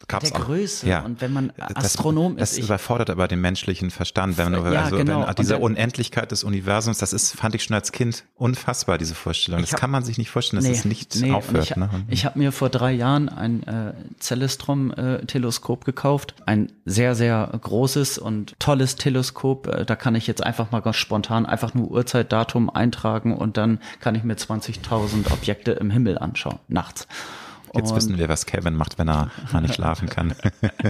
gab's 0.08 0.30
der 0.30 0.40
auch, 0.40 0.44
Größe. 0.46 0.86
Ja. 0.88 1.00
Und 1.02 1.20
wenn 1.20 1.32
man 1.32 1.52
Das- 1.56 1.76
Astronom 1.86 2.36
das, 2.36 2.52
ist, 2.52 2.58
ich- 2.58 2.64
überfordert 2.64 3.10
aber 3.10 3.28
den 3.28 3.40
menschlichen 3.40 3.90
Verstand, 3.90 4.36
wenn 4.38 4.52
du, 4.52 4.58
Ja, 4.72 4.84
also 4.84 4.96
genau. 4.98 5.26
wenn 5.26 5.34
diese 5.36 5.54
dann- 5.54 5.62
Unendlichkeit 5.62 6.30
des 6.30 6.44
Universums, 6.44 6.98
das 6.98 7.12
ist, 7.12 7.32
fand 7.34 7.54
ich 7.54 7.64
schon 7.64 7.74
als 7.74 7.92
Kind 7.92 8.24
unfassbar, 8.36 8.98
diese 8.98 9.14
Vorstellung. 9.14 9.60
Das 9.62 9.72
hab- 9.72 9.80
kann 9.80 9.90
man 9.90 10.04
sich 10.04 10.18
nicht 10.18 10.30
vorstellen, 10.30 10.62
dass 10.62 10.70
es 10.78 10.84
nicht 10.84 11.16
und 11.16 11.32
aufhört. 11.32 11.70
Ich, 11.70 11.76
ne? 11.76 11.88
ich 12.08 12.24
habe 12.24 12.38
mir 12.38 12.52
vor 12.52 12.68
drei 12.68 12.92
Jahren 12.92 13.28
ein 13.28 13.62
äh, 13.64 13.85
äh, 13.90 14.20
Celestron-Teleskop 14.20 15.82
äh, 15.82 15.84
gekauft. 15.84 16.34
Ein 16.46 16.72
sehr, 16.84 17.14
sehr 17.14 17.50
großes 17.60 18.18
und 18.18 18.58
tolles 18.58 18.96
Teleskop. 18.96 19.66
Äh, 19.66 19.84
da 19.84 19.96
kann 19.96 20.14
ich 20.14 20.26
jetzt 20.26 20.42
einfach 20.42 20.70
mal 20.70 20.80
ganz 20.80 20.96
spontan 20.96 21.46
einfach 21.46 21.74
nur 21.74 21.90
Uhrzeit, 21.90 22.32
Datum 22.32 22.70
eintragen 22.70 23.36
und 23.36 23.56
dann 23.56 23.80
kann 24.00 24.14
ich 24.14 24.24
mir 24.24 24.34
20.000 24.34 25.32
Objekte 25.32 25.72
im 25.72 25.90
Himmel 25.90 26.18
anschauen, 26.18 26.58
nachts. 26.68 27.06
Jetzt 27.74 27.94
wissen 27.94 28.16
wir, 28.16 28.28
was 28.28 28.46
Kevin 28.46 28.74
macht, 28.74 28.98
wenn 28.98 29.08
er 29.08 29.30
mal 29.52 29.60
nicht 29.60 29.74
schlafen 29.74 30.08
kann. 30.08 30.34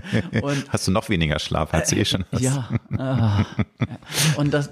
Hast 0.69 0.87
du 0.87 0.93
noch 0.93 1.09
weniger 1.09 1.39
Schlaf 1.39 1.75
als 1.75 1.93
eh 1.93 2.05
schon 2.05 2.25
hast? 2.31 2.43
Ja. 2.43 2.69
Äh, 2.97 3.45
und 4.39 4.55
das, 4.55 4.71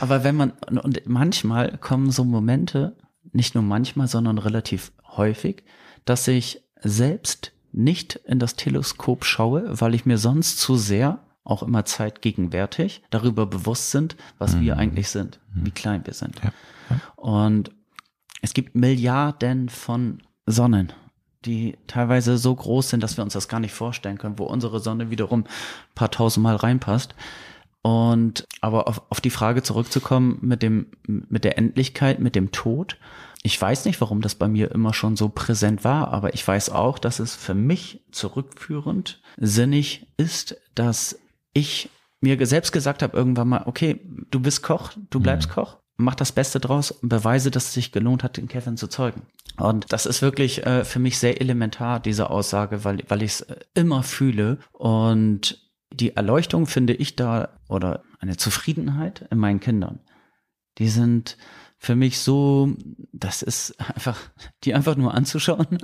aber 0.00 0.24
wenn 0.24 0.36
man, 0.36 0.52
und 0.82 1.02
manchmal 1.06 1.76
kommen 1.78 2.10
so 2.10 2.24
Momente, 2.24 2.96
nicht 3.32 3.54
nur 3.54 3.64
manchmal, 3.64 4.08
sondern 4.08 4.38
relativ 4.38 4.92
häufig, 5.16 5.64
dass 6.04 6.26
ich 6.28 6.62
selbst 6.82 7.52
nicht 7.72 8.16
in 8.26 8.38
das 8.38 8.56
Teleskop 8.56 9.24
schaue, 9.24 9.80
weil 9.80 9.94
ich 9.94 10.06
mir 10.06 10.18
sonst 10.18 10.58
zu 10.58 10.76
sehr, 10.76 11.20
auch 11.44 11.62
immer 11.62 11.84
zeitgegenwärtig, 11.84 13.02
darüber 13.10 13.46
bewusst 13.46 13.90
sind, 13.90 14.16
was 14.38 14.56
mhm. 14.56 14.60
wir 14.62 14.76
eigentlich 14.76 15.08
sind, 15.08 15.40
mhm. 15.54 15.66
wie 15.66 15.70
klein 15.70 16.06
wir 16.06 16.14
sind. 16.14 16.40
Ja. 16.42 16.52
Ja. 16.90 17.00
Und 17.16 17.70
es 18.42 18.54
gibt 18.54 18.74
Milliarden 18.74 19.68
von 19.68 20.22
Sonnen, 20.46 20.92
die 21.44 21.76
teilweise 21.86 22.38
so 22.38 22.54
groß 22.54 22.90
sind, 22.90 23.02
dass 23.02 23.16
wir 23.16 23.24
uns 23.24 23.32
das 23.32 23.48
gar 23.48 23.60
nicht 23.60 23.72
vorstellen 23.72 24.18
können, 24.18 24.38
wo 24.38 24.44
unsere 24.44 24.80
Sonne 24.80 25.10
wiederum 25.10 25.40
ein 25.40 25.94
paar 25.94 26.10
tausendmal 26.10 26.56
reinpasst. 26.56 27.14
Und 27.82 28.46
aber 28.60 28.88
auf, 28.88 29.02
auf 29.08 29.20
die 29.22 29.30
Frage 29.30 29.62
zurückzukommen 29.62 30.38
mit 30.42 30.62
dem, 30.62 30.86
mit 31.06 31.44
der 31.44 31.56
Endlichkeit, 31.56 32.18
mit 32.18 32.34
dem 32.34 32.52
Tod. 32.52 32.98
Ich 33.42 33.60
weiß 33.60 33.86
nicht, 33.86 34.00
warum 34.00 34.20
das 34.20 34.34
bei 34.34 34.48
mir 34.48 34.70
immer 34.70 34.92
schon 34.92 35.16
so 35.16 35.30
präsent 35.30 35.82
war, 35.82 36.08
aber 36.08 36.34
ich 36.34 36.46
weiß 36.46 36.70
auch, 36.70 36.98
dass 36.98 37.20
es 37.20 37.34
für 37.34 37.54
mich 37.54 38.04
zurückführend 38.12 39.22
sinnig 39.38 40.06
ist, 40.18 40.56
dass 40.74 41.18
ich 41.52 41.88
mir 42.20 42.44
selbst 42.46 42.72
gesagt 42.72 43.02
habe 43.02 43.16
irgendwann 43.16 43.48
mal, 43.48 43.62
okay, 43.64 44.00
du 44.30 44.40
bist 44.40 44.62
Koch, 44.62 44.92
du 45.08 45.20
bleibst 45.20 45.48
mhm. 45.48 45.52
Koch, 45.54 45.78
mach 45.96 46.14
das 46.14 46.32
Beste 46.32 46.60
draus 46.60 46.90
und 46.90 47.08
beweise, 47.08 47.50
dass 47.50 47.68
es 47.68 47.74
sich 47.74 47.92
gelohnt 47.92 48.22
hat, 48.22 48.36
den 48.36 48.48
Kevin 48.48 48.76
zu 48.76 48.88
zeugen. 48.88 49.22
Und 49.56 49.92
das 49.92 50.06
ist 50.06 50.20
wirklich 50.20 50.66
äh, 50.66 50.84
für 50.84 50.98
mich 50.98 51.18
sehr 51.18 51.40
elementar, 51.40 52.00
diese 52.00 52.30
Aussage, 52.30 52.84
weil, 52.84 53.02
weil 53.08 53.22
ich 53.22 53.32
es 53.32 53.40
äh, 53.42 53.56
immer 53.74 54.02
fühle 54.02 54.58
und 54.72 55.70
die 55.92 56.16
Erleuchtung 56.16 56.66
finde 56.66 56.94
ich 56.94 57.16
da 57.16 57.58
oder 57.68 58.04
eine 58.20 58.36
Zufriedenheit 58.36 59.26
in 59.30 59.38
meinen 59.38 59.60
Kindern. 59.60 60.00
Die 60.78 60.88
sind 60.88 61.36
für 61.82 61.96
mich 61.96 62.18
so, 62.18 62.76
das 63.12 63.40
ist 63.40 63.80
einfach, 63.80 64.18
die 64.64 64.74
einfach 64.74 64.96
nur 64.96 65.14
anzuschauen, 65.14 65.78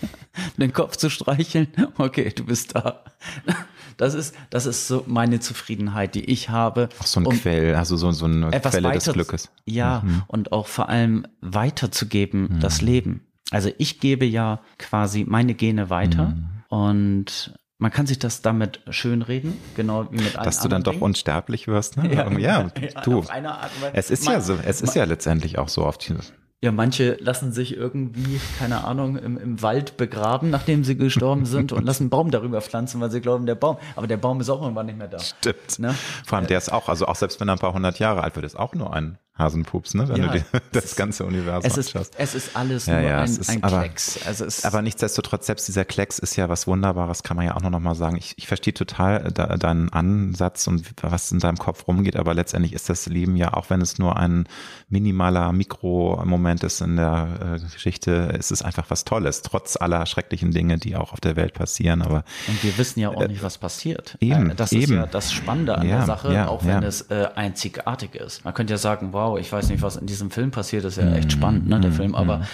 den 0.56 0.72
Kopf 0.72 0.96
zu 0.96 1.10
streicheln, 1.10 1.68
okay, 1.98 2.32
du 2.34 2.44
bist 2.44 2.74
da. 2.74 3.04
Das 3.98 4.14
ist, 4.14 4.34
das 4.48 4.64
ist 4.64 4.88
so 4.88 5.04
meine 5.06 5.38
Zufriedenheit, 5.40 6.14
die 6.14 6.24
ich 6.24 6.48
habe. 6.48 6.88
Auch 6.98 7.06
so 7.06 7.20
ein 7.20 7.26
um 7.26 7.38
Quell, 7.38 7.74
also 7.74 7.98
so, 7.98 8.10
so 8.10 8.24
eine 8.24 8.48
Quelle 8.48 8.88
weiter, 8.88 8.98
des 8.98 9.12
Glückes. 9.12 9.50
Ja, 9.66 10.00
mhm. 10.02 10.22
und 10.28 10.50
auch 10.50 10.66
vor 10.66 10.88
allem 10.88 11.26
weiterzugeben, 11.42 12.54
mhm. 12.54 12.60
das 12.60 12.80
Leben. 12.80 13.26
Also 13.50 13.70
ich 13.76 14.00
gebe 14.00 14.24
ja 14.24 14.62
quasi 14.78 15.26
meine 15.28 15.54
Gene 15.54 15.90
weiter 15.90 16.28
mhm. 16.28 16.64
und 16.68 17.54
man 17.82 17.90
kann 17.90 18.06
sich 18.06 18.20
das 18.20 18.42
damit 18.42 18.80
schönreden, 18.90 19.58
genau 19.74 20.06
wie 20.12 20.22
mit 20.22 20.36
allen 20.36 20.44
Dass 20.44 20.60
du 20.60 20.68
dann 20.68 20.84
doch 20.84 20.92
Dingen. 20.92 21.02
unsterblich 21.02 21.66
wirst, 21.66 21.96
ne? 21.96 22.12
Ja, 22.14 22.30
ja, 22.30 22.38
ja 22.80 23.00
du. 23.02 23.24
Art, 23.28 23.70
es 23.92 24.10
ist 24.10 24.26
ja 24.26 24.40
so, 24.40 24.56
es 24.64 24.80
ist 24.80 24.94
ja 24.94 25.02
letztendlich 25.02 25.58
auch 25.58 25.68
so 25.68 25.84
oft. 25.84 26.12
Ja, 26.60 26.70
manche 26.70 27.16
lassen 27.18 27.50
sich 27.50 27.76
irgendwie, 27.76 28.40
keine 28.60 28.84
Ahnung, 28.84 29.16
im, 29.16 29.36
im 29.36 29.62
Wald 29.62 29.96
begraben, 29.96 30.48
nachdem 30.48 30.84
sie 30.84 30.96
gestorben 30.96 31.44
sind 31.44 31.72
und 31.72 31.84
lassen 31.84 32.04
einen 32.04 32.10
Baum 32.10 32.30
darüber 32.30 32.60
pflanzen, 32.60 33.00
weil 33.00 33.10
sie 33.10 33.20
glauben, 33.20 33.46
der 33.46 33.56
Baum, 33.56 33.78
aber 33.96 34.06
der 34.06 34.16
Baum 34.16 34.40
ist 34.40 34.48
auch 34.48 34.62
irgendwann 34.62 34.86
nicht 34.86 34.98
mehr 34.98 35.08
da. 35.08 35.18
Stimmt. 35.18 35.80
Ne? 35.80 35.92
Vor 36.24 36.38
allem 36.38 36.46
der 36.46 36.58
ist 36.58 36.72
auch, 36.72 36.88
also 36.88 37.06
auch 37.06 37.16
selbst 37.16 37.40
wenn 37.40 37.48
er 37.48 37.56
ein 37.56 37.58
paar 37.58 37.74
hundert 37.74 37.98
Jahre 37.98 38.22
alt 38.22 38.36
wird, 38.36 38.46
ist 38.46 38.56
auch 38.56 38.74
nur 38.74 38.94
ein 38.94 39.18
Hasenpups, 39.38 39.94
ne? 39.94 40.08
wenn 40.08 40.22
ja, 40.22 40.28
du 40.28 40.38
dir 40.38 40.44
das 40.72 40.84
ist, 40.84 40.96
ganze 40.96 41.24
Universum 41.24 41.70
es 41.70 41.78
ist, 41.78 41.88
anschaust. 41.88 42.14
Es 42.18 42.34
ist 42.34 42.54
alles 42.54 42.86
nur 42.86 42.96
ja, 42.96 43.02
ja, 43.02 43.20
ein, 43.22 43.38
ein 43.48 43.64
aber, 43.64 43.80
Klecks. 43.80 44.20
Also 44.26 44.44
es 44.44 44.64
aber 44.64 44.82
nichtsdestotrotz, 44.82 45.46
selbst 45.46 45.66
dieser 45.68 45.86
Klecks 45.86 46.18
ist 46.18 46.36
ja 46.36 46.50
was 46.50 46.66
Wunderbares, 46.66 47.22
kann 47.22 47.38
man 47.38 47.46
ja 47.46 47.56
auch 47.56 47.62
noch 47.62 47.80
mal 47.80 47.94
sagen. 47.94 48.16
Ich, 48.16 48.34
ich 48.36 48.46
verstehe 48.46 48.74
total 48.74 49.32
de, 49.32 49.56
deinen 49.56 49.88
Ansatz 49.90 50.66
und 50.66 50.84
was 51.00 51.32
in 51.32 51.38
deinem 51.38 51.56
Kopf 51.56 51.88
rumgeht, 51.88 52.16
aber 52.16 52.34
letztendlich 52.34 52.74
ist 52.74 52.90
das 52.90 53.06
Leben 53.06 53.36
ja, 53.36 53.54
auch 53.54 53.70
wenn 53.70 53.80
es 53.80 53.98
nur 53.98 54.18
ein 54.18 54.46
minimaler 54.90 55.52
Mikromoment 55.52 56.62
ist 56.62 56.82
in 56.82 56.96
der 56.96 57.56
äh, 57.56 57.72
Geschichte, 57.72 58.34
ist 58.38 58.52
es 58.52 58.60
einfach 58.60 58.90
was 58.90 59.04
Tolles, 59.04 59.40
trotz 59.40 59.76
aller 59.76 60.04
schrecklichen 60.04 60.50
Dinge, 60.50 60.76
die 60.76 60.94
auch 60.94 61.14
auf 61.14 61.20
der 61.20 61.36
Welt 61.36 61.54
passieren. 61.54 62.02
Aber 62.02 62.24
Und 62.48 62.62
wir 62.62 62.76
wissen 62.76 63.00
ja 63.00 63.08
auch 63.08 63.22
äh, 63.22 63.28
nicht, 63.28 63.42
was 63.42 63.56
passiert. 63.56 64.18
Eben, 64.20 64.50
äh, 64.50 64.54
das 64.54 64.72
eben. 64.72 64.82
ist 64.82 64.90
ja 64.90 65.06
das 65.06 65.32
Spannende 65.32 65.78
an 65.78 65.88
der 65.88 66.04
Sache, 66.04 66.50
auch 66.50 66.66
wenn 66.66 66.82
es 66.82 67.02
äh, 67.10 67.28
einzigartig 67.34 68.14
ist. 68.14 68.44
Man 68.44 68.52
könnte 68.52 68.74
ja 68.74 68.78
sagen, 68.78 69.12
wow, 69.12 69.21
wow, 69.22 69.38
ich 69.38 69.52
weiß 69.52 69.68
nicht, 69.70 69.82
was 69.82 69.96
in 69.96 70.06
diesem 70.06 70.30
Film 70.30 70.50
passiert, 70.50 70.84
das 70.84 70.98
ist 70.98 71.04
ja 71.04 71.12
echt 71.14 71.26
mhm. 71.26 71.30
spannend, 71.30 71.68
ne, 71.68 71.80
der 71.80 71.90
mhm. 71.90 71.94
Film, 71.94 72.14
aber 72.14 72.38
mhm. 72.38 72.44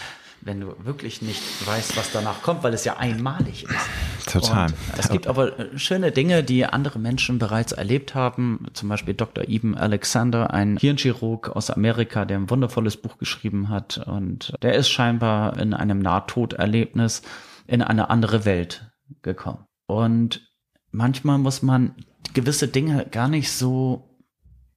wenn 0.42 0.60
du 0.60 0.74
wirklich 0.84 1.22
nicht 1.22 1.42
weißt, 1.66 1.96
was 1.96 2.12
danach 2.12 2.42
kommt, 2.42 2.62
weil 2.62 2.74
es 2.74 2.84
ja 2.84 2.98
einmalig 2.98 3.64
ist. 3.64 4.32
Total. 4.32 4.66
Und 4.66 4.98
es 4.98 5.08
gibt 5.08 5.26
aber 5.26 5.58
äh, 5.58 5.78
schöne 5.78 6.12
Dinge, 6.12 6.44
die 6.44 6.66
andere 6.66 6.98
Menschen 6.98 7.38
bereits 7.38 7.72
erlebt 7.72 8.14
haben. 8.14 8.66
Zum 8.74 8.88
Beispiel 8.88 9.14
Dr. 9.14 9.48
Eben 9.48 9.76
Alexander, 9.76 10.52
ein 10.52 10.76
Hirnchirurg 10.76 11.48
aus 11.48 11.70
Amerika, 11.70 12.24
der 12.24 12.38
ein 12.38 12.50
wundervolles 12.50 12.98
Buch 12.98 13.16
geschrieben 13.18 13.70
hat. 13.70 13.98
Und 14.06 14.52
der 14.62 14.74
ist 14.74 14.90
scheinbar 14.90 15.58
in 15.58 15.72
einem 15.72 16.00
Nahtoderlebnis 16.00 17.22
in 17.66 17.82
eine 17.82 18.10
andere 18.10 18.44
Welt 18.44 18.90
gekommen. 19.22 19.64
Und 19.86 20.46
manchmal 20.90 21.38
muss 21.38 21.62
man 21.62 21.94
gewisse 22.34 22.68
Dinge 22.68 23.06
gar 23.10 23.28
nicht 23.28 23.50
so 23.50 24.04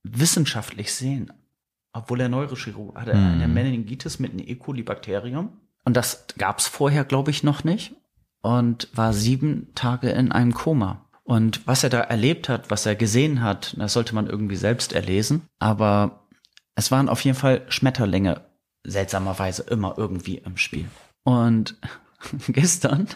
wissenschaftlich 0.03 0.93
sehen 0.93 1.31
obwohl 1.93 2.21
er 2.21 2.29
Neurochirurg 2.29 2.95
hatte, 2.95 3.15
mhm. 3.15 3.33
eine 3.33 3.47
Meningitis 3.47 4.19
mit 4.19 4.31
einem 4.31 4.47
E. 4.47 4.55
coli-Bakterium. 4.55 5.49
Und 5.83 5.97
das 5.97 6.25
gab 6.37 6.59
es 6.59 6.67
vorher, 6.67 7.03
glaube 7.03 7.31
ich, 7.31 7.43
noch 7.43 7.63
nicht. 7.63 7.95
Und 8.41 8.89
war 8.93 9.13
sieben 9.13 9.71
Tage 9.75 10.09
in 10.09 10.31
einem 10.31 10.53
Koma. 10.53 11.05
Und 11.23 11.65
was 11.67 11.83
er 11.83 11.89
da 11.89 11.99
erlebt 11.99 12.49
hat, 12.49 12.71
was 12.71 12.85
er 12.85 12.95
gesehen 12.95 13.41
hat, 13.41 13.75
das 13.77 13.93
sollte 13.93 14.15
man 14.15 14.27
irgendwie 14.27 14.55
selbst 14.55 14.93
erlesen. 14.93 15.43
Aber 15.59 16.27
es 16.75 16.91
waren 16.91 17.09
auf 17.09 17.23
jeden 17.23 17.37
Fall 17.37 17.63
Schmetterlinge 17.69 18.41
seltsamerweise 18.83 19.63
immer 19.63 19.95
irgendwie 19.97 20.37
im 20.37 20.57
Spiel. 20.57 20.89
Und 21.23 21.77
gestern, 22.47 23.07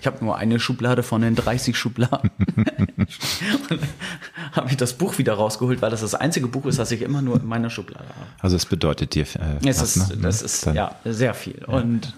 ich 0.00 0.06
habe 0.06 0.24
nur 0.24 0.36
eine 0.36 0.58
Schublade 0.60 1.02
von 1.02 1.22
den 1.22 1.34
30 1.34 1.76
Schubladen, 1.76 2.30
habe 4.52 4.70
ich 4.70 4.76
das 4.76 4.94
Buch 4.94 5.18
wieder 5.18 5.34
rausgeholt, 5.34 5.82
weil 5.82 5.90
das 5.90 6.00
das 6.00 6.14
einzige 6.14 6.48
Buch 6.48 6.66
ist, 6.66 6.78
das 6.78 6.90
ich 6.90 7.02
immer 7.02 7.22
nur 7.22 7.40
in 7.40 7.46
meiner 7.46 7.70
Schublade 7.70 8.08
habe. 8.08 8.26
Also 8.40 8.56
es 8.56 8.66
bedeutet 8.66 9.14
dir 9.14 9.22
äh, 9.22 9.68
es 9.68 9.80
was, 9.80 9.96
ist, 9.96 10.16
ne? 10.16 10.22
Das 10.22 10.42
ist 10.42 10.66
dann, 10.66 10.74
ja 10.74 10.96
sehr 11.04 11.34
viel. 11.34 11.60
Ja. 11.60 11.68
Und 11.68 12.14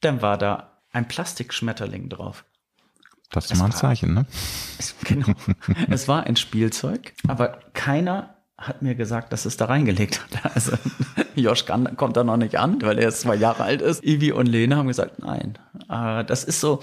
dann 0.00 0.22
war 0.22 0.38
da 0.38 0.80
ein 0.92 1.08
Plastikschmetterling 1.08 2.08
drauf. 2.08 2.44
Das 3.30 3.50
ist 3.50 3.58
mal 3.58 3.66
ein 3.66 3.72
Zeichen, 3.72 4.12
ne? 4.12 4.26
Es, 4.78 4.94
genau. 5.04 5.34
es 5.88 6.06
war 6.06 6.24
ein 6.24 6.36
Spielzeug, 6.36 7.14
aber 7.26 7.60
keiner 7.72 8.31
hat 8.62 8.82
mir 8.82 8.94
gesagt, 8.94 9.32
dass 9.32 9.44
es 9.44 9.56
da 9.56 9.66
reingelegt 9.66 10.20
hat. 10.20 10.54
Also 10.54 10.72
Josh 11.34 11.64
kann, 11.64 11.96
kommt 11.96 12.16
da 12.16 12.24
noch 12.24 12.36
nicht 12.36 12.58
an, 12.58 12.80
weil 12.82 12.98
er 12.98 13.04
jetzt 13.04 13.22
zwei 13.22 13.36
Jahre 13.36 13.64
alt 13.64 13.80
ist. 13.80 14.04
Ivi 14.04 14.32
und 14.32 14.46
Lena 14.46 14.76
haben 14.76 14.88
gesagt, 14.88 15.18
nein. 15.20 15.58
Äh, 15.88 16.24
das 16.24 16.44
ist 16.44 16.60
so, 16.60 16.80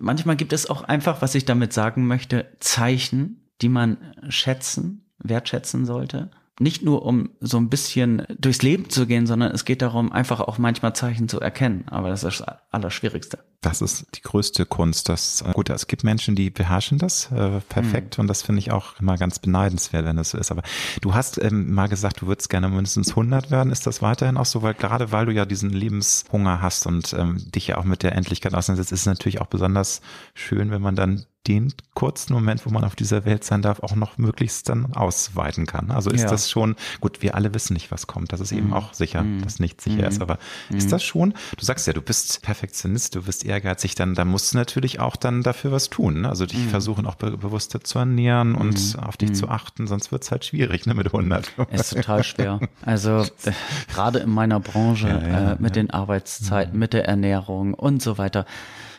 manchmal 0.00 0.36
gibt 0.36 0.52
es 0.52 0.68
auch 0.68 0.82
einfach, 0.82 1.22
was 1.22 1.34
ich 1.34 1.44
damit 1.44 1.72
sagen 1.72 2.06
möchte, 2.06 2.46
Zeichen, 2.60 3.42
die 3.60 3.68
man 3.68 3.98
schätzen, 4.28 5.04
wertschätzen 5.18 5.84
sollte 5.84 6.30
nicht 6.58 6.82
nur 6.82 7.04
um 7.04 7.30
so 7.40 7.58
ein 7.58 7.68
bisschen 7.68 8.22
durchs 8.38 8.62
Leben 8.62 8.88
zu 8.88 9.06
gehen, 9.06 9.26
sondern 9.26 9.52
es 9.52 9.64
geht 9.64 9.82
darum, 9.82 10.10
einfach 10.10 10.40
auch 10.40 10.58
manchmal 10.58 10.94
Zeichen 10.94 11.28
zu 11.28 11.40
erkennen. 11.40 11.84
Aber 11.88 12.08
das 12.08 12.24
ist 12.24 12.40
das 12.40 12.48
Allerschwierigste. 12.70 13.38
Das 13.60 13.82
ist 13.82 14.06
die 14.14 14.22
größte 14.22 14.64
Kunst. 14.64 15.08
Das, 15.08 15.42
äh, 15.42 15.52
gut, 15.52 15.70
es 15.70 15.86
gibt 15.86 16.04
Menschen, 16.04 16.34
die 16.34 16.50
beherrschen 16.50 16.98
das 16.98 17.30
äh, 17.32 17.60
perfekt 17.68 18.16
mhm. 18.16 18.22
und 18.22 18.28
das 18.28 18.42
finde 18.42 18.60
ich 18.60 18.70
auch 18.70 18.98
immer 19.00 19.16
ganz 19.16 19.38
beneidenswert, 19.38 20.04
wenn 20.04 20.16
das 20.16 20.30
so 20.30 20.38
ist. 20.38 20.50
Aber 20.50 20.62
du 21.00 21.14
hast 21.14 21.42
ähm, 21.42 21.74
mal 21.74 21.88
gesagt, 21.88 22.22
du 22.22 22.26
würdest 22.26 22.48
gerne 22.48 22.68
mindestens 22.68 23.10
100 23.10 23.50
werden. 23.50 23.70
Ist 23.70 23.86
das 23.86 24.00
weiterhin 24.00 24.36
auch 24.36 24.46
so? 24.46 24.62
Weil 24.62 24.74
gerade 24.74 25.12
weil 25.12 25.26
du 25.26 25.32
ja 25.32 25.44
diesen 25.44 25.70
Lebenshunger 25.70 26.62
hast 26.62 26.86
und 26.86 27.12
ähm, 27.12 27.50
dich 27.50 27.66
ja 27.66 27.78
auch 27.78 27.84
mit 27.84 28.02
der 28.02 28.14
Endlichkeit 28.14 28.54
auseinandersetzt, 28.54 28.92
ist 28.92 29.00
es 29.00 29.06
natürlich 29.06 29.40
auch 29.40 29.46
besonders 29.46 30.00
schön, 30.34 30.70
wenn 30.70 30.82
man 30.82 30.96
dann 30.96 31.26
den 31.46 31.72
kurzen 31.94 32.32
Moment, 32.34 32.66
wo 32.66 32.70
man 32.70 32.84
auf 32.84 32.94
dieser 32.94 33.24
Welt 33.24 33.44
sein 33.44 33.62
darf, 33.62 33.80
auch 33.80 33.94
noch 33.94 34.18
möglichst 34.18 34.68
dann 34.68 34.92
ausweiten 34.94 35.66
kann. 35.66 35.90
Also 35.90 36.10
ist 36.10 36.22
ja. 36.22 36.28
das 36.28 36.50
schon, 36.50 36.76
gut, 37.00 37.22
wir 37.22 37.34
alle 37.34 37.54
wissen 37.54 37.74
nicht, 37.74 37.90
was 37.90 38.06
kommt. 38.06 38.32
Das 38.32 38.40
ist 38.40 38.52
eben 38.52 38.68
mhm. 38.68 38.72
auch 38.74 38.92
sicher, 38.92 39.22
mhm. 39.22 39.42
dass 39.42 39.60
nichts 39.60 39.84
sicher 39.84 40.02
mhm. 40.02 40.08
ist. 40.08 40.20
Aber 40.20 40.38
ist 40.70 40.92
das 40.92 41.02
schon, 41.02 41.34
du 41.56 41.64
sagst 41.64 41.86
ja, 41.86 41.92
du 41.92 42.02
bist 42.02 42.42
Perfektionist, 42.42 43.14
du 43.14 43.22
bist 43.22 43.44
ehrgeizig, 43.44 43.94
dann, 43.94 44.14
da 44.14 44.24
musst 44.24 44.52
du 44.52 44.58
natürlich 44.58 45.00
auch 45.00 45.16
dann 45.16 45.42
dafür 45.42 45.72
was 45.72 45.88
tun. 45.88 46.22
Ne? 46.22 46.28
Also 46.28 46.46
dich 46.46 46.58
mhm. 46.58 46.68
versuchen 46.68 47.06
auch 47.06 47.14
be 47.14 47.36
bewusster 47.36 47.82
zu 47.82 47.98
ernähren 47.98 48.54
und 48.54 48.94
mhm. 48.94 49.00
auf 49.00 49.16
dich 49.16 49.32
zu 49.34 49.46
mhm. 49.46 49.52
achten, 49.52 49.86
sonst 49.86 50.12
wird 50.12 50.22
es 50.22 50.30
halt 50.30 50.44
schwierig 50.44 50.86
ne, 50.86 50.94
mit 50.94 51.06
100. 51.06 51.52
Ist 51.70 51.94
total 51.94 52.24
schwer. 52.24 52.60
Also 52.82 53.22
äh, 53.44 53.52
gerade 53.88 54.18
in 54.18 54.30
meiner 54.30 54.60
Branche 54.60 55.08
ja, 55.08 55.26
ja, 55.26 55.52
äh, 55.52 55.56
mit 55.58 55.76
den 55.76 55.90
Arbeitszeiten, 55.90 56.78
mit 56.78 56.92
der 56.92 57.06
Ernährung 57.06 57.74
und 57.74 58.02
so 58.02 58.18
weiter. 58.18 58.44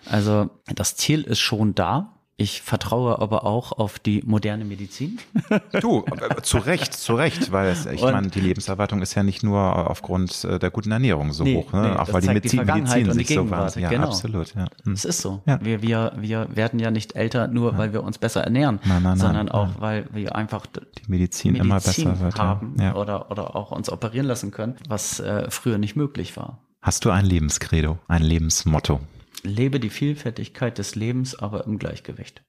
Also 0.10 0.49
das 0.74 0.95
Ziel 0.95 1.22
ist 1.24 1.40
schon 1.40 1.76
da, 1.76 2.16
ich 2.40 2.62
vertraue 2.62 3.20
aber 3.20 3.46
auch 3.46 3.72
auf 3.72 3.98
die 3.98 4.22
moderne 4.26 4.64
Medizin. 4.64 5.20
Du, 5.82 6.06
äh, 6.06 6.42
zu 6.42 6.58
Recht, 6.58 6.94
zu 6.94 7.16
Recht, 7.16 7.52
weil 7.52 7.70
es, 7.70 7.86
ich 7.86 8.02
meine, 8.02 8.28
die 8.28 8.40
Lebenserwartung 8.40 9.02
ist 9.02 9.16
ja 9.16 9.24
nicht 9.24 9.44
nur 9.44 9.90
aufgrund 9.90 10.44
äh, 10.44 10.60
der 10.60 10.70
guten 10.70 10.92
Ernährung 10.92 11.34
so 11.34 11.44
nee, 11.44 11.56
hoch, 11.56 11.72
ne? 11.74 11.82
Nee, 11.82 11.96
auch 11.96 12.12
weil 12.14 12.22
die 12.22 12.28
Medizin, 12.28 12.60
die 12.66 12.66
Medizin 12.66 13.12
sich 13.12 13.28
so 13.28 13.50
wahnsinnig, 13.50 13.84
ja, 13.84 13.90
genau. 13.90 14.08
absolut, 14.08 14.54
ja. 14.56 14.68
Hm. 14.84 14.94
Es 14.94 15.06
ist 15.06 15.22
so. 15.22 15.42
Ja. 15.46 15.60
Wir, 15.64 15.82
wir, 15.82 16.14
wir 16.18 16.56
werden 16.56 16.80
ja 16.80 16.92
nicht 16.92 17.16
älter, 17.16 17.48
nur 17.48 17.74
ja. 17.74 17.78
weil 17.78 17.94
wir 17.94 18.04
uns 18.04 18.18
besser 18.18 18.44
ernähren, 18.44 18.80
nein, 18.86 19.04
nein, 19.04 19.18
sondern 19.18 19.48
nein, 19.48 19.56
auch, 19.56 19.70
weil 19.80 20.08
wir 20.12 20.36
einfach 20.36 20.66
die 20.66 20.80
Medizin, 21.08 21.54
Medizin 21.54 21.56
immer 21.56 21.76
besser 21.76 22.20
wird, 22.20 22.38
haben 22.38 22.76
ja. 22.80 22.96
oder, 22.96 23.32
oder 23.32 23.56
auch 23.56 23.72
uns 23.72 23.90
operieren 23.90 24.28
lassen 24.28 24.52
können, 24.52 24.76
was 24.88 25.20
äh, 25.20 25.50
früher 25.50 25.78
nicht 25.78 25.96
möglich 25.96 26.38
war. 26.38 26.60
Hast 26.82 27.06
du 27.06 27.10
ein 27.10 27.26
Lebenskredo, 27.26 27.98
ein 28.08 28.22
Lebensmotto? 28.22 29.00
Lebe 29.44 29.80
die 29.80 29.90
Vielfältigkeit 29.90 30.78
des 30.78 30.96
Lebens, 30.96 31.36
aber 31.36 31.66
im 31.66 31.80
Gleichgewicht. 31.80 32.44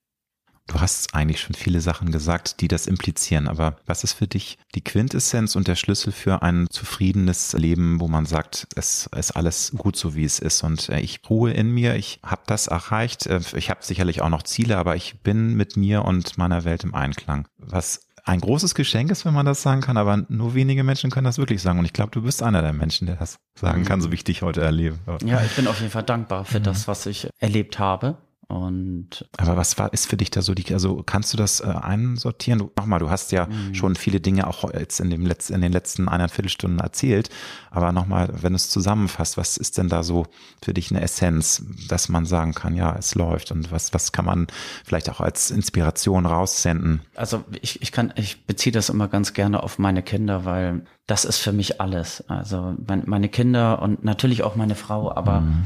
Du 0.68 0.82
hast 0.82 1.14
eigentlich 1.14 1.40
schon 1.40 1.54
viele 1.54 1.80
Sachen 1.80 2.12
gesagt, 2.12 2.60
die 2.60 2.68
das 2.68 2.86
implizieren, 2.86 3.48
aber 3.48 3.78
was 3.86 4.04
ist 4.04 4.12
für 4.12 4.26
dich 4.26 4.58
die 4.74 4.84
Quintessenz 4.84 5.56
und 5.56 5.66
der 5.66 5.76
Schlüssel 5.76 6.12
für 6.12 6.42
ein 6.42 6.66
zufriedenes 6.68 7.54
Leben, 7.54 8.00
wo 8.00 8.06
man 8.06 8.26
sagt, 8.26 8.68
es 8.76 9.08
ist 9.16 9.30
alles 9.30 9.72
gut 9.78 9.96
so, 9.96 10.14
wie 10.14 10.26
es 10.26 10.38
ist 10.38 10.62
und 10.62 10.90
äh, 10.90 11.00
ich 11.00 11.22
ruhe 11.30 11.52
in 11.52 11.70
mir, 11.70 11.96
ich 11.96 12.20
habe 12.22 12.42
das 12.46 12.66
erreicht, 12.66 13.26
äh, 13.26 13.40
ich 13.56 13.70
habe 13.70 13.82
sicherlich 13.82 14.20
auch 14.20 14.28
noch 14.28 14.42
Ziele, 14.42 14.76
aber 14.76 14.94
ich 14.94 15.22
bin 15.22 15.54
mit 15.54 15.78
mir 15.78 16.04
und 16.04 16.36
meiner 16.36 16.64
Welt 16.64 16.84
im 16.84 16.94
Einklang. 16.94 17.48
Was 17.56 18.07
ein 18.28 18.40
großes 18.40 18.74
Geschenk 18.74 19.10
ist, 19.10 19.24
wenn 19.24 19.32
man 19.32 19.46
das 19.46 19.62
sagen 19.62 19.80
kann, 19.80 19.96
aber 19.96 20.24
nur 20.28 20.54
wenige 20.54 20.84
Menschen 20.84 21.10
können 21.10 21.24
das 21.24 21.38
wirklich 21.38 21.62
sagen. 21.62 21.78
Und 21.78 21.86
ich 21.86 21.94
glaube, 21.94 22.10
du 22.10 22.20
bist 22.20 22.42
einer 22.42 22.60
der 22.60 22.74
Menschen, 22.74 23.06
der 23.06 23.16
das 23.16 23.38
sagen 23.58 23.84
kann, 23.84 24.02
so 24.02 24.10
wie 24.10 24.16
ich 24.16 24.24
dich 24.24 24.42
heute 24.42 24.60
erlebe. 24.60 24.98
Ja, 25.24 25.42
ich 25.42 25.56
bin 25.56 25.66
auf 25.66 25.80
jeden 25.80 25.90
Fall 25.90 26.02
dankbar 26.02 26.44
für 26.44 26.60
mhm. 26.60 26.64
das, 26.64 26.86
was 26.86 27.06
ich 27.06 27.30
erlebt 27.38 27.78
habe. 27.78 28.18
Und 28.50 29.28
aber 29.36 29.58
was 29.58 29.76
war 29.76 29.92
ist 29.92 30.06
für 30.06 30.16
dich 30.16 30.30
da 30.30 30.40
so 30.40 30.54
die 30.54 30.72
also 30.72 31.02
kannst 31.02 31.34
du 31.34 31.36
das 31.36 31.60
äh, 31.60 31.66
einsortieren? 31.66 32.58
Du, 32.58 32.70
nochmal, 32.78 32.98
du 32.98 33.10
hast 33.10 33.30
ja 33.30 33.44
mhm. 33.44 33.74
schon 33.74 33.94
viele 33.94 34.20
Dinge 34.20 34.46
auch 34.46 34.72
jetzt 34.72 35.00
in 35.00 35.10
dem 35.10 35.26
letzten 35.26 35.52
in 35.52 35.60
den 35.60 35.70
letzten 35.70 36.08
eineinviertel 36.08 36.48
Stunden 36.48 36.78
erzählt, 36.78 37.28
aber 37.70 37.92
nochmal, 37.92 38.30
wenn 38.40 38.54
du 38.54 38.56
es 38.56 38.70
zusammenfasst, 38.70 39.36
was 39.36 39.58
ist 39.58 39.76
denn 39.76 39.90
da 39.90 40.02
so 40.02 40.24
für 40.64 40.72
dich 40.72 40.90
eine 40.90 41.02
Essenz, 41.02 41.62
dass 41.88 42.08
man 42.08 42.24
sagen 42.24 42.54
kann, 42.54 42.74
ja, 42.74 42.96
es 42.98 43.14
läuft 43.14 43.52
und 43.52 43.70
was 43.70 43.92
was 43.92 44.12
kann 44.12 44.24
man 44.24 44.46
vielleicht 44.82 45.10
auch 45.10 45.20
als 45.20 45.50
Inspiration 45.50 46.24
raussenden? 46.24 47.02
Also 47.16 47.44
ich 47.60 47.82
ich 47.82 47.92
kann 47.92 48.14
ich 48.16 48.46
beziehe 48.46 48.72
das 48.72 48.88
immer 48.88 49.08
ganz 49.08 49.34
gerne 49.34 49.62
auf 49.62 49.78
meine 49.78 50.02
Kinder, 50.02 50.46
weil 50.46 50.86
das 51.06 51.26
ist 51.26 51.36
für 51.36 51.52
mich 51.52 51.82
alles. 51.82 52.24
Also 52.28 52.74
mein, 52.86 53.02
meine 53.04 53.28
Kinder 53.28 53.82
und 53.82 54.04
natürlich 54.04 54.42
auch 54.42 54.56
meine 54.56 54.74
Frau, 54.74 55.14
aber 55.14 55.42
mhm 55.42 55.64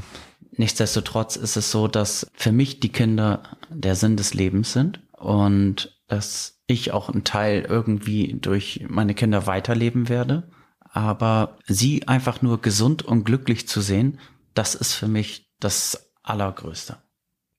Nichtsdestotrotz 0.56 1.36
ist 1.36 1.56
es 1.56 1.70
so, 1.70 1.88
dass 1.88 2.26
für 2.34 2.52
mich 2.52 2.80
die 2.80 2.90
Kinder 2.90 3.42
der 3.70 3.96
Sinn 3.96 4.16
des 4.16 4.34
Lebens 4.34 4.72
sind 4.72 5.00
und 5.12 5.98
dass 6.08 6.60
ich 6.66 6.92
auch 6.92 7.08
einen 7.08 7.24
Teil 7.24 7.62
irgendwie 7.68 8.36
durch 8.40 8.84
meine 8.88 9.14
Kinder 9.14 9.46
weiterleben 9.46 10.08
werde. 10.08 10.50
Aber 10.80 11.56
sie 11.66 12.06
einfach 12.06 12.42
nur 12.42 12.60
gesund 12.60 13.02
und 13.02 13.24
glücklich 13.24 13.66
zu 13.66 13.80
sehen, 13.80 14.18
das 14.52 14.74
ist 14.74 14.92
für 14.92 15.08
mich 15.08 15.50
das 15.58 16.10
Allergrößte. 16.22 16.98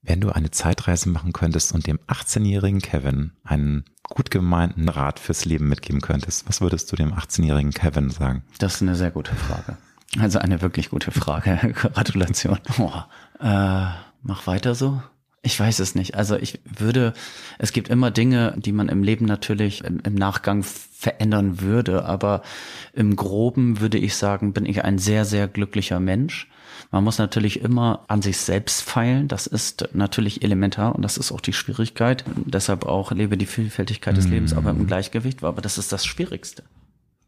Wenn 0.04 0.22
du 0.22 0.30
eine 0.30 0.52
Zeitreise 0.52 1.10
machen 1.10 1.34
könntest 1.34 1.74
und 1.74 1.88
dem 1.88 1.98
18-jährigen 2.08 2.82
Kevin 2.82 3.32
einen 3.44 3.86
gut 4.04 4.30
gemeinten 4.30 4.90
Rat 4.90 5.20
fürs 5.20 5.46
Leben 5.46 5.70
mitgeben 5.70 6.02
könntest, 6.02 6.48
was 6.48 6.62
würdest 6.62 6.92
du 6.92 6.96
dem 6.96 7.14
18-jährigen 7.14 7.72
Kevin 7.72 8.10
sagen? 8.10 8.44
Das 8.60 8.76
ist 8.76 8.82
eine 8.82 8.96
sehr 8.96 9.12
gute 9.12 9.34
Frage. 9.34 9.78
Also 10.20 10.40
eine 10.40 10.62
wirklich 10.62 10.90
gute 10.90 11.12
Frage. 11.12 11.58
Gratulation. 11.74 12.60
Oh, 12.80 12.92
äh, 13.40 13.86
mach 14.22 14.48
weiter 14.48 14.76
so. 14.76 15.02
Ich 15.46 15.60
weiß 15.60 15.80
es 15.80 15.94
nicht. 15.94 16.16
Also 16.16 16.38
ich 16.38 16.62
würde, 16.64 17.14
es 17.58 17.74
gibt 17.74 17.90
immer 17.90 18.12
Dinge, 18.12 18.54
die 18.58 18.72
man 18.72 18.88
im 18.88 19.04
Leben 19.04 19.26
natürlich 19.26 19.84
im, 19.84 20.00
im, 20.06 20.16
Nachgang 20.16 20.64
verändern 20.64 21.60
würde, 21.60 22.06
aber 22.06 22.44
im 22.94 23.18
Groben 23.18 23.82
würde 23.82 23.98
ich 23.98 24.16
sagen, 24.16 24.54
bin 24.54 24.66
ich 24.66 24.86
ein 24.86 25.00
sehr, 25.00 25.26
sehr 25.26 25.50
glücklicher 25.50 26.00
Mensch. 26.00 26.48
Man 26.92 27.04
muss 27.04 27.18
natürlich 27.18 27.60
immer 27.60 28.06
an 28.08 28.22
sich 28.22 28.38
selbst 28.38 28.84
feilen. 28.84 29.28
Das 29.28 29.46
ist 29.46 29.90
natürlich 29.94 30.44
elementar 30.44 30.96
und 30.96 31.02
das 31.02 31.18
ist 31.18 31.34
auch 31.34 31.42
die 31.42 31.52
Schwierigkeit. 31.52 32.24
Deshalb 32.46 32.86
auch 32.86 33.12
lebe 33.12 33.38
die 33.38 33.46
Vielfältigkeit 33.46 34.16
des 34.16 34.28
Lebens, 34.28 34.54
aber 34.54 34.70
im 34.70 34.88
Gleichgewicht. 34.88 35.44
Aber 35.44 35.62
das 35.62 35.78
ist 35.78 35.92
das 35.92 36.06
Schwierigste. 36.06 36.64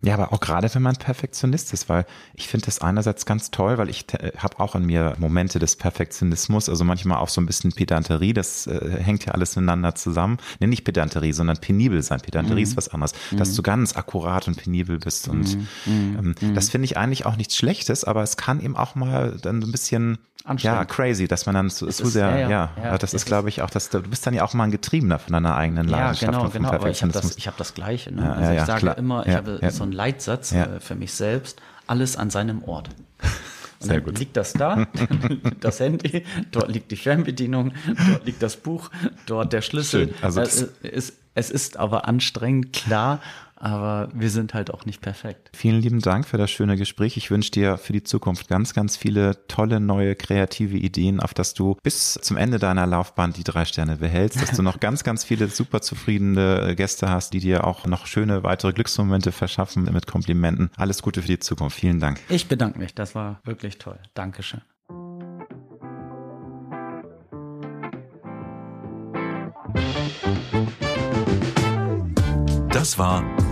Ja, 0.02 0.14
aber 0.14 0.34
auch 0.34 0.40
gerade 0.40 0.74
wenn 0.74 0.84
man 0.84 0.96
Perfektionist 0.96 1.74
ist, 1.74 1.90
weil 1.90 2.06
ich 2.36 2.48
finde 2.48 2.68
das 2.68 2.80
einerseits 2.80 3.26
ganz 3.26 3.50
toll, 3.50 3.78
weil 3.78 3.90
ich 3.90 4.06
äh, 4.14 4.34
habe 4.38 4.60
auch 4.60 4.76
in 4.76 4.86
mir 4.86 5.16
Momente 5.18 5.58
des 5.58 5.76
Perfektionismus, 5.78 6.70
also 6.70 6.84
manchmal 6.84 7.18
auch 7.18 7.30
so 7.30 7.42
ein 7.42 7.48
bisschen 7.48 7.72
Pedanterie, 7.72 8.34
das 8.34 8.68
äh, 8.68 9.00
hängt 9.02 9.26
ja 9.26 9.34
alles 9.34 9.56
miteinander 9.56 9.96
zusammen. 9.96 10.38
Nee, 10.60 10.68
nicht 10.68 10.84
Pedanterie, 10.84 11.34
sondern 11.34 11.58
penibel 11.58 12.04
sein. 12.04 12.20
Pedanterie 12.22 12.62
mhm. 12.62 12.68
ist 12.68 12.78
was 12.78 12.90
anderes, 12.90 13.14
mhm. 13.32 13.38
dass 13.38 13.56
du 13.56 13.64
ganz 13.64 13.96
akkurat 13.96 14.48
und 14.48 14.58
penibel 14.58 15.00
bist 15.00 15.28
und 15.28 15.58
mhm. 15.58 15.68
ähm, 15.88 16.36
mhm. 16.40 16.54
das 16.54 16.70
finde 16.70 16.86
ich 16.86 16.98
eigentlich 16.98 17.26
auch 17.26 17.36
nichts 17.36 17.56
Schlechtes, 17.56 18.04
aber 18.04 18.22
es 18.22 18.38
kann 18.38 18.60
eben 18.60 18.76
auch 18.76 18.96
mal 18.96 19.38
dann 19.42 19.62
so 19.62 19.68
ein 19.68 19.72
bisschen 19.72 20.20
ja, 20.58 20.86
crazy, 20.86 21.28
dass 21.28 21.46
man 21.46 21.56
dann 21.56 21.70
zu, 21.70 21.88
zu 21.88 22.06
sehr, 22.06 22.38
ja, 22.38 22.50
ja, 22.50 22.70
ja, 22.82 22.98
das 22.98 23.14
ist, 23.14 23.26
glaube 23.26 23.50
ich, 23.50 23.64
auch, 23.64 23.70
dass 23.70 23.90
du, 23.90 24.02
bist 24.02 24.28
dann 24.28 24.34
ja 24.34 24.44
auch 24.44 24.54
mal 24.54 24.66
ein 24.66 24.72
Getriebener 24.72 25.18
von 25.18 25.34
deiner 25.34 25.56
eigenen 25.56 25.88
Leidenschaft. 25.88 26.22
Ja, 26.22 26.40
genau, 26.40 26.50
genau, 26.50 26.72
aber 26.72 26.90
ich 26.90 27.02
habe 27.02 27.12
das, 27.12 27.36
ich 27.38 27.48
hab 27.48 27.58
das 27.58 27.74
Gleiche. 27.74 28.14
Ne? 28.14 28.36
also 28.36 28.52
ich 28.52 28.62
sage 28.62 28.92
immer, 28.92 29.26
ich 29.26 29.34
habe 29.34 29.60
so 29.72 29.84
einen 29.84 29.92
Leitsatz 29.96 30.52
äh, 30.52 30.80
für 30.80 30.96
mich 30.96 31.14
selbst, 31.14 31.62
alles 31.88 32.18
an 32.18 32.30
seinem 32.30 32.64
Ort. 32.64 32.90
Und 33.82 33.88
Sehr 33.88 34.02
gut. 34.02 34.18
liegt 34.20 34.38
das 34.38 34.54
da, 34.54 34.88
das 35.60 35.80
Handy, 35.80 36.24
dort 36.52 36.70
liegt 36.70 36.92
die 36.92 36.96
Fernbedienung, 36.96 37.74
dort 38.10 38.26
liegt 38.26 38.42
das 38.42 38.56
Buch, 38.56 38.90
dort 39.26 39.52
der 39.52 39.62
Schlüssel. 39.62 40.08
Schön. 40.08 40.16
Also 40.22 40.42
es, 40.42 40.62
ist, 40.82 41.14
es 41.34 41.52
ist 41.52 41.78
aber 41.78 42.08
anstrengend, 42.08 42.72
klar, 42.72 43.22
aber 43.56 44.10
wir 44.14 44.30
sind 44.30 44.54
halt 44.54 44.72
auch 44.74 44.86
nicht 44.86 45.02
perfekt. 45.02 45.50
Vielen 45.56 45.82
lieben 45.82 46.02
Dank 46.02 46.28
für 46.28 46.38
das 46.38 46.52
schöne 46.52 46.76
Gespräch. 46.76 47.18
Ich 47.18 47.32
wünsche 47.32 47.52
dir 47.52 47.78
für 47.78 47.94
die 47.94 48.04
Zukunft 48.04 48.48
ganz, 48.48 48.74
ganz 48.74 48.98
viele 48.98 49.48
tolle, 49.48 49.80
neue, 49.80 50.16
kreative 50.16 50.78
Ideen, 50.78 51.20
auf 51.20 51.34
dass 51.34 51.54
du 51.54 51.78
bis 51.84 52.14
zum 52.22 52.38
Ende 52.38 52.60
deiner 52.60 52.86
Laufbahn 52.86 53.34
die 53.34 53.44
drei 53.44 53.66
Sterne 53.66 53.98
behältst, 53.98 54.42
dass 54.42 54.52
du 54.52 54.62
noch 54.62 54.80
ganz, 54.80 55.04
ganz 55.04 55.24
viele 55.24 55.48
super 55.48 55.82
zufriedene 55.82 56.70
äh, 56.70 56.76
Gäste 56.76 57.10
hast, 57.10 57.34
die 57.34 57.40
dir 57.40 57.66
auch 57.66 57.86
noch 57.86 58.08
schöne 58.08 58.44
weitere 58.44 58.74
Glücksmomente 58.74 59.32
verschaffen 59.32 59.84
mit 59.84 60.08
Komplimenten. 60.08 60.70
Alles 60.78 61.02
Gute 61.02 61.22
für 61.22 61.28
die 61.28 61.40
Zukunft. 61.40 61.80
Vielen 61.80 62.00
Dank. 62.00 62.20
Ich 62.30 62.48
bedanke 62.48 62.80
mich. 62.80 62.94
Das 62.94 63.16
war 63.16 63.40
wirklich 63.44 63.78
toll. 63.78 64.00
Dankeschön. 64.14 64.62
Das 72.76 73.00
war 73.00 73.24